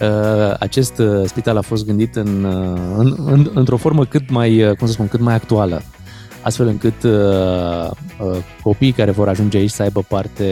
uh, 0.00 0.08
acest 0.58 0.98
uh, 0.98 1.22
spital 1.26 1.56
a 1.56 1.60
fost 1.60 1.86
gândit 1.86 2.16
în, 2.16 2.44
uh, 2.44 2.78
în, 2.96 3.14
în, 3.26 3.50
într-o 3.54 3.76
formă 3.76 4.04
cât 4.04 4.30
mai, 4.30 4.62
uh, 4.62 4.76
cum 4.76 4.86
să 4.86 4.92
spun, 4.92 5.08
cât 5.08 5.20
mai 5.20 5.34
actuală. 5.34 5.82
Astfel 6.42 6.66
încât 6.66 7.02
uh, 7.02 7.10
uh, 8.18 8.36
copiii 8.62 8.92
care 8.92 9.10
vor 9.10 9.28
ajunge 9.28 9.56
aici 9.58 9.70
să 9.70 9.82
aibă 9.82 10.02
parte 10.08 10.44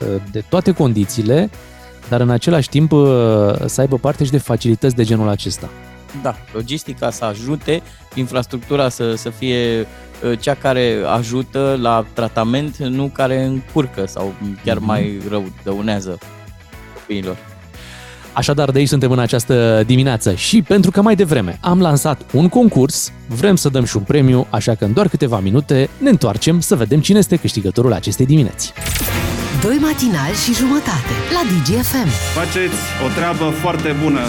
uh, 0.00 0.06
de 0.30 0.44
toate 0.48 0.72
condițiile, 0.72 1.50
dar 2.08 2.20
în 2.20 2.30
același 2.30 2.68
timp 2.68 2.92
uh, 2.92 3.00
să 3.64 3.80
aibă 3.80 3.96
parte 3.98 4.24
și 4.24 4.30
de 4.30 4.38
facilități 4.38 4.94
de 4.96 5.04
genul 5.04 5.28
acesta. 5.28 5.68
Da, 6.22 6.34
logistica 6.52 7.10
să 7.10 7.24
ajute, 7.24 7.82
infrastructura 8.14 8.88
să, 8.88 9.14
să 9.14 9.30
fie 9.30 9.80
uh, 9.80 10.38
cea 10.40 10.54
care 10.54 10.94
ajută 11.16 11.78
la 11.80 12.04
tratament, 12.12 12.76
nu 12.76 13.10
care 13.12 13.42
încurcă 13.44 14.06
sau 14.06 14.34
chiar 14.64 14.76
Mhm. 14.76 14.86
mai 14.86 15.20
rău 15.28 15.44
dăunează 15.64 16.18
copiilor. 16.94 17.36
Așadar, 18.32 18.70
de 18.70 18.78
aici 18.78 18.88
suntem 18.88 19.10
în 19.10 19.18
această 19.18 19.82
dimineață 19.86 20.34
și 20.34 20.62
pentru 20.62 20.90
că 20.90 21.02
mai 21.02 21.14
devreme 21.14 21.58
am 21.60 21.80
lansat 21.80 22.20
un 22.32 22.48
concurs, 22.48 23.12
vrem 23.26 23.56
să 23.56 23.68
dăm 23.68 23.84
și 23.84 23.96
un 23.96 24.02
premiu, 24.02 24.46
așa 24.50 24.74
că 24.74 24.84
în 24.84 24.92
doar 24.92 25.08
câteva 25.08 25.40
minute 25.40 25.88
ne 25.98 26.08
întoarcem 26.08 26.60
să 26.60 26.76
vedem 26.76 27.00
cine 27.00 27.18
este 27.18 27.36
câștigătorul 27.36 27.92
acestei 27.92 28.26
dimineți. 28.26 28.72
Doi 29.62 29.76
matinali 29.80 30.34
și 30.44 30.54
jumătate 30.54 31.14
la 31.32 31.40
DGFM. 31.50 32.08
Faceți 32.34 32.80
o 33.04 33.08
treabă 33.14 33.44
foarte 33.44 33.96
bună. 34.02 34.20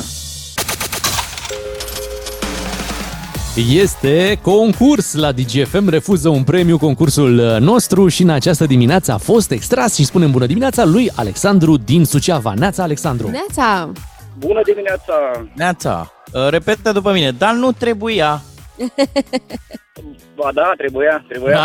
Este 3.56 4.40
concurs 4.42 5.14
la 5.14 5.32
DGFM, 5.32 5.90
refuză 5.90 6.30
un 6.30 6.44
premiu 6.44 6.78
concursul 6.78 7.58
nostru 7.60 8.08
și 8.08 8.22
în 8.22 8.30
această 8.30 8.66
dimineață 8.66 9.12
a 9.12 9.18
fost 9.18 9.52
extras 9.52 9.96
și 9.96 10.04
spunem 10.06 10.32
bună 10.32 10.46
dimineața 10.46 10.86
lui 10.86 11.10
Alexandru 11.16 11.78
din 11.78 12.06
Suceava. 12.06 12.54
Neața, 12.54 12.84
Alexandru! 12.84 13.30
Neața! 13.30 13.92
Bună 14.38 14.62
dimineața! 14.66 15.14
Neața, 15.54 16.12
uh, 16.34 16.50
repetă 16.50 16.92
după 16.92 17.12
mine, 17.14 17.32
dar 17.32 17.54
nu 17.54 17.72
trebuia 17.72 18.42
Ba 20.36 20.50
da, 20.54 20.72
trebuia, 20.78 21.24
trebuia. 21.28 21.60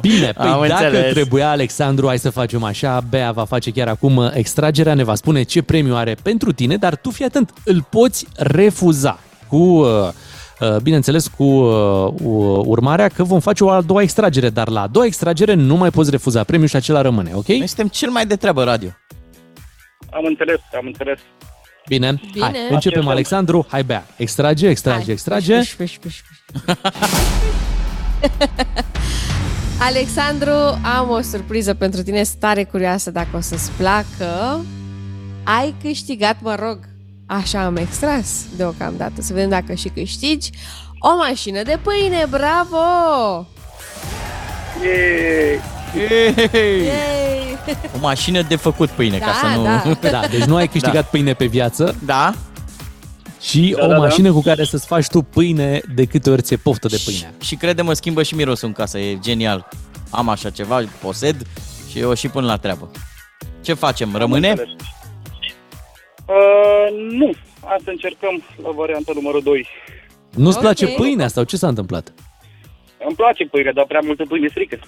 Bine, 0.00 0.32
păi 0.32 0.48
Am 0.48 0.66
dacă 0.68 0.84
înțeles. 0.84 1.12
trebuia, 1.12 1.50
Alexandru, 1.50 2.06
hai 2.06 2.18
să 2.18 2.30
facem 2.30 2.62
așa, 2.64 3.00
Bea 3.08 3.32
va 3.32 3.44
face 3.44 3.70
chiar 3.70 3.88
acum 3.88 4.16
uh, 4.16 4.30
extragerea, 4.34 4.94
ne 4.94 5.04
va 5.04 5.14
spune 5.14 5.42
ce 5.42 5.62
premiu 5.62 5.94
are 5.94 6.16
pentru 6.22 6.52
tine, 6.52 6.76
dar 6.76 6.96
tu 6.96 7.10
fii 7.10 7.24
atent, 7.24 7.52
îl 7.64 7.86
poți 7.90 8.26
refuza 8.36 9.18
cu, 9.48 9.56
uh, 9.56 9.86
uh, 9.86 10.08
bineînțeles, 10.82 11.26
cu 11.26 11.44
uh, 11.44 12.12
u- 12.22 12.62
urmarea 12.66 13.08
că 13.08 13.22
vom 13.24 13.40
face 13.40 13.64
o 13.64 13.70
a 13.70 13.80
doua 13.80 14.02
extragere, 14.02 14.50
dar 14.50 14.68
la 14.68 14.80
a 14.80 14.86
doua 14.86 15.04
extragere 15.06 15.54
nu 15.54 15.76
mai 15.76 15.90
poți 15.90 16.10
refuza 16.10 16.44
premiul 16.44 16.68
și 16.68 16.76
acela 16.76 17.00
rămâne, 17.00 17.30
ok? 17.34 17.46
Noi 17.46 17.66
suntem 17.66 17.88
cel 17.88 18.10
mai 18.10 18.26
de 18.26 18.36
treabă 18.36 18.64
radio. 18.64 18.88
Am 20.10 20.24
înțeles, 20.24 20.60
am 20.76 20.86
înțeles. 20.86 21.18
Bine, 21.88 22.20
Bine. 22.32 22.44
hai, 22.44 22.52
începem, 22.70 22.98
Facem. 23.00 23.08
Alexandru, 23.08 23.66
hai 23.70 23.84
Bea, 23.84 24.06
extrage, 24.16 24.68
extrage, 24.68 25.04
Hai, 25.04 25.12
extrage. 25.12 25.56
puși, 25.56 25.76
puși, 25.76 25.98
puși, 25.98 26.22
puși. 26.22 26.64
Alexandru, 29.88 30.50
am 30.98 31.10
o 31.10 31.20
surpriză 31.20 31.74
pentru 31.74 32.02
tine, 32.02 32.22
sunt 32.22 32.38
tare 32.40 32.64
curioasă 32.64 33.10
dacă 33.10 33.28
o 33.36 33.40
să-ți 33.40 33.70
placă. 33.70 34.60
Ai 35.44 35.74
câștigat, 35.82 36.36
mă 36.40 36.54
rog, 36.58 36.78
așa 37.36 37.64
am 37.64 37.76
extras 37.76 38.28
deocamdată, 38.56 39.22
să 39.22 39.32
vedem 39.32 39.48
dacă 39.48 39.74
și 39.74 39.88
câștigi, 39.88 40.50
o 40.98 41.16
mașină 41.16 41.62
de 41.62 41.78
pâine, 41.82 42.26
bravo! 42.30 42.76
Yay! 44.82 45.60
Yay! 46.84 47.58
O 47.96 47.98
mașină 48.00 48.42
de 48.42 48.56
făcut 48.56 48.88
pâine, 48.90 49.18
ca 49.18 49.26
Da, 49.26 49.32
să 49.32 49.56
nu... 49.58 49.62
da. 49.62 50.10
Da, 50.10 50.26
deci 50.30 50.44
nu 50.44 50.56
ai 50.56 50.68
câștigat 50.68 51.10
pâine 51.10 51.32
pe 51.32 51.46
viață. 51.46 51.96
Da. 52.04 52.34
Și 53.40 53.74
Da, 53.78 53.84
o 53.84 53.88
da, 53.88 53.92
da. 53.92 53.98
mașină 53.98 54.32
cu 54.32 54.40
care 54.42 54.64
să-ți 54.64 54.86
faci 54.86 55.06
tu 55.06 55.22
pâine 55.22 55.80
de 55.94 56.04
câte 56.04 56.30
ori 56.30 56.42
ți-e 56.42 56.56
poftă 56.56 56.88
de 56.88 57.00
pâine. 57.04 57.34
Și 57.40 57.56
crede-mă, 57.56 57.92
schimbă 57.92 58.22
și 58.22 58.34
mirosul 58.34 58.68
în 58.68 58.74
casă, 58.74 58.98
e 58.98 59.18
genial. 59.20 59.68
Am 60.10 60.28
așa 60.28 60.50
ceva, 60.50 60.82
posed 61.00 61.46
și 61.90 61.98
eu 61.98 62.14
și 62.14 62.28
pun 62.28 62.44
la 62.44 62.56
treabă. 62.56 62.90
Ce 63.60 63.74
facem? 63.74 64.16
Rămâne? 64.16 64.48
înțeles. 64.48 64.72
Uh, 66.32 66.86
nu, 67.18 67.30
hai 67.64 67.76
să 67.84 67.90
încercăm 67.90 68.42
la 68.62 68.70
varianta 68.70 69.12
numărul 69.14 69.42
2. 69.42 69.66
Nu-ți 70.30 70.56
Ok. 70.56 70.62
place 70.62 70.86
pâinea 70.86 71.28
sau 71.28 71.44
ce 71.44 71.56
s-a 71.56 71.68
întâmplat? 71.68 72.12
Îmi 73.06 73.16
place 73.16 73.44
pâine, 73.44 73.70
dar 73.74 73.84
prea 73.88 74.00
multă 74.04 74.24
pâine 74.28 74.48
strică. 74.48 74.78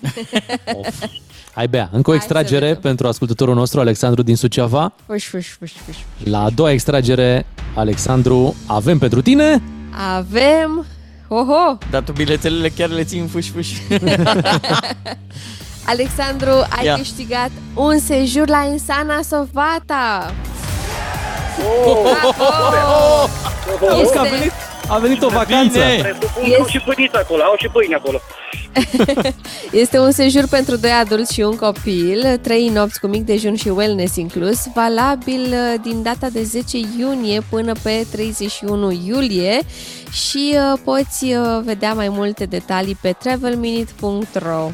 Hai 1.54 1.68
bea, 1.68 1.88
încă 1.92 2.10
o 2.10 2.14
extragere 2.14 2.74
pentru 2.74 3.06
ascultătorul 3.06 3.54
nostru, 3.54 3.80
Alexandru 3.80 4.22
din 4.22 4.36
Suceava. 4.36 4.92
Puși, 5.06 5.30
puși, 5.30 5.58
puși, 5.58 5.74
puși. 5.86 5.98
La 6.24 6.42
a 6.42 6.50
doua 6.50 6.70
extragere, 6.72 7.46
Alexandru, 7.74 8.54
avem 8.66 8.98
pentru 8.98 9.22
tine... 9.22 9.62
Avem... 10.16 10.86
Oho! 11.28 11.78
Dar 11.90 12.02
tu 12.02 12.12
bilețelele 12.12 12.68
chiar 12.68 12.88
le 12.88 13.04
ții 13.04 13.18
în 13.20 13.26
fuș-fuș. 13.26 13.68
Alexandru, 15.86 16.50
ai 16.50 16.84
Ia. 16.84 16.94
câștigat 16.96 17.50
un 17.74 17.98
sejur 17.98 18.48
la 18.48 18.68
Insana 18.72 19.22
Sovata! 19.22 20.32
Oh, 23.80 24.00
Este- 24.00 24.18
a 24.18 24.22
venit, 24.22 24.52
a 24.88 24.98
venit 24.98 25.22
o 25.22 25.28
vacanță. 25.28 25.78
Presupun 25.78 26.50
că 26.50 26.56
au 26.60 26.66
și 26.66 26.78
pâiniță 26.78 27.18
acolo, 27.18 27.42
au 27.42 27.54
și 27.58 27.68
pâine 27.72 27.94
acolo. 27.94 28.20
Este 29.82 29.98
un 29.98 30.10
sejur 30.10 30.48
pentru 30.50 30.76
doi 30.76 30.90
adulți 30.90 31.32
și 31.34 31.40
un 31.40 31.56
copil, 31.56 32.38
trei 32.42 32.68
nopți 32.68 33.00
cu 33.00 33.06
mic 33.06 33.24
dejun 33.24 33.54
și 33.56 33.68
wellness 33.68 34.16
inclus, 34.16 34.58
valabil 34.74 35.40
uh, 35.40 35.74
din 35.82 36.02
data 36.02 36.28
de 36.32 36.42
10 36.42 36.78
iunie 36.98 37.40
până 37.50 37.72
pe 37.82 38.06
31 38.10 38.90
iulie 39.06 39.58
și 40.12 40.54
uh, 40.72 40.78
poți 40.84 41.24
uh, 41.24 41.60
vedea 41.64 41.92
mai 41.94 42.08
multe 42.08 42.44
detalii 42.44 42.98
pe 43.00 43.14
travelminute.ro 43.18 44.70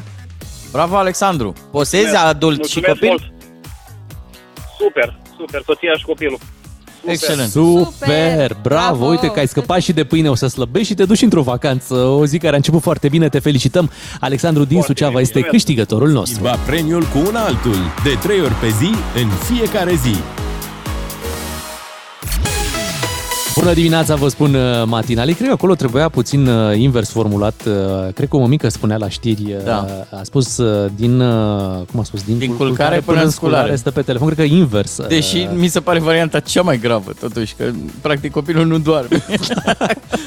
Bravo, 0.71 0.97
Alexandru! 0.97 1.53
Posezi 1.71 2.03
Mulțumesc. 2.03 2.25
adult 2.27 2.65
și 2.67 2.79
Mulțumesc 2.85 2.93
copil? 2.99 3.07
mult. 3.09 3.23
Super, 4.79 5.18
super, 5.39 5.61
soția 5.65 5.93
și 5.97 6.05
copilul. 6.05 6.39
Super. 6.99 7.13
Excelent. 7.13 7.49
Super, 7.49 8.57
bravo, 8.61 9.05
uite 9.05 9.27
că 9.27 9.39
ai 9.39 9.47
scăpat 9.47 9.81
și 9.81 9.93
de 9.93 10.03
pâine, 10.03 10.29
o 10.29 10.35
să 10.35 10.47
slăbești 10.47 10.87
și 10.87 10.93
te 10.93 11.05
duci 11.05 11.21
într-o 11.21 11.41
vacanță, 11.41 11.93
o 11.93 12.25
zi 12.25 12.37
care 12.37 12.53
a 12.53 12.55
început 12.55 12.81
foarte 12.81 13.09
bine, 13.09 13.29
te 13.29 13.39
felicităm. 13.39 13.91
Alexandru 14.19 14.63
din 14.63 14.81
Suceava 14.81 15.19
este 15.19 15.41
câștigătorul 15.41 16.09
nostru. 16.09 16.43
Va 16.43 16.55
premiul 16.65 17.03
cu 17.03 17.17
un 17.27 17.35
altul, 17.35 17.77
de 18.03 18.17
3 18.21 18.41
ori 18.41 18.53
pe 18.53 18.69
zi, 18.69 18.91
în 19.21 19.29
fiecare 19.29 19.93
zi. 19.93 20.15
Bună 23.59 23.73
dimineața, 23.73 24.15
vă 24.15 24.27
spun 24.27 24.53
uh, 24.53 24.83
matinali. 24.85 25.33
Cred 25.33 25.47
că 25.47 25.53
acolo 25.53 25.75
trebuia 25.75 26.09
puțin 26.09 26.47
uh, 26.47 26.77
invers 26.77 27.09
formulat. 27.09 27.63
Uh, 27.67 28.13
Cred 28.13 28.27
că 28.27 28.35
o 28.35 28.39
mămică 28.39 28.69
spunea 28.69 28.97
la 28.97 29.09
știri, 29.09 29.53
uh, 29.57 29.63
Da. 29.63 29.85
a 30.11 30.23
spus 30.23 30.57
uh, 30.57 30.91
din, 30.95 31.19
uh, 31.19 31.85
cum 31.91 31.99
a 31.99 32.03
spus, 32.03 32.23
din, 32.23 32.37
Din 32.37 32.55
culcare 32.55 32.99
până 32.99 33.23
în 33.23 33.29
sculare. 33.29 33.75
Stă 33.75 33.91
pe 33.91 34.01
telefon, 34.01 34.27
cred 34.29 34.47
că 34.49 34.53
invers. 34.53 34.97
uh, 34.97 35.07
Deși 35.07 35.47
mi 35.53 35.67
se 35.67 35.79
pare 35.79 35.99
varianta 35.99 36.39
cea 36.39 36.61
mai 36.61 36.77
gravă, 36.77 37.11
totuși, 37.19 37.53
că 37.57 37.65
practic 38.01 38.31
copilul 38.31 38.65
nu 38.65 38.77
doarme. 38.79 39.17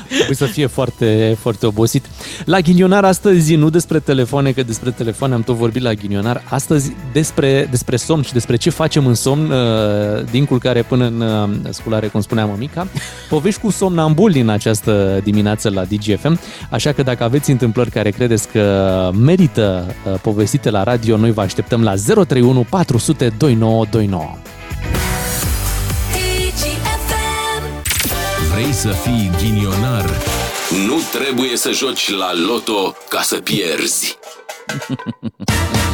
Trebuie 0.09 0.37
să 0.37 0.45
fie 0.45 0.67
foarte, 0.67 1.37
foarte 1.41 1.67
obosit. 1.67 2.05
La 2.45 2.61
ghinionar 2.61 3.05
astăzi, 3.05 3.55
nu 3.55 3.71
despre 3.71 3.99
telefoane, 3.99 4.53
că 4.53 4.63
despre 4.63 4.91
telefoane 4.91 5.35
am 5.35 5.43
tot 5.43 5.57
vorbit 5.57 5.83
la 5.83 5.93
ghinionar, 5.93 6.43
astăzi 6.49 6.93
despre, 7.13 7.67
despre 7.71 7.97
somn 7.97 8.23
și 8.23 8.33
despre 8.33 8.57
ce 8.57 8.71
facem 8.71 9.07
în 9.07 9.15
somn, 9.15 9.51
uh, 9.51 10.25
din 10.31 10.45
culcare 10.45 10.83
până 10.83 11.05
în 11.07 11.21
uh, 11.21 11.49
sculare, 11.71 12.07
cum 12.07 12.21
spunea 12.21 12.45
mămica. 12.47 12.87
Povești 13.29 13.61
cu 13.61 13.71
somnambuli 13.71 14.41
în 14.41 14.49
această 14.49 15.21
dimineață 15.23 15.71
la 15.71 15.85
DGFM, 15.85 16.41
așa 16.71 16.93
că 16.93 17.03
dacă 17.03 17.25
aveți 17.25 17.51
întâmplări 17.51 17.91
care 17.91 18.11
credeți 18.11 18.49
că 18.49 19.11
merită 19.15 19.95
uh, 20.07 20.15
povestite 20.23 20.71
la 20.71 20.83
radio, 20.83 21.17
noi 21.17 21.33
vă 21.33 21.41
așteptăm 21.41 21.83
la 21.83 21.95
031 21.95 22.67
400 22.71 23.33
2929. 23.39 24.37
Vrei 28.53 28.73
să 28.73 28.89
fii 28.89 29.31
ghinionar? 29.43 30.11
Nu 30.87 30.99
trebuie 31.13 31.57
să 31.57 31.71
joci 31.71 32.11
la 32.11 32.31
loto 32.47 32.95
ca 33.09 33.21
să 33.21 33.37
pierzi. 33.37 34.19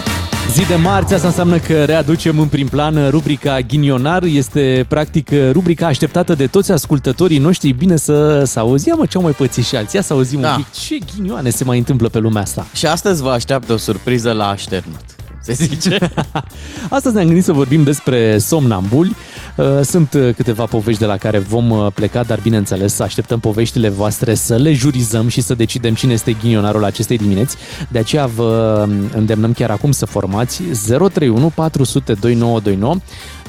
Zi 0.53 0.67
de 0.67 0.75
marți, 0.75 1.15
asta 1.15 1.27
înseamnă 1.27 1.59
că 1.59 1.85
readucem 1.85 2.39
în 2.39 2.47
prim 2.49 2.67
plan 2.69 3.11
rubrica 3.11 3.61
Ghinionar. 3.61 4.23
Este 4.23 4.85
practic 4.89 5.31
rubrica 5.53 5.87
așteptată 5.87 6.35
de 6.35 6.47
toți 6.47 6.73
ascultătorii 6.73 7.39
noștri. 7.39 7.73
Bine 7.73 7.97
să, 7.97 8.43
să 8.47 8.59
auzi, 8.59 8.89
ia 8.89 8.95
mă, 8.95 9.07
ce 9.07 9.17
au 9.17 9.23
mai 9.23 9.33
pățit 9.33 9.65
și 9.65 9.77
alții. 9.77 9.97
Ia 9.97 10.03
să 10.03 10.13
auzim 10.13 10.41
Da. 10.41 10.51
un 10.51 10.57
pic 10.57 10.81
ce 10.81 10.99
ghinioane 11.15 11.51
se 11.51 11.65
mai 11.65 11.79
întâmplă 11.79 12.09
pe 12.09 12.19
lumea 12.19 12.43
asta. 12.43 12.67
și 12.75 12.87
astăzi 12.87 13.23
vă 13.23 13.31
așteaptă 13.31 13.73
o 13.73 13.77
surpriză 13.77 14.33
la 14.33 14.49
așternut. 14.49 15.01
Se 15.43 15.53
zice? 15.53 15.99
Astăzi 16.91 17.15
ne-am 17.15 17.27
gândit 17.27 17.45
să 17.45 17.53
vorbim 17.53 17.83
despre 17.83 18.39
somnambuli. 18.39 19.17
Uh, 19.59 19.81
Sunt 19.83 20.13
uh, 20.13 20.35
câteva 20.35 20.65
povești 20.65 21.01
de 21.01 21.07
la 21.07 21.17
care 21.17 21.39
vom 21.39 21.71
uh, 21.71 21.87
pleca, 21.95 22.23
dar 22.23 22.41
bineînțeles 22.41 22.99
așteptăm 22.99 23.39
poveștile 23.39 23.89
voastre 23.89 24.35
să 24.35 24.57
le 24.57 24.73
jurizăm 24.73 25.29
și 25.29 25.41
să 25.41 25.55
decidem 25.55 25.95
cine 25.95 26.13
este 26.13 26.33
ghinionarul 26.33 26.85
acestei 26.85 27.19
dimineți. 27.19 27.57
De 27.89 27.99
aceea 27.99 28.27
vă 28.27 28.85
um, 28.89 29.11
îndemnăm 29.15 29.53
chiar 29.53 29.71
acum 29.71 29.93
să 29.93 30.07
formați 30.07 30.63
031 30.63 31.53
400 31.55 32.13
2929 32.13 32.97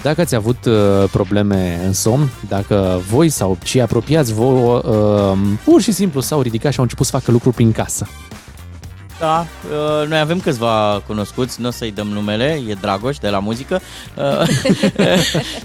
dacă 0.02 0.22
ați 0.22 0.36
avut 0.36 0.66
uh, 0.66 0.74
probleme 1.12 1.80
în 1.86 1.94
somn, 1.94 2.30
dacă 2.48 3.02
voi 3.10 3.30
sau 3.30 3.58
cei 3.64 3.82
apropiați 3.82 4.34
vouă 4.34 4.82
uh, 4.86 5.38
pur 5.64 5.82
și 5.82 5.92
simplu 5.92 6.22
s-au 6.22 6.42
ridicat 6.42 6.72
și 6.72 6.78
au 6.78 6.84
început 6.84 7.06
să 7.06 7.12
facă 7.12 7.32
lucruri 7.32 7.56
prin 7.56 7.72
casă. 7.72 8.08
Da, 9.20 9.46
uh, 9.72 10.08
noi 10.08 10.20
avem 10.20 10.40
câțiva 10.40 11.02
cunoscuți, 11.08 11.62
nu 11.62 11.68
o 11.68 11.72
să-i 11.72 11.92
dăm 11.92 12.08
numele, 12.08 12.62
e 12.68 12.74
Dragoș 12.74 13.18
de 13.18 13.30
la 13.30 13.40
muzică. 13.40 13.82
Uh, 14.16 14.48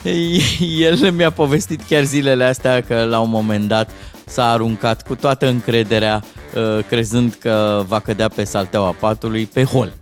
El 0.78 1.10
mi-a 1.12 1.30
povestit 1.30 1.82
chiar 1.88 2.04
zilele 2.04 2.44
astea 2.44 2.80
că 2.82 3.04
la 3.04 3.18
un 3.18 3.30
moment 3.30 3.68
dat 3.68 3.90
s-a 4.24 4.50
aruncat 4.50 5.06
cu 5.06 5.14
toată 5.14 5.46
încrederea, 5.48 6.22
uh, 6.54 6.84
crezând 6.88 7.36
că 7.40 7.84
va 7.88 8.00
cădea 8.00 8.28
pe 8.28 8.44
salteaua 8.44 8.94
patului, 9.00 9.46
pe 9.46 9.64
hol. 9.64 9.92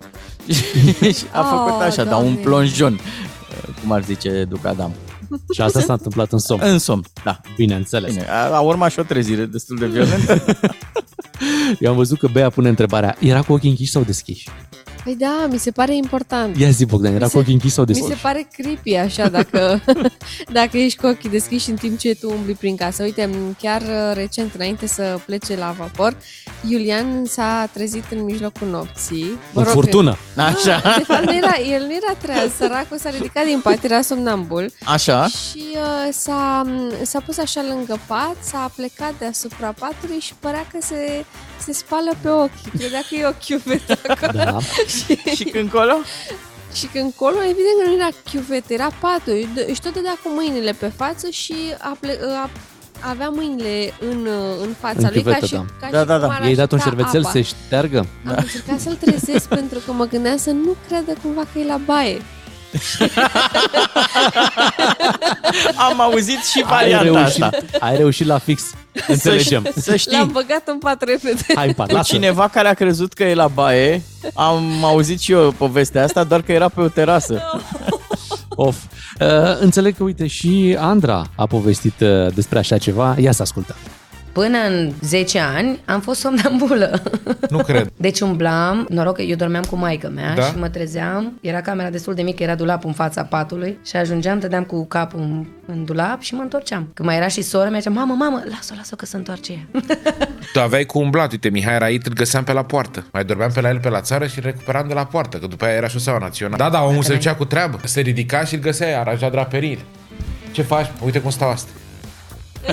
Și 1.17 1.25
a 1.33 1.43
făcut 1.43 1.73
Oh, 1.73 1.87
așa, 1.87 2.05
dar 2.05 2.15
un 2.17 2.21
Doamne. 2.23 2.41
plonjon, 2.43 2.93
uh, 2.93 3.75
cum 3.81 3.93
ar 3.93 4.03
zice 4.03 4.45
Duc 4.49 4.67
Adam. 4.67 4.93
Și 5.55 5.61
asta 5.61 5.81
s-a 5.81 5.93
întâmplat 5.93 6.33
în 6.33 6.39
somn. 6.39 6.61
În 6.65 6.79
somn, 6.79 7.03
da. 7.25 7.41
Bineînțeles. 7.57 8.13
Bine, 8.13 8.27
a, 8.29 8.55
a 8.55 8.61
urmat 8.61 8.91
și 8.91 8.99
o 8.99 9.03
trezire 9.03 9.45
destul 9.45 9.77
de 9.77 9.87
violentă. 9.87 10.45
Eu 11.81 11.91
am 11.91 11.97
văzut 11.97 12.19
că 12.19 12.29
Bea 12.33 12.51
pune 12.51 12.69
întrebarea, 12.69 13.17
era 13.21 13.43
cu 13.43 13.53
ochii 13.53 13.71
închiși 13.71 13.91
sau 13.91 14.03
deschiși? 14.03 14.49
Păi 15.05 15.17
da, 15.17 15.47
mi 15.51 15.59
se 15.59 15.71
pare 15.71 15.97
important. 15.97 16.57
Ia 16.57 16.71
zi, 16.71 16.85
Bogdan, 16.85 17.15
era 17.15 17.25
Mi 17.25 17.31
cu 17.31 17.39
ochii 17.39 17.53
închis 17.53 17.73
sau 17.73 17.85
Mi 17.85 17.93
deschis? 17.93 18.09
se 18.11 18.19
pare 18.23 18.47
creepy 18.53 18.95
așa 18.95 19.29
dacă, 19.29 19.81
dacă 20.53 20.79
ești 20.79 20.99
cu 21.01 21.07
ochii 21.07 21.31
deschiși 21.31 21.71
în 21.71 21.77
timp 21.77 21.99
ce 21.99 22.15
tu 22.15 22.31
umbli 22.31 22.53
prin 22.55 22.77
casă. 22.77 23.03
Uite, 23.03 23.31
chiar 23.61 23.81
uh, 23.81 24.15
recent, 24.15 24.55
înainte 24.55 24.87
să 24.87 25.19
plece 25.27 25.57
la 25.57 25.75
vapor, 25.79 26.17
Iulian 26.69 27.25
s-a 27.25 27.69
trezit 27.73 28.05
în 28.11 28.25
mijlocul 28.25 28.69
nopții. 28.69 29.39
În 29.53 29.65
furtună. 29.65 30.17
Așa. 30.37 30.81
De 30.97 31.05
fapt, 31.05 31.25
nu 31.25 31.35
era, 31.35 31.55
el 31.71 31.83
nu 31.83 31.93
era 31.95 32.15
treaz, 32.23 32.51
săracul 32.57 32.99
s-a 32.99 33.11
ridicat 33.11 33.45
din 33.45 33.61
pat, 33.61 33.85
era 33.85 34.01
somnambul. 34.03 34.73
Așa. 34.85 35.27
Și 35.27 35.65
uh, 35.75 36.09
s-a, 36.13 36.67
s-a 37.03 37.21
pus 37.21 37.39
așa 37.39 37.65
lângă 37.69 38.01
pat, 38.07 38.37
s-a 38.41 38.73
plecat 38.77 39.13
deasupra 39.19 39.75
patului 39.79 40.19
și 40.19 40.33
părea 40.41 40.67
că 40.73 40.79
se, 40.81 41.25
se 41.65 41.73
spală 41.73 42.11
pe 42.23 42.29
ochi. 42.29 42.79
Credea 42.79 43.01
că 43.09 43.15
e 43.15 43.27
o 43.27 43.33
chiuvetă 43.47 43.99
acolo. 44.09 44.33
Da. 44.45 44.59
și, 44.97 45.35
și 45.37 45.45
când 45.45 45.71
colo? 45.71 45.95
Și 46.75 46.87
când 46.87 47.13
colo, 47.17 47.43
evident 47.43 47.77
că 47.83 47.89
nu 47.89 47.95
era 47.95 48.09
chiuvetă, 48.33 48.73
era 48.73 48.91
patul. 49.01 49.47
Și 49.75 49.81
tot 49.81 49.93
dădea 49.95 50.19
cu 50.23 50.29
mâinile 50.35 50.73
pe 50.73 50.93
față 50.97 51.29
și 51.31 51.55
a 51.79 51.97
ple- 52.01 52.19
a, 52.45 52.51
avea 53.11 53.29
mâinile 53.29 53.93
în, 54.11 54.29
în 54.63 54.75
fața 54.81 54.95
În 54.99 55.09
lui 55.13 55.23
ca 55.23 55.31
chiuvetă, 55.31 55.47
și, 55.47 55.53
da. 55.53 55.65
ca 55.81 55.89
Da, 55.91 56.01
și 56.01 56.07
da, 56.07 56.19
cum 56.19 56.29
da. 56.29 56.35
ar 56.35 56.43
I-ai 56.43 56.55
dat 56.55 56.73
un 56.73 56.79
ajuta 56.79 56.95
șervețel 56.95 57.21
apa. 57.21 57.31
să 57.31 57.41
șteargă? 57.41 57.99
Am 58.27 58.35
încercat 58.39 58.81
să-l 58.81 58.95
trezesc 58.95 59.47
pentru 59.59 59.79
că 59.87 59.93
mă 59.93 60.05
gândeam 60.05 60.37
să 60.37 60.51
nu 60.51 60.77
creadă 60.87 61.13
cumva 61.23 61.43
că 61.53 61.59
e 61.59 61.65
la 61.67 61.81
baie. 61.85 62.23
Am 65.89 66.01
auzit 66.01 66.45
și 66.45 66.59
Ai 66.59 66.65
varianta 66.69 67.03
reușit, 67.05 67.43
asta. 67.43 67.51
ai 67.81 67.97
reușit 67.97 68.27
la 68.27 68.39
fix. 68.39 68.63
Înțelegem. 69.09 69.65
Să, 69.75 69.81
să 69.81 69.97
știi, 69.97 70.17
L-am 70.17 70.29
băgat 70.33 70.63
în 70.65 70.79
pat 70.79 71.03
repede. 71.03 71.43
Hai 71.55 71.67
în 71.67 71.73
pat, 71.73 71.89
cu 71.89 71.95
lasă. 71.95 72.15
cineva 72.15 72.49
care 72.49 72.69
a 72.69 72.75
crezut 72.75 73.13
că 73.13 73.25
e 73.25 73.35
la 73.35 73.49
baie, 73.49 74.03
am 74.35 74.85
auzit 74.85 75.21
și 75.21 75.33
eu 75.33 75.51
povestea 75.51 76.05
asta, 76.05 76.25
doar 76.25 76.43
că 76.43 76.53
era 76.53 76.69
pe 76.69 76.81
o 76.81 76.89
terasă. 76.89 77.43
Of. 78.67 78.77
Uh, 79.21 79.27
înțeleg 79.61 79.97
că, 79.97 80.03
uite, 80.03 80.27
și 80.27 80.77
Andra 80.79 81.27
a 81.35 81.47
povestit 81.47 82.01
uh, 82.01 82.35
despre 82.35 82.59
așa 82.59 82.79
ceva. 82.79 83.17
Ia 83.19 83.33
să 83.33 83.43
ascultăm. 83.43 83.77
Până 84.33 84.59
în 84.69 84.93
10 85.01 85.39
ani 85.39 85.81
am 85.85 86.01
fost 86.01 86.21
somnambulă. 86.21 87.03
Nu 87.51 87.59
cred. 87.59 87.93
Deci 87.97 88.21
umblam, 88.21 88.87
noroc 88.89 89.17
că 89.17 89.23
eu 89.23 89.37
dormeam 89.37 89.65
cu 89.65 89.77
maica 89.77 90.09
mea 90.09 90.35
Da? 90.35 90.43
și 90.43 90.59
mă 90.59 90.69
trezeam, 90.69 91.39
era 91.41 91.61
camera 91.61 91.91
destul 91.91 92.15
de 92.15 92.23
mică, 92.23 92.43
era 92.43 92.55
dulapul 92.55 92.89
în 92.89 92.95
fața 92.95 93.23
patului 93.25 93.79
și 93.87 93.97
ajungeam, 93.97 94.39
dădeam 94.39 94.65
cu 94.65 94.87
capul 94.87 95.21
în, 95.21 95.47
în 95.67 95.85
dulap 95.85 96.21
și 96.21 96.35
mă 96.35 96.43
întorceam. 96.43 96.91
Când 96.95 97.09
mai 97.09 97.17
era 97.17 97.29
și 97.29 97.43
sora 97.43 97.69
mea, 97.69 97.79
zicea, 97.79 97.91
mamă, 97.91 98.15
mamă, 98.15 98.43
lasă-o, 98.51 98.75
lasă-o 98.77 98.97
că 98.97 99.07
se 99.07 99.17
întoarce 99.17 99.53
ea. 99.53 99.81
Tu 100.53 100.61
aveai 100.61 100.85
cu 100.85 100.99
umblat, 100.99 101.31
uite, 101.33 101.49
Mihai 101.49 101.79
Rait 101.79 102.07
îl 102.07 102.13
găseam 102.13 102.45
pe 102.45 102.53
la 102.53 102.65
poartă. 102.65 103.07
Mai 103.13 103.25
dormeam 103.25 103.51
pe 103.55 103.61
la 103.61 103.69
el 103.69 103.81
pe 103.81 103.89
la 103.89 104.01
țară 104.01 104.27
și 104.27 104.39
îl 104.39 104.45
recuperam 104.45 104.89
de 104.89 104.95
la 104.95 105.05
poartă, 105.05 105.37
că 105.37 105.47
după 105.47 105.65
aia 105.65 105.75
era 105.75 105.89
șoseaua 105.89 106.19
națională. 106.19 106.57
Da, 106.63 106.71
da, 106.71 106.83
omul 106.85 107.03
se 107.03 107.15
ducea 107.15 107.35
cu 107.35 107.45
treabă. 107.45 107.81
Se 107.85 108.01
ridica 108.01 108.45
și 108.45 108.55
îl 108.55 108.61
găsea, 108.61 109.01
aranja 109.01 109.29
draperiile. 109.29 109.81
Ce 110.53 110.63
faci? 110.63 110.91
Uite 111.05 111.21
cum 111.21 111.31
stau 111.31 111.51
astea. 111.51 111.73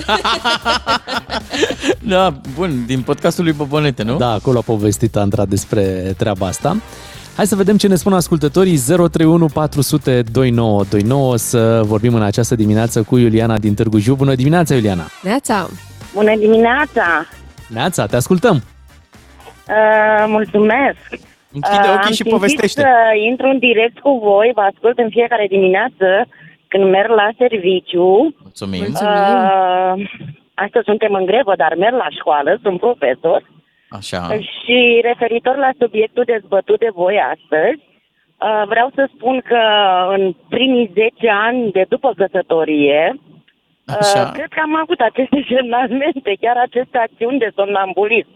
Da, 1.98 2.32
bun, 2.54 2.84
din 2.86 3.02
podcastul 3.02 3.44
lui 3.44 3.52
Bobonete, 3.52 4.02
nu? 4.02 4.16
Da, 4.16 4.30
acolo 4.32 4.58
a 4.58 4.62
povestit 4.62 5.16
Andra 5.16 5.44
despre 5.44 5.82
treaba 6.18 6.46
asta. 6.46 6.76
Hai 7.36 7.46
să 7.46 7.56
vedem 7.56 7.76
ce 7.76 7.88
ne 7.88 7.94
spun 7.94 8.12
ascultătorii 8.12 8.78
031 8.78 9.46
400 9.46 10.22
2929 10.32 11.36
să 11.36 11.82
vorbim 11.84 12.14
în 12.14 12.22
această 12.22 12.54
dimineață 12.54 13.02
cu 13.02 13.16
Iuliana 13.16 13.58
din 13.58 13.74
Târgu 13.74 13.98
Jiu. 13.98 14.14
Bună 14.14 14.34
dimineața, 14.34 14.74
Iuliana! 14.74 15.04
Neața! 15.22 15.68
Bună 16.14 16.36
dimineața! 16.36 17.26
Neața, 17.68 18.06
te 18.06 18.16
ascultăm! 18.16 18.54
Uh, 18.56 20.24
mulțumesc! 20.26 20.98
Închide 21.52 21.76
Uh, 21.82 21.94
ochii 21.94 22.10
am 22.10 22.16
și 22.18 22.22
simțit 22.22 22.32
povestește. 22.32 22.80
să 22.80 22.88
intru 23.28 23.46
în 23.46 23.58
direct 23.58 23.98
cu 23.98 24.12
voi, 24.22 24.50
vă 24.54 24.60
ascult 24.72 24.98
în 24.98 25.08
fiecare 25.10 25.46
dimineață 25.50 26.06
când 26.72 26.84
merg 26.90 27.10
la 27.10 27.28
serviciu. 27.38 28.34
Mulțumim. 28.42 28.86
Uh, 28.92 29.94
astăzi 30.54 30.88
suntem 30.90 31.12
în 31.14 31.26
grevă, 31.26 31.54
dar 31.56 31.74
merg 31.74 31.96
la 31.96 32.08
școală, 32.18 32.58
sunt 32.62 32.78
profesor. 32.80 33.40
Așa. 33.88 34.20
Și 34.28 35.00
referitor 35.02 35.56
la 35.56 35.70
subiectul 35.78 36.24
dezbătut 36.24 36.78
de 36.78 36.90
voi 36.94 37.16
astăzi, 37.34 37.80
uh, 37.82 38.62
vreau 38.66 38.90
să 38.94 39.08
spun 39.14 39.40
că 39.40 39.62
în 40.16 40.34
primii 40.48 40.90
10 40.94 41.30
ani 41.48 41.70
de 41.72 41.84
după 41.88 42.12
căsătorie, 42.16 43.20
Așa. 43.98 44.20
Uh, 44.20 44.30
cred 44.32 44.50
că 44.54 44.60
am 44.62 44.76
avut 44.76 45.00
aceste 45.00 45.44
semnalmente, 45.56 46.32
chiar 46.40 46.56
aceste 46.56 46.98
acțiuni 46.98 47.38
de 47.38 47.52
somnambulism. 47.56 48.32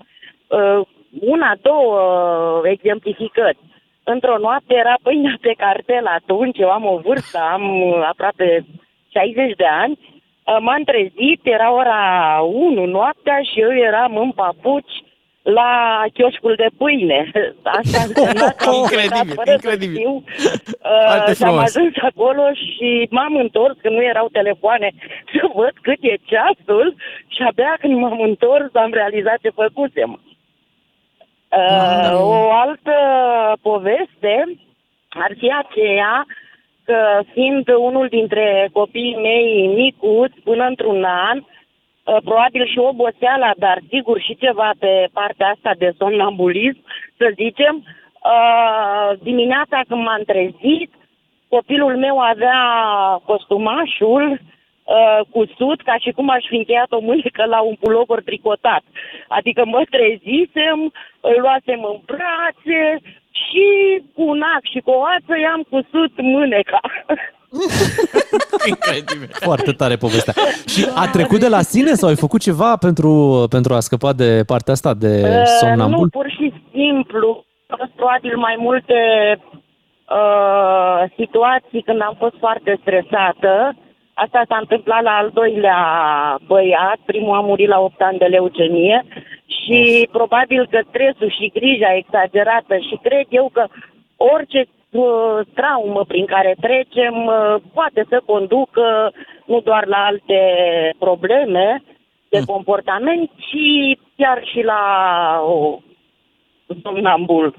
Uh, 0.46 0.80
una, 1.20 1.52
două 1.62 2.00
uh, 2.00 2.70
exemplificări. 2.70 3.58
Într-o 4.04 4.38
noapte 4.38 4.74
era 4.74 4.94
pâinea 5.02 5.36
pe 5.40 5.54
cartel 5.56 6.06
atunci, 6.06 6.58
eu 6.58 6.70
am 6.70 6.84
o 6.86 6.96
vârstă, 6.98 7.38
am 7.52 7.82
uh, 7.82 8.02
aproape 8.08 8.66
60 9.12 9.56
de 9.56 9.64
ani. 9.82 9.98
Uh, 10.46 10.56
M-am 10.60 10.82
trezit, 10.82 11.40
era 11.42 11.72
ora 11.74 12.00
1 12.42 12.84
noaptea 12.86 13.38
și 13.52 13.60
eu 13.60 13.72
eram 13.76 14.16
în 14.16 14.30
papuci 14.30 14.94
la 15.42 15.70
chioșcul 16.12 16.54
de 16.56 16.66
pâine. 16.78 17.30
Asta 17.78 17.98
însemna 18.06 18.48
că 18.50 18.68
am 18.68 18.74
Incredibil, 18.74 19.10
plecat 19.10 19.26
fără 19.38 19.44
să 19.46 19.52
incredibil. 19.52 19.96
știu. 19.96 20.24
Foarte 21.08 21.30
Uh, 21.30 21.36
și 21.36 21.42
am 21.42 21.48
frumos. 21.52 21.76
ajuns 21.76 21.94
acolo 22.10 22.44
și 22.64 23.06
m-am 23.10 23.34
întors, 23.36 23.76
că 23.82 23.88
nu 23.90 24.02
erau 24.02 24.28
telefoane, 24.32 24.88
să 25.32 25.42
văd 25.54 25.74
cât 25.86 25.98
e 26.00 26.14
ceasul 26.30 26.94
și 27.34 27.42
abia 27.48 27.76
când 27.80 27.94
m-am 27.98 28.20
întors 28.20 28.74
am 28.74 28.92
realizat 28.92 29.38
ce 29.42 29.50
făcusem. 29.62 30.20
Uh, 31.56 32.20
o 32.20 32.50
altă 32.50 32.96
poveste 33.62 34.44
ar 35.08 35.32
fi 35.38 35.52
aceea 35.52 36.26
că 36.84 37.20
fiind 37.32 37.68
unul 37.68 38.08
dintre 38.08 38.68
copiii 38.72 39.16
mei 39.16 39.66
micuți 39.66 40.40
până 40.44 40.64
într-un 40.64 41.04
an, 41.04 41.38
uh, 41.38 42.16
probabil 42.24 42.66
și 42.66 42.78
oboseala, 42.78 43.50
dar 43.56 43.78
sigur 43.88 44.20
și 44.20 44.36
ceva 44.36 44.70
pe 44.78 45.06
partea 45.12 45.48
asta 45.48 45.72
de 45.78 45.94
somnambulism, 45.98 46.78
să 47.16 47.32
zicem, 47.34 47.74
uh, 47.84 49.18
dimineața 49.22 49.80
când 49.88 50.02
m-am 50.02 50.22
trezit, 50.26 50.90
copilul 51.48 51.96
meu 51.96 52.18
avea 52.18 52.60
costumașul 53.24 54.40
uh, 54.84 55.20
cusut 55.30 55.78
ca 55.88 55.94
și 56.04 56.10
cum 56.16 56.30
aș 56.30 56.44
fi 56.48 56.56
încheiat 56.56 56.90
o 56.92 57.00
mânecă 57.00 57.44
la 57.54 57.60
un 57.60 57.74
pulover 57.80 58.20
tricotat. 58.22 58.82
Adică 59.28 59.62
mă 59.64 59.82
trezisem, 59.94 60.78
îl 61.20 61.36
luasem 61.44 61.80
în 61.90 61.96
brațe 62.10 62.82
și 63.44 63.66
cu 64.14 64.22
un 64.32 64.40
ac 64.56 64.64
și 64.72 64.80
cu 64.84 64.90
o 64.90 65.02
ață 65.16 65.32
i-am 65.42 65.62
cusut 65.70 66.12
mâneca. 66.16 66.80
Incredibil. 68.72 69.28
Foarte 69.32 69.72
tare 69.72 69.96
povestea. 69.96 70.34
Și 70.66 70.86
a 70.94 71.06
trecut 71.08 71.40
de 71.40 71.48
la 71.48 71.60
sine 71.60 71.92
sau 71.92 72.08
ai 72.08 72.16
făcut 72.16 72.40
ceva 72.40 72.76
pentru, 72.76 73.10
pentru 73.50 73.74
a 73.74 73.80
scăpa 73.80 74.12
de 74.12 74.42
partea 74.46 74.72
asta 74.72 74.94
de 74.94 75.12
Uh, 75.24 75.30
Nu, 75.38 75.44
somnambul? 75.44 76.08
pur 76.08 76.28
și 76.30 76.52
simplu. 76.72 77.44
Au 77.66 77.76
fost 77.80 77.90
probabil 77.96 78.36
mai 78.36 78.56
multe 78.58 78.94
uh, 80.18 81.10
situații 81.16 81.82
când 81.82 82.00
am 82.02 82.14
fost 82.18 82.34
foarte 82.38 82.78
stresată. 82.80 83.74
Asta 84.14 84.42
s-a 84.48 84.56
întâmplat 84.56 85.02
la 85.02 85.16
al 85.16 85.30
doilea 85.34 85.80
băiat. 86.46 86.98
Primul 87.04 87.36
a 87.36 87.40
murit 87.40 87.68
la 87.68 87.80
8 87.80 88.02
ani 88.02 88.18
de 88.18 88.24
leucemie 88.24 89.04
și 89.46 90.08
probabil 90.12 90.66
că 90.70 90.80
stresul 90.88 91.30
și 91.30 91.52
grija 91.54 91.94
exagerată 91.94 92.76
și 92.76 92.98
cred 93.02 93.26
eu 93.28 93.50
că 93.52 93.66
orice 94.16 94.66
uh, 94.90 95.40
traumă 95.54 96.04
prin 96.04 96.24
care 96.26 96.54
trecem 96.60 97.26
uh, 97.26 97.54
poate 97.72 98.04
să 98.08 98.22
conducă 98.26 99.12
nu 99.46 99.60
doar 99.60 99.86
la 99.86 100.04
alte 100.04 100.40
probleme 100.98 101.82
de 102.28 102.42
comportament, 102.46 103.30
ci 103.36 103.98
chiar 104.16 104.44
și 104.44 104.62
la 104.62 104.82
o 105.46 105.78
somnambul. 106.82 107.54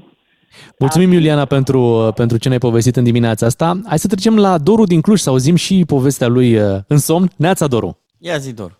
Mulțumim, 0.80 1.12
Iuliana, 1.12 1.45
pentru, 1.45 2.12
pentru 2.16 2.38
ce 2.38 2.47
ne-ai 2.47 2.60
povestit 2.60 2.95
în 2.95 3.03
dimineața 3.03 3.45
asta. 3.45 3.80
Hai 3.88 3.97
să 3.97 4.08
trecem 4.08 4.38
la 4.38 4.58
Doru 4.58 4.84
din 4.84 5.01
Cluj, 5.01 5.20
să 5.20 5.30
auzim 5.30 5.56
și 5.56 5.84
povestea 5.88 6.28
lui 6.28 6.56
uh, 6.56 6.64
în 6.88 6.97
somn. 6.97 7.28
Neața, 7.38 7.68
Doru. 7.68 7.99
Ia 8.20 8.38
zi, 8.38 8.53
Dor. 8.53 8.80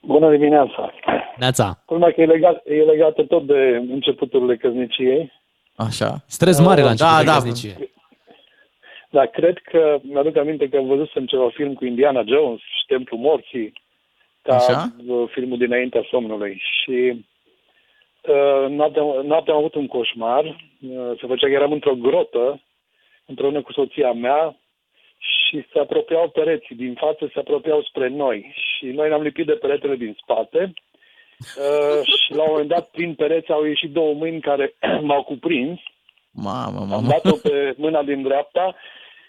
Bună 0.00 0.30
dimineața! 0.30 0.92
Neața. 1.38 1.82
Culmea 1.86 2.12
că 2.12 2.20
e, 2.20 2.26
legat, 2.26 2.62
e 2.66 2.74
legată 2.74 3.22
tot 3.22 3.46
de 3.46 3.82
începuturile 3.90 4.56
căsniciei. 4.56 5.32
Așa. 5.76 6.24
Stres 6.26 6.60
mare 6.60 6.80
la 6.80 6.86
Uh, 6.86 6.90
început 6.90 7.12
da, 7.12 7.18
de 7.18 7.24
da. 7.24 7.32
căsnicie. 7.32 7.90
Dar 9.10 9.26
cred 9.26 9.58
că, 9.70 9.98
mi-aduc 10.02 10.36
aminte 10.36 10.68
că 10.68 10.80
văzusem 10.80 11.26
ceva 11.26 11.48
film 11.54 11.74
cu 11.74 11.84
Indiana 11.84 12.22
Jones 12.26 12.58
și 12.58 12.86
Templul 12.86 13.20
Morții, 13.20 13.72
ca 14.42 14.54
Așa? 14.54 14.92
uh, 15.06 15.28
filmul 15.32 15.58
dinaintea 15.58 16.06
somnului. 16.10 16.62
Și 16.82 16.96
uh, 17.12 17.16
noaptea, 18.68 19.02
noaptea 19.02 19.52
am 19.52 19.58
avut 19.58 19.74
un 19.74 19.86
coșmar, 19.86 20.44
uh, 20.44 21.18
se 21.20 21.26
făcea 21.26 21.46
că 21.46 21.52
eram 21.52 21.72
într-o 21.72 21.94
grotă, 21.94 22.62
împreună 23.26 23.62
cu 23.62 23.72
soția 23.72 24.12
mea, 24.12 24.56
și 25.18 25.64
se 25.72 25.78
apropiau 25.78 26.28
pereții 26.28 26.76
din 26.76 26.94
față, 26.94 27.30
se 27.32 27.38
apropiau 27.38 27.82
spre 27.82 28.08
noi. 28.08 28.54
Și 28.54 28.86
noi 28.86 29.08
ne-am 29.08 29.22
lipit 29.22 29.46
de 29.46 29.52
peretele 29.52 29.96
din 29.96 30.16
spate 30.22 30.72
uh, 31.38 32.06
și 32.22 32.34
la 32.34 32.42
un 32.42 32.48
moment 32.50 32.68
dat 32.68 32.90
prin 32.90 33.14
pereți 33.14 33.50
au 33.50 33.64
ieșit 33.64 33.90
două 33.92 34.14
mâini 34.14 34.40
care 34.40 34.74
m-au 35.08 35.22
cuprins 35.22 35.80
Mamă, 36.36 36.78
Am 36.80 36.88
mamă. 36.88 37.06
dat-o 37.08 37.36
pe 37.42 37.74
mâna 37.84 38.02
din 38.02 38.22
dreapta 38.22 38.74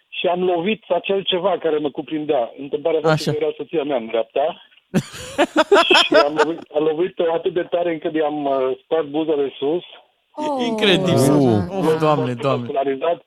și 0.09 0.27
am 0.27 0.43
lovit 0.43 0.83
acel 0.89 1.23
ceva 1.23 1.57
care 1.57 1.77
mă 1.77 1.89
cuprindea. 1.89 2.53
Întâmplarea 2.57 2.99
voastră 2.99 3.31
că 3.31 3.37
era 3.41 3.53
soția 3.57 3.83
mea 3.83 3.97
în 3.97 4.05
dreapta. 4.05 4.61
și 6.03 6.13
am 6.25 6.33
lovit, 6.43 6.59
am 6.75 6.83
lovit-o 6.83 7.33
atât 7.33 7.53
de 7.53 7.63
tare 7.63 7.91
încât 7.91 8.13
i-am 8.15 8.45
uh, 8.45 8.77
spart 8.83 9.05
buza 9.05 9.35
de 9.35 9.53
sus. 9.59 9.83
Oh, 10.33 10.65
Incredibil. 10.67 11.33
Oh, 11.69 11.95
doamne, 11.99 12.33
doamne. 12.33 12.65
Polarizat, 12.65 13.25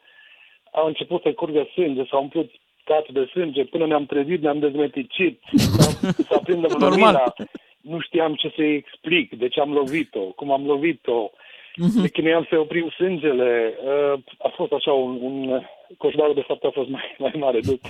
au 0.73 0.87
început 0.87 1.23
să 1.23 1.33
curgă 1.33 1.67
sânge, 1.75 2.05
s-au 2.11 2.23
umplut 2.23 2.51
catul 2.85 3.15
de 3.15 3.29
sânge, 3.33 3.65
până 3.65 3.87
ne-am 3.87 4.07
trezit, 4.07 4.43
ne-am 4.43 4.59
dezmeticit, 4.59 5.41
s-a, 5.57 6.13
s-a 6.29 6.39
prins 6.45 6.61
de 6.67 6.67
Normal. 6.69 6.89
lumina. 6.91 7.35
Nu 7.81 8.01
știam 8.01 8.35
ce 8.35 8.53
să-i 8.57 8.75
explic, 8.75 9.39
de 9.39 9.49
ce 9.49 9.61
am 9.61 9.73
lovit-o, 9.73 10.21
cum 10.21 10.51
am 10.53 10.67
lovit-o. 10.67 11.31
Mhm. 11.77 12.01
De 12.03 12.09
când 12.09 12.27
i-am 12.27 12.47
să 12.51 12.59
oprim 12.59 12.89
sângele, 12.97 13.75
uh, 13.85 14.19
a 14.39 14.53
fost 14.57 14.73
așa 14.73 14.93
un, 14.93 15.19
un 15.23 15.63
coșmarul 15.99 16.35
de 16.35 16.45
fapt 16.47 16.65
a 16.65 16.71
fost 16.73 16.89
mai, 16.89 17.15
mai 17.19 17.33
mare 17.39 17.61
după. 17.61 17.89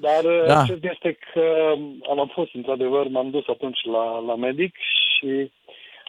Dar 0.00 0.24
uh, 0.24 0.46
Da. 0.46 0.64
cert 0.66 0.84
este 0.84 1.18
că 1.32 1.74
am, 2.08 2.18
am 2.18 2.30
fost 2.34 2.54
într-adevăr, 2.54 3.06
m-am 3.08 3.30
dus 3.30 3.44
atunci 3.48 3.78
la, 3.84 4.18
la 4.18 4.34
medic 4.34 4.74
și 5.16 5.50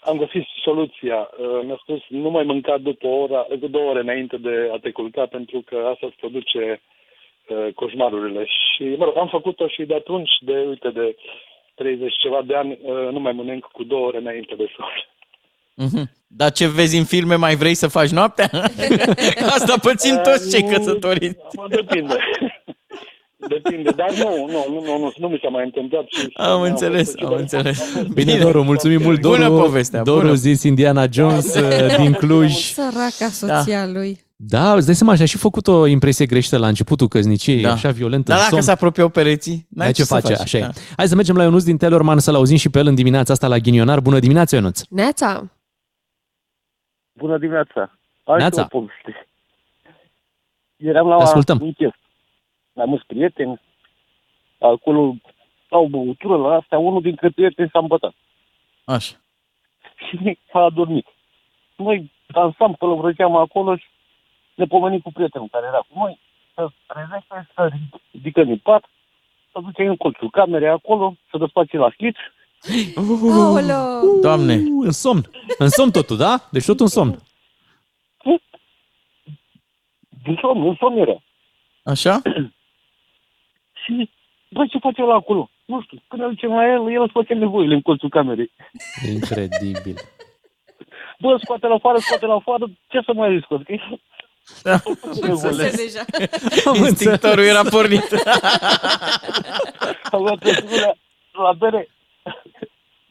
am 0.01 0.17
găsit 0.17 0.45
soluția. 0.63 1.30
Uh, 1.38 1.59
Mi-a 1.65 1.80
spus 1.82 1.99
nu 2.07 2.30
mai 2.30 2.43
mânca 2.43 2.77
după 2.77 3.07
o 3.07 3.15
ora, 3.15 3.47
două 3.69 3.89
ore 3.89 3.99
înainte 3.99 4.38
de 4.38 4.69
a 4.73 4.77
te 4.77 4.91
culca 4.91 5.25
pentru 5.25 5.63
că 5.65 5.75
asta 5.75 6.05
îți 6.05 6.19
produce 6.19 6.82
uh, 7.49 7.73
coșmarurile. 7.75 8.45
Și 8.45 8.84
mă 8.97 9.05
rog, 9.05 9.17
am 9.17 9.27
făcut-o 9.27 9.67
și 9.67 9.84
de 9.84 9.95
atunci, 9.95 10.32
de 10.41 10.65
uite, 10.67 10.89
de 10.89 11.15
30 11.75 12.13
ceva 12.17 12.41
de 12.45 12.55
ani, 12.55 12.80
uh, 12.82 13.11
nu 13.11 13.19
mai 13.19 13.32
mănânc 13.32 13.65
cu 13.65 13.84
două 13.84 14.05
ore 14.05 14.17
înainte 14.17 14.55
de 14.55 14.73
sol. 14.75 15.07
Mhm. 15.73 16.09
Dar 16.27 16.51
ce 16.51 16.67
vezi 16.67 16.97
în 16.97 17.05
filme 17.05 17.36
mai 17.36 17.55
vrei 17.55 17.73
să 17.73 17.88
faci 17.88 18.09
noaptea? 18.09 18.49
Asta 19.55 19.73
pățim 19.82 20.15
toți 20.23 20.51
cei 20.51 20.67
nu, 20.67 20.75
căsătoriți. 20.75 21.38
Mă 21.55 21.67
depinde. 21.69 22.15
Depinde, 23.48 23.90
dar 23.92 24.10
nu, 24.18 24.46
nu, 24.48 24.66
nu, 24.70 24.82
nu, 24.86 24.98
nu, 24.98 25.12
nu 25.18 25.28
mi 25.28 25.40
s-a 25.44 25.50
mai 25.50 25.64
întâmplat. 25.64 26.06
Și 26.08 26.30
Am 26.34 26.62
înțeles, 26.62 27.14
am 27.26 27.34
înțeles. 27.34 28.02
Bine, 28.14 28.38
Doru, 28.38 28.64
mulțumim 28.64 29.02
mult, 29.02 29.22
Doru. 29.22 29.36
Bună 29.44 29.50
povestea, 29.62 30.04
Doru 30.04 30.20
bună. 30.22 30.34
zis 30.34 30.64
Indiana 30.64 31.06
Jones 31.12 31.56
uh, 31.56 31.96
din 31.98 32.14
Cluj. 32.14 32.52
Săraca 32.54 33.28
soția 33.32 33.88
lui. 33.88 34.20
Da, 34.36 34.74
îți 34.74 34.86
dai 34.86 34.96
seama, 34.96 35.16
și-a 35.16 35.26
și 35.26 35.38
făcut 35.38 35.68
o 35.68 35.86
impresie 35.86 36.26
greșită 36.26 36.58
la 36.58 36.68
începutul 36.68 37.08
căsniciei, 37.08 37.62
Da. 37.62 37.72
așa 37.72 37.90
violent 37.90 38.26
Dar 38.26 38.36
în 38.36 38.40
dacă 38.42 38.50
somn. 38.52 38.64
se 38.66 38.72
apropie 38.72 39.10
pereții, 39.10 39.68
n-ai 39.70 39.88
Ai 39.88 39.94
ce 39.94 40.04
să 40.04 40.14
face, 40.14 40.34
faci. 40.34 40.42
așa 40.42 40.58
e. 40.58 40.62
Da. 40.62 40.70
Hai 40.98 41.08
să 41.08 41.16
mergem 41.16 41.36
la 41.36 41.44
Ionuț 41.44 41.64
din 41.64 41.78
Telorman 41.78 42.20
să-l 42.20 42.36
auzim 42.36 42.58
și 42.58 42.70
pe 42.70 42.80
el 42.80 42.88
în 42.88 42.96
dimineața 42.96 43.34
asta 43.34 43.48
la 43.48 43.58
Ghinionar. 43.58 44.00
Bună 44.00 44.20
dimineața, 44.20 44.56
Ionuț! 44.56 44.82
Neața, 44.90 45.52
Bună 47.14 47.38
dimineața! 47.38 47.92
Hai 48.24 48.38
Neața. 48.38 48.62
să 48.62 48.68
o 48.72 48.80
poveste. 48.80 49.28
Eram 50.76 51.08
la 51.08 51.18
Te 51.18 51.24
ascultăm. 51.24 51.60
un 51.62 51.74
chef. 51.74 51.96
La 52.80 52.86
mulți 52.86 53.05
prieteni. 53.05 53.61
Acolo 54.59 55.15
au 55.69 55.86
băutură 55.86 56.36
la 56.38 56.55
astea. 56.55 56.77
Unul 56.77 57.01
dintre 57.01 57.30
prieteni 57.30 57.69
s-a 57.73 57.80
îmbătat. 57.80 58.13
Așa. 58.86 59.15
Și 60.07 60.38
a 60.57 60.59
adormit. 60.59 61.05
Noi 61.75 62.11
dansam, 62.27 62.73
pălăvrăgeam 62.73 63.36
acolo 63.36 63.75
și 63.75 63.86
ne 64.55 64.65
pomenim 64.65 64.99
cu 64.99 65.11
prietenul 65.11 65.47
care 65.51 65.65
era 65.65 65.77
cu 65.77 65.99
noi. 65.99 66.19
Să 66.53 66.67
trezește, 66.88 67.49
să 67.55 67.69
ridică 68.11 68.43
din 68.43 68.57
pat, 68.57 68.84
să 69.51 69.59
duce 69.63 69.84
în 69.84 69.95
colțul 69.95 70.30
camerei 70.30 70.69
acolo, 70.69 71.15
să 71.30 71.38
desface 71.38 71.77
la 71.77 71.91
șliț. 71.91 72.15
Aoleo! 73.32 74.19
Doamne! 74.21 74.53
Uh, 74.53 74.86
în 74.86 74.91
somn. 74.91 75.21
În 75.57 75.69
somn 75.69 75.91
totul, 75.91 76.17
da? 76.17 76.47
Deci 76.51 76.65
tot 76.65 76.80
în 76.80 76.88
somn. 76.88 77.19
Din 80.23 80.38
somn, 80.41 80.67
în 80.67 80.75
somn 80.80 80.97
era. 80.97 81.17
Așa? 81.84 82.21
Și, 83.90 84.10
băi, 84.50 84.70
ce 84.70 84.78
face 84.78 85.02
la 85.02 85.14
acolo? 85.14 85.50
Nu 85.66 85.82
știu, 85.82 85.98
când 86.08 86.22
ne 86.22 86.28
ducem 86.28 86.50
la 86.50 86.66
el, 86.74 86.92
el 86.92 87.02
își 87.02 87.12
face 87.12 87.34
nevoile 87.34 87.74
în 87.74 87.82
colțul 87.82 88.10
camerei. 88.10 88.52
Incredibil. 89.14 89.98
Bă, 91.22 91.38
scoate-l 91.44 91.72
afară, 91.72 91.98
scoate-l 91.98 92.32
afară, 92.32 92.66
ce 92.88 93.00
să 93.06 93.12
mai 93.14 93.30
risc? 93.30 93.52
Adică 93.52 94.00
Da. 94.64 94.80
Înțeles 95.32 95.76
deja. 95.76 96.06
Instinctorul 96.74 97.44
era 97.44 97.64
pornit. 97.64 98.04
Am 100.12 100.22
luat 100.22 100.44
la, 100.44 100.94
la 101.44 101.54
bere. 101.54 101.88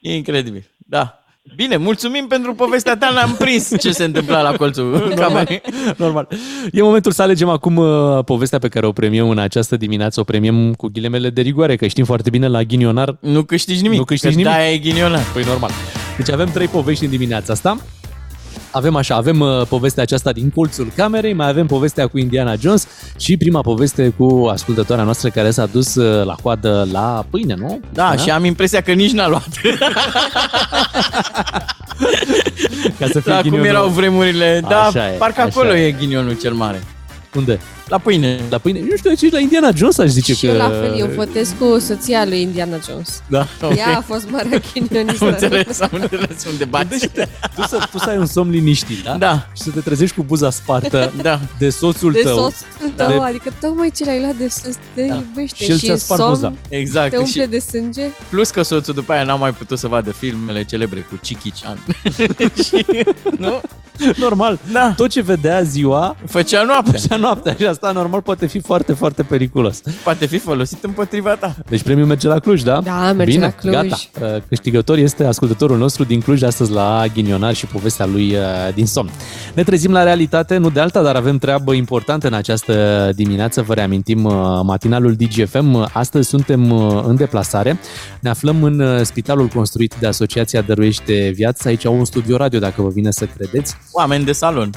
E 0.00 0.14
incredibil. 0.14 0.64
Da. 0.76 1.22
Bine, 1.56 1.76
mulțumim 1.76 2.26
pentru 2.28 2.54
povestea 2.54 2.96
ta, 2.96 3.10
n-am 3.14 3.34
prins 3.38 3.70
ce 3.80 3.90
se 3.90 4.04
întâmpla 4.04 4.42
la 4.42 4.52
colțul 4.56 5.12
camerei. 5.16 5.60
Normal. 5.96 6.28
E 6.72 6.82
momentul 6.82 7.12
să 7.12 7.22
alegem 7.22 7.48
acum 7.48 7.76
uh, 7.76 8.24
povestea 8.24 8.58
pe 8.58 8.68
care 8.68 8.86
o 8.86 8.92
premiem 8.92 9.28
în 9.28 9.38
această 9.38 9.76
dimineață. 9.76 10.20
O 10.20 10.24
premiem 10.24 10.74
cu 10.74 10.88
ghilemele 10.92 11.30
de 11.30 11.40
rigoare, 11.40 11.76
că 11.76 11.86
știm 11.86 12.04
foarte 12.04 12.30
bine 12.30 12.46
la 12.48 12.62
ghinionar. 12.62 13.16
Nu 13.20 13.42
câștigi 13.42 13.82
nimic, 13.82 13.98
Nu 13.98 14.04
câștigi 14.04 14.32
că 14.34 14.38
nimic. 14.40 14.52
de-aia 14.54 14.72
e 14.72 14.78
ghinionar. 14.78 15.22
Păi 15.32 15.42
normal. 15.46 15.70
Deci 16.16 16.30
avem 16.30 16.48
trei 16.50 16.66
povești 16.66 17.04
în 17.04 17.10
dimineața 17.10 17.52
asta. 17.52 17.76
Avem 18.70 18.96
așa, 18.96 19.14
avem 19.14 19.40
uh, 19.40 19.62
povestea 19.68 20.02
aceasta 20.02 20.32
din 20.32 20.50
colțul 20.54 20.92
camerei, 20.96 21.32
mai 21.32 21.48
avem 21.48 21.66
povestea 21.66 22.06
cu 22.06 22.18
Indiana 22.18 22.54
Jones 22.54 22.86
și 23.18 23.36
prima 23.36 23.60
poveste 23.60 24.08
cu 24.16 24.48
ascultătoarea 24.52 25.04
noastră 25.04 25.28
care 25.28 25.50
s-a 25.50 25.66
dus 25.66 25.94
uh, 25.94 26.24
la 26.24 26.34
coadă 26.42 26.88
la 26.92 27.24
pâine, 27.30 27.54
nu? 27.54 27.80
Da, 27.92 28.16
și 28.16 28.30
am 28.30 28.44
impresia 28.44 28.80
că 28.80 28.92
nici 28.92 29.12
n-a 29.12 29.28
luat. 29.28 29.48
Ca 32.98 33.06
să 33.06 33.20
fie 33.20 33.32
Da, 33.32 33.40
cum 33.40 33.42
ghinionul. 33.42 33.66
erau 33.66 33.88
vremurile. 33.88 34.60
Da, 34.68 34.82
Așa 34.82 35.08
e, 35.08 35.16
parcă 35.16 35.40
așa 35.40 35.50
acolo 35.50 35.74
e. 35.74 35.86
e 35.86 35.90
ghinionul 35.90 36.36
cel 36.40 36.52
mare. 36.52 36.82
Unde? 37.34 37.60
La 37.88 37.98
pâine. 37.98 38.40
La 38.50 38.58
pâine? 38.58 38.80
Nu 38.80 38.96
știu, 38.96 39.14
ce 39.14 39.28
la 39.30 39.38
Indiana 39.38 39.70
Jones 39.74 39.98
aș 39.98 40.08
zice 40.08 40.34
și 40.34 40.46
că... 40.46 40.52
eu 40.52 40.56
la 40.56 40.68
fel, 40.68 40.98
eu 40.98 41.06
votez 41.06 41.54
cu 41.58 41.78
soția 41.78 42.24
lui 42.24 42.40
Indiana 42.42 42.76
Jones. 42.88 43.22
Da, 43.28 43.46
Ea 43.76 43.96
a 43.96 44.00
fost 44.00 44.30
marea 44.30 44.60
chinionistă. 44.72 45.24
Am 45.24 45.30
înțeles, 45.30 45.80
am 45.80 45.88
înțeles 45.92 46.44
unde 46.50 46.64
bați. 46.64 47.06
Tu 47.54 47.62
să, 47.68 47.88
tu 47.90 47.98
să 47.98 48.08
ai 48.08 48.16
un 48.16 48.26
somn 48.26 48.50
liniștit, 48.50 49.02
da? 49.04 49.16
Da. 49.16 49.46
Și 49.56 49.62
să 49.62 49.70
te 49.70 49.80
trezești 49.80 50.16
cu 50.16 50.22
buza 50.22 50.50
spartă 50.50 51.12
da. 51.22 51.40
de 51.58 51.70
soțul 51.70 52.12
De 52.12 52.20
tău. 52.20 52.36
soțul 52.36 52.92
tău, 52.96 53.08
De- 53.08 53.24
adică 53.24 53.52
tocmai 53.60 53.90
ce 53.96 54.04
l-ai 54.04 54.20
luat 54.20 54.34
de 54.34 54.48
sus 54.48 54.74
te 54.94 55.00
iubește 55.00 55.64
Și 55.64 55.70
el 55.70 55.76
și 55.76 55.84
ți-a 55.84 55.92
în 55.92 55.98
spart 55.98 56.20
somn 56.20 56.32
buza. 56.34 56.52
Exact. 56.68 57.10
te 57.10 57.16
umple 57.16 57.42
Și 57.42 57.48
de 57.48 57.58
sânge. 57.58 58.02
plus 58.30 58.50
că 58.50 58.62
soțul 58.62 58.94
după 58.94 59.12
aia 59.12 59.22
n-a 59.24 59.34
mai 59.34 59.50
putut 59.52 59.78
să 59.78 59.86
vadă 59.86 60.10
filmele 60.12 60.64
celebre 60.64 61.00
cu 61.00 61.18
Chichi 61.22 61.52
Chan. 61.62 61.78
și, 62.64 62.86
nu? 63.38 63.60
Normal. 64.16 64.58
Da. 64.72 64.92
Tot 64.96 65.10
ce 65.10 65.20
vedea 65.20 65.62
ziua 65.62 66.16
Făcea 66.26 66.62
noaptea. 66.62 66.92
Făcea 67.00 67.16
noaptea 67.16 67.54
și 67.58 67.66
asta 67.80 67.92
normal 67.92 68.22
poate 68.22 68.46
fi 68.46 68.60
foarte, 68.60 68.92
foarte 68.92 69.22
periculos. 69.22 69.80
Poate 70.04 70.26
fi 70.26 70.38
folosit 70.38 70.84
împotriva 70.84 71.30
ta. 71.30 71.54
Deci 71.68 71.82
premiul 71.82 72.06
merge 72.06 72.28
la 72.28 72.38
Cluj, 72.38 72.62
da? 72.62 72.80
Da, 72.80 73.12
merge 73.12 73.32
Bine, 73.32 73.44
la 73.44 73.50
Cluj. 73.50 73.72
gata. 73.72 73.96
Uh, 74.20 74.42
Câștigător 74.48 74.98
este 74.98 75.24
ascultătorul 75.24 75.78
nostru 75.78 76.04
din 76.04 76.20
Cluj 76.20 76.42
astăzi 76.42 76.72
la 76.72 77.04
Ghinionar 77.14 77.54
și 77.54 77.66
povestea 77.66 78.06
lui 78.06 78.34
uh, 78.34 78.40
din 78.74 78.86
somn. 78.86 79.10
Ne 79.54 79.62
trezim 79.62 79.92
la 79.92 80.02
realitate, 80.02 80.56
nu 80.56 80.70
de 80.70 80.80
alta, 80.80 81.02
dar 81.02 81.16
avem 81.16 81.38
treabă 81.38 81.72
importantă 81.72 82.26
în 82.26 82.32
această 82.32 83.10
dimineață. 83.14 83.62
Vă 83.62 83.74
reamintim 83.74 84.24
uh, 84.24 84.32
matinalul 84.62 85.14
DGFM. 85.14 85.90
Astăzi 85.92 86.28
suntem 86.28 86.70
uh, 86.70 87.02
în 87.06 87.16
deplasare. 87.16 87.78
Ne 88.20 88.28
aflăm 88.28 88.62
în 88.62 88.80
uh, 88.80 89.00
spitalul 89.02 89.46
construit 89.46 89.94
de 90.00 90.06
Asociația 90.06 90.60
Dăruiește 90.60 91.32
Viață. 91.34 91.68
Aici 91.68 91.86
au 91.86 91.98
un 91.98 92.04
studio 92.04 92.36
radio, 92.36 92.58
dacă 92.58 92.82
vă 92.82 92.88
vine 92.88 93.10
să 93.10 93.26
credeți. 93.36 93.76
Oameni 93.92 94.24
de 94.24 94.32
salon. 94.32 94.70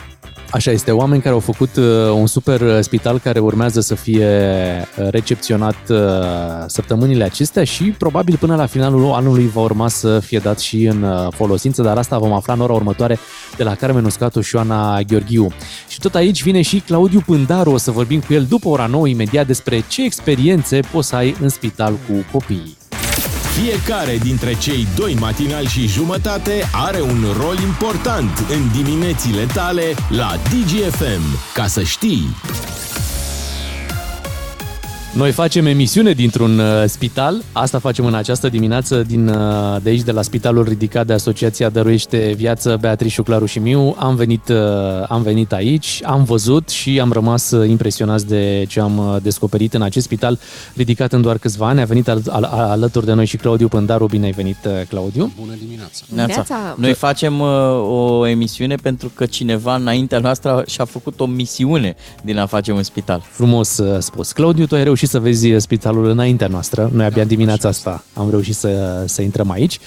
Așa 0.51 0.71
este, 0.71 0.91
oameni 0.91 1.21
care 1.21 1.33
au 1.33 1.39
făcut 1.39 1.75
uh, 1.75 1.85
un 2.13 2.27
super 2.27 2.61
uh, 2.61 2.77
spital 2.81 3.19
care 3.19 3.39
urmează 3.39 3.79
să 3.79 3.95
fie 3.95 4.27
uh, 4.27 5.07
recepționat 5.09 5.89
uh, 5.89 5.97
săptămânile 6.67 7.23
acestea 7.23 7.63
și 7.63 7.83
probabil 7.83 8.37
până 8.37 8.55
la 8.55 8.65
finalul 8.65 9.11
anului 9.11 9.47
va 9.53 9.61
urma 9.61 9.87
să 9.87 10.19
fie 10.19 10.39
dat 10.39 10.59
și 10.59 10.83
în 10.83 11.03
uh, 11.03 11.27
folosință, 11.33 11.81
dar 11.81 11.97
asta 11.97 12.17
vom 12.17 12.33
afla 12.33 12.53
în 12.53 12.59
ora 12.59 12.73
următoare 12.73 13.19
de 13.57 13.63
la 13.63 13.75
Carmen 13.75 14.05
Uscatu 14.05 14.41
și 14.41 14.55
Ioana 14.55 15.01
Gheorghiu. 15.01 15.47
Și 15.87 15.99
tot 15.99 16.15
aici 16.15 16.43
vine 16.43 16.61
și 16.61 16.79
Claudiu 16.79 17.23
Pândaru, 17.25 17.71
o 17.71 17.77
să 17.77 17.91
vorbim 17.91 18.19
cu 18.19 18.33
el 18.33 18.43
după 18.43 18.67
ora 18.67 18.85
9 18.85 19.07
imediat 19.07 19.47
despre 19.47 19.83
ce 19.87 20.03
experiențe 20.03 20.79
poți 20.91 21.07
să 21.07 21.15
ai 21.15 21.35
în 21.41 21.49
spital 21.49 21.93
cu 21.93 22.25
copiii. 22.31 22.80
Fiecare 23.51 24.17
dintre 24.17 24.53
cei 24.53 24.87
doi 24.95 25.13
matinali 25.19 25.67
și 25.67 25.87
jumătate 25.87 26.69
are 26.71 27.01
un 27.01 27.25
rol 27.39 27.57
important 27.59 28.37
în 28.37 28.83
diminețile 28.83 29.45
tale 29.45 29.83
la 30.09 30.35
DGFM. 30.43 31.21
Ca 31.53 31.67
să 31.67 31.83
știi! 31.83 32.27
Noi 35.15 35.31
facem 35.31 35.65
emisiune 35.65 36.11
dintr-un 36.11 36.59
uh, 36.59 36.83
spital, 36.85 37.41
asta 37.51 37.79
facem 37.79 38.05
în 38.05 38.13
această 38.13 38.49
dimineață 38.49 39.03
din, 39.07 39.27
uh, 39.27 39.77
de 39.83 39.89
aici, 39.89 40.01
de 40.01 40.11
la 40.11 40.21
Spitalul 40.21 40.63
Ridicat 40.63 41.05
de 41.05 41.13
Asociația 41.13 41.69
Dăruiește 41.69 42.33
Viață 42.35 42.77
Beatrice 42.79 43.21
Claru 43.21 43.45
și 43.45 43.59
Miu. 43.59 43.95
Am 43.99 44.15
venit, 44.15 44.49
uh, 44.49 44.57
am 45.07 45.21
venit 45.21 45.51
aici, 45.53 46.01
am 46.03 46.23
văzut 46.23 46.69
și 46.69 46.99
am 46.99 47.11
rămas 47.11 47.51
uh, 47.51 47.69
impresionați 47.69 48.27
de 48.27 48.65
ce 48.67 48.79
am 48.79 48.97
uh, 48.97 49.15
descoperit 49.21 49.73
în 49.73 49.81
acest 49.81 50.05
spital 50.05 50.39
ridicat 50.75 51.13
în 51.13 51.21
doar 51.21 51.37
câțiva 51.37 51.67
ani. 51.67 51.81
A 51.81 51.85
venit 51.85 52.07
al, 52.07 52.21
al, 52.29 52.43
alături 52.43 53.05
de 53.05 53.13
noi 53.13 53.25
și 53.25 53.37
Claudiu 53.37 53.67
Pândaru. 53.67 54.05
Bine 54.05 54.25
ai 54.25 54.31
venit, 54.31 54.57
uh, 54.65 54.71
Claudiu. 54.89 55.31
Bună 55.39 55.53
dimineața! 55.59 56.03
Neața. 56.15 56.75
Noi 56.77 56.93
facem 56.93 57.39
uh, 57.39 57.47
o 57.89 58.27
emisiune 58.27 58.75
pentru 58.75 59.11
că 59.15 59.25
cineva 59.25 59.75
înaintea 59.75 60.19
noastră 60.19 60.63
și-a 60.67 60.85
făcut 60.85 61.19
o 61.19 61.25
misiune 61.25 61.95
din 62.23 62.37
a 62.37 62.45
face 62.45 62.71
un 62.71 62.83
spital. 62.83 63.21
Frumos 63.31 63.77
uh, 63.77 63.99
spus. 63.99 64.31
Claudiu, 64.31 64.65
tu 64.65 64.75
ai 64.75 64.83
reușit 64.83 65.00
să 65.07 65.19
vezi 65.19 65.51
uh, 65.51 65.61
spitalul 65.61 66.05
înaintea 66.05 66.47
noastră. 66.47 66.89
Noi 66.93 67.05
abia 67.05 67.23
dimineața 67.23 67.67
asta 67.67 68.03
am 68.13 68.29
reușit 68.29 68.55
să, 68.55 69.03
să 69.07 69.21
intrăm 69.21 69.49
aici. 69.49 69.79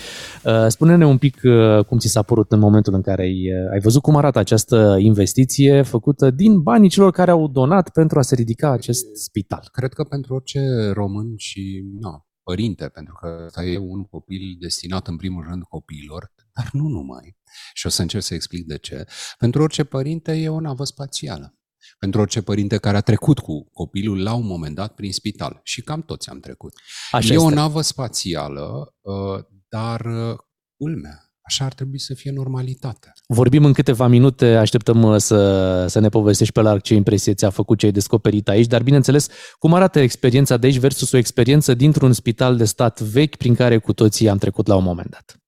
Uh, 0.45 0.67
Spune-ne 0.69 1.07
un 1.07 1.19
pic 1.19 1.41
uh, 1.43 1.85
cum 1.85 1.99
ți 1.99 2.09
s-a 2.09 2.23
părut 2.23 2.53
în 2.53 2.59
momentul 2.59 2.95
în 2.95 3.03
care 3.03 3.23
ai, 3.23 3.53
uh, 3.53 3.73
ai 3.73 3.81
văzut 3.81 4.03
cum 4.03 4.17
arată 4.17 4.39
această 4.39 4.97
investiție 4.99 5.83
făcută 5.83 6.31
din 6.31 6.61
banii 6.61 6.89
celor 6.89 7.11
care 7.11 7.31
au 7.31 7.49
donat 7.49 7.89
pentru 7.91 8.19
a 8.19 8.23
se 8.23 8.35
ridica 8.35 8.71
acest 8.71 9.07
spital. 9.15 9.69
Cred 9.73 9.93
că 9.93 10.05
pentru 10.05 10.35
orice 10.35 10.91
român 10.93 11.35
și 11.37 11.85
na, 12.01 12.27
părinte, 12.43 12.89
pentru 12.89 13.15
că 13.21 13.43
ăsta 13.47 13.65
e 13.65 13.79
un 13.79 14.03
copil 14.03 14.57
destinat 14.61 15.07
în 15.07 15.17
primul 15.17 15.45
rând 15.49 15.63
copiilor, 15.63 16.33
dar 16.55 16.69
nu 16.73 16.89
numai. 16.89 17.37
Și 17.73 17.87
o 17.87 17.89
să 17.89 18.03
încerc 18.03 18.23
să 18.23 18.35
explic 18.35 18.67
de 18.67 18.79
ce. 18.79 19.05
Pentru 19.39 19.63
orice 19.63 19.85
părinte 19.85 20.33
e 20.33 20.49
o 20.49 20.61
navă 20.61 20.85
spațială. 20.85 21.55
Pentru 22.05 22.23
orice 22.23 22.43
părinte 22.43 22.77
care 22.77 22.97
a 22.97 23.01
trecut 23.01 23.39
cu 23.39 23.71
copilul 23.73 24.23
la 24.23 24.35
un 24.35 24.47
moment 24.47 24.75
dat 24.75 24.95
prin 24.95 25.13
spital. 25.13 25.61
Și 25.63 25.83
cam 25.83 26.03
toți 26.03 26.31
am 26.31 26.41
trecut. 26.41 26.73
Așa 27.11 27.33
e 27.33 27.37
o 27.37 27.43
este. 27.43 27.55
navă 27.55 27.81
spațială, 27.81 28.95
uh, 29.01 29.45
dar 29.69 30.01
uh, 30.01 30.37
culmea, 30.77 31.33
așa 31.43 31.65
ar 31.65 31.73
trebui 31.73 31.99
să 31.99 32.15
fie 32.15 32.31
normalitatea. 32.31 33.13
Vorbim 33.27 33.65
în 33.65 33.73
câteva 33.73 34.07
minute, 34.07 34.57
așteptăm 34.57 35.03
uh, 35.03 35.17
să, 35.17 35.87
să 35.89 36.01
ne 36.01 36.09
povestești 36.09 36.53
pe 36.53 36.61
larg 36.61 36.81
ce 36.81 36.95
impresie 36.95 37.35
ți-a 37.35 37.51
făcut, 37.51 37.79
ce 37.79 37.87
ai 37.87 37.93
descoperit 37.93 38.49
aici, 38.49 38.67
dar 38.67 38.83
bineînțeles, 38.83 39.29
cum 39.59 39.75
arată 39.75 39.99
experiența 40.01 40.57
de 40.57 40.67
aici 40.67 40.79
versus 40.79 41.13
o 41.13 41.17
experiență 41.17 41.75
dintr-un 41.75 42.13
spital 42.13 42.57
de 42.57 42.65
stat 42.65 43.01
vechi 43.01 43.37
prin 43.37 43.55
care 43.55 43.79
cu 43.79 43.93
toții 43.93 44.29
am 44.29 44.39
trecut 44.39 44.67
la 44.67 44.77
un 44.77 44.85
moment 44.85 45.11
dat. 45.11 45.39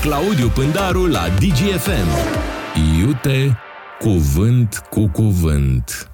Claudiu 0.00 0.48
Pândaru 0.48 1.06
la 1.06 1.28
DGFM. 1.28 2.58
Iute 2.74 3.56
cuvânt 4.00 4.82
cu 4.90 5.08
cuvânt. 5.12 6.10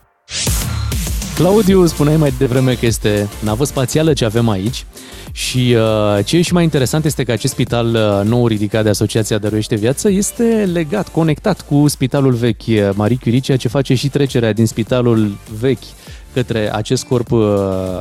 Claudiu, 1.35 1.87
spuneai 1.87 2.17
mai 2.17 2.35
devreme 2.39 2.75
că 2.75 2.87
este 2.87 3.29
navă 3.41 3.65
spațială 3.65 4.13
ce 4.13 4.25
avem 4.25 4.49
aici 4.49 4.87
și 5.33 5.77
uh, 5.77 6.25
ce 6.25 6.37
e 6.37 6.43
și 6.43 6.53
mai 6.53 6.63
interesant 6.63 7.05
este 7.05 7.25
că 7.25 7.33
acest 7.33 7.53
spital 7.53 7.95
uh, 7.95 8.21
nou 8.25 8.47
ridicat 8.47 8.83
de 8.83 8.89
Asociația 8.89 9.39
Dăruiește 9.39 9.75
Viață 9.75 10.11
este 10.11 10.69
legat, 10.73 11.09
conectat 11.09 11.61
cu 11.61 11.89
spitalul 11.89 12.33
vechi 12.33 12.67
uh, 12.67 12.91
Marie 12.95 13.19
Curie, 13.23 13.39
ceea 13.39 13.57
ce 13.57 13.69
face 13.69 13.95
și 13.95 14.09
trecerea 14.09 14.53
din 14.53 14.67
spitalul 14.67 15.37
vechi 15.59 15.85
către 16.33 16.75
acest 16.75 17.05
corp 17.05 17.31
uh, 17.31 17.41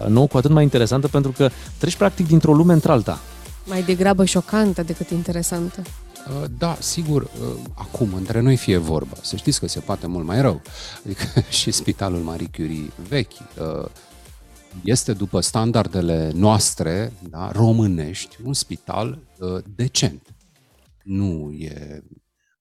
nou, 0.08 0.28
cu 0.28 0.38
atât 0.38 0.52
mai 0.52 0.64
interesantă 0.64 1.08
pentru 1.08 1.32
că 1.32 1.50
treci 1.78 1.96
practic 1.96 2.28
dintr-o 2.28 2.54
lume 2.54 2.74
într-alta. 2.74 3.20
Mai 3.66 3.82
degrabă 3.82 4.26
șocantă 4.26 4.84
decât 4.84 5.10
interesantă. 5.10 5.82
Uh, 6.30 6.44
Da, 6.58 6.78
sigur, 6.80 7.22
uh, 7.22 7.30
acum, 7.74 8.14
între 8.14 8.40
noi 8.40 8.56
fie 8.56 8.78
vorba. 8.78 9.16
Să 9.22 9.36
știți 9.36 9.60
că 9.60 9.68
se 9.68 9.80
poate 9.80 10.08
mult 10.08 10.26
mai 10.26 10.42
rău. 10.42 10.62
Adică 11.06 11.40
și 11.50 11.72
spitalul 11.72 12.20
Marie 12.20 12.50
Curie 12.56 12.92
vechi 13.08 13.32
uh, 13.34 13.86
este, 14.84 15.14
după 15.14 15.40
standardele 15.40 16.32
noastre, 16.34 17.14
da, 17.30 17.52
românești, 17.52 18.38
un 18.44 18.54
spital 18.54 19.20
uh, 19.40 19.64
decent. 19.76 20.36
Nu 21.04 21.52
e 21.52 22.04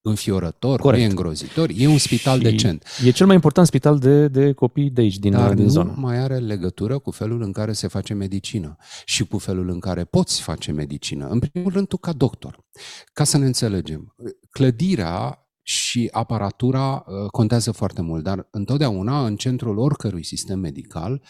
înfiorător, 0.07 0.81
Corect. 0.81 1.01
nu 1.03 1.07
e 1.09 1.11
îngrozitor, 1.11 1.71
e 1.77 1.87
un 1.87 1.99
spital 1.99 2.37
Și 2.37 2.43
decent. 2.43 2.87
E 3.05 3.11
cel 3.11 3.27
mai 3.27 3.35
important 3.35 3.67
spital 3.67 3.99
de, 3.99 4.29
de 4.29 4.53
copii 4.53 4.91
de 4.91 5.01
aici, 5.01 5.19
din, 5.19 5.33
Dar 5.33 5.55
din 5.55 5.65
nu 5.65 5.71
zonă. 5.71 5.95
mai 5.97 6.19
are 6.19 6.39
legătură 6.39 6.99
cu 6.99 7.11
felul 7.11 7.43
în 7.43 7.53
care 7.53 7.73
se 7.73 7.87
face 7.87 8.15
medicină 8.15 8.77
și 9.05 9.25
cu 9.27 9.39
felul 9.39 9.69
în 9.69 9.81
care 9.81 10.05
poți 10.05 10.41
face 10.41 10.73
medicină. 10.73 11.27
În 11.27 11.39
primul 11.39 11.73
rând, 11.73 11.87
tu 11.87 11.97
ca 11.97 12.13
doctor. 12.13 12.65
Ca 13.13 13.25
să 13.25 13.39
ne 13.39 13.47
înțelegem, 13.47 14.15
clădirea 14.51 15.39
și 15.63 16.09
aparatura 16.13 17.05
uh, 17.07 17.31
contează 17.31 17.73
foarte 17.73 18.03
mult, 18.03 18.23
dar 18.23 18.49
întotdeauna 18.51 19.27
în 19.27 19.37
centrul 19.37 19.79
oricărui 19.79 20.25
sistem 20.25 20.59
medical 20.59 21.23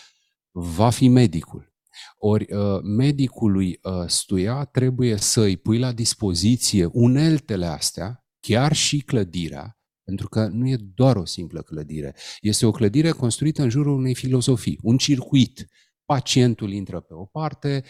va 0.52 0.90
fi 0.90 1.08
medicul. 1.08 1.72
Ori 2.18 2.46
uh, 2.52 2.80
medicului 2.96 3.78
uh, 3.82 3.92
stuia 4.06 4.64
trebuie 4.64 5.16
să 5.16 5.40
îi 5.40 5.56
pui 5.56 5.78
la 5.78 5.92
dispoziție 5.92 6.88
uneltele 6.92 7.66
astea, 7.66 8.23
chiar 8.47 8.72
și 8.72 9.01
clădirea, 9.01 9.78
pentru 10.03 10.28
că 10.28 10.47
nu 10.47 10.68
e 10.68 10.76
doar 10.95 11.16
o 11.16 11.24
simplă 11.24 11.62
clădire. 11.62 12.14
Este 12.40 12.66
o 12.66 12.70
clădire 12.70 13.11
construită 13.11 13.62
în 13.62 13.68
jurul 13.68 13.97
unei 13.97 14.14
filozofii, 14.14 14.78
un 14.82 14.97
circuit. 14.97 15.66
Pacientul 16.05 16.72
intră 16.72 17.01
pe 17.01 17.14
o 17.14 17.24
parte, 17.24 17.84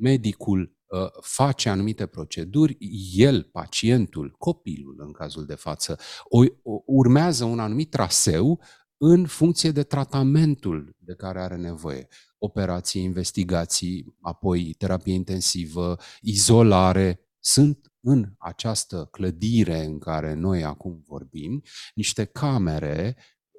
medicul 0.00 0.76
uh, 0.86 0.98
face 1.20 1.68
anumite 1.68 2.06
proceduri, 2.06 2.76
el, 3.14 3.42
pacientul, 3.42 4.34
copilul 4.38 4.96
în 4.98 5.12
cazul 5.12 5.46
de 5.46 5.54
față, 5.54 5.98
o, 6.24 6.44
o, 6.62 6.82
urmează 6.86 7.44
un 7.44 7.58
anumit 7.58 7.90
traseu 7.90 8.60
în 8.96 9.26
funcție 9.26 9.70
de 9.70 9.82
tratamentul 9.82 10.96
de 10.98 11.14
care 11.14 11.40
are 11.40 11.56
nevoie. 11.56 12.08
Operații, 12.38 13.02
investigații, 13.02 14.16
apoi 14.20 14.74
terapie 14.78 15.14
intensivă, 15.14 15.96
izolare, 16.20 17.20
sunt 17.38 17.91
în 18.02 18.32
această 18.38 19.08
clădire 19.10 19.84
în 19.84 19.98
care 19.98 20.34
noi 20.34 20.64
acum 20.64 21.02
vorbim 21.06 21.62
niște 21.94 22.24
camere, 22.24 23.16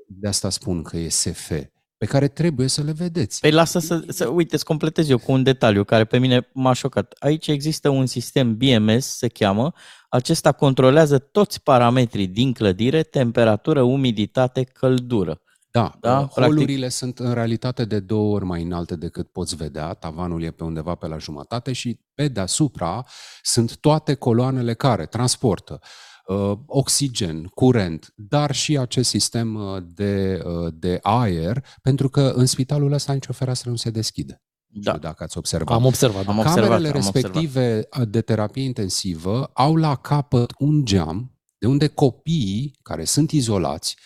de 0.08 0.28
asta 0.28 0.50
spun 0.50 0.84
că 0.84 0.98
e 0.98 1.10
SF, 1.10 1.52
pe 1.98 2.06
care 2.06 2.28
trebuie 2.28 2.68
să 2.68 2.84
le 2.84 2.92
vedeți. 2.92 3.40
Păi 3.40 3.52
lasă 3.52 3.80
să, 3.80 4.04
să 4.08 4.28
uite, 4.28 4.58
să 4.58 4.64
completez 4.64 5.10
eu 5.10 5.18
cu 5.18 5.32
un 5.32 5.44
detaliu 5.44 5.84
care 5.84 6.06
pe 6.06 6.18
mine 6.18 6.50
m-a 6.54 6.74
șocat. 6.74 7.14
Aici 7.20 7.48
există 7.48 7.90
un 7.90 8.06
sistem 8.06 8.58
BMS, 8.58 9.06
se 9.06 9.28
cheamă. 9.28 9.74
Acesta 10.10 10.52
controlează 10.52 11.18
toți 11.18 11.64
parametrii 11.64 12.28
din 12.28 12.54
clădire, 12.54 13.04
temperatură, 13.04 13.82
umiditate, 13.82 14.64
căldură. 14.64 15.43
Da, 15.74 15.98
Da, 16.00 16.10
da 16.10 16.16
practic. 16.16 16.44
holurile 16.44 16.90
sunt 16.90 17.20
în 17.20 17.34
realitate 17.34 17.86
de 17.86 18.00
două 18.00 18.36
ori 18.36 18.46
mai 18.46 18.62
înalte 18.62 18.96
decât 18.96 19.32
poți 19.32 19.56
vedea, 19.56 19.94
tavanul 19.94 20.44
e 20.44 20.52
pe 20.52 20.64
undeva 20.64 20.96
pe 20.96 21.08
la 21.08 21.18
jumătate 21.18 21.74
și 21.74 22.00
pe 22.14 22.28
deasupra 22.28 23.06
sunt 23.42 23.78
toate 23.78 24.14
coloanele 24.14 24.74
care 24.74 25.06
transportă 25.06 25.80
uh, 26.28 26.52
oxigen, 26.66 27.44
curent, 27.44 28.14
dar 28.16 28.52
și 28.52 28.78
acest 28.78 29.10
sistem 29.10 29.56
uh, 29.56 29.84
de, 29.86 30.42
uh, 30.46 30.74
de 30.74 31.00
aer, 31.02 31.66
pentru 31.82 32.10
că 32.10 32.34
în 32.36 32.46
spitalul 32.46 32.92
ăsta 32.92 33.14
nicio 33.14 33.34
fereastră 33.34 33.70
nu 33.70 33.76
se 33.76 33.90
deschide. 33.90 34.42
Da. 34.66 34.92
Nu 34.92 34.98
știu 34.98 35.10
dacă 35.10 35.24
ați 35.24 35.38
observat. 35.38 35.76
Am 35.76 35.86
observat. 35.86 36.28
Am 36.28 36.42
Camerele 36.42 36.74
observat, 36.74 36.86
am 36.86 36.92
respective 36.94 37.88
de 38.08 38.22
terapie 38.22 38.64
intensivă 38.64 39.50
au 39.54 39.76
la 39.76 39.96
capăt 39.96 40.52
un 40.58 40.86
geam 40.86 41.38
de 41.58 41.68
unde 41.68 41.88
copiii 41.88 42.80
care 42.82 43.04
sunt 43.04 43.32
izolați, 43.32 43.98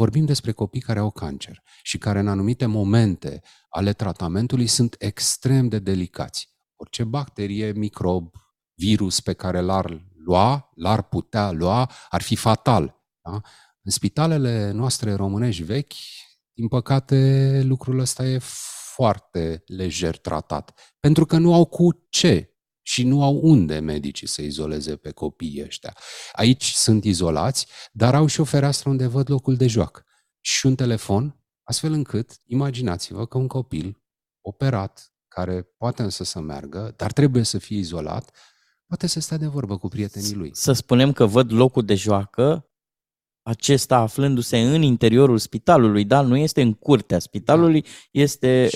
vorbim 0.00 0.24
despre 0.24 0.52
copii 0.52 0.80
care 0.80 0.98
au 0.98 1.10
cancer 1.10 1.62
și 1.82 1.98
care 1.98 2.18
în 2.18 2.28
anumite 2.28 2.66
momente 2.66 3.42
ale 3.68 3.92
tratamentului 3.92 4.66
sunt 4.66 4.96
extrem 4.98 5.68
de 5.68 5.78
delicați. 5.78 6.48
Orice 6.76 7.04
bacterie, 7.04 7.72
microb, 7.72 8.30
virus 8.74 9.20
pe 9.20 9.32
care 9.32 9.60
l-ar 9.60 10.04
lua, 10.24 10.70
l-ar 10.74 11.02
putea 11.02 11.50
lua, 11.50 11.90
ar 12.08 12.22
fi 12.22 12.36
fatal. 12.36 12.84
Da? 13.22 13.40
În 13.82 13.90
spitalele 13.90 14.70
noastre 14.70 15.14
românești 15.14 15.62
vechi, 15.62 15.92
din 16.52 16.68
păcate, 16.68 17.60
lucrul 17.64 17.98
ăsta 17.98 18.26
e 18.26 18.38
foarte 18.94 19.62
lejer 19.66 20.18
tratat. 20.18 20.94
Pentru 21.00 21.26
că 21.26 21.38
nu 21.38 21.54
au 21.54 21.64
cu 21.64 22.06
ce 22.08 22.49
și 22.82 23.04
nu 23.04 23.22
au 23.22 23.40
unde 23.42 23.78
medicii 23.78 24.26
să 24.26 24.42
izoleze 24.42 24.96
pe 24.96 25.10
copiii 25.10 25.62
ăștia. 25.64 25.96
Aici 26.32 26.72
sunt 26.72 27.04
izolați, 27.04 27.66
dar 27.92 28.14
au 28.14 28.26
și 28.26 28.40
o 28.40 28.44
fereastră 28.44 28.90
unde 28.90 29.06
văd 29.06 29.30
locul 29.30 29.56
de 29.56 29.66
joacă 29.66 30.04
și 30.40 30.66
un 30.66 30.74
telefon, 30.74 31.40
astfel 31.62 31.92
încât, 31.92 32.40
imaginați-vă 32.44 33.26
că 33.26 33.38
un 33.38 33.46
copil 33.46 34.02
operat, 34.40 35.14
care 35.28 35.62
poate 35.62 36.02
însă 36.02 36.24
să 36.24 36.40
meargă, 36.40 36.94
dar 36.96 37.12
trebuie 37.12 37.42
să 37.42 37.58
fie 37.58 37.78
izolat, 37.78 38.36
poate 38.86 39.06
să 39.06 39.20
stea 39.20 39.36
de 39.36 39.46
vorbă 39.46 39.78
cu 39.78 39.88
prietenii 39.88 40.34
lui. 40.34 40.50
Să 40.54 40.72
spunem 40.72 41.12
că 41.12 41.26
văd 41.26 41.52
locul 41.52 41.84
de 41.84 41.94
joacă, 41.94 42.69
acesta 43.42 43.96
aflându-se 43.96 44.58
în 44.60 44.82
interiorul 44.82 45.38
spitalului, 45.38 46.04
da? 46.04 46.20
Nu 46.20 46.36
este 46.36 46.62
în 46.62 46.72
curtea 46.72 47.18
spitalului, 47.18 47.84
este 48.10 48.68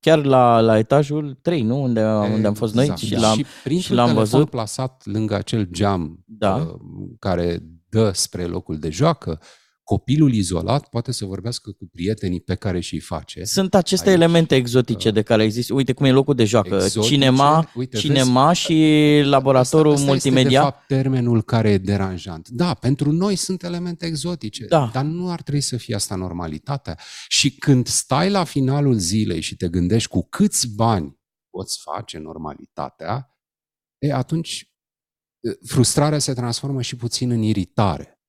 chiar 0.00 0.24
la, 0.24 0.60
la 0.60 0.78
etajul 0.78 1.38
3, 1.42 1.62
nu? 1.62 1.82
Unde, 1.82 2.04
unde 2.04 2.46
am 2.46 2.54
fost 2.54 2.74
noi 2.74 2.84
Exact. 2.84 3.00
și 3.02 3.14
l-am, 3.14 3.36
și 3.36 3.44
printr-un 3.62 3.80
și 3.90 3.92
l-am 3.92 4.06
telefon 4.14 4.30
văzut. 4.30 4.50
plasat 4.50 5.02
lângă 5.04 5.34
acel 5.34 5.68
geam 5.70 6.24
Da. 6.26 6.54
uh, 6.56 6.74
care 7.18 7.58
dă 7.88 8.10
spre 8.14 8.44
locul 8.44 8.78
de 8.78 8.90
joacă, 8.90 9.40
Copilul 9.84 10.32
izolat 10.32 10.88
poate 10.88 11.12
să 11.12 11.24
vorbească 11.24 11.70
cu 11.70 11.88
prietenii 11.92 12.40
pe 12.40 12.54
care 12.54 12.80
și-i 12.80 13.00
face. 13.00 13.44
Sunt 13.44 13.74
aceste 13.74 14.08
Aici, 14.08 14.16
elemente 14.18 14.54
exotice 14.54 15.10
de 15.10 15.22
care 15.22 15.42
există. 15.42 15.74
Uite 15.74 15.92
cum 15.92 16.06
e 16.06 16.10
locul 16.10 16.34
de 16.34 16.44
joacă. 16.44 16.74
Exotice, 16.74 17.14
cinema, 17.14 17.70
uite, 17.74 17.96
cinema 17.96 18.46
vezi, 18.46 18.60
și 18.60 19.20
laboratorul 19.24 19.92
asta, 19.92 20.00
asta 20.00 20.12
multimedia. 20.12 20.58
Este, 20.58 20.64
de 20.64 20.70
fapt, 20.70 20.86
termenul 20.86 21.42
care 21.42 21.70
e 21.70 21.78
deranjant. 21.78 22.48
Da, 22.48 22.74
pentru 22.74 23.12
noi 23.12 23.36
sunt 23.36 23.62
elemente 23.62 24.06
exotice, 24.06 24.66
Da. 24.66 24.90
dar 24.92 25.04
nu 25.04 25.30
ar 25.30 25.42
trebui 25.42 25.60
să 25.60 25.76
fie 25.76 25.94
asta 25.94 26.14
normalitatea. 26.14 26.98
Și 27.28 27.54
când 27.54 27.86
stai 27.86 28.30
la 28.30 28.44
finalul 28.44 28.98
zilei 28.98 29.40
și 29.40 29.56
te 29.56 29.68
gândești 29.68 30.08
cu 30.08 30.26
câți 30.28 30.74
bani 30.74 31.18
poți 31.50 31.78
face 31.80 32.18
normalitatea, 32.18 33.38
e, 33.98 34.12
atunci 34.12 34.72
e, 35.40 35.50
frustrarea 35.66 36.18
se 36.18 36.32
transformă 36.32 36.82
și 36.82 36.96
puțin 36.96 37.30
în 37.30 37.42
iritare. 37.42 38.20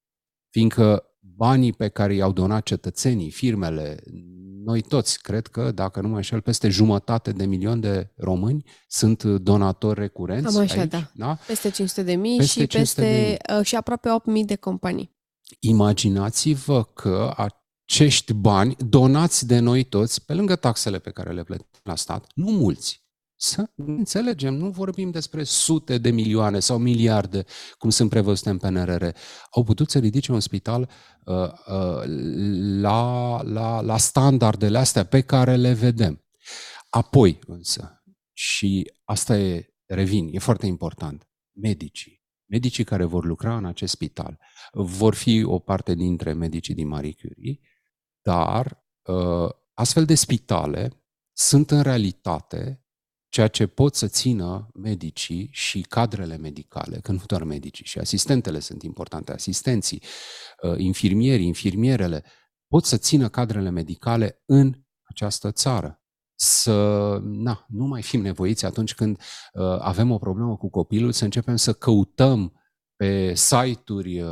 Fiindcă 0.50 1.04
banii 1.36 1.74
pe 1.74 1.88
care 1.88 2.14
i-au 2.14 2.32
donat 2.32 2.64
cetățenii, 2.64 3.32
firmele, 3.32 4.04
noi 4.66 4.82
toți, 4.82 5.22
cred 5.22 5.48
că, 5.48 5.72
dacă 5.72 6.02
nu 6.02 6.08
mă 6.08 6.16
înșel, 6.16 6.42
peste 6.42 6.70
jumătate 6.70 7.32
de 7.32 7.46
milion 7.46 7.80
de 7.80 8.12
români 8.16 8.64
sunt 8.88 9.24
donatori 9.24 10.00
recurenți 10.00 10.54
Cam 10.54 10.62
așa, 10.62 10.80
aici, 10.80 10.90
da. 10.90 11.12
da? 11.14 11.38
Peste 11.48 11.70
500 11.70 12.04
de 12.04 12.16
mii 12.16 12.38
Peste 12.38 12.60
și 12.60 12.68
500 12.68 13.02
de 13.02 13.08
peste 13.08 13.54
uh, 13.58 13.66
și 13.66 13.76
aproape 13.76 14.10
8 14.12 14.26
mii 14.26 14.46
de 14.46 14.56
companii. 14.56 15.14
Imaginați-vă 15.60 16.84
că 16.84 17.34
acești 17.36 18.34
bani 18.34 18.76
donați 18.90 19.48
de 19.48 19.60
noi 19.60 19.84
toți, 19.84 20.26
pe 20.26 20.34
lângă 20.34 20.56
taxele 20.56 21.00
pe 21.00 21.12
care 21.12 21.34
le 21.34 21.44
plătim 21.44 21.68
la 21.84 21.96
stat, 21.96 22.26
nu 22.36 22.52
mulți, 22.52 23.05
să 23.36 23.70
ne 23.76 23.94
înțelegem, 23.94 24.54
nu 24.54 24.70
vorbim 24.70 25.12
despre 25.12 25.44
sute 25.44 25.98
de 25.98 26.12
milioane 26.12 26.60
sau 26.60 26.78
miliarde, 26.78 27.46
cum 27.78 27.90
sunt 27.90 28.10
prevăzute 28.10 28.50
în 28.50 28.58
PNRR, 28.58 29.08
au 29.52 29.64
putut 29.64 29.90
să 29.90 30.00
ridice 30.00 30.32
un 30.32 30.40
spital 30.40 30.90
uh, 31.26 31.36
uh, 31.36 32.04
la, 32.82 33.42
la, 33.44 33.82
la 33.82 33.98
standardele 33.98 34.78
astea 34.78 35.06
pe 35.06 35.22
care 35.22 35.56
le 35.56 35.74
vedem. 35.74 36.26
Apoi, 36.90 37.40
însă, 37.48 38.04
și 38.34 38.92
asta 39.04 39.38
e, 39.38 39.74
revin, 39.86 40.30
e 40.32 40.40
foarte 40.40 40.66
important, 40.66 41.30
medicii. 41.62 42.24
Medicii 42.46 42.84
care 42.84 43.04
vor 43.04 43.26
lucra 43.26 43.58
în 43.58 43.66
acest 43.66 43.94
spital 43.94 44.40
vor 44.72 45.16
fi 45.16 45.44
o 45.44 45.60
parte 45.60 45.94
dintre 45.94 46.34
medicii 46.34 46.74
din 46.74 46.88
Marie 46.88 47.14
Curie, 47.14 47.60
dar 48.22 48.86
uh, 49.04 49.50
astfel 49.74 50.06
de 50.06 50.16
spitale 50.16 51.06
sunt 51.32 51.72
în 51.72 51.82
realitate 51.82 52.85
ceea 53.36 53.48
ce 53.48 53.68
pot 53.68 53.96
să 53.96 54.08
țină 54.08 54.68
medicii 54.74 55.50
și 55.52 55.82
cadrele 55.82 56.38
medicale, 56.38 57.00
că 57.00 57.12
nu 57.12 57.22
doar 57.26 57.44
medicii, 57.44 57.86
și 57.86 58.00
asistentele 58.00 58.60
sunt 58.60 58.84
importante, 58.84 59.32
asistenții, 59.32 60.02
uh, 60.62 60.78
infirmierii, 60.78 61.46
infirmierele, 61.46 62.24
pot 62.68 62.86
să 62.86 62.98
țină 62.98 63.30
cadrele 63.30 63.70
medicale 63.70 64.42
în 64.46 64.74
această 65.04 65.52
țară. 65.52 66.02
Să 66.36 67.18
na, 67.22 67.66
nu 67.68 67.86
mai 67.86 68.02
fim 68.02 68.22
nevoiți 68.22 68.66
atunci 68.66 68.94
când 68.94 69.20
uh, 69.54 69.78
avem 69.80 70.12
o 70.12 70.18
problemă 70.18 70.58
cu 70.58 70.70
copilul, 70.70 71.12
să 71.12 71.24
începem 71.24 71.56
să 71.56 71.74
căutăm 71.74 72.62
pe 72.96 73.34
site-uri 73.34 74.22
uh, 74.22 74.30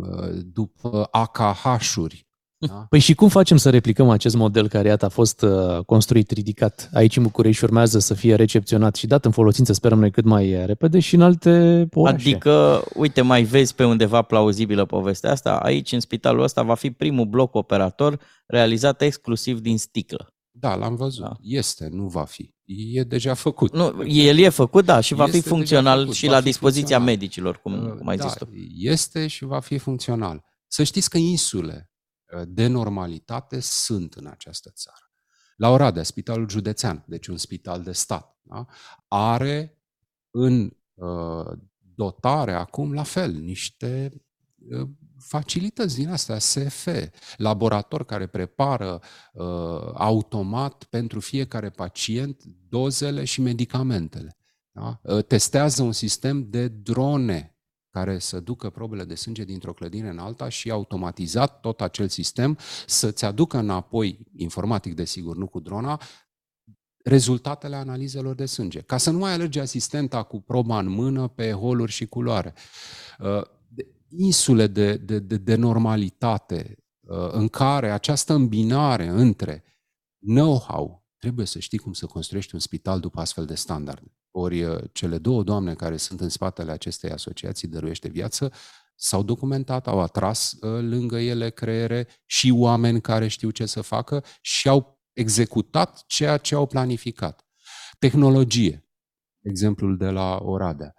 uh, 0.00 0.44
după 0.44 1.08
AKH-uri. 1.10 2.23
Da? 2.66 2.86
Păi 2.88 2.98
și 2.98 3.14
cum 3.14 3.28
facem 3.28 3.56
să 3.56 3.70
replicăm 3.70 4.08
acest 4.08 4.36
model 4.36 4.68
care, 4.68 4.88
iată, 4.88 5.04
a 5.04 5.08
fost 5.08 5.42
uh, 5.42 5.78
construit, 5.86 6.30
ridicat 6.30 6.90
aici 6.92 7.16
în 7.16 7.22
București 7.22 7.58
și 7.58 7.64
urmează 7.64 7.98
să 7.98 8.14
fie 8.14 8.34
recepționat 8.34 8.96
și 8.96 9.06
dat 9.06 9.24
în 9.24 9.30
folosință, 9.30 9.72
sperăm 9.72 9.98
noi, 9.98 10.10
cât 10.10 10.24
mai 10.24 10.54
uh, 10.54 10.66
repede 10.66 10.98
și 10.98 11.14
în 11.14 11.20
alte 11.20 11.86
orașe? 11.92 12.28
Adică, 12.28 12.84
uite, 12.94 13.20
mai 13.20 13.42
vezi 13.42 13.74
pe 13.74 13.84
undeva 13.84 14.22
plauzibilă 14.22 14.84
povestea 14.84 15.30
asta? 15.30 15.56
Aici, 15.56 15.92
în 15.92 16.00
spitalul 16.00 16.42
ăsta, 16.42 16.62
va 16.62 16.74
fi 16.74 16.90
primul 16.90 17.24
bloc 17.24 17.54
operator 17.54 18.18
realizat 18.46 19.02
exclusiv 19.02 19.60
din 19.60 19.78
sticlă. 19.78 20.34
Da, 20.50 20.74
l-am 20.74 20.94
văzut. 20.96 21.24
Da. 21.24 21.36
Este, 21.40 21.88
nu 21.90 22.06
va 22.06 22.24
fi. 22.24 22.54
E 22.92 23.02
deja 23.02 23.34
făcut. 23.34 23.72
Nu, 23.72 24.04
el 24.06 24.38
e 24.38 24.48
făcut, 24.48 24.84
da, 24.84 25.00
și 25.00 25.14
va 25.14 25.24
Este 25.24 25.36
fi 25.36 25.42
deja 25.42 25.54
funcțional 25.54 25.98
făcut, 25.98 26.14
și 26.14 26.26
va 26.26 26.32
la 26.32 26.38
fi 26.38 26.44
dispoziția 26.44 26.96
funcțional. 26.96 27.06
medicilor, 27.06 27.60
cum, 27.62 27.94
cum 27.98 28.08
ai 28.08 28.16
da, 28.16 28.26
zis 28.26 28.34
tu. 28.34 28.48
Este 28.78 29.26
și 29.26 29.44
va 29.44 29.60
fi 29.60 29.78
funcțional. 29.78 30.44
Să 30.66 30.82
știți 30.82 31.10
că 31.10 31.18
insule 31.18 31.90
uh, 31.90 31.93
de 32.48 32.66
normalitate 32.66 33.60
sunt 33.60 34.14
în 34.14 34.26
această 34.26 34.70
țară. 34.70 35.10
La 35.56 35.68
Oradea, 35.68 36.02
Spitalul 36.02 36.48
Județean, 36.48 37.04
deci 37.06 37.26
un 37.26 37.36
spital 37.36 37.82
de 37.82 37.92
stat, 37.92 38.38
da? 38.42 38.66
are 39.08 39.78
în 40.30 40.76
uh, 40.94 41.58
dotare 41.94 42.52
acum 42.52 42.92
la 42.92 43.02
fel 43.02 43.32
niște 43.32 44.12
uh, 44.70 44.88
facilități 45.18 45.94
din 45.94 46.08
astea, 46.08 46.38
SF, 46.38 46.88
laborator 47.36 48.04
care 48.04 48.26
prepară 48.26 49.00
uh, 49.32 49.44
automat 49.94 50.84
pentru 50.84 51.20
fiecare 51.20 51.70
pacient 51.70 52.42
dozele 52.68 53.24
și 53.24 53.40
medicamentele. 53.40 54.36
Da? 54.72 55.00
Uh, 55.02 55.24
Testează 55.24 55.82
un 55.82 55.92
sistem 55.92 56.50
de 56.50 56.68
drone 56.68 57.53
care 57.94 58.18
să 58.18 58.40
ducă 58.40 58.70
probele 58.70 59.04
de 59.04 59.14
sânge 59.14 59.44
dintr-o 59.44 59.72
clădire 59.72 60.08
în 60.08 60.18
alta 60.18 60.48
și 60.48 60.70
automatizat 60.70 61.60
tot 61.60 61.80
acel 61.80 62.08
sistem 62.08 62.58
să-ți 62.86 63.24
aducă 63.24 63.58
înapoi, 63.58 64.26
informatic 64.36 64.94
desigur, 64.94 65.36
nu 65.36 65.46
cu 65.46 65.60
drona, 65.60 66.00
rezultatele 67.04 67.76
analizelor 67.76 68.34
de 68.34 68.46
sânge. 68.46 68.80
Ca 68.80 68.96
să 68.96 69.10
nu 69.10 69.18
mai 69.18 69.32
alerge 69.32 69.60
asistenta 69.60 70.22
cu 70.22 70.40
proba 70.40 70.78
în 70.78 70.88
mână 70.88 71.28
pe 71.28 71.52
holuri 71.52 71.92
și 71.92 72.06
culoare. 72.06 72.54
Uh, 73.18 73.42
de- 73.68 73.86
Insule 74.08 74.66
de, 74.66 74.96
de, 74.96 75.18
de, 75.18 75.36
de 75.36 75.54
normalitate 75.54 76.84
uh, 77.00 77.28
în 77.32 77.48
care 77.48 77.90
această 77.90 78.32
îmbinare 78.32 79.06
între 79.06 79.64
know-how, 80.26 81.06
trebuie 81.18 81.46
să 81.46 81.58
știi 81.58 81.78
cum 81.78 81.92
să 81.92 82.06
construiești 82.06 82.54
un 82.54 82.60
spital 82.60 83.00
după 83.00 83.20
astfel 83.20 83.44
de 83.44 83.54
standarde. 83.54 84.12
Ori 84.36 84.62
uh, 84.62 84.78
cele 84.92 85.18
două 85.18 85.42
doamne 85.42 85.74
care 85.74 85.96
sunt 85.96 86.20
în 86.20 86.28
spatele 86.28 86.72
acestei 86.72 87.10
asociații 87.10 87.68
Dăruiește 87.68 88.08
Viață 88.08 88.52
s-au 88.96 89.22
documentat, 89.22 89.86
au 89.86 90.00
atras 90.00 90.52
uh, 90.52 90.60
lângă 90.80 91.18
ele 91.18 91.50
creiere 91.50 92.08
și 92.26 92.50
oameni 92.50 93.00
care 93.00 93.28
știu 93.28 93.50
ce 93.50 93.66
să 93.66 93.80
facă 93.80 94.24
și 94.40 94.68
au 94.68 95.02
executat 95.12 96.04
ceea 96.06 96.36
ce 96.36 96.54
au 96.54 96.66
planificat. 96.66 97.46
Tehnologie, 97.98 98.88
exemplul 99.42 99.96
de 99.96 100.10
la 100.10 100.38
Oradea. 100.42 100.94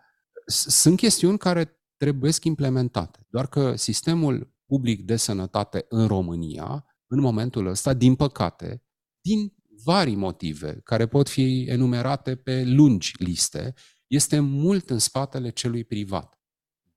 S- 0.46 0.68
Sunt 0.68 0.98
chestiuni 0.98 1.38
care 1.38 1.80
trebuie 1.98 2.32
implementate. 2.42 3.26
Doar 3.30 3.48
că 3.48 3.76
sistemul 3.76 4.54
public 4.66 5.06
de 5.06 5.16
sănătate 5.16 5.86
în 5.90 6.08
România, 6.08 6.86
în 7.08 7.20
momentul 7.20 7.66
ăsta, 7.68 7.94
din 7.94 8.16
păcate, 8.16 8.84
din 9.22 9.55
vari 9.86 10.16
motive 10.16 10.80
care 10.84 11.08
pot 11.08 11.30
fi 11.30 11.66
enumerate 11.68 12.36
pe 12.36 12.64
lungi 12.64 13.14
liste, 13.18 13.74
este 14.08 14.40
mult 14.40 14.90
în 14.90 15.00
spatele 15.00 15.50
celui 15.50 15.84
privat. 15.84 16.40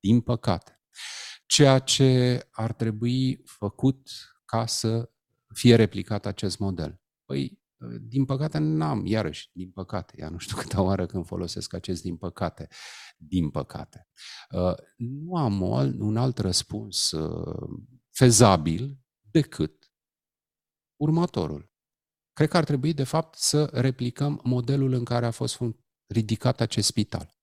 Din 0.01 0.20
păcate. 0.20 0.82
Ceea 1.47 1.78
ce 1.78 2.41
ar 2.51 2.72
trebui 2.72 3.43
făcut 3.45 4.09
ca 4.45 4.66
să 4.66 5.11
fie 5.55 5.74
replicat 5.76 6.26
acest 6.26 6.59
model. 6.59 7.01
Păi, 7.24 7.61
din 8.01 8.24
păcate 8.24 8.59
n-am, 8.59 9.07
iarăși, 9.07 9.51
din 9.53 9.70
păcate, 9.70 10.14
ea 10.18 10.28
nu 10.28 10.39
știu 10.39 10.57
câte 10.57 10.76
oară 10.80 11.07
când 11.07 11.26
folosesc 11.26 11.74
acest 11.74 12.03
din 12.03 12.16
păcate, 12.16 12.68
din 13.16 13.51
păcate. 13.51 14.09
Uh, 14.51 14.74
Nu 14.97 15.36
am 15.36 15.62
o 15.62 15.74
al- 15.74 16.01
un 16.01 16.16
alt 16.16 16.39
răspuns 16.39 17.11
uh, 17.11 17.80
fezabil 18.11 18.99
decât 19.30 19.93
următorul. 20.97 21.70
Cred 22.39 22.51
că 22.51 22.57
ar 22.57 22.64
trebui, 22.64 22.93
de 22.93 23.05
fapt, 23.05 23.39
să 23.39 23.70
replicăm 23.72 24.41
modelul 24.45 24.93
în 24.93 25.05
care 25.05 25.26
a 25.26 25.30
fost 25.30 25.57
fun- 25.57 25.76
ridicat 26.07 26.61
acest 26.61 26.86
spital. 26.86 27.36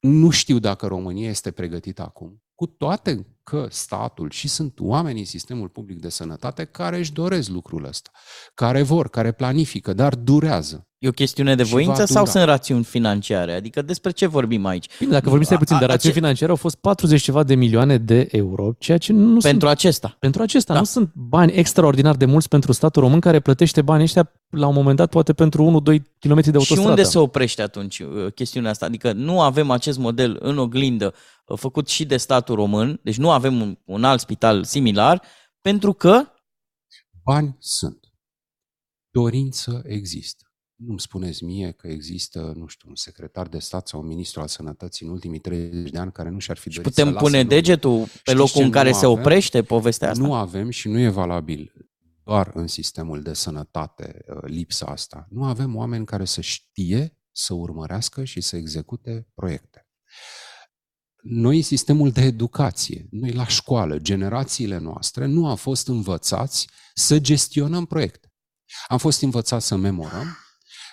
Nu 0.00 0.30
știu 0.30 0.58
dacă 0.58 0.86
România 0.86 1.28
este 1.28 1.50
pregătită 1.50 2.02
acum, 2.02 2.42
cu 2.54 2.66
toate 2.66 3.36
că 3.42 3.66
statul 3.70 4.30
și 4.30 4.48
sunt 4.48 4.80
oameni 4.80 5.18
în 5.18 5.24
sistemul 5.24 5.68
public 5.68 6.00
de 6.00 6.08
sănătate 6.08 6.64
care 6.64 6.98
își 6.98 7.12
doresc 7.12 7.48
lucrul 7.48 7.84
ăsta, 7.84 8.10
care 8.54 8.82
vor, 8.82 9.08
care 9.08 9.32
planifică, 9.32 9.92
dar 9.92 10.14
durează. 10.14 10.87
E 10.98 11.08
o 11.08 11.10
chestiune 11.10 11.54
de 11.54 11.62
Și 11.64 11.70
voință 11.70 11.92
va 11.98 12.04
sau 12.04 12.22
dura. 12.22 12.30
sunt 12.30 12.44
rațiuni 12.44 12.84
financiare? 12.84 13.52
Adică 13.52 13.82
despre 13.82 14.10
ce 14.10 14.26
vorbim 14.26 14.66
aici? 14.66 14.86
Bine, 14.98 15.10
dacă 15.10 15.28
vorbim 15.28 15.44
stai 15.46 15.58
puțin 15.58 15.78
de 15.78 15.84
rațiuni 15.84 16.14
financiare, 16.14 16.50
au 16.50 16.56
fost 16.56 16.76
40 16.76 17.22
ceva 17.22 17.42
de 17.42 17.54
milioane 17.54 17.98
de 17.98 18.28
euro, 18.30 18.72
ceea 18.78 18.98
ce 18.98 19.12
nu 19.12 19.38
Pentru 19.38 19.48
sunt, 19.48 19.62
acesta. 19.78 20.16
Pentru 20.18 20.42
acesta. 20.42 20.72
Da. 20.72 20.78
Nu 20.78 20.84
sunt 20.84 21.12
bani 21.14 21.52
extraordinar 21.52 22.16
de 22.16 22.24
mulți 22.24 22.48
pentru 22.48 22.72
statul 22.72 23.02
român 23.02 23.20
care 23.20 23.40
plătește 23.40 23.82
banii 23.82 24.04
ăștia 24.04 24.32
la 24.50 24.66
un 24.66 24.74
moment 24.74 24.96
dat 24.96 25.10
poate 25.10 25.32
pentru 25.32 25.82
1-2 25.82 25.96
km 26.18 26.34
de 26.34 26.42
Și 26.42 26.50
autostradă. 26.50 26.88
unde 26.88 27.02
se 27.02 27.18
oprește 27.18 27.62
atunci 27.62 27.98
uh, 27.98 28.32
chestiunea 28.34 28.70
asta? 28.70 28.86
Adică 28.86 29.12
nu 29.12 29.40
avem 29.40 29.70
acest 29.70 29.98
model 29.98 30.36
în 30.40 30.58
oglindă 30.58 31.14
uh, 31.46 31.58
făcut 31.58 31.88
și 31.88 32.04
de 32.04 32.16
statul 32.16 32.54
român, 32.54 33.00
deci 33.02 33.16
nu 33.16 33.30
avem 33.30 33.60
un, 33.60 33.78
un 33.84 34.04
alt 34.04 34.20
spital 34.20 34.64
similar, 34.64 35.22
pentru 35.60 35.92
că 35.92 36.22
Bani 37.24 37.56
sunt. 37.58 37.98
Dorință 39.10 39.82
există. 39.84 40.42
Nu-mi 40.78 41.00
spuneți 41.00 41.44
mie 41.44 41.70
că 41.70 41.86
există, 41.88 42.52
nu 42.56 42.66
știu, 42.66 42.88
un 42.88 42.94
secretar 42.94 43.48
de 43.48 43.58
stat 43.58 43.88
sau 43.88 44.00
un 44.00 44.06
ministru 44.06 44.40
al 44.40 44.46
sănătății 44.46 45.06
în 45.06 45.12
ultimii 45.12 45.38
30 45.38 45.90
de 45.90 45.98
ani 45.98 46.12
care 46.12 46.28
nu 46.28 46.38
și-ar 46.38 46.56
fi 46.56 46.68
dorit 46.68 46.82
putem 46.82 47.06
să 47.06 47.12
lase 47.12 47.24
pune 47.24 47.38
în 47.38 47.46
urmă. 47.46 47.54
degetul 47.56 47.98
pe 48.00 48.06
Știți 48.14 48.36
locul 48.36 48.50
ce 48.60 48.62
în 48.62 48.70
care 48.70 48.90
nu 48.90 48.94
se 48.98 49.04
avem? 49.04 49.18
oprește 49.18 49.62
povestea 49.62 50.10
asta? 50.10 50.22
Nu 50.22 50.34
avem 50.34 50.70
și 50.70 50.88
nu 50.88 50.98
e 50.98 51.08
valabil 51.08 51.72
doar 52.24 52.50
în 52.54 52.66
sistemul 52.66 53.22
de 53.22 53.32
sănătate 53.32 54.24
uh, 54.26 54.42
lipsa 54.42 54.86
asta. 54.86 55.26
Nu 55.30 55.44
avem 55.44 55.76
oameni 55.76 56.04
care 56.06 56.24
să 56.24 56.40
știe, 56.40 57.18
să 57.32 57.54
urmărească 57.54 58.24
și 58.24 58.40
să 58.40 58.56
execute 58.56 59.28
proiecte. 59.34 59.86
Noi, 61.22 61.56
în 61.56 61.62
sistemul 61.62 62.10
de 62.10 62.20
educație, 62.20 63.06
noi 63.10 63.32
la 63.32 63.46
școală, 63.46 63.98
generațiile 63.98 64.78
noastre, 64.78 65.26
nu 65.26 65.48
am 65.48 65.56
fost 65.56 65.88
învățați 65.88 66.68
să 66.94 67.18
gestionăm 67.18 67.84
proiecte. 67.86 68.32
Am 68.88 68.98
fost 68.98 69.22
învățați 69.22 69.66
să 69.66 69.76
memorăm, 69.76 70.36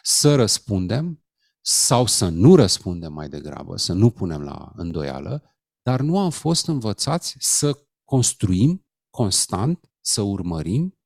să 0.07 0.35
răspundem 0.35 1.25
sau 1.61 2.05
să 2.05 2.27
nu 2.27 2.55
răspundem 2.55 3.13
mai 3.13 3.29
degrabă, 3.29 3.77
să 3.77 3.93
nu 3.93 4.09
punem 4.09 4.41
la 4.41 4.71
îndoială, 4.75 5.43
dar 5.81 6.01
nu 6.01 6.19
am 6.19 6.29
fost 6.29 6.67
învățați 6.67 7.35
să 7.39 7.87
construim 8.03 8.87
constant, 9.09 9.91
să 10.01 10.21
urmărim, 10.21 10.99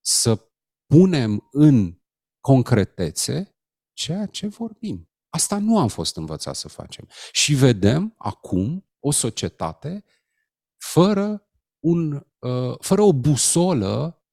să 0.00 0.50
punem 0.86 1.48
în 1.50 2.00
concretețe 2.40 3.56
ceea 3.92 4.26
ce 4.26 4.46
vorbim. 4.46 5.10
Asta 5.28 5.58
nu 5.58 5.78
am 5.78 5.88
fost 5.88 6.16
învățați 6.16 6.60
să 6.60 6.68
facem. 6.68 7.08
Și 7.32 7.54
vedem 7.54 8.14
acum 8.16 8.88
o 8.98 9.10
societate 9.10 10.04
fără, 10.76 11.48
un, 11.78 12.26
uh, 12.38 12.78
fără 12.78 13.02
o 13.02 13.12
busolă 13.12 14.25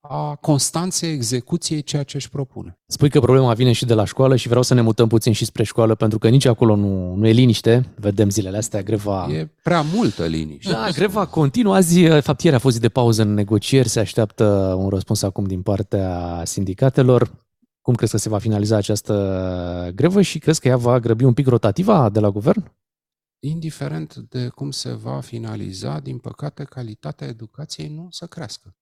a 0.00 0.34
constanței 0.34 1.12
execuției 1.12 1.82
ceea 1.82 2.02
ce 2.02 2.16
își 2.16 2.28
propune. 2.28 2.78
Spui 2.86 3.10
că 3.10 3.20
problema 3.20 3.54
vine 3.54 3.72
și 3.72 3.84
de 3.84 3.94
la 3.94 4.04
școală 4.04 4.36
și 4.36 4.48
vreau 4.48 4.62
să 4.62 4.74
ne 4.74 4.80
mutăm 4.80 5.08
puțin 5.08 5.32
și 5.32 5.44
spre 5.44 5.62
școală, 5.62 5.94
pentru 5.94 6.18
că 6.18 6.28
nici 6.28 6.44
acolo 6.44 6.76
nu, 6.76 7.14
nu 7.14 7.26
e 7.26 7.30
liniște. 7.30 7.94
Vedem 7.96 8.30
zilele 8.30 8.56
astea 8.56 8.82
greva... 8.82 9.26
E 9.32 9.50
prea 9.62 9.80
multă 9.80 10.26
liniște. 10.26 10.72
Da, 10.72 10.88
greva 10.90 11.26
continuă. 11.26 11.74
Azi, 11.74 12.00
de 12.02 12.20
fapt, 12.20 12.42
ieri 12.42 12.56
a 12.56 12.58
fost 12.58 12.74
zi 12.74 12.80
de 12.80 12.88
pauză 12.88 13.22
în 13.22 13.34
negocieri. 13.34 13.88
Se 13.88 14.00
așteaptă 14.00 14.74
un 14.78 14.88
răspuns 14.88 15.22
acum 15.22 15.44
din 15.44 15.62
partea 15.62 16.42
sindicatelor. 16.44 17.48
Cum 17.80 17.94
crezi 17.94 18.12
că 18.12 18.18
se 18.18 18.28
va 18.28 18.38
finaliza 18.38 18.76
această 18.76 19.92
grevă 19.94 20.22
și 20.22 20.38
crezi 20.38 20.60
că 20.60 20.68
ea 20.68 20.76
va 20.76 21.00
grăbi 21.00 21.24
un 21.24 21.32
pic 21.32 21.46
rotativa 21.46 22.08
de 22.08 22.20
la 22.20 22.30
guvern? 22.30 22.72
Indiferent 23.42 24.14
de 24.14 24.48
cum 24.48 24.70
se 24.70 24.92
va 24.92 25.20
finaliza, 25.20 25.98
din 25.98 26.18
păcate, 26.18 26.64
calitatea 26.64 27.26
educației 27.26 27.88
nu 27.94 28.02
o 28.02 28.08
să 28.10 28.26
crească. 28.26 28.74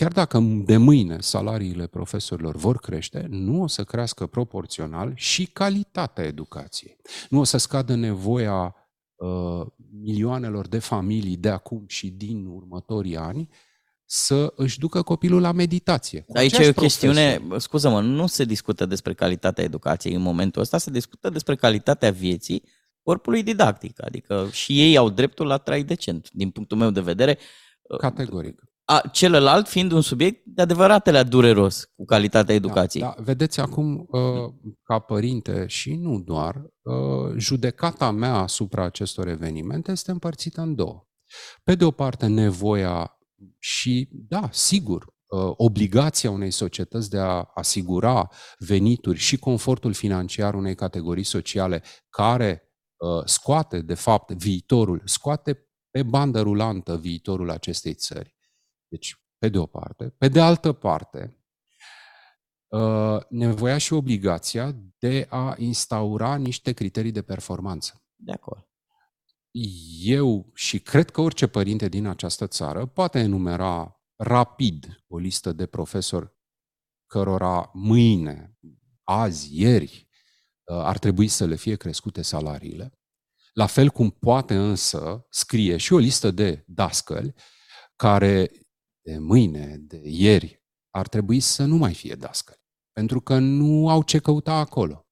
Chiar 0.00 0.12
dacă 0.12 0.38
de 0.64 0.76
mâine 0.76 1.20
salariile 1.20 1.86
profesorilor 1.86 2.56
vor 2.56 2.78
crește, 2.78 3.26
nu 3.30 3.62
o 3.62 3.66
să 3.66 3.84
crească 3.84 4.26
proporțional 4.26 5.12
și 5.14 5.46
calitatea 5.46 6.24
educației. 6.24 6.96
Nu 7.28 7.40
o 7.40 7.44
să 7.44 7.56
scadă 7.56 7.94
nevoia 7.94 8.74
uh, 9.14 9.66
milioanelor 10.02 10.68
de 10.68 10.78
familii 10.78 11.36
de 11.36 11.48
acum 11.48 11.84
și 11.86 12.10
din 12.10 12.46
următorii 12.46 13.16
ani 13.16 13.48
să 14.04 14.52
își 14.56 14.78
ducă 14.78 15.02
copilul 15.02 15.40
la 15.40 15.52
meditație. 15.52 16.20
Cu 16.20 16.36
Aici 16.36 16.52
e 16.52 16.54
o 16.54 16.58
aceeași 16.58 16.78
chestiune, 16.78 17.34
profesor. 17.34 17.58
scuză-mă, 17.58 18.00
nu 18.00 18.26
se 18.26 18.44
discută 18.44 18.86
despre 18.86 19.14
calitatea 19.14 19.64
educației 19.64 20.14
în 20.14 20.22
momentul 20.22 20.62
ăsta, 20.62 20.78
se 20.78 20.90
discută 20.90 21.30
despre 21.30 21.54
calitatea 21.54 22.10
vieții 22.10 22.62
corpului 23.02 23.42
didactic, 23.42 24.04
adică 24.04 24.48
și 24.52 24.80
ei 24.80 24.96
au 24.96 25.10
dreptul 25.10 25.46
la 25.46 25.58
trai 25.58 25.82
decent, 25.82 26.30
din 26.32 26.50
punctul 26.50 26.76
meu 26.76 26.90
de 26.90 27.00
vedere. 27.00 27.38
Categoric. 27.98 28.60
A, 28.88 29.00
celălalt 29.12 29.68
fiind 29.68 29.92
un 29.92 30.00
subiect 30.00 30.44
de 30.44 30.62
adevăratele 30.62 31.22
dureros 31.22 31.84
cu 31.96 32.04
calitatea 32.04 32.54
educației. 32.54 33.02
Da, 33.02 33.14
vedeți 33.18 33.60
acum, 33.60 34.06
uh, 34.10 34.54
ca 34.82 34.98
părinte 34.98 35.66
și 35.66 35.94
nu 35.94 36.20
doar, 36.20 36.54
uh, 36.82 37.34
judecata 37.36 38.10
mea 38.10 38.34
asupra 38.34 38.84
acestor 38.84 39.28
evenimente 39.28 39.90
este 39.90 40.10
împărțită 40.10 40.60
în 40.60 40.74
două. 40.74 41.06
Pe 41.64 41.74
de 41.74 41.84
o 41.84 41.90
parte, 41.90 42.26
nevoia 42.26 43.18
și, 43.58 44.08
da, 44.12 44.48
sigur, 44.52 45.04
uh, 45.04 45.52
obligația 45.56 46.30
unei 46.30 46.50
societăți 46.50 47.10
de 47.10 47.18
a 47.18 47.50
asigura 47.54 48.28
venituri 48.58 49.18
și 49.18 49.36
confortul 49.36 49.92
financiar 49.92 50.54
unei 50.54 50.74
categorii 50.74 51.24
sociale 51.24 51.82
care 52.08 52.60
scoate, 53.24 53.80
de 53.80 53.94
fapt, 53.94 54.30
viitorul, 54.30 55.02
scoate 55.04 55.68
pe 55.90 56.02
bandă 56.02 56.40
rulantă 56.40 56.96
viitorul 56.96 57.50
acestei 57.50 57.94
țări. 57.94 58.35
Deci, 58.88 59.20
pe 59.38 59.48
de 59.48 59.58
o 59.58 59.66
parte. 59.66 60.08
Pe 60.08 60.28
de 60.28 60.40
altă 60.40 60.72
parte, 60.72 61.40
nevoia 63.28 63.78
și 63.78 63.92
obligația 63.92 64.76
de 64.98 65.26
a 65.30 65.54
instaura 65.58 66.36
niște 66.36 66.72
criterii 66.72 67.12
de 67.12 67.22
performanță. 67.22 68.04
De 68.14 68.32
acord. 68.32 68.68
Eu 70.02 70.50
și 70.54 70.80
cred 70.80 71.10
că 71.10 71.20
orice 71.20 71.46
părinte 71.46 71.88
din 71.88 72.06
această 72.06 72.46
țară 72.46 72.86
poate 72.86 73.18
enumera 73.18 74.00
rapid 74.16 75.04
o 75.06 75.18
listă 75.18 75.52
de 75.52 75.66
profesori 75.66 76.34
cărora 77.06 77.70
mâine, 77.72 78.58
azi, 79.02 79.60
ieri, 79.60 80.08
ar 80.64 80.98
trebui 80.98 81.28
să 81.28 81.44
le 81.44 81.56
fie 81.56 81.76
crescute 81.76 82.22
salariile. 82.22 82.98
La 83.52 83.66
fel 83.66 83.90
cum 83.90 84.10
poate 84.10 84.56
însă 84.56 85.26
scrie 85.30 85.76
și 85.76 85.92
o 85.92 85.98
listă 85.98 86.30
de 86.30 86.64
dascăli 86.66 87.34
care 87.96 88.50
de 89.06 89.18
mâine, 89.18 89.76
de 89.80 90.00
ieri, 90.04 90.64
ar 90.90 91.08
trebui 91.08 91.40
să 91.40 91.64
nu 91.64 91.76
mai 91.76 91.94
fie 91.94 92.14
dascăli, 92.14 92.64
pentru 92.92 93.20
că 93.20 93.38
nu 93.38 93.88
au 93.88 94.02
ce 94.02 94.18
căuta 94.18 94.54
acolo. 94.54 95.06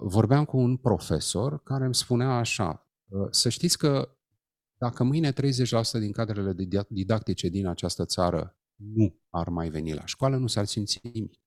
Vorbeam 0.00 0.44
cu 0.44 0.56
un 0.56 0.76
profesor 0.76 1.62
care 1.62 1.84
îmi 1.84 1.94
spunea 1.94 2.28
așa, 2.28 2.90
să 3.30 3.48
știți 3.48 3.78
că 3.78 4.16
dacă 4.78 5.04
mâine 5.04 5.32
30% 5.32 5.34
din 5.92 6.12
cadrele 6.12 6.54
didactice 6.88 7.48
din 7.48 7.66
această 7.66 8.04
țară 8.04 8.58
nu 8.74 9.20
ar 9.30 9.48
mai 9.48 9.68
veni 9.68 9.94
la 9.94 10.06
școală, 10.06 10.36
nu 10.36 10.46
s-ar 10.46 10.64
simți 10.64 11.00
nimic. 11.02 11.40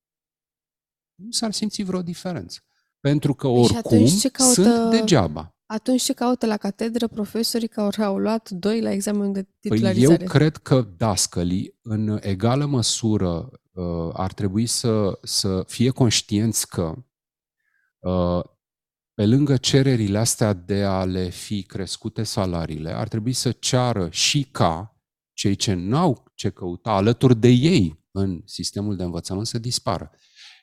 Nu 1.16 1.32
s-ar 1.32 1.52
simți 1.52 1.84
vreo 1.84 2.02
diferență. 2.02 2.60
Pentru 3.00 3.34
că 3.34 3.48
oricum 3.48 4.08
caută... 4.32 4.44
sunt 4.44 4.90
degeaba. 4.90 5.56
Atunci 5.72 6.02
ce 6.02 6.14
caută 6.14 6.46
la 6.46 6.58
catedră 6.58 7.08
profesorii 7.08 7.68
care 7.68 8.04
au 8.04 8.18
luat 8.18 8.50
doi 8.50 8.82
la 8.82 8.92
examenul 8.92 9.34
de 9.34 9.48
titularizare? 9.60 10.16
Păi 10.16 10.26
eu 10.26 10.32
cred 10.32 10.58
că 10.58 10.82
dascălii, 10.98 11.80
în 11.82 12.20
egală 12.22 12.66
măsură, 12.66 13.50
ar 14.14 14.34
trebui 14.34 14.66
să, 14.66 15.20
să 15.24 15.64
fie 15.68 15.90
conștienți 15.90 16.68
că 16.68 16.96
pe 19.14 19.26
lângă 19.26 19.58
cererile 19.58 20.18
astea 20.18 20.54
de 20.54 20.84
a 20.84 21.06
le 21.06 21.30
fi 21.30 21.64
crescute 21.64 22.24
salariile, 22.24 22.92
ar 22.92 23.08
trebui 23.08 23.34
să 23.34 23.52
ceară 23.52 24.10
și 24.10 24.44
ca 24.52 25.02
cei 25.34 25.56
ce 25.56 25.74
n-au 25.74 26.32
ce 26.36 26.50
căuta 26.50 26.92
alături 26.92 27.40
de 27.40 27.48
ei 27.48 28.06
în 28.12 28.42
sistemul 28.46 28.96
de 28.96 29.04
învățământ 29.04 29.48
să 29.48 29.60
dispară. 29.60 30.12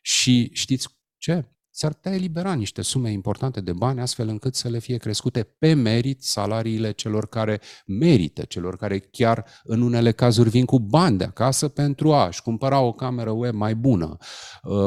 Și 0.02 0.50
știți 0.52 0.88
ce? 1.16 1.52
S-ar 1.78 1.92
putea 1.92 2.14
elibera 2.14 2.54
niște 2.54 2.82
sume 2.82 3.10
importante 3.10 3.60
de 3.60 3.72
bani 3.72 4.00
astfel 4.00 4.28
încât 4.28 4.54
să 4.54 4.68
le 4.68 4.78
fie 4.78 4.96
crescute 4.96 5.42
pe 5.42 5.72
merit 5.72 6.22
salariile 6.22 6.92
celor 6.92 7.28
care 7.28 7.60
merită, 7.86 8.42
celor 8.42 8.76
care 8.76 8.98
chiar 8.98 9.44
în 9.62 9.82
unele 9.82 10.12
cazuri 10.12 10.48
vin 10.48 10.64
cu 10.64 10.80
bani 10.80 11.18
de 11.18 11.24
acasă 11.24 11.68
pentru 11.68 12.12
a-și 12.12 12.42
cumpăra 12.42 12.80
o 12.80 12.92
cameră 12.92 13.30
web 13.30 13.54
mai 13.54 13.74
bună, 13.74 14.16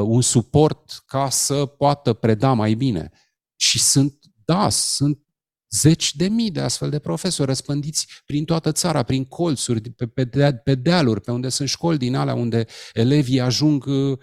un 0.04 0.22
suport 0.22 1.04
ca 1.06 1.30
să 1.30 1.66
poată 1.66 2.14
preda 2.14 2.54
mai 2.54 2.74
bine. 2.74 3.12
Și 3.56 3.80
sunt, 3.80 4.14
da, 4.46 4.70
sunt 4.70 5.20
zeci 5.70 6.16
de 6.16 6.28
mii 6.28 6.52
de 6.52 6.60
astfel 6.60 6.89
de 6.89 7.00
profesori 7.00 7.48
răspândiți 7.48 8.08
prin 8.26 8.46
toată 8.46 8.72
țara, 8.72 9.04
prin 9.04 9.26
colțuri, 9.26 9.82
pe, 9.82 10.08
pe, 10.08 10.26
pe 10.64 10.76
dealuri, 10.76 11.22
pe 11.22 11.32
unde 11.32 11.50
sunt 11.50 11.70
școli 11.70 11.98
din 11.98 12.16
alea 12.16 12.34
unde 12.34 12.66
elevii 12.94 13.39
ajung 13.39 13.86
uh, 13.86 14.18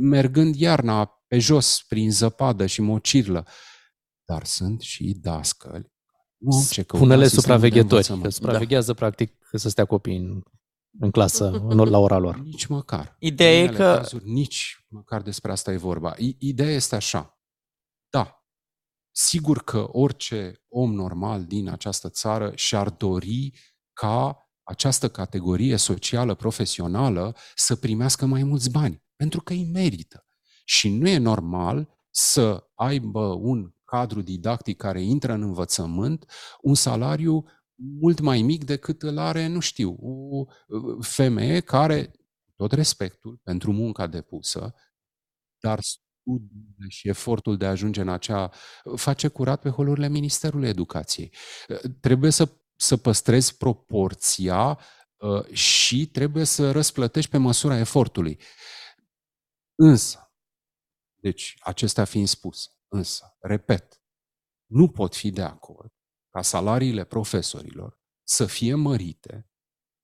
mergând 0.00 0.54
iarna 0.54 1.21
pe 1.32 1.38
jos, 1.38 1.84
prin 1.88 2.10
zăpadă 2.10 2.66
și 2.66 2.80
mocirlă. 2.80 3.46
Dar 4.24 4.44
sunt 4.44 4.80
și 4.80 5.14
dascăli. 5.20 5.92
Nu 6.36 6.56
au 6.56 6.62
ce 6.70 6.82
Spune-le 6.82 7.26
supraveghetori, 7.26 8.20
că 8.22 8.28
supraveghează 8.28 8.92
da. 8.92 8.98
practic 8.98 9.48
să 9.52 9.68
stea 9.68 9.84
copiii 9.84 10.16
în, 10.16 10.42
în 10.98 11.10
clasă, 11.10 11.50
în, 11.50 11.78
la 11.78 11.98
ora 11.98 12.18
lor. 12.18 12.36
Nici 12.36 12.66
măcar. 12.66 13.16
Ideea 13.18 13.62
e 13.62 13.66
că... 13.66 13.94
Cazuri, 13.96 14.30
nici 14.30 14.84
măcar 14.88 15.22
despre 15.22 15.52
asta 15.52 15.72
e 15.72 15.76
vorba. 15.76 16.14
Ideea 16.38 16.70
este 16.70 16.94
așa. 16.94 17.40
Da, 18.10 18.44
sigur 19.10 19.62
că 19.64 19.88
orice 19.92 20.64
om 20.68 20.94
normal 20.94 21.44
din 21.44 21.68
această 21.68 22.08
țară 22.08 22.52
și-ar 22.54 22.90
dori 22.90 23.52
ca 23.92 24.48
această 24.62 25.08
categorie 25.08 25.76
socială, 25.76 26.34
profesională, 26.34 27.36
să 27.54 27.76
primească 27.76 28.26
mai 28.26 28.42
mulți 28.42 28.70
bani, 28.70 29.04
pentru 29.16 29.40
că 29.42 29.52
îi 29.52 29.64
merită. 29.64 30.26
Și 30.72 30.88
nu 30.88 31.08
e 31.08 31.18
normal 31.18 31.88
să 32.10 32.70
aibă 32.74 33.24
un 33.24 33.74
cadru 33.84 34.20
didactic 34.20 34.76
care 34.76 35.02
intră 35.02 35.32
în 35.32 35.42
învățământ 35.42 36.30
un 36.60 36.74
salariu 36.74 37.44
mult 37.74 38.20
mai 38.20 38.42
mic 38.42 38.64
decât 38.64 39.02
îl 39.02 39.18
are, 39.18 39.46
nu 39.46 39.60
știu, 39.60 39.96
o 40.00 40.44
femeie 41.00 41.60
care, 41.60 42.10
tot 42.56 42.72
respectul 42.72 43.40
pentru 43.42 43.72
munca 43.72 44.06
depusă, 44.06 44.74
dar 45.60 45.80
studiile 45.80 46.88
și 46.88 47.08
efortul 47.08 47.56
de 47.56 47.66
a 47.66 47.70
ajunge 47.70 48.00
în 48.00 48.08
acea 48.08 48.50
face 48.96 49.28
curat 49.28 49.60
pe 49.60 49.68
holurile 49.68 50.08
Ministerului 50.08 50.68
Educației. 50.68 51.34
Trebuie 52.00 52.30
să, 52.30 52.48
să 52.76 52.96
păstrezi 52.96 53.56
proporția 53.56 54.78
uh, 55.16 55.46
și 55.52 56.06
trebuie 56.06 56.44
să 56.44 56.70
răsplătești 56.70 57.30
pe 57.30 57.36
măsura 57.38 57.78
efortului. 57.78 58.38
Însă, 59.74 60.31
deci 61.22 61.56
acestea 61.60 62.04
fiind 62.04 62.28
spus, 62.28 62.70
însă, 62.88 63.36
repet, 63.40 64.02
nu 64.66 64.88
pot 64.88 65.14
fi 65.14 65.30
de 65.30 65.42
acord 65.42 65.92
ca 66.30 66.42
salariile 66.42 67.04
profesorilor 67.04 68.00
să 68.22 68.46
fie 68.46 68.74
mărite 68.74 69.50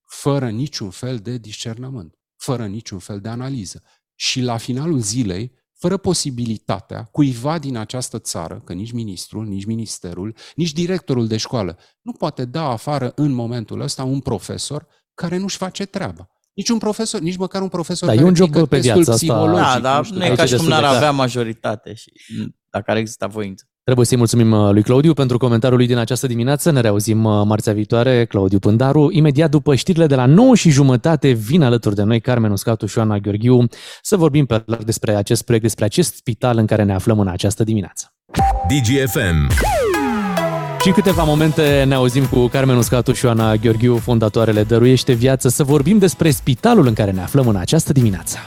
fără 0.05 0.51
niciun 0.51 0.91
fel 0.91 1.19
de 1.19 1.39
discernământ, 1.39 2.19
fără 2.37 2.67
niciun 2.67 2.99
fel 2.99 3.21
de 3.21 3.29
analiză. 3.29 3.83
Și 4.15 4.41
la 4.41 4.57
finalul 4.57 5.01
zilei, 5.01 5.53
fără 5.73 5.97
posibilitatea 5.97 7.05
cuiva 7.05 7.59
din 7.59 7.77
această 7.77 8.19
țară, 8.19 8.61
că 8.61 8.73
nici 8.73 8.93
ministrul, 8.93 9.47
nici 9.47 9.65
ministerul, 9.65 10.37
nici 10.55 10.73
directorul 10.73 11.27
de 11.27 11.37
școală 11.37 11.79
nu 12.01 12.13
poate 12.13 12.45
da 12.45 12.65
afară 12.65 13.13
în 13.15 13.33
momentul 13.33 13.81
ăsta 13.81 14.05
un 14.05 14.21
profesor 14.21 14.87
care 15.15 15.37
nu-și 15.37 15.57
face 15.57 15.87
treaba. 15.87 16.31
Nici 16.59 16.69
un 16.69 16.79
profesor, 16.79 17.21
nici 17.21 17.37
măcar 17.37 17.63
un 17.63 17.69
profesor 17.69 18.09
Da, 18.09 18.15
care 18.15 18.27
e 18.27 18.29
un 18.29 18.35
joc 18.35 18.49
aplică 18.49 18.67
pe 18.67 18.77
testul 18.77 18.95
viața 18.95 19.13
asta. 19.13 19.27
psihologic, 19.27 19.65
Da, 19.65 19.79
dar 19.81 20.05
știu. 20.05 20.17
nu 20.17 20.23
e 20.25 20.27
aici 20.29 20.37
ca 20.37 20.43
e 20.43 20.47
și 20.47 20.55
cum 20.55 20.65
destul 20.65 20.69
de 20.69 20.75
n-ar 20.75 20.83
clar. 20.83 20.97
avea 20.97 21.11
majoritate 21.11 21.95
și 21.95 22.13
dacă 22.71 22.91
ar 22.91 22.97
exista 22.97 23.27
voință. 23.27 23.65
Trebuie 23.85 24.07
să-i 24.07 24.17
mulțumim 24.17 24.53
uh, 24.53 24.71
lui 24.73 24.83
Claudiu 24.83 25.15
pentru 25.15 25.39
comentariul 25.39 25.79
lui 25.79 25.87
din 25.87 25.97
această 25.97 26.27
dimineață. 26.27 26.71
Ne 26.71 26.81
reauzim 26.81 27.25
uh, 27.25 27.43
marțea 27.47 27.73
viitoare, 27.73 28.25
Claudiu 28.27 28.59
Pândaru. 28.59 29.09
Imediat 29.13 29.51
după 29.51 29.75
știrile 29.75 30.07
de 30.07 30.15
la 30.15 30.27
9 30.27 30.55
și 30.55 30.71
jumătate 30.71 31.31
vin 31.31 31.63
alături 31.63 31.95
de 31.95 32.03
noi 32.03 32.21
Carmen 32.21 32.51
Uscatu 32.51 32.87
și 32.87 32.99
Oana 32.99 33.19
Gheorghiu 33.19 33.67
să 34.03 34.17
vorbim 34.17 34.47
pe 34.47 34.63
larg 34.67 34.85
despre 34.85 35.15
acest 35.15 35.43
proiect, 35.43 35.65
despre 35.65 35.85
acest 35.85 36.15
spital 36.15 36.59
în 36.59 36.67
care 36.67 36.83
ne 36.83 36.95
aflăm 36.95 37.19
în 37.21 37.29
această 37.29 37.65
dimineață. 37.65 38.13
DGFM. 38.69 39.49
Și 40.89 40.95
în 40.95 41.03
câteva 41.03 41.23
momente 41.23 41.85
ne 41.87 41.95
auzim 41.95 42.27
cu 42.27 42.47
Carmen 42.47 42.77
Uscatu 42.77 43.13
și 43.13 43.25
Oana 43.25 43.57
Gheorghiu, 43.57 43.97
fondatoarele 43.97 44.63
Dăruiește 44.63 45.13
Viață, 45.13 45.49
să 45.49 45.65
vorbim 45.65 45.99
despre 45.99 46.31
spitalul 46.31 46.87
în 46.87 46.93
care 46.93 47.11
ne 47.11 47.21
aflăm 47.21 47.49
în 47.49 47.57
această 47.57 47.93
dimineață. 47.93 48.39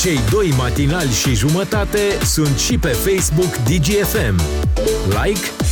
Cei 0.00 0.18
doi 0.30 0.54
matinali 0.56 1.10
și 1.10 1.34
jumătate 1.34 1.98
sunt 2.24 2.58
și 2.58 2.78
pe 2.78 2.88
Facebook 2.88 3.56
DGFM. 3.56 4.40
Like, 5.24 5.67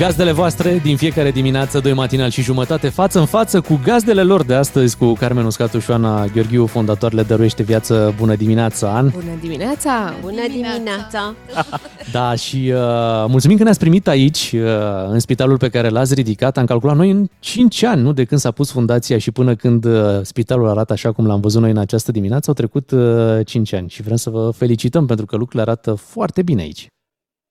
Gazdele 0.00 0.32
voastre 0.32 0.78
din 0.78 0.96
fiecare 0.96 1.30
dimineață, 1.30 1.80
doi 1.80 1.92
matinal 1.92 2.30
și 2.30 2.42
jumătate, 2.42 2.88
față 2.88 3.18
în 3.18 3.26
față 3.26 3.60
cu 3.60 3.80
gazdele 3.84 4.22
lor 4.22 4.44
de 4.44 4.54
astăzi, 4.54 4.96
cu 4.96 5.12
Carmen 5.12 5.44
Uscatu 5.44 5.78
și 5.78 5.90
Oana 5.90 6.26
Gheorghiu, 6.26 6.66
fondatoarele 6.66 7.22
Dăruiește 7.22 7.62
Viață. 7.62 8.14
Bună 8.16 8.34
dimineața, 8.34 8.94
An! 8.94 9.10
Bună 9.10 9.38
dimineața! 9.40 10.14
Bună 10.20 10.42
dimineața! 10.50 11.34
Da, 12.12 12.34
și 12.34 12.72
uh, 12.74 13.24
mulțumim 13.28 13.56
că 13.56 13.62
ne-ați 13.62 13.78
primit 13.78 14.08
aici, 14.08 14.52
uh, 14.54 14.60
în 15.08 15.18
spitalul 15.18 15.56
pe 15.56 15.68
care 15.68 15.88
l-ați 15.88 16.14
ridicat. 16.14 16.58
Am 16.58 16.64
calculat 16.64 16.96
noi 16.96 17.10
în 17.10 17.28
5 17.38 17.82
ani, 17.82 18.02
nu? 18.02 18.12
De 18.12 18.24
când 18.24 18.40
s-a 18.40 18.50
pus 18.50 18.70
fundația 18.70 19.18
și 19.18 19.30
până 19.30 19.54
când 19.54 19.84
uh, 19.84 20.20
spitalul 20.22 20.68
arată 20.68 20.92
așa 20.92 21.12
cum 21.12 21.26
l-am 21.26 21.40
văzut 21.40 21.60
noi 21.60 21.70
în 21.70 21.78
această 21.78 22.12
dimineață, 22.12 22.44
au 22.48 22.54
trecut 22.54 22.90
uh, 22.90 23.46
5 23.46 23.72
ani 23.72 23.88
și 23.88 24.02
vrem 24.02 24.16
să 24.16 24.30
vă 24.30 24.50
felicităm 24.50 25.06
pentru 25.06 25.26
că 25.26 25.36
lucrurile 25.36 25.62
arată 25.70 25.94
foarte 25.94 26.42
bine 26.42 26.62
aici. 26.62 26.86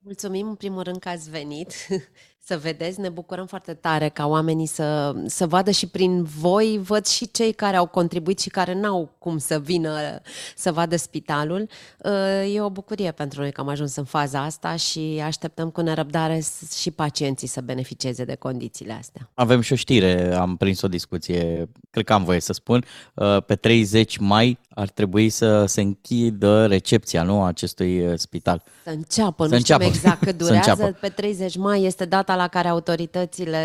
Mulțumim 0.06 0.48
în 0.48 0.56
primul 0.56 0.84
rând 0.84 0.98
că 0.98 1.10
ați 1.10 1.30
venit 1.30 1.74
să 2.50 2.58
vedeți. 2.58 3.00
Ne 3.00 3.10
bucurăm 3.10 3.46
foarte 3.46 3.74
tare 3.74 4.10
ca 4.10 4.28
oamenii 4.28 4.66
să, 4.66 5.16
să 5.26 5.48
vadă 5.48 5.72
și 5.72 5.88
prin 5.88 6.24
voi, 6.24 6.80
văd 6.84 7.06
și 7.06 7.32
cei 7.32 7.52
care 7.54 7.76
au 7.78 7.86
contribuit 7.88 8.40
și 8.40 8.50
care 8.50 8.74
n-au 8.74 9.10
cum 9.18 9.38
să 9.38 9.60
vină 9.60 10.22
să 10.56 10.72
vadă 10.72 10.96
spitalul. 10.96 11.68
Uh, 11.98 12.54
E 12.54 12.62
o 12.62 12.70
bucurie 12.70 13.12
pentru 13.12 13.42
noi 13.42 13.52
că 13.52 13.62
am 13.62 13.68
ajuns 13.68 13.96
în 13.96 14.04
faza 14.04 14.44
asta 14.44 14.76
și 14.76 15.22
așteptăm 15.26 15.70
cu 15.70 15.82
nerăbdare 15.82 16.40
s- 16.40 16.78
și 16.80 16.92
pacienții 16.92 17.48
să 17.48 17.62
beneficieze 17.62 18.24
de 18.24 18.36
condițiile 18.36 18.94
astea. 18.94 19.30
Avem 19.34 19.62
și 19.62 19.74
o 19.74 19.76
știre, 19.76 20.34
am 20.36 20.58
prins 20.58 20.82
o 20.82 20.88
discuție, 20.88 21.70
cred 21.92 22.06
că 22.06 22.14
am 22.14 22.24
voie 22.24 22.40
să 22.40 22.54
spun. 22.54 22.86
Uh, 23.14 23.44
Pe 23.46 23.56
30 23.56 24.18
mai 24.18 24.58
ar 24.70 24.90
trebui 24.90 25.30
să 25.30 25.66
se 25.66 25.82
închidă 25.82 26.66
recepția 26.66 27.24
nu, 27.24 27.42
a 27.42 27.48
acestui 27.48 28.08
uh, 28.08 28.14
spital. 28.18 28.64
Să 28.84 28.90
înceapă, 28.90 29.48
Să 29.48 29.54
nu 29.54 29.60
știm 29.60 29.76
înceapă. 29.76 29.84
exact 29.84 30.20
cât 30.24 30.38
Să 30.40 30.46
durează. 30.46 30.70
înceapă. 30.72 30.98
Pe 31.02 31.10
30 31.10 31.58
mai 31.58 31.84
este 31.84 32.06
data 32.06 32.36
la 32.40 32.48
care 32.48 32.68
autoritățile 32.68 33.64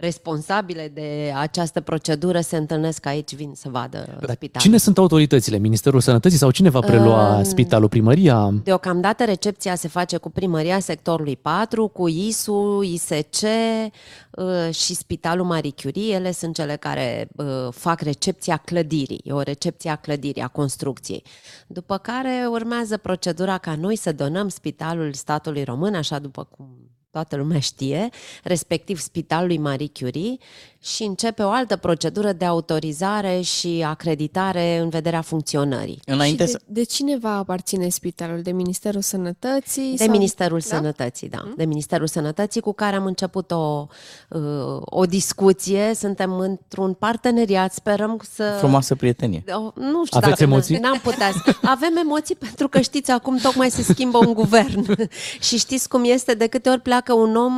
responsabile 0.00 0.90
de 0.94 1.32
această 1.36 1.80
procedură 1.80 2.40
se 2.40 2.56
întâlnesc 2.56 3.06
aici, 3.06 3.34
vin 3.34 3.52
să 3.54 3.68
vadă 3.68 3.98
spitalul. 4.08 4.58
Cine 4.58 4.76
sunt 4.76 4.98
autoritățile? 4.98 5.58
Ministerul 5.58 6.00
Sănătății 6.00 6.38
sau 6.38 6.50
cine 6.50 6.68
va 6.68 6.80
prelua 6.80 7.38
Uh, 7.38 7.44
spitalul? 7.44 7.88
Primăria? 7.88 8.50
Deocamdată 8.62 9.24
recepția 9.24 9.74
se 9.74 9.88
face 9.88 10.16
cu 10.16 10.30
primăria 10.30 10.78
sectorului 10.78 11.36
4, 11.36 11.88
cu 11.88 12.08
ISU, 12.08 12.80
ISC 12.82 13.10
uh, 13.10 14.74
și 14.74 14.94
Spitalul 14.94 15.46
Marie 15.46 15.72
Curie. 15.82 16.14
Ele 16.14 16.32
sunt 16.32 16.54
cele 16.54 16.76
care 16.76 17.28
uh, 17.36 17.46
fac 17.70 18.00
recepția 18.00 18.56
clădirii. 18.56 19.20
E 19.24 19.32
o 19.32 19.40
recepție 19.40 19.90
a 19.90 19.96
clădirii, 19.96 20.42
a 20.42 20.48
construcției. 20.48 21.22
După 21.66 21.98
care 21.98 22.46
urmează 22.50 22.96
procedura 22.96 23.58
ca 23.58 23.74
noi 23.74 23.96
să 23.96 24.12
donăm 24.12 24.48
Spitalul 24.48 25.12
statului 25.12 25.64
român, 25.64 25.94
așa 25.94 26.18
după 26.18 26.48
cum 26.56 26.89
toată 27.10 27.36
lumea 27.36 27.60
știe, 27.60 28.08
respectiv 28.42 28.98
Spitalului 28.98 29.58
Marie 29.58 29.90
Curie 30.00 30.36
și 30.82 31.02
începe 31.02 31.42
o 31.42 31.48
altă 31.48 31.76
procedură 31.76 32.32
de 32.32 32.44
autorizare 32.44 33.40
și 33.40 33.84
acreditare 33.86 34.78
în 34.78 34.88
vederea 34.88 35.20
funcționării. 35.20 36.00
și 36.24 36.34
de, 36.34 36.52
de 36.66 36.82
cine 36.82 37.18
va 37.18 37.36
aparține 37.36 37.88
spitalul? 37.88 38.42
De 38.42 38.52
Ministerul 38.52 39.00
Sănătății? 39.00 39.90
De 39.96 40.04
sau... 40.04 40.12
Ministerul 40.12 40.60
Da? 40.68 40.76
Sănătății, 40.76 41.28
da. 41.28 41.52
De 41.56 41.64
Ministerul 41.64 42.06
Sănătății 42.06 42.60
cu 42.60 42.72
care 42.72 42.96
am 42.96 43.04
început 43.04 43.50
o, 43.50 43.86
uh, 44.28 44.40
o 44.80 45.04
discuție. 45.04 45.94
Suntem 45.94 46.38
într-un 46.38 46.92
parteneriat, 46.92 47.72
sperăm 47.72 48.20
să... 48.32 48.54
Frumoasă 48.58 48.94
prietenie. 48.94 49.44
O, 49.48 49.72
nu 49.74 50.04
știu 50.04 50.18
Aveți 50.18 50.30
dacă 50.30 50.42
emoții? 50.42 50.76
N-am 50.76 51.00
putea 51.02 51.30
să... 51.30 51.56
Avem 51.62 51.96
emoții 51.96 52.36
pentru 52.46 52.68
că 52.68 52.80
știți, 52.80 53.10
acum 53.10 53.36
tocmai 53.36 53.70
se 53.70 53.82
schimbă 53.82 54.18
un 54.18 54.32
guvern. 54.32 55.08
și 55.46 55.58
știți 55.58 55.88
cum 55.88 56.04
este, 56.04 56.34
de 56.34 56.46
câte 56.46 56.68
ori 56.68 56.80
pleacă 56.80 57.12
un 57.12 57.36
om, 57.36 57.54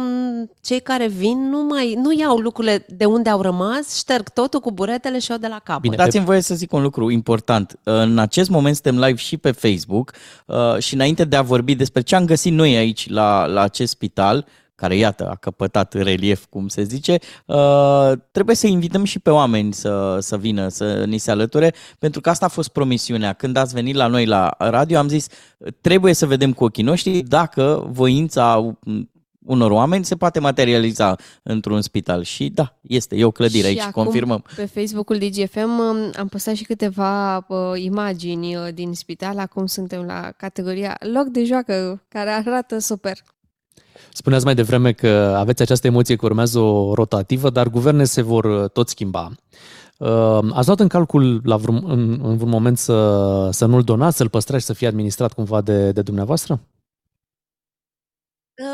cei 0.61 0.81
care 0.81 1.07
vin 1.07 1.49
nu 1.49 1.63
mai 1.63 1.95
nu 1.95 2.13
iau 2.13 2.37
lucrurile 2.37 2.87
de 2.89 3.05
unde 3.13 3.29
au 3.29 3.41
rămas, 3.41 3.97
șterg 3.97 4.29
totul 4.29 4.61
cu 4.61 4.73
buretele 4.73 5.19
și 5.19 5.33
o 5.33 5.37
de 5.37 5.47
la 5.47 5.59
capăt. 5.65 5.81
Bine, 5.81 5.97
dați-mi 5.97 6.25
voie 6.25 6.41
să 6.41 6.55
zic 6.55 6.73
un 6.73 6.83
lucru 6.83 7.11
important. 7.11 7.79
În 7.83 8.19
acest 8.19 8.51
moment 8.51 8.75
suntem 8.75 8.99
live 9.05 9.19
și 9.19 9.37
pe 9.37 9.51
Facebook 9.51 10.13
uh, 10.47 10.79
și 10.79 10.95
înainte 10.95 11.25
de 11.25 11.37
a 11.37 11.43
vorbi 11.43 11.75
despre 11.75 12.01
ce 12.01 12.17
am 12.17 12.25
găsit 12.25 12.53
noi 12.53 12.77
aici 12.77 13.09
la, 13.09 13.47
la 13.47 13.61
acest 13.61 13.93
spital, 13.93 14.47
care, 14.75 14.97
iată, 14.97 15.29
a 15.29 15.35
căpătat 15.35 15.93
relief, 15.93 16.45
cum 16.51 16.69
se 16.69 16.83
zice, 16.83 17.19
uh, 17.47 18.13
trebuie 18.31 18.57
să 18.57 18.67
invităm 18.67 19.05
și 19.05 19.19
pe 19.19 19.31
oameni 19.31 19.73
să, 19.73 20.19
să 20.21 20.37
vină, 20.37 20.69
să 20.69 21.05
ni 21.07 21.19
se 21.19 21.31
alăture, 21.31 21.75
pentru 21.99 22.21
că 22.21 22.31
asta 22.31 22.47
a 22.47 22.49
fost 22.49 22.69
promisiunea. 22.69 23.33
Când 23.33 23.57
ați 23.57 23.75
venit 23.75 23.95
la 23.95 24.07
noi 24.07 24.27
la 24.27 24.55
radio, 24.59 24.99
am 24.99 25.09
zis, 25.09 25.27
trebuie 25.81 26.13
să 26.13 26.27
vedem 26.27 26.53
cu 26.53 26.65
ochii 26.65 26.83
noștri 26.83 27.21
dacă 27.21 27.87
voința 27.91 28.75
unor 29.45 29.71
oameni 29.71 30.05
se 30.05 30.17
poate 30.17 30.39
materializa 30.39 31.17
într-un 31.43 31.81
spital. 31.81 32.23
Și 32.23 32.49
da, 32.49 32.77
este, 32.81 33.17
e 33.17 33.25
o 33.25 33.31
clădire 33.31 33.69
Și 33.69 33.69
aici, 33.69 33.81
acum, 33.81 34.03
confirmăm. 34.03 34.45
Pe 34.57 34.65
Facebook-ul 34.67 35.19
DGFM 35.19 35.79
um, 35.79 36.11
am 36.19 36.29
postat 36.29 36.55
și 36.55 36.65
câteva 36.65 37.37
uh, 37.37 37.57
imagini 37.75 38.57
uh, 38.57 38.69
din 38.75 38.95
spital. 38.95 39.39
Acum 39.39 39.67
suntem 39.67 40.03
la 40.03 40.33
categoria 40.37 40.97
loc 41.15 41.27
de 41.27 41.45
joacă, 41.45 42.03
care 42.09 42.31
arată 42.31 42.79
super. 42.79 43.19
Spuneați 44.13 44.45
mai 44.45 44.55
devreme 44.55 44.93
că 44.93 45.35
aveți 45.39 45.63
această 45.63 45.87
emoție 45.87 46.17
că 46.17 46.27
urmează 46.27 46.59
o 46.59 46.95
rotativă, 46.95 47.51
dar 47.51 47.69
guverne 47.69 48.05
se 48.05 48.23
vor 48.23 48.45
uh, 48.45 48.71
tot 48.71 48.89
schimba. 48.89 49.31
Uh, 49.99 50.39
Ați 50.53 50.67
luat 50.67 50.81
în 50.81 50.89
calcul 50.89 51.41
la 51.45 51.57
vreun, 51.57 51.85
în, 51.87 52.21
în 52.23 52.37
vreun 52.37 52.51
moment 52.51 52.79
să, 52.79 53.49
să 53.53 53.67
nu-l 53.67 53.83
donați, 53.83 54.17
să-l 54.17 54.29
păstrați 54.29 54.61
și 54.61 54.67
să 54.67 54.73
fie 54.73 54.87
administrat 54.87 55.33
cumva 55.33 55.61
de, 55.61 55.93
de 55.93 56.03
dumneavoastră? 56.03 56.61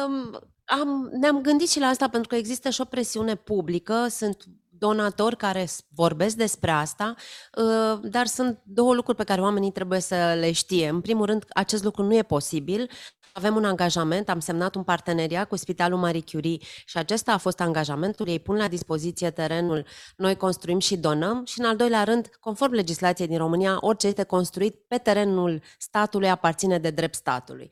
Um, 0.06 0.38
am, 0.68 1.10
ne-am 1.12 1.40
gândit 1.40 1.70
și 1.70 1.78
la 1.80 1.86
asta 1.86 2.08
pentru 2.08 2.28
că 2.28 2.34
există 2.36 2.70
și 2.70 2.80
o 2.80 2.84
presiune 2.84 3.34
publică, 3.34 4.06
sunt 4.10 4.44
donatori 4.68 5.36
care 5.36 5.64
s- 5.64 5.80
vorbesc 5.94 6.36
despre 6.36 6.70
asta, 6.70 7.14
uh, 7.56 7.98
dar 8.02 8.26
sunt 8.26 8.60
două 8.64 8.94
lucruri 8.94 9.16
pe 9.16 9.24
care 9.24 9.40
oamenii 9.40 9.70
trebuie 9.72 10.00
să 10.00 10.36
le 10.38 10.52
știe. 10.52 10.88
În 10.88 11.00
primul 11.00 11.26
rând, 11.26 11.44
acest 11.48 11.84
lucru 11.84 12.02
nu 12.02 12.14
e 12.14 12.22
posibil. 12.22 12.90
Avem 13.32 13.56
un 13.56 13.64
angajament, 13.64 14.28
am 14.28 14.40
semnat 14.40 14.74
un 14.74 14.82
parteneriat 14.82 15.48
cu 15.48 15.56
Spitalul 15.56 15.98
Marie 15.98 16.22
Curie 16.32 16.58
și 16.84 16.98
acesta 16.98 17.32
a 17.32 17.38
fost 17.38 17.60
angajamentul. 17.60 18.28
Ei 18.28 18.38
pun 18.38 18.56
la 18.56 18.68
dispoziție 18.68 19.30
terenul, 19.30 19.86
noi 20.16 20.36
construim 20.36 20.78
și 20.78 20.96
donăm 20.96 21.44
și, 21.44 21.60
în 21.60 21.66
al 21.66 21.76
doilea 21.76 22.04
rând, 22.04 22.28
conform 22.40 22.72
legislației 22.72 23.28
din 23.28 23.38
România, 23.38 23.76
orice 23.80 24.06
este 24.06 24.22
construit 24.24 24.74
pe 24.88 24.96
terenul 24.98 25.62
statului 25.78 26.30
aparține 26.30 26.78
de 26.78 26.90
drept 26.90 27.14
statului. 27.14 27.70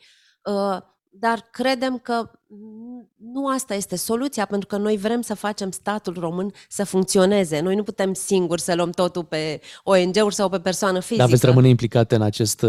Uh, 1.16 1.20
dar 1.20 1.48
credem 1.50 1.98
că 1.98 2.30
nu 3.32 3.48
asta 3.48 3.74
este 3.74 3.96
soluția, 3.96 4.44
pentru 4.46 4.66
că 4.66 4.76
noi 4.76 4.96
vrem 4.96 5.20
să 5.20 5.34
facem 5.34 5.70
statul 5.70 6.16
român 6.18 6.52
să 6.68 6.84
funcționeze. 6.84 7.60
Noi 7.60 7.74
nu 7.74 7.82
putem 7.82 8.14
singuri 8.14 8.60
să 8.60 8.74
luăm 8.74 8.90
totul 8.90 9.24
pe 9.24 9.60
ONG-uri 9.82 10.34
sau 10.34 10.48
pe 10.48 10.60
persoană 10.60 10.98
fizică. 11.00 11.20
Dar 11.20 11.28
veți 11.28 11.46
rămâne 11.46 11.68
implicate 11.68 12.14
în 12.14 12.22
acest 12.22 12.66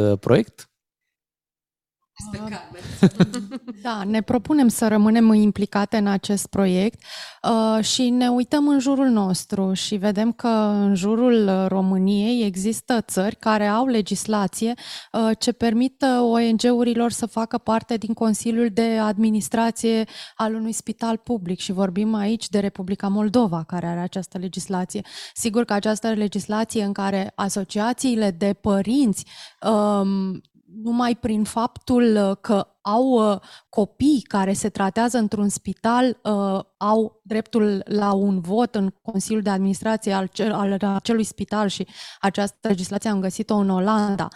uh, 2.34 2.60
proiect? 3.52 3.82
Da, 3.82 4.04
ne 4.04 4.22
propunem 4.22 4.68
să 4.68 4.88
rămânem 4.88 5.34
implicate 5.34 5.98
în 5.98 6.08
acest 6.08 6.48
proiect 6.48 7.04
uh, 7.44 7.84
și 7.84 8.10
ne 8.10 8.28
uităm 8.28 8.68
în 8.68 8.80
jurul 8.80 9.08
nostru 9.08 9.74
și 9.74 9.96
vedem 9.96 10.32
că 10.32 10.48
în 10.48 10.96
jurul 10.96 11.66
României 11.68 12.46
există 12.46 13.02
țări 13.02 13.36
care 13.36 13.68
au 13.68 13.86
legislație 13.86 14.74
uh, 15.12 15.30
ce 15.40 15.52
permit 15.52 16.06
ONG-urilor 16.22 17.12
să 17.12 17.26
facă 17.26 17.58
parte 17.58 17.98
din 17.98 18.14
Consiliul 18.14 18.70
de 18.70 18.98
Administrație 18.98 20.06
al 20.36 20.54
unui 20.54 20.72
spital 20.72 21.18
public 21.18 21.60
și 21.60 21.72
vorbim 21.72 22.14
aici 22.14 22.50
de 22.50 22.60
Republica 22.60 23.08
Moldova 23.08 23.64
care 23.64 23.86
are 23.86 24.00
această 24.00 24.38
legislație. 24.38 25.02
Sigur 25.34 25.64
că 25.64 25.74
această 25.74 26.08
legislație 26.08 26.84
în 26.84 26.94
care 26.94 27.32
asociațiile 27.36 28.32
de 28.32 28.54
părinți 28.54 29.26
um, 29.62 30.42
numai 30.84 31.16
prin 31.16 31.44
faptul 31.44 32.16
uh, 32.16 32.38
că 32.42 32.68
au 32.82 33.04
uh, 33.04 33.40
copii 33.70 34.22
care 34.28 34.54
se 34.54 34.70
tratează 34.70 35.18
într-un 35.18 35.50
spital, 35.50 36.20
uh, 36.24 36.60
au 36.78 37.22
dreptul 37.24 37.84
la 37.86 38.14
un 38.14 38.40
vot 38.40 38.76
în 38.76 38.94
Consiliul 39.02 39.42
de 39.42 39.50
Administrație 39.50 40.14
al, 40.14 40.30
al 40.52 40.78
acelui 40.96 41.24
spital 41.24 41.68
și 41.68 41.88
această 42.20 42.68
legislație 42.68 43.10
am 43.10 43.20
găsit-o 43.20 43.56
în 43.56 43.70
Olanda. 43.70 44.28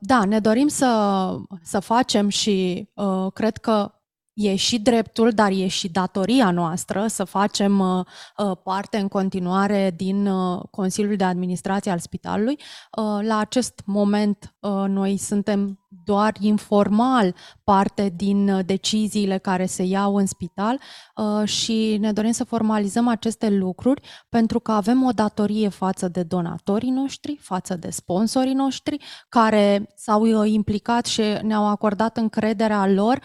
Da, 0.00 0.24
ne 0.24 0.38
dorim 0.38 0.68
să, 0.68 1.30
să 1.62 1.78
facem 1.78 2.28
și 2.28 2.88
cred 3.32 3.56
că 3.56 3.95
e 4.36 4.54
și 4.54 4.78
dreptul, 4.78 5.30
dar 5.30 5.50
e 5.50 5.66
și 5.66 5.88
datoria 5.88 6.50
noastră 6.50 7.06
să 7.06 7.24
facem 7.24 7.78
uh, 7.78 8.04
uh, 8.36 8.56
parte 8.64 8.96
în 8.96 9.08
continuare 9.08 9.92
din 9.96 10.26
uh, 10.26 10.62
Consiliul 10.70 11.16
de 11.16 11.24
Administrație 11.24 11.90
al 11.90 11.98
Spitalului. 11.98 12.58
La 13.20 13.38
acest 13.38 13.82
moment 13.84 14.54
noi 14.86 15.16
suntem 15.16 15.80
doar 16.04 16.32
informal 16.40 17.34
parte 17.64 18.12
din 18.16 18.62
deciziile 18.66 19.38
care 19.38 19.66
se 19.66 19.82
iau 19.82 20.16
în 20.16 20.26
spital 20.26 20.80
și 21.44 21.96
ne 22.00 22.12
dorim 22.12 22.30
să 22.30 22.44
formalizăm 22.44 23.08
aceste 23.08 23.50
lucruri 23.50 24.02
pentru 24.28 24.60
că 24.60 24.72
avem 24.72 25.04
o 25.04 25.10
datorie 25.10 25.68
față 25.68 26.08
de 26.08 26.22
donatorii 26.22 26.90
noștri, 26.90 27.38
față 27.40 27.76
de 27.76 27.90
sponsorii 27.90 28.54
noștri 28.54 28.96
care 29.28 29.88
s-au 29.96 30.44
implicat 30.44 31.06
și 31.06 31.22
ne-au 31.42 31.66
acordat 31.66 32.16
încrederea 32.16 32.86
lor 32.86 33.20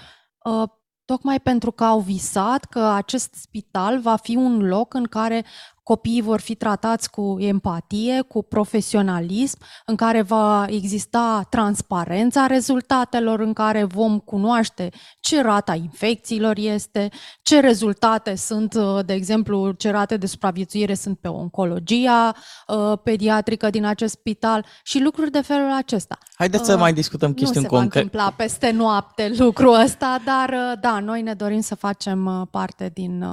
tocmai 1.12 1.40
pentru 1.40 1.72
că 1.72 1.84
au 1.84 2.00
visat 2.00 2.66
că 2.66 2.80
acest 2.80 3.34
spital 3.34 4.00
va 4.00 4.16
fi 4.16 4.36
un 4.36 4.68
loc 4.68 4.94
în 4.94 5.04
care 5.04 5.46
copiii 5.84 6.22
vor 6.22 6.40
fi 6.40 6.56
tratați 6.56 7.10
cu 7.10 7.36
empatie, 7.40 8.22
cu 8.22 8.44
profesionalism, 8.44 9.58
în 9.86 9.96
care 9.96 10.22
va 10.22 10.66
exista 10.70 11.48
transparența 11.50 12.46
rezultatelor, 12.46 13.40
în 13.40 13.54
care 13.54 13.84
vom 13.84 14.20
cunoaște 14.20 14.90
ce 15.20 15.42
rata 15.42 15.76
infecțiilor 15.76 16.58
este, 16.58 17.10
ce 17.42 17.60
rezultate 17.60 18.36
sunt, 18.36 18.74
uh, 18.74 19.06
de 19.06 19.14
exemplu, 19.14 19.72
ce 19.72 19.90
rate 19.90 20.18
de 20.18 20.26
supraviețuire 20.26 20.94
sunt 20.94 21.20
pe 21.20 21.28
oncologia 21.28 22.36
uh, 22.68 22.98
pediatrică 23.04 23.70
din 23.70 23.86
acest 23.86 24.14
spital 24.14 24.66
și 24.84 25.00
lucruri 25.00 25.32
de 25.32 25.42
felul 25.42 25.72
acesta. 25.72 26.18
Haideți 26.36 26.66
să 26.66 26.74
uh, 26.74 26.80
mai 26.80 26.94
discutăm 26.94 27.34
chestiuni 27.34 27.68
concrete. 27.68 28.00
Nu 28.00 28.12
se 28.12 28.20
va 28.20 28.26
întâmpla 28.28 28.44
peste 28.44 28.72
noapte 28.72 29.32
lucrul 29.44 29.80
ăsta, 29.80 30.22
dar 30.26 30.78
da, 30.82 31.00
noi 31.00 31.22
ne 31.22 31.34
dorim 31.34 31.62
să 31.62 31.76
facem 31.76 32.48
parte 32.52 32.92
din, 32.94 33.26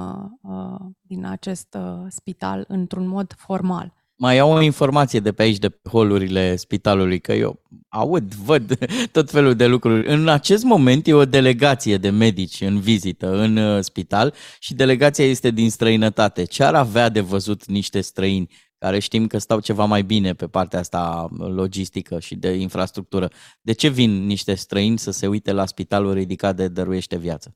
din 1.09 1.25
acest 1.25 1.67
spital 1.67 2.07
spital 2.09 2.65
într-un 2.67 3.07
mod 3.07 3.35
formal. 3.37 3.93
Mai 4.15 4.39
au 4.39 4.51
o 4.51 4.61
informație 4.61 5.19
de 5.19 5.31
pe 5.31 5.41
aici, 5.41 5.57
de 5.57 5.69
pe 5.69 5.89
holurile 5.89 6.55
spitalului, 6.55 7.19
că 7.19 7.33
eu 7.33 7.61
aud, 7.87 8.33
văd 8.33 8.77
tot 9.17 9.31
felul 9.31 9.55
de 9.55 9.67
lucruri. 9.67 10.07
În 10.07 10.27
acest 10.27 10.63
moment 10.63 11.07
e 11.07 11.13
o 11.13 11.25
delegație 11.25 11.97
de 11.97 12.09
medici 12.09 12.61
în 12.61 12.79
vizită 12.79 13.35
în 13.35 13.57
uh, 13.57 13.83
spital 13.83 14.33
și 14.59 14.73
delegația 14.73 15.25
este 15.25 15.51
din 15.51 15.69
străinătate. 15.69 16.43
Ce 16.43 16.63
ar 16.63 16.75
avea 16.75 17.09
de 17.09 17.19
văzut 17.19 17.65
niște 17.65 18.01
străini 18.01 18.49
care 18.77 18.99
știm 18.99 19.27
că 19.27 19.37
stau 19.37 19.59
ceva 19.59 19.85
mai 19.85 20.01
bine 20.01 20.33
pe 20.33 20.47
partea 20.47 20.79
asta 20.79 21.27
logistică 21.37 22.19
și 22.19 22.35
de 22.35 22.49
infrastructură. 22.49 23.29
De 23.61 23.71
ce 23.71 23.87
vin 23.87 24.25
niște 24.25 24.53
străini 24.53 24.97
să 24.97 25.11
se 25.11 25.27
uite 25.27 25.51
la 25.51 25.65
spitalul 25.65 26.13
ridicat 26.13 26.55
de 26.55 26.67
dăruiește 26.67 27.17
viață? 27.17 27.55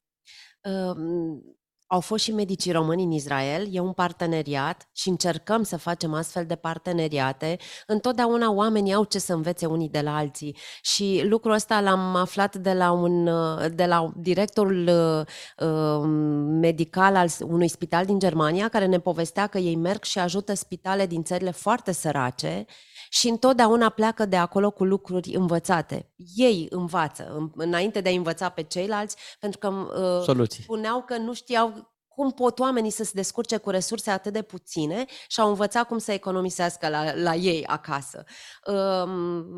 Um 0.61 1.62
au 1.93 1.99
fost 1.99 2.23
și 2.23 2.31
medicii 2.31 2.71
români 2.71 3.03
în 3.03 3.11
Israel, 3.11 3.67
e 3.71 3.79
un 3.79 3.91
parteneriat 3.91 4.87
și 4.93 5.09
încercăm 5.09 5.63
să 5.63 5.77
facem 5.77 6.13
astfel 6.13 6.45
de 6.45 6.55
parteneriate. 6.55 7.57
Întotdeauna 7.87 8.51
oamenii 8.51 8.93
au 8.93 9.03
ce 9.03 9.19
să 9.19 9.33
învețe 9.33 9.65
unii 9.65 9.89
de 9.89 10.01
la 10.01 10.15
alții 10.15 10.57
și 10.81 11.21
lucrul 11.25 11.53
ăsta 11.53 11.81
l-am 11.81 12.15
aflat 12.15 12.55
de 12.55 12.73
la, 12.73 12.91
un, 12.91 13.29
de 13.75 13.85
la 13.85 14.11
directorul 14.15 14.87
uh, 14.87 15.67
um, 15.67 16.09
medical 16.59 17.15
al 17.15 17.29
unui 17.39 17.67
spital 17.67 18.05
din 18.05 18.19
Germania 18.19 18.67
care 18.67 18.85
ne 18.85 18.99
povestea 18.99 19.47
că 19.47 19.57
ei 19.57 19.75
merg 19.75 20.03
și 20.03 20.19
ajută 20.19 20.53
spitale 20.53 21.05
din 21.05 21.23
țările 21.23 21.51
foarte 21.51 21.91
sărace 21.91 22.65
și 23.13 23.27
întotdeauna 23.27 23.89
pleacă 23.89 24.25
de 24.25 24.35
acolo 24.35 24.71
cu 24.71 24.83
lucruri 24.83 25.35
învățate. 25.35 26.11
Ei 26.35 26.67
învață, 26.69 27.51
înainte 27.55 28.01
de 28.01 28.09
a 28.09 28.11
învăța 28.11 28.49
pe 28.49 28.63
ceilalți, 28.63 29.15
pentru 29.39 29.59
că 29.59 29.67
uh, 29.67 30.23
Soluții. 30.23 30.63
spuneau 30.63 31.01
că 31.01 31.17
nu 31.17 31.33
știau 31.33 31.93
cum 32.07 32.31
pot 32.31 32.59
oamenii 32.59 32.89
să 32.89 33.03
se 33.03 33.11
descurce 33.13 33.57
cu 33.57 33.69
resurse 33.69 34.11
atât 34.11 34.33
de 34.33 34.41
puține 34.41 35.05
și 35.27 35.39
au 35.39 35.47
învățat 35.49 35.87
cum 35.87 35.97
să 35.97 36.11
economisească 36.11 36.89
la, 36.89 37.15
la 37.15 37.35
ei 37.35 37.65
acasă. 37.65 38.23
Uh, 38.67 39.09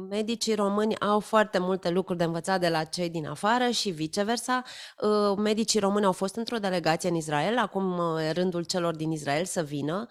medicii 0.10 0.56
români 0.56 1.00
au 1.00 1.20
foarte 1.20 1.58
multe 1.58 1.90
lucruri 1.90 2.18
de 2.20 2.24
învățat 2.24 2.60
de 2.60 2.70
la 2.70 2.84
cei 2.84 3.10
din 3.10 3.28
afară 3.28 3.70
și 3.70 3.90
viceversa. 3.90 4.64
Uh, 5.02 5.38
medicii 5.38 5.80
români 5.80 6.06
au 6.06 6.12
fost 6.12 6.36
într-o 6.36 6.58
delegație 6.58 7.10
în 7.10 7.16
Israel, 7.16 7.58
acum 7.58 7.98
uh, 7.98 8.32
rândul 8.34 8.64
celor 8.64 8.96
din 8.96 9.12
Israel 9.12 9.46
să 9.46 9.62
vină 9.62 10.08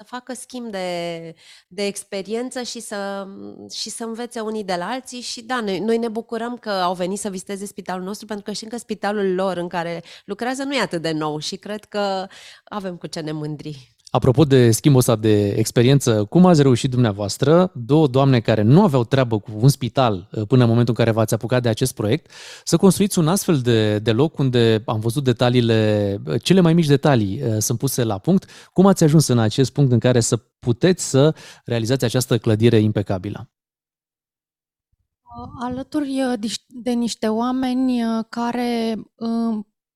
să 0.00 0.06
facă 0.06 0.34
schimb 0.34 0.70
de, 0.70 1.34
de 1.68 1.86
experiență 1.86 2.62
și 2.62 2.80
să, 2.80 3.26
și 3.72 3.90
să 3.90 4.04
învețe 4.04 4.40
unii 4.40 4.64
de 4.64 4.74
la 4.74 4.86
alții 4.86 5.20
și 5.20 5.42
da, 5.42 5.60
noi, 5.60 5.78
noi 5.78 5.98
ne 5.98 6.08
bucurăm 6.08 6.56
că 6.56 6.70
au 6.70 6.94
venit 6.94 7.18
să 7.18 7.30
viziteze 7.30 7.66
spitalul 7.66 8.04
nostru 8.04 8.26
pentru 8.26 8.44
că 8.44 8.52
știm 8.52 8.68
că 8.68 8.76
spitalul 8.76 9.34
lor 9.34 9.56
în 9.56 9.68
care 9.68 10.02
lucrează 10.24 10.62
nu 10.62 10.74
e 10.74 10.80
atât 10.80 11.02
de 11.02 11.10
nou 11.10 11.38
și 11.38 11.56
cred 11.56 11.84
că 11.84 12.26
avem 12.64 12.96
cu 12.96 13.06
ce 13.06 13.20
ne 13.20 13.32
mândri. 13.32 13.94
Apropo 14.10 14.44
de 14.44 14.70
schimbul 14.70 15.00
ăsta 15.00 15.16
de 15.16 15.48
experiență, 15.48 16.24
cum 16.24 16.46
ați 16.46 16.62
reușit 16.62 16.90
dumneavoastră, 16.90 17.72
două 17.74 18.06
doamne 18.06 18.40
care 18.40 18.62
nu 18.62 18.82
aveau 18.82 19.04
treabă 19.04 19.38
cu 19.38 19.50
un 19.60 19.68
spital 19.68 20.28
uh, 20.32 20.46
până 20.46 20.62
în 20.62 20.68
momentul 20.68 20.94
în 20.98 21.04
care 21.04 21.16
v-ați 21.16 21.34
apucat 21.34 21.62
de 21.62 21.68
acest 21.68 21.94
proiect, 21.94 22.30
să 22.64 22.76
construiți 22.76 23.18
un 23.18 23.28
astfel 23.28 23.58
de, 23.58 23.98
de 23.98 24.12
loc 24.12 24.38
unde 24.38 24.82
am 24.86 25.00
văzut 25.00 25.24
detaliile, 25.24 26.20
uh, 26.26 26.42
cele 26.42 26.60
mai 26.60 26.74
mici 26.74 26.86
detalii 26.86 27.42
uh, 27.42 27.56
sunt 27.58 27.78
puse 27.78 28.04
la 28.04 28.18
punct. 28.18 28.50
Cum 28.72 28.86
ați 28.86 29.04
ajuns 29.04 29.26
în 29.26 29.38
acest 29.38 29.72
punct 29.72 29.92
în 29.92 29.98
care 29.98 30.20
să 30.20 30.36
puteți 30.58 31.08
să 31.08 31.34
realizați 31.64 32.04
această 32.04 32.38
clădire 32.38 32.78
impecabilă? 32.78 33.50
Alături 35.60 36.38
de 36.68 36.90
niște 36.90 37.28
oameni 37.28 38.02
care 38.28 38.94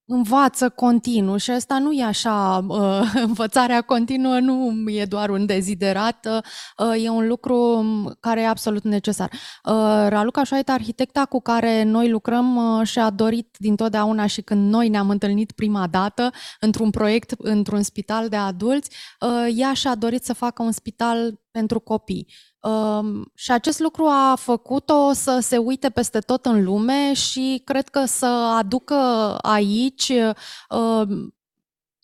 învață 0.07 0.69
continuu 0.69 1.37
și 1.37 1.51
asta 1.51 1.79
nu 1.79 1.93
e 1.93 2.05
așa, 2.05 2.65
uh, 2.69 3.13
învățarea 3.27 3.81
continuă 3.81 4.39
nu 4.39 4.73
e 4.87 5.05
doar 5.05 5.31
un 5.31 5.47
deziderat, 5.47 6.29
uh, 6.79 7.05
e 7.05 7.09
un 7.09 7.27
lucru 7.29 7.85
care 8.21 8.41
e 8.41 8.47
absolut 8.47 8.83
necesar. 8.83 9.31
Uh, 9.33 10.07
Raluca 10.09 10.45
Șoait, 10.45 10.69
arhitecta 10.69 11.25
cu 11.25 11.41
care 11.41 11.83
noi 11.83 12.11
lucrăm, 12.11 12.83
și-a 12.85 13.11
dorit 13.11 13.57
dintotdeauna 13.59 14.27
și 14.27 14.43
când 14.43 14.71
noi 14.71 14.89
ne-am 14.89 15.11
întâlnit 15.11 15.53
prima 15.53 15.87
dată 15.87 16.31
într-un 16.61 16.91
proiect, 16.91 17.35
într-un 17.39 17.83
spital 17.83 18.29
de 18.29 18.37
adulți, 18.37 18.91
ea 19.57 19.73
și-a 19.73 19.95
dorit 19.95 20.25
să 20.25 20.33
facă 20.33 20.63
un 20.63 20.73
spital 20.73 21.44
pentru 21.55 21.81
copii. 21.81 22.27
Um, 22.61 23.31
și 23.35 23.53
acest 23.53 23.79
lucru 23.79 24.05
a 24.05 24.35
făcut-o 24.39 25.13
să 25.13 25.39
se 25.41 25.57
uite 25.57 25.91
peste 25.91 26.19
tot 26.19 26.47
în 26.47 26.65
lume 26.65 27.13
și 27.13 27.63
cred 27.65 27.89
că 27.89 28.05
să 28.05 28.27
aducă 28.59 28.95
aici 29.43 30.13
uh, 30.69 31.07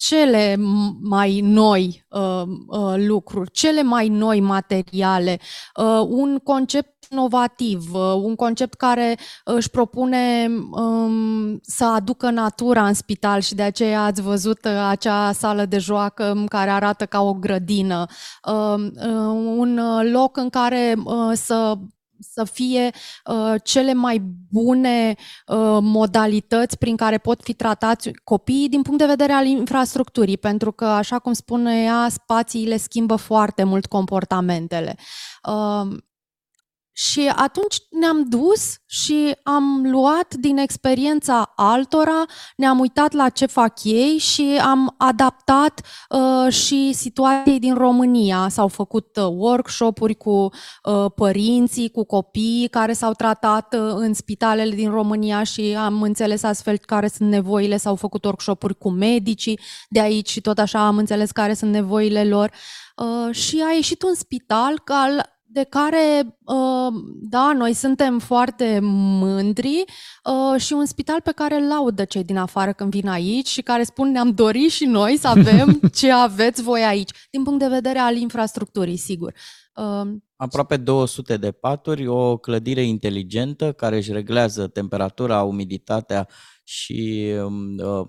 cele 0.00 0.56
mai 1.00 1.40
noi 1.40 2.06
uh, 2.08 2.42
uh, 2.66 2.94
lucruri, 2.96 3.50
cele 3.50 3.82
mai 3.82 4.08
noi 4.08 4.40
materiale, 4.40 5.38
uh, 5.76 6.06
un 6.08 6.38
concept 6.38 7.06
inovativ, 7.10 7.94
uh, 7.94 8.14
un 8.22 8.34
concept 8.34 8.74
care 8.74 9.18
își 9.44 9.70
propune 9.70 10.48
um, 10.70 11.58
să 11.62 11.84
aducă 11.84 12.30
natura 12.30 12.86
în 12.86 12.94
spital 12.94 13.40
și 13.40 13.54
de 13.54 13.62
aceea 13.62 14.04
ați 14.04 14.22
văzut 14.22 14.64
uh, 14.64 14.86
acea 14.88 15.32
sală 15.32 15.64
de 15.64 15.78
joacă 15.78 16.32
um, 16.36 16.46
care 16.46 16.70
arată 16.70 17.06
ca 17.06 17.22
o 17.22 17.34
grădină, 17.34 18.06
um, 18.44 18.84
uh, 18.84 19.56
un 19.56 19.80
loc 20.12 20.36
în 20.36 20.48
care 20.48 20.94
uh, 21.04 21.32
să 21.34 21.78
să 22.20 22.44
fie 22.44 22.90
uh, 23.24 23.54
cele 23.64 23.94
mai 23.94 24.22
bune 24.50 25.14
uh, 25.46 25.78
modalități 25.80 26.78
prin 26.78 26.96
care 26.96 27.18
pot 27.18 27.42
fi 27.42 27.54
tratați 27.54 28.10
copiii 28.24 28.68
din 28.68 28.82
punct 28.82 28.98
de 28.98 29.06
vedere 29.06 29.32
al 29.32 29.46
infrastructurii, 29.46 30.38
pentru 30.38 30.72
că, 30.72 30.84
așa 30.84 31.18
cum 31.18 31.32
spune 31.32 31.82
ea, 31.82 32.06
spațiile 32.10 32.76
schimbă 32.76 33.16
foarte 33.16 33.64
mult 33.64 33.86
comportamentele. 33.86 34.96
Uh, 35.48 35.96
și 37.08 37.32
atunci 37.36 37.76
ne-am 37.90 38.24
dus 38.28 38.74
și 38.86 39.36
am 39.42 39.90
luat 39.90 40.34
din 40.34 40.56
experiența 40.56 41.52
altora, 41.56 42.24
ne-am 42.56 42.78
uitat 42.78 43.12
la 43.12 43.28
ce 43.28 43.46
fac 43.46 43.84
ei 43.84 44.18
și 44.18 44.60
am 44.62 44.94
adaptat 44.98 45.80
uh, 46.08 46.52
și 46.52 46.92
situației 46.92 47.58
din 47.58 47.74
România. 47.74 48.48
S-au 48.48 48.68
făcut 48.68 49.16
uh, 49.16 49.24
workshop-uri 49.24 50.14
cu 50.14 50.30
uh, 50.30 51.06
părinții, 51.14 51.90
cu 51.90 52.04
copiii 52.04 52.68
care 52.68 52.92
s-au 52.92 53.12
tratat 53.12 53.74
uh, 53.74 53.92
în 53.94 54.14
spitalele 54.14 54.74
din 54.74 54.90
România 54.90 55.42
și 55.42 55.76
am 55.78 56.02
înțeles 56.02 56.42
astfel 56.42 56.78
care 56.78 57.08
sunt 57.08 57.28
nevoile. 57.28 57.76
S-au 57.76 57.94
făcut 57.94 58.24
workshop-uri 58.24 58.78
cu 58.78 58.90
medicii 58.90 59.60
de 59.88 60.00
aici 60.00 60.30
și 60.30 60.40
tot 60.40 60.58
așa 60.58 60.86
am 60.86 60.96
înțeles 60.96 61.30
care 61.30 61.54
sunt 61.54 61.70
nevoile 61.70 62.24
lor. 62.24 62.50
Uh, 62.96 63.34
și 63.34 63.62
a 63.66 63.72
ieșit 63.72 64.02
un 64.02 64.14
spital 64.14 64.78
ca 64.84 65.29
de 65.52 65.66
care, 65.68 66.36
uh, 66.44 66.92
da, 67.20 67.52
noi 67.52 67.72
suntem 67.72 68.18
foarte 68.18 68.78
mândri 68.82 69.84
uh, 70.24 70.60
și 70.60 70.72
un 70.72 70.86
spital 70.86 71.20
pe 71.20 71.32
care 71.32 71.54
îl 71.54 71.66
laudă 71.66 72.04
cei 72.04 72.24
din 72.24 72.36
afară 72.36 72.72
când 72.72 72.90
vin 72.90 73.08
aici 73.08 73.48
și 73.48 73.62
care 73.62 73.82
spun 73.82 74.10
ne-am 74.10 74.30
dorit 74.30 74.70
și 74.70 74.84
noi 74.84 75.16
să 75.16 75.28
avem 75.28 75.80
ce 75.98 76.12
aveți 76.12 76.62
voi 76.62 76.82
aici, 76.82 77.10
din 77.30 77.42
punct 77.42 77.58
de 77.58 77.68
vedere 77.68 77.98
al 77.98 78.16
infrastructurii, 78.16 78.96
sigur. 78.96 79.34
Uh, 79.74 80.12
Aproape 80.36 80.76
200 80.76 81.36
de 81.36 81.50
paturi, 81.50 82.06
o 82.06 82.36
clădire 82.36 82.82
inteligentă 82.82 83.72
care 83.72 83.96
își 83.96 84.12
reglează 84.12 84.66
temperatura, 84.66 85.42
umiditatea 85.42 86.28
și 86.64 87.30
uh, 87.78 88.06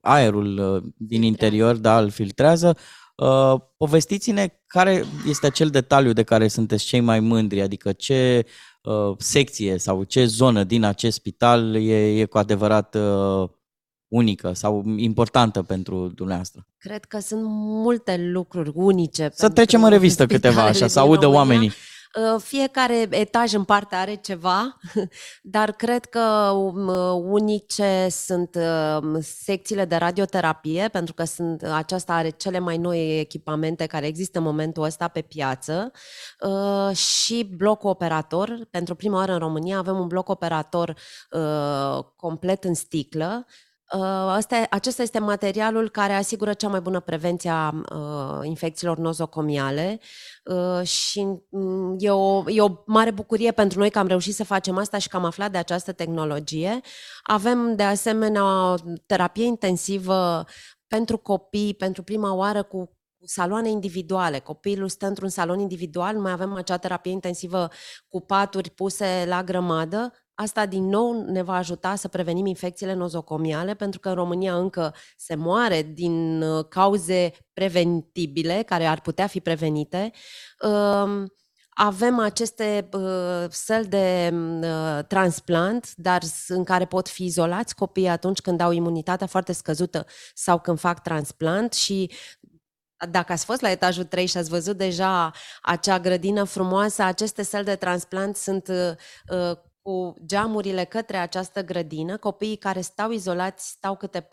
aerul 0.00 0.82
din 0.96 1.22
interior, 1.22 1.76
da, 1.76 2.00
îl 2.00 2.10
filtrează. 2.10 2.76
Uh, 3.20 3.60
povestiți-ne 3.76 4.46
care 4.66 5.04
este 5.26 5.46
acel 5.46 5.68
detaliu 5.68 6.12
de 6.12 6.22
care 6.22 6.48
sunteți 6.48 6.84
cei 6.84 7.00
mai 7.00 7.20
mândri, 7.20 7.60
adică 7.60 7.92
ce 7.92 8.46
uh, 8.82 9.14
secție 9.18 9.78
sau 9.78 10.02
ce 10.02 10.24
zonă 10.24 10.64
din 10.64 10.84
acest 10.84 11.16
spital 11.16 11.74
e, 11.74 12.20
e 12.20 12.24
cu 12.24 12.38
adevărat 12.38 12.94
uh, 12.94 13.48
unică 14.08 14.52
sau 14.52 14.84
importantă 14.96 15.62
pentru 15.62 16.08
dumneavoastră? 16.14 16.66
Cred 16.78 17.04
că 17.04 17.18
sunt 17.18 17.42
multe 17.44 18.16
lucruri 18.32 18.70
unice. 18.74 19.30
Să 19.32 19.48
trecem 19.48 19.84
în 19.84 19.90
revistă 19.90 20.26
câteva, 20.26 20.62
așa, 20.62 20.86
să 20.86 21.00
audă 21.00 21.20
România. 21.20 21.38
oamenii. 21.38 21.72
Uh, 22.18 22.40
fiecare 22.42 23.06
etaj 23.10 23.52
în 23.52 23.64
parte 23.64 23.94
are 23.94 24.14
ceva, 24.14 24.78
dar 25.42 25.72
cred 25.72 26.04
că 26.04 26.20
um, 26.54 26.88
unice 27.32 28.06
sunt 28.10 28.58
um, 29.00 29.20
secțiile 29.20 29.84
de 29.84 29.96
radioterapie, 29.96 30.88
pentru 30.88 31.14
că 31.14 31.24
sunt, 31.24 31.62
aceasta 31.62 32.14
are 32.14 32.30
cele 32.30 32.58
mai 32.58 32.76
noi 32.76 33.18
echipamente 33.18 33.86
care 33.86 34.06
există 34.06 34.38
în 34.38 34.44
momentul 34.44 34.82
ăsta 34.82 35.08
pe 35.08 35.20
piață 35.20 35.92
uh, 36.40 36.96
și 36.96 37.54
bloc 37.56 37.84
operator. 37.84 38.66
Pentru 38.70 38.94
prima 38.94 39.16
oară 39.16 39.32
în 39.32 39.38
România 39.38 39.78
avem 39.78 39.98
un 39.98 40.06
bloc 40.06 40.28
operator 40.28 40.96
uh, 41.30 42.04
complet 42.16 42.64
în 42.64 42.74
sticlă, 42.74 43.46
Asta, 44.28 44.66
acesta 44.70 45.02
este 45.02 45.18
materialul 45.18 45.90
care 45.90 46.12
asigură 46.12 46.52
cea 46.52 46.68
mai 46.68 46.80
bună 46.80 47.00
prevenție 47.00 47.50
a 47.50 47.72
uh, 47.94 48.46
infecțiilor 48.46 48.98
nozocomiale 48.98 50.00
uh, 50.44 50.86
și 50.86 51.26
um, 51.48 51.96
e, 51.98 52.10
o, 52.10 52.50
e 52.50 52.60
o 52.60 52.82
mare 52.86 53.10
bucurie 53.10 53.52
pentru 53.52 53.78
noi 53.78 53.90
că 53.90 53.98
am 53.98 54.06
reușit 54.06 54.34
să 54.34 54.44
facem 54.44 54.76
asta 54.76 54.98
și 54.98 55.08
că 55.08 55.16
am 55.16 55.24
aflat 55.24 55.50
de 55.50 55.58
această 55.58 55.92
tehnologie. 55.92 56.80
Avem 57.22 57.76
de 57.76 57.82
asemenea 57.82 58.72
o 58.72 58.74
terapie 59.06 59.44
intensivă 59.44 60.44
pentru 60.86 61.16
copii, 61.16 61.74
pentru 61.74 62.02
prima 62.02 62.34
oară 62.34 62.62
cu 62.62 62.98
saloane 63.24 63.68
individuale. 63.68 64.38
Copilul 64.38 64.88
stă 64.88 65.06
într-un 65.06 65.28
salon 65.28 65.58
individual, 65.58 66.16
mai 66.16 66.32
avem 66.32 66.52
acea 66.54 66.76
terapie 66.76 67.12
intensivă 67.12 67.68
cu 68.08 68.20
paturi 68.20 68.70
puse 68.70 69.24
la 69.26 69.42
grămadă, 69.42 70.12
Asta 70.40 70.66
din 70.66 70.88
nou 70.88 71.24
ne 71.24 71.42
va 71.42 71.54
ajuta 71.54 71.94
să 71.94 72.08
prevenim 72.08 72.46
infecțiile 72.46 72.94
nozocomiale, 72.94 73.74
pentru 73.74 74.00
că 74.00 74.08
în 74.08 74.14
România 74.14 74.56
încă 74.56 74.94
se 75.16 75.34
moare 75.34 75.82
din 75.82 76.42
uh, 76.42 76.64
cauze 76.68 77.32
preventibile, 77.52 78.62
care 78.62 78.84
ar 78.86 79.00
putea 79.00 79.26
fi 79.26 79.40
prevenite. 79.40 80.10
Um, 80.60 81.32
avem 81.68 82.18
aceste 82.18 82.88
uh, 82.92 83.44
săli 83.50 83.86
de 83.86 84.30
uh, 84.32 85.04
transplant, 85.08 85.94
dar 85.96 86.22
în 86.48 86.64
care 86.64 86.84
pot 86.84 87.08
fi 87.08 87.24
izolați 87.24 87.74
copiii 87.74 88.08
atunci 88.08 88.40
când 88.40 88.60
au 88.60 88.70
imunitatea 88.70 89.26
foarte 89.26 89.52
scăzută 89.52 90.06
sau 90.34 90.60
când 90.60 90.78
fac 90.78 91.02
transplant 91.02 91.72
și 91.72 92.10
dacă 93.10 93.32
ați 93.32 93.44
fost 93.44 93.60
la 93.60 93.70
etajul 93.70 94.04
3 94.04 94.26
și 94.26 94.36
ați 94.36 94.50
văzut 94.50 94.76
deja 94.76 95.30
acea 95.62 95.98
grădină 96.00 96.44
frumoasă, 96.44 97.02
aceste 97.02 97.42
săli 97.42 97.64
de 97.64 97.76
transplant 97.76 98.36
sunt 98.36 98.68
uh, 98.68 99.56
cu 99.82 100.14
geamurile 100.26 100.84
către 100.84 101.16
această 101.16 101.64
grădină. 101.64 102.16
Copiii 102.16 102.56
care 102.56 102.80
stau 102.80 103.10
izolați 103.10 103.68
stau 103.68 103.96
câte 103.96 104.20
4-6 104.20 104.26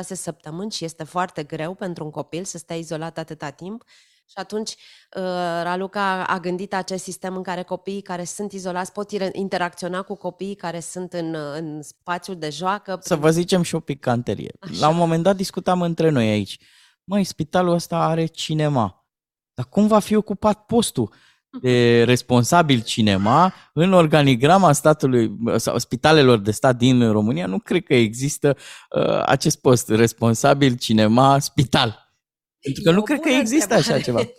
săptămâni 0.00 0.70
și 0.70 0.84
este 0.84 1.04
foarte 1.04 1.42
greu 1.42 1.74
pentru 1.74 2.04
un 2.04 2.10
copil 2.10 2.44
să 2.44 2.58
stea 2.58 2.76
izolat 2.76 3.18
atâta 3.18 3.50
timp. 3.50 3.84
Și 4.26 4.34
atunci 4.34 4.70
uh, 4.70 5.22
Raluca 5.62 6.24
a 6.24 6.38
gândit 6.38 6.74
acest 6.74 7.02
sistem 7.02 7.36
în 7.36 7.42
care 7.42 7.62
copiii 7.62 8.02
care 8.02 8.24
sunt 8.24 8.52
izolați 8.52 8.92
pot 8.92 9.10
interacționa 9.32 10.02
cu 10.02 10.14
copiii 10.14 10.54
care 10.54 10.80
sunt 10.80 11.12
în, 11.12 11.34
în 11.34 11.82
spațiul 11.82 12.36
de 12.36 12.50
joacă. 12.50 12.98
Să 13.02 13.16
vă 13.16 13.30
zicem 13.30 13.62
și 13.62 13.74
o 13.74 13.80
picanterie. 13.80 14.52
Așa. 14.60 14.72
La 14.78 14.88
un 14.88 14.96
moment 14.96 15.22
dat 15.22 15.36
discutam 15.36 15.82
între 15.82 16.08
noi 16.08 16.28
aici. 16.28 16.58
Măi, 17.04 17.24
spitalul 17.24 17.72
ăsta 17.72 17.98
are 17.98 18.26
cinema. 18.26 19.06
Dar 19.54 19.66
cum 19.68 19.86
va 19.86 19.98
fi 19.98 20.14
ocupat 20.14 20.66
postul? 20.66 21.12
De 21.60 22.02
responsabil 22.04 22.82
cinema 22.82 23.54
în 23.72 23.92
organigrama 23.92 24.72
statului 24.72 25.36
sau 25.56 25.78
spitalelor 25.78 26.38
de 26.38 26.50
stat 26.50 26.76
din 26.76 27.12
România, 27.12 27.46
nu 27.46 27.58
cred 27.58 27.82
că 27.82 27.94
există 27.94 28.56
uh, 28.90 29.22
acest 29.26 29.60
post, 29.60 29.88
responsabil 29.88 30.76
cinema 30.76 31.38
spital. 31.38 32.12
Pentru 32.60 32.82
că 32.82 32.90
e 32.90 32.92
nu 32.92 33.02
cred 33.02 33.20
că 33.20 33.28
există 33.28 33.74
întrebare. 33.74 33.94
așa 33.94 34.04
ceva. 34.04 34.22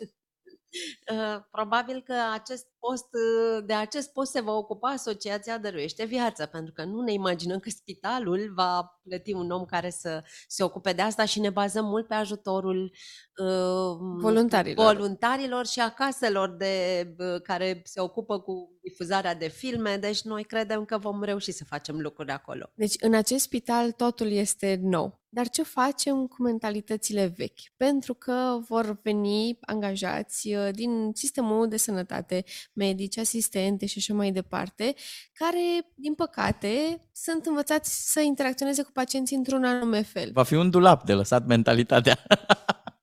Uh, 1.11 1.41
probabil 1.51 2.01
că 2.01 2.13
acest 2.33 2.65
post, 2.87 3.07
uh, 3.13 3.63
de 3.65 3.73
acest 3.73 4.11
post 4.11 4.31
se 4.31 4.41
va 4.41 4.51
ocupa 4.51 4.89
Asociația 4.89 5.57
Dăruiește 5.57 6.05
Viață, 6.05 6.45
pentru 6.45 6.73
că 6.73 6.83
nu 6.83 7.01
ne 7.01 7.13
imaginăm 7.13 7.59
că 7.59 7.69
spitalul 7.69 8.51
va 8.55 8.99
plăti 9.03 9.33
un 9.33 9.51
om 9.51 9.65
care 9.65 9.89
să 9.89 10.23
se 10.47 10.63
ocupe 10.63 10.91
de 10.93 11.01
asta 11.01 11.25
și 11.25 11.39
ne 11.39 11.49
bazăm 11.49 11.85
mult 11.85 12.07
pe 12.07 12.13
ajutorul 12.13 12.91
uh, 13.37 13.97
voluntarilor. 14.19 14.93
voluntarilor 14.93 15.65
și 15.65 15.79
a 15.79 15.89
caselor 15.89 16.49
de, 16.49 17.05
uh, 17.17 17.41
care 17.41 17.81
se 17.85 17.99
ocupă 17.99 18.39
cu 18.39 18.75
difuzarea 18.81 19.35
de 19.35 19.47
filme, 19.47 19.97
deci 19.97 20.21
noi 20.21 20.43
credem 20.43 20.85
că 20.85 20.97
vom 20.97 21.23
reuși 21.23 21.51
să 21.51 21.63
facem 21.63 21.99
lucruri 21.99 22.31
acolo. 22.31 22.71
Deci 22.75 22.95
în 22.99 23.13
acest 23.13 23.43
spital 23.43 23.91
totul 23.91 24.31
este 24.31 24.79
nou. 24.81 25.23
Dar 25.35 25.49
ce 25.49 25.63
facem 25.63 26.27
cu 26.27 26.41
mentalitățile 26.41 27.33
vechi? 27.37 27.59
Pentru 27.77 28.13
că 28.13 28.59
vor 28.67 28.99
veni 29.03 29.57
angajați 29.61 30.53
uh, 30.53 30.69
din 30.71 31.11
sistemul 31.13 31.67
de 31.67 31.77
sănătate, 31.77 32.43
medici, 32.75 33.17
asistente 33.17 33.85
și 33.85 33.97
așa 33.97 34.13
mai 34.13 34.31
departe, 34.31 34.93
care, 35.33 35.85
din 35.95 36.13
păcate, 36.13 37.01
sunt 37.13 37.45
învățați 37.45 38.11
să 38.11 38.21
interacționeze 38.21 38.81
cu 38.83 38.91
pacienții 38.93 39.35
într-un 39.35 39.63
anume 39.63 40.01
fel. 40.01 40.29
Va 40.33 40.43
fi 40.43 40.53
un 40.53 40.69
dulap 40.69 41.03
de 41.05 41.13
lăsat 41.13 41.45
mentalitatea. 41.45 42.23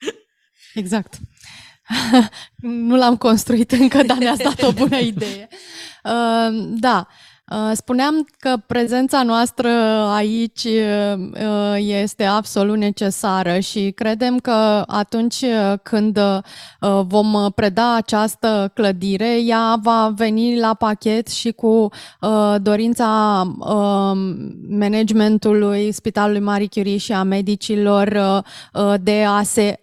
exact. 0.74 1.14
nu 2.88 2.96
l-am 2.96 3.16
construit 3.16 3.72
încă, 3.72 4.02
dar 4.02 4.16
ne-ați 4.16 4.42
dat 4.42 4.62
o 4.62 4.72
bună 4.72 4.98
idee. 4.98 5.48
Uh, 6.04 6.72
da, 6.80 7.06
Uh, 7.06 7.31
spuneam 7.72 8.28
că 8.38 8.54
prezența 8.66 9.22
noastră 9.22 9.68
aici 10.14 10.64
uh, 10.64 11.74
este 11.76 12.24
absolut 12.24 12.76
necesară 12.76 13.58
și 13.58 13.90
credem 13.90 14.38
că 14.38 14.84
atunci 14.86 15.44
când 15.82 16.16
uh, 16.18 17.00
vom 17.06 17.50
preda 17.54 17.94
această 17.94 18.70
clădire, 18.74 19.42
ea 19.44 19.78
va 19.82 20.12
veni 20.16 20.58
la 20.58 20.74
pachet 20.74 21.28
și 21.28 21.50
cu 21.50 21.88
dorința 22.56 23.42
managementului 24.68 25.92
Spitalului 25.92 26.40
Marie 26.40 26.68
Curie 26.70 26.96
și 26.96 27.12
a 27.12 27.22
medicilor 27.22 28.42
de 29.02 29.24
a 29.28 29.42
se 29.42 29.81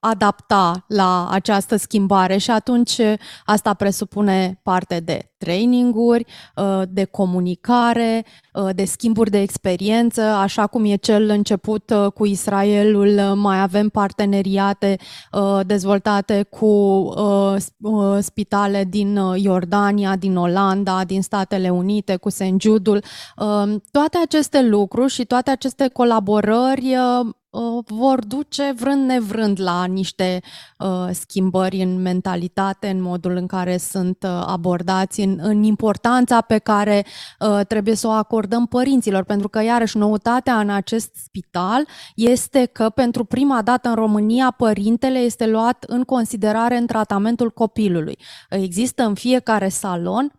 adapta 0.00 0.84
la 0.88 1.28
această 1.30 1.76
schimbare 1.76 2.36
și 2.36 2.50
atunci 2.50 3.00
asta 3.44 3.74
presupune 3.74 4.60
parte 4.62 5.00
de 5.00 5.32
traininguri, 5.38 6.26
uh, 6.56 6.82
de 6.88 7.04
comunicare, 7.04 8.24
uh, 8.52 8.68
de 8.74 8.84
schimburi 8.84 9.30
de 9.30 9.40
experiență, 9.40 10.20
așa 10.20 10.66
cum 10.66 10.84
e 10.84 10.94
cel 10.94 11.28
început 11.28 11.90
uh, 11.90 12.12
cu 12.12 12.26
Israelul, 12.26 13.20
mai 13.34 13.60
avem 13.60 13.88
parteneriate 13.88 14.96
dezvoltate 15.66 16.42
cu 16.42 17.14
spitale 18.20 18.84
din 18.84 19.20
Iordania, 19.34 20.16
din 20.16 20.36
Olanda, 20.36 21.04
din 21.04 21.22
Statele 21.22 21.70
Unite, 21.70 22.16
cu 22.16 22.30
St. 22.30 22.54
Jude-ul. 22.58 23.02
Toate 23.90 24.18
aceste 24.22 24.62
lucruri 24.62 25.12
și 25.12 25.24
toate 25.24 25.50
aceste 25.50 25.88
colaborări 25.88 26.96
Uh, 27.20 27.26
vor 27.86 28.24
duce 28.24 28.72
vrând 28.76 29.06
nevrând 29.06 29.60
la 29.60 29.84
niște 29.84 30.40
uh, 30.78 31.08
schimbări 31.10 31.82
în 31.82 32.02
mentalitate, 32.02 32.88
în 32.88 33.02
modul 33.02 33.36
în 33.36 33.46
care 33.46 33.76
sunt 33.76 34.22
uh, 34.22 34.44
abordați, 34.46 35.20
în, 35.20 35.38
în 35.42 35.62
importanța 35.62 36.40
pe 36.40 36.58
care 36.58 37.04
uh, 37.40 37.60
trebuie 37.68 37.94
să 37.94 38.06
o 38.06 38.10
acordăm 38.10 38.66
părinților, 38.66 39.24
pentru 39.24 39.48
că 39.48 39.62
iarăși 39.62 39.96
noutatea 39.96 40.60
în 40.60 40.70
acest 40.70 41.14
spital 41.14 41.86
este 42.14 42.64
că 42.64 42.88
pentru 42.88 43.24
prima 43.24 43.62
dată 43.62 43.88
în 43.88 43.94
România 43.94 44.50
părintele 44.50 45.18
este 45.18 45.46
luat 45.46 45.84
în 45.88 46.02
considerare 46.02 46.76
în 46.76 46.86
tratamentul 46.86 47.50
copilului. 47.50 48.18
Există 48.50 49.02
în 49.02 49.14
fiecare 49.14 49.68
salon 49.68 50.32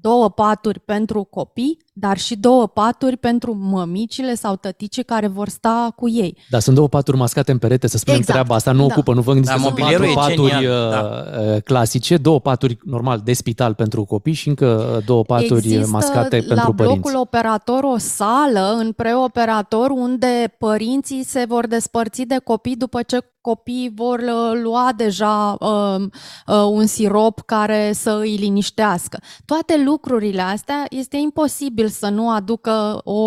două 0.00 0.30
paturi 0.30 0.80
pentru 0.80 1.24
copii, 1.24 1.83
dar 1.96 2.18
și 2.18 2.36
două 2.36 2.66
paturi 2.66 3.16
pentru 3.16 3.56
mămicile 3.60 4.34
sau 4.34 4.56
tăticii 4.56 5.04
care 5.04 5.26
vor 5.26 5.48
sta 5.48 5.92
cu 5.96 6.08
ei. 6.08 6.36
Da, 6.50 6.58
sunt 6.58 6.76
două 6.76 6.88
paturi 6.88 7.16
mascate 7.16 7.52
în 7.52 7.58
perete, 7.58 7.86
să 7.86 7.98
spunem 7.98 8.18
exact. 8.20 8.38
treaba 8.38 8.54
asta, 8.54 8.72
nu 8.72 8.78
da. 8.78 8.84
ocupă, 8.84 9.14
nu 9.14 9.20
vă 9.20 9.32
gândiți 9.32 9.52
Da, 9.52 9.56
că 9.56 9.62
sunt 9.62 9.78
mobilierul 9.78 10.14
patru 10.14 10.32
e 10.32 10.36
paturi 10.36 10.50
genial, 10.50 10.86
uh, 10.86 10.90
da. 10.90 11.40
uh, 11.40 11.62
clasice, 11.62 12.16
două 12.16 12.40
paturi 12.40 12.78
normal 12.84 13.20
de 13.24 13.32
spital 13.32 13.74
pentru 13.74 14.04
copii 14.04 14.32
și 14.32 14.48
încă 14.48 14.94
uh, 14.96 15.04
două 15.04 15.22
paturi 15.22 15.66
Există 15.66 15.88
mascate 15.90 16.36
la 16.36 16.54
pentru 16.54 16.72
blocul 16.72 17.00
părinți. 17.00 17.16
operator 17.16 17.84
o 17.84 17.98
sală 17.98 18.76
în 18.78 18.92
preoperator 18.92 19.90
unde 19.90 20.54
părinții 20.58 21.24
se 21.24 21.44
vor 21.48 21.66
despărți 21.66 22.22
de 22.22 22.36
copii 22.44 22.76
după 22.76 23.02
ce 23.02 23.18
copiii 23.44 23.92
vor 23.94 24.18
uh, 24.18 24.60
lua 24.62 24.90
deja 24.96 25.56
uh, 25.60 26.00
uh, 26.46 26.56
un 26.70 26.86
sirop 26.86 27.40
care 27.40 27.92
să 27.92 28.18
îi 28.20 28.36
liniștească. 28.36 29.18
Toate 29.44 29.82
lucrurile 29.84 30.42
astea 30.42 30.86
este 30.90 31.16
imposibil 31.16 31.83
să 31.88 32.08
nu 32.08 32.30
aducă 32.30 33.00
o, 33.04 33.18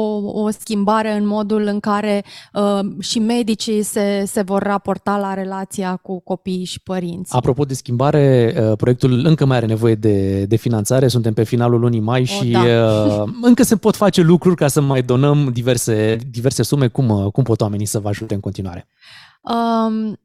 o 0.42 0.50
schimbare 0.50 1.14
în 1.14 1.28
modul 1.28 1.62
în 1.66 1.80
care 1.80 2.24
uh, 2.54 2.80
și 3.00 3.20
medicii 3.20 3.82
se, 3.84 4.24
se 4.26 4.42
vor 4.42 4.64
raporta 4.64 5.18
la 5.18 5.34
relația 5.34 5.96
cu 5.96 6.20
copiii 6.20 6.64
și 6.64 6.82
părinți. 6.82 7.36
Apropo 7.36 7.64
de 7.64 7.74
schimbare, 7.74 8.56
uh, 8.60 8.78
proiectul 8.78 9.26
încă 9.26 9.46
mai 9.46 9.58
are 9.58 9.66
nevoie 9.66 9.96
de, 9.96 10.46
de 10.46 10.56
finanțare, 10.56 11.08
suntem 11.08 11.34
pe 11.34 11.44
finalul 11.44 11.80
lunii 11.80 12.00
mai 12.00 12.24
și 12.24 12.52
da. 12.52 12.60
uh, 12.60 13.30
încă 13.42 13.64
se 13.64 13.76
pot 13.76 13.96
face 13.96 14.22
lucruri 14.22 14.56
ca 14.56 14.68
să 14.68 14.82
mai 14.82 15.02
donăm 15.02 15.50
diverse, 15.54 16.18
diverse 16.32 16.64
sume. 16.64 16.88
Cum, 16.88 17.10
uh, 17.10 17.32
cum 17.32 17.44
pot 17.44 17.62
oamenii 17.62 17.86
să 17.86 18.00
vă 18.00 18.08
ajute 18.08 18.34
în 18.34 18.40
continuare? 18.40 18.88
Um, 19.42 20.20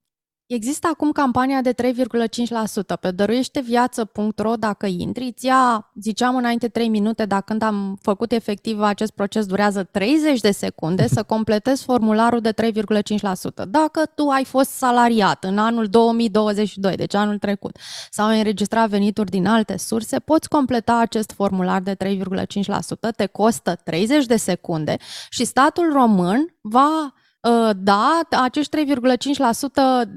Există 0.47 0.89
acum 0.93 1.12
campania 1.12 1.60
de 1.60 1.73
3,5%. 1.73 3.01
Pe 3.01 3.10
dăruieșteviață.ro 3.10 4.55
dacă 4.55 4.86
intri, 4.86 5.32
îți 5.36 5.47
ia, 5.47 5.90
ziceam 6.01 6.36
înainte 6.36 6.69
3 6.69 6.89
minute, 6.89 7.24
dar 7.24 7.43
când 7.43 7.62
am 7.62 7.98
făcut 8.02 8.32
efectiv 8.32 8.81
acest 8.81 9.12
proces 9.12 9.47
durează 9.47 9.82
30 9.82 10.40
de 10.40 10.51
secunde 10.51 11.09
să 11.09 11.23
completezi 11.35 11.85
formularul 11.85 12.40
de 12.40 12.52
3,5%. 12.52 13.69
Dacă 13.69 14.06
tu 14.14 14.28
ai 14.28 14.44
fost 14.44 14.70
salariat 14.70 15.44
în 15.44 15.59
anul 15.59 15.86
2022, 15.86 16.97
deci 16.97 17.14
anul 17.14 17.39
trecut, 17.39 17.78
sau 18.10 18.27
ai 18.27 18.39
înregistrat 18.39 18.89
venituri 18.89 19.31
din 19.31 19.47
alte 19.47 19.77
surse, 19.77 20.19
poți 20.19 20.48
completa 20.48 20.98
acest 20.98 21.32
formular 21.32 21.81
de 21.81 21.94
3,5%, 21.94 23.10
te 23.16 23.27
costă 23.27 23.74
30 23.85 24.27
de 24.27 24.36
secunde 24.36 24.97
și 25.31 25.44
statul 25.44 25.93
român 25.93 26.56
va 26.60 27.12
Uh, 27.14 27.22
da, 27.77 28.20
acești 28.43 28.77
3,5% 28.77 28.82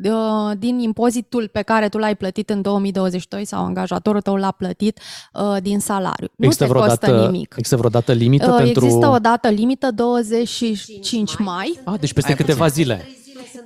uh, 0.03 0.11
din 0.57 0.79
impozitul 0.79 1.49
pe 1.51 1.61
care 1.61 1.89
tu 1.89 1.97
l-ai 1.97 2.15
plătit 2.15 2.49
în 2.49 2.61
2022 2.61 3.45
sau 3.45 3.65
angajatorul 3.65 4.21
tău 4.21 4.35
l-a 4.35 4.51
plătit 4.51 4.99
uh, 5.33 5.61
din 5.61 5.79
salariu. 5.79 6.27
Există 6.37 6.63
nu 6.63 6.69
te 6.69 6.77
vreo 6.77 6.87
costă 6.87 7.05
dată, 7.05 7.25
nimic. 7.25 7.53
Există 7.57 7.75
vreo 7.77 7.89
dată 7.89 8.11
limită 8.11 8.51
pentru... 8.51 8.85
Există 8.85 9.07
o 9.07 9.17
dată 9.17 9.49
limită 9.49 9.91
25 9.91 11.37
mai. 11.37 11.79
Ah, 11.83 11.99
deci 11.99 12.13
peste 12.13 12.33
câteva 12.33 12.67
zile. 12.67 13.05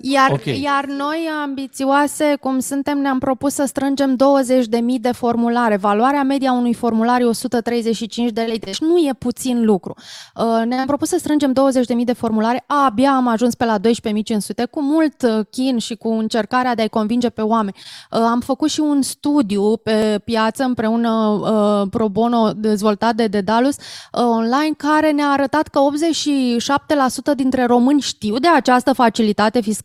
Iar, 0.01 0.31
Ok. 0.31 0.45
iar 0.45 0.85
noi, 0.85 1.29
ambițioase, 1.43 2.37
cum 2.41 2.59
suntem, 2.59 2.97
ne-am 2.97 3.19
propus 3.19 3.53
să 3.53 3.63
strângem 3.67 4.15
20.000 4.15 4.99
de 4.99 5.11
formulare. 5.11 5.77
Valoarea 5.77 6.23
media 6.23 6.51
unui 6.51 6.73
formular 6.73 7.21
e 7.21 7.25
135 7.25 8.31
de 8.31 8.41
lei, 8.41 8.57
deci 8.59 8.79
nu 8.79 8.97
e 8.97 9.11
puțin 9.17 9.65
lucru. 9.65 9.93
Uh, 10.35 10.61
Ne-am 10.65 10.85
propus 10.85 11.07
să 11.07 11.17
strângem 11.17 11.53
20.000 11.53 12.03
de 12.05 12.13
formulare, 12.13 12.63
abia 12.67 13.11
am 13.11 13.27
ajuns 13.27 13.55
pe 13.55 13.65
la 13.65 13.77
12.500, 13.79 14.69
cu 14.71 14.81
mult 14.81 15.21
uh, 15.21 15.45
chin 15.49 15.77
și 15.77 15.95
cu 15.95 16.09
încercarea 16.09 16.75
de 16.75 16.81
a-i 16.81 16.89
convinge 16.89 17.29
pe 17.29 17.41
oameni. 17.41 17.75
Uh, 18.11 18.19
Am 18.19 18.39
făcut 18.39 18.69
și 18.69 18.79
un 18.79 19.01
studiu 19.01 19.77
pe 19.77 20.21
piață 20.25 20.63
împreună 20.63 21.09
uh, 21.11 21.87
pro 21.89 22.09
bono 22.09 22.51
dezvoltat 22.55 23.15
de 23.15 23.27
Dedalus 23.27 23.75
uh, 23.75 24.21
online 24.23 24.73
care 24.77 25.11
ne-a 25.11 25.29
arătat 25.29 25.67
că 25.67 25.79
87% 27.31 27.35
dintre 27.35 27.65
români 27.65 28.01
știu 28.01 28.37
de 28.37 28.47
această 28.47 28.93
facilitate 28.93 29.61
fiscală. 29.61 29.77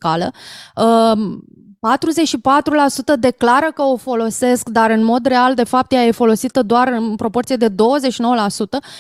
Uh, 0.76 1.38
44% 1.84 3.18
declară 3.18 3.70
că 3.74 3.82
o 3.82 3.96
folosesc, 3.96 4.68
dar 4.68 4.90
în 4.90 5.04
mod 5.04 5.26
real, 5.26 5.54
de 5.54 5.64
fapt, 5.64 5.92
ea 5.92 6.04
e 6.04 6.10
folosită 6.10 6.62
doar 6.62 6.88
în 6.88 7.16
proporție 7.16 7.56
de 7.56 7.68
29%, 7.68 7.74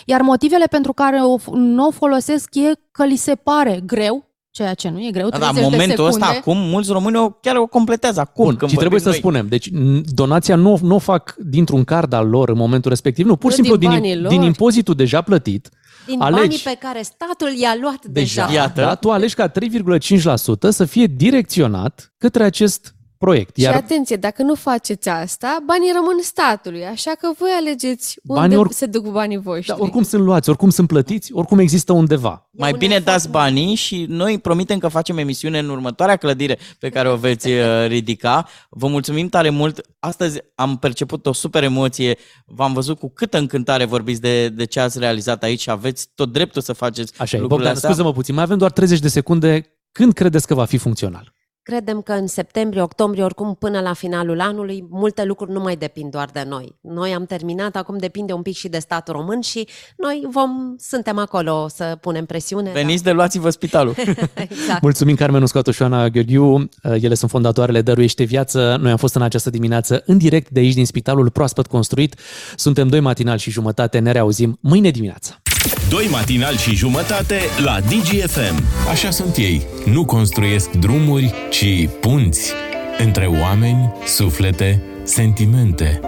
iar 0.04 0.20
motivele 0.20 0.64
pentru 0.64 0.92
care 0.92 1.20
o, 1.22 1.38
f- 1.38 1.52
nu 1.52 1.86
o 1.86 1.90
folosesc 1.90 2.54
e 2.54 2.72
că 2.90 3.04
li 3.04 3.16
se 3.16 3.34
pare 3.34 3.82
greu, 3.86 4.33
ceea 4.54 4.74
ce 4.74 4.88
nu 4.88 4.98
e 5.06 5.10
greu, 5.10 5.28
Da, 5.28 5.38
da, 5.38 5.44
30 5.50 5.64
în 5.64 5.70
momentul 5.70 6.04
de 6.04 6.10
ăsta, 6.10 6.26
secunde. 6.26 6.38
acum, 6.38 6.58
mulți 6.70 6.92
români 6.92 7.16
o, 7.16 7.30
chiar 7.30 7.56
o 7.56 7.66
completează 7.66 8.20
acum. 8.20 8.44
Bun, 8.44 8.56
când 8.56 8.70
și 8.70 8.76
trebuie 8.76 9.00
vorbim 9.00 9.12
să 9.22 9.28
noi. 9.28 9.32
spunem, 9.40 9.48
deci 9.48 9.70
n- 9.70 10.14
donația 10.14 10.56
nu, 10.56 10.78
nu 10.82 10.94
o 10.94 10.98
fac 10.98 11.34
dintr-un 11.38 11.84
card 11.84 12.12
al 12.12 12.28
lor 12.28 12.48
în 12.48 12.56
momentul 12.56 12.90
respectiv, 12.90 13.26
nu, 13.26 13.36
pur 13.36 13.52
și 13.52 13.58
Nu 13.60 13.64
simplu 13.64 13.80
din 13.80 13.90
din, 13.90 13.98
banii 13.98 14.20
lor. 14.20 14.30
din 14.30 14.42
impozitul 14.42 14.94
deja 14.94 15.20
plătit, 15.22 15.68
Din 16.06 16.20
alegi 16.20 16.40
banii 16.40 16.60
pe 16.64 16.76
care 16.80 17.02
statul 17.02 17.52
i-a 17.60 17.76
luat 17.80 18.04
deja. 18.04 18.46
deja, 18.46 18.72
da, 18.74 18.94
tu 18.94 19.10
alegi 19.10 19.34
ca 19.34 19.48
3,5% 19.48 20.68
să 20.68 20.84
fie 20.84 21.06
direcționat 21.06 22.12
către 22.18 22.44
acest 22.44 22.93
proiect. 23.24 23.56
Și 23.56 23.62
Iar 23.62 23.74
atenție, 23.74 24.16
dacă 24.16 24.42
nu 24.42 24.54
faceți 24.54 25.08
asta, 25.08 25.58
banii 25.66 25.90
rămân 25.94 26.16
statului, 26.22 26.84
așa 26.84 27.10
că 27.20 27.28
voi 27.38 27.50
alegeți 27.60 28.18
unde 28.24 28.40
Banii 28.40 28.56
or- 28.56 28.70
se 28.72 28.86
duc 28.86 29.06
banii 29.06 29.36
voștri. 29.36 29.66
da, 29.66 29.74
oricum 29.78 30.02
sunt 30.02 30.22
luați, 30.22 30.48
oricum 30.48 30.70
sunt 30.70 30.88
plătiți, 30.88 31.32
oricum 31.32 31.58
există 31.58 31.92
undeva. 31.92 32.48
Mai 32.50 32.72
bine 32.72 32.98
dați 32.98 33.28
banii 33.28 33.74
și 33.74 34.06
noi 34.08 34.38
promitem 34.38 34.78
că 34.78 34.88
facem 34.88 35.18
emisiune 35.18 35.58
în 35.58 35.68
următoarea 35.68 36.16
clădire 36.16 36.58
pe 36.78 36.88
care 36.88 37.08
o 37.10 37.16
veți 37.16 37.48
uh, 37.52 37.86
ridica. 37.86 38.46
Vă 38.70 38.86
mulțumim 38.86 39.28
tare 39.28 39.50
mult. 39.50 39.80
Astăzi 39.98 40.38
am 40.54 40.76
perceput 40.78 41.26
o 41.26 41.32
super 41.32 41.62
emoție. 41.62 42.16
V-am 42.46 42.72
văzut 42.72 42.98
cu 42.98 43.10
câtă 43.10 43.38
încântare 43.38 43.84
vorbiți 43.84 44.20
de, 44.20 44.48
de 44.48 44.64
ce 44.64 44.80
ați 44.80 44.98
realizat 44.98 45.42
aici 45.42 45.60
și 45.60 45.70
aveți 45.70 46.08
tot 46.14 46.32
dreptul 46.32 46.62
să 46.62 46.72
faceți 46.72 47.12
Așa 47.18 47.36
e. 47.36 47.40
lucrurile 47.40 47.48
Bogdan, 47.48 47.72
astea. 47.74 47.88
scuză-mă 47.88 48.12
puțin, 48.12 48.34
mai 48.34 48.44
avem 48.44 48.58
doar 48.58 48.70
30 48.70 48.98
de 48.98 49.08
secunde. 49.08 49.68
Când 49.92 50.12
credeți 50.12 50.46
că 50.46 50.54
va 50.54 50.64
fi 50.64 50.76
funcțional? 50.76 51.33
Credem 51.64 52.00
că 52.00 52.12
în 52.12 52.26
septembrie, 52.26 52.82
octombrie, 52.82 53.22
oricum 53.22 53.54
până 53.54 53.80
la 53.80 53.92
finalul 53.92 54.40
anului, 54.40 54.84
multe 54.90 55.24
lucruri 55.24 55.52
nu 55.52 55.60
mai 55.60 55.76
depind 55.76 56.10
doar 56.10 56.28
de 56.32 56.44
noi. 56.48 56.74
Noi 56.80 57.14
am 57.14 57.24
terminat, 57.24 57.76
acum 57.76 57.98
depinde 57.98 58.32
un 58.32 58.42
pic 58.42 58.54
și 58.54 58.68
de 58.68 58.78
statul 58.78 59.14
român 59.14 59.40
și 59.40 59.68
noi 59.96 60.22
vom, 60.30 60.50
suntem 60.78 61.18
acolo 61.18 61.68
să 61.68 61.98
punem 62.00 62.24
presiune. 62.24 62.70
Veniți 62.72 63.02
de 63.02 63.10
luați-vă 63.10 63.50
spitalul. 63.50 63.94
exact. 64.48 64.82
Mulțumim 64.82 65.14
Carmen 65.14 65.42
Uscatu 65.42 65.70
și 65.70 65.82
Oana 65.82 66.08
Gheorghiu. 66.08 66.68
Ele 66.82 67.14
sunt 67.14 67.30
fondatoarele 67.30 67.82
Dăruiește 67.82 68.24
Viață. 68.24 68.76
Noi 68.80 68.90
am 68.90 68.96
fost 68.96 69.14
în 69.14 69.22
această 69.22 69.50
dimineață 69.50 70.02
în 70.06 70.18
direct 70.18 70.50
de 70.50 70.60
aici 70.60 70.74
din 70.74 70.86
spitalul 70.86 71.30
proaspăt 71.30 71.66
construit. 71.66 72.14
Suntem 72.56 72.88
doi 72.88 73.00
matinal 73.00 73.38
și 73.38 73.50
jumătate. 73.50 73.98
Ne 73.98 74.12
reauzim 74.12 74.58
mâine 74.60 74.90
dimineață. 74.90 75.42
Doi 75.88 76.06
matinali 76.10 76.56
și 76.56 76.74
jumătate 76.74 77.40
la 77.64 77.80
DGFM. 77.80 78.62
Așa 78.90 79.10
sunt 79.10 79.36
ei. 79.36 79.66
Nu 79.84 80.04
construiesc 80.04 80.70
drumuri, 80.70 81.34
ci 81.50 81.88
punți 82.00 82.52
între 82.98 83.26
oameni, 83.26 83.92
suflete, 84.06 84.82
sentimente. 85.04 86.00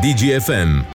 DGFM 0.00 0.86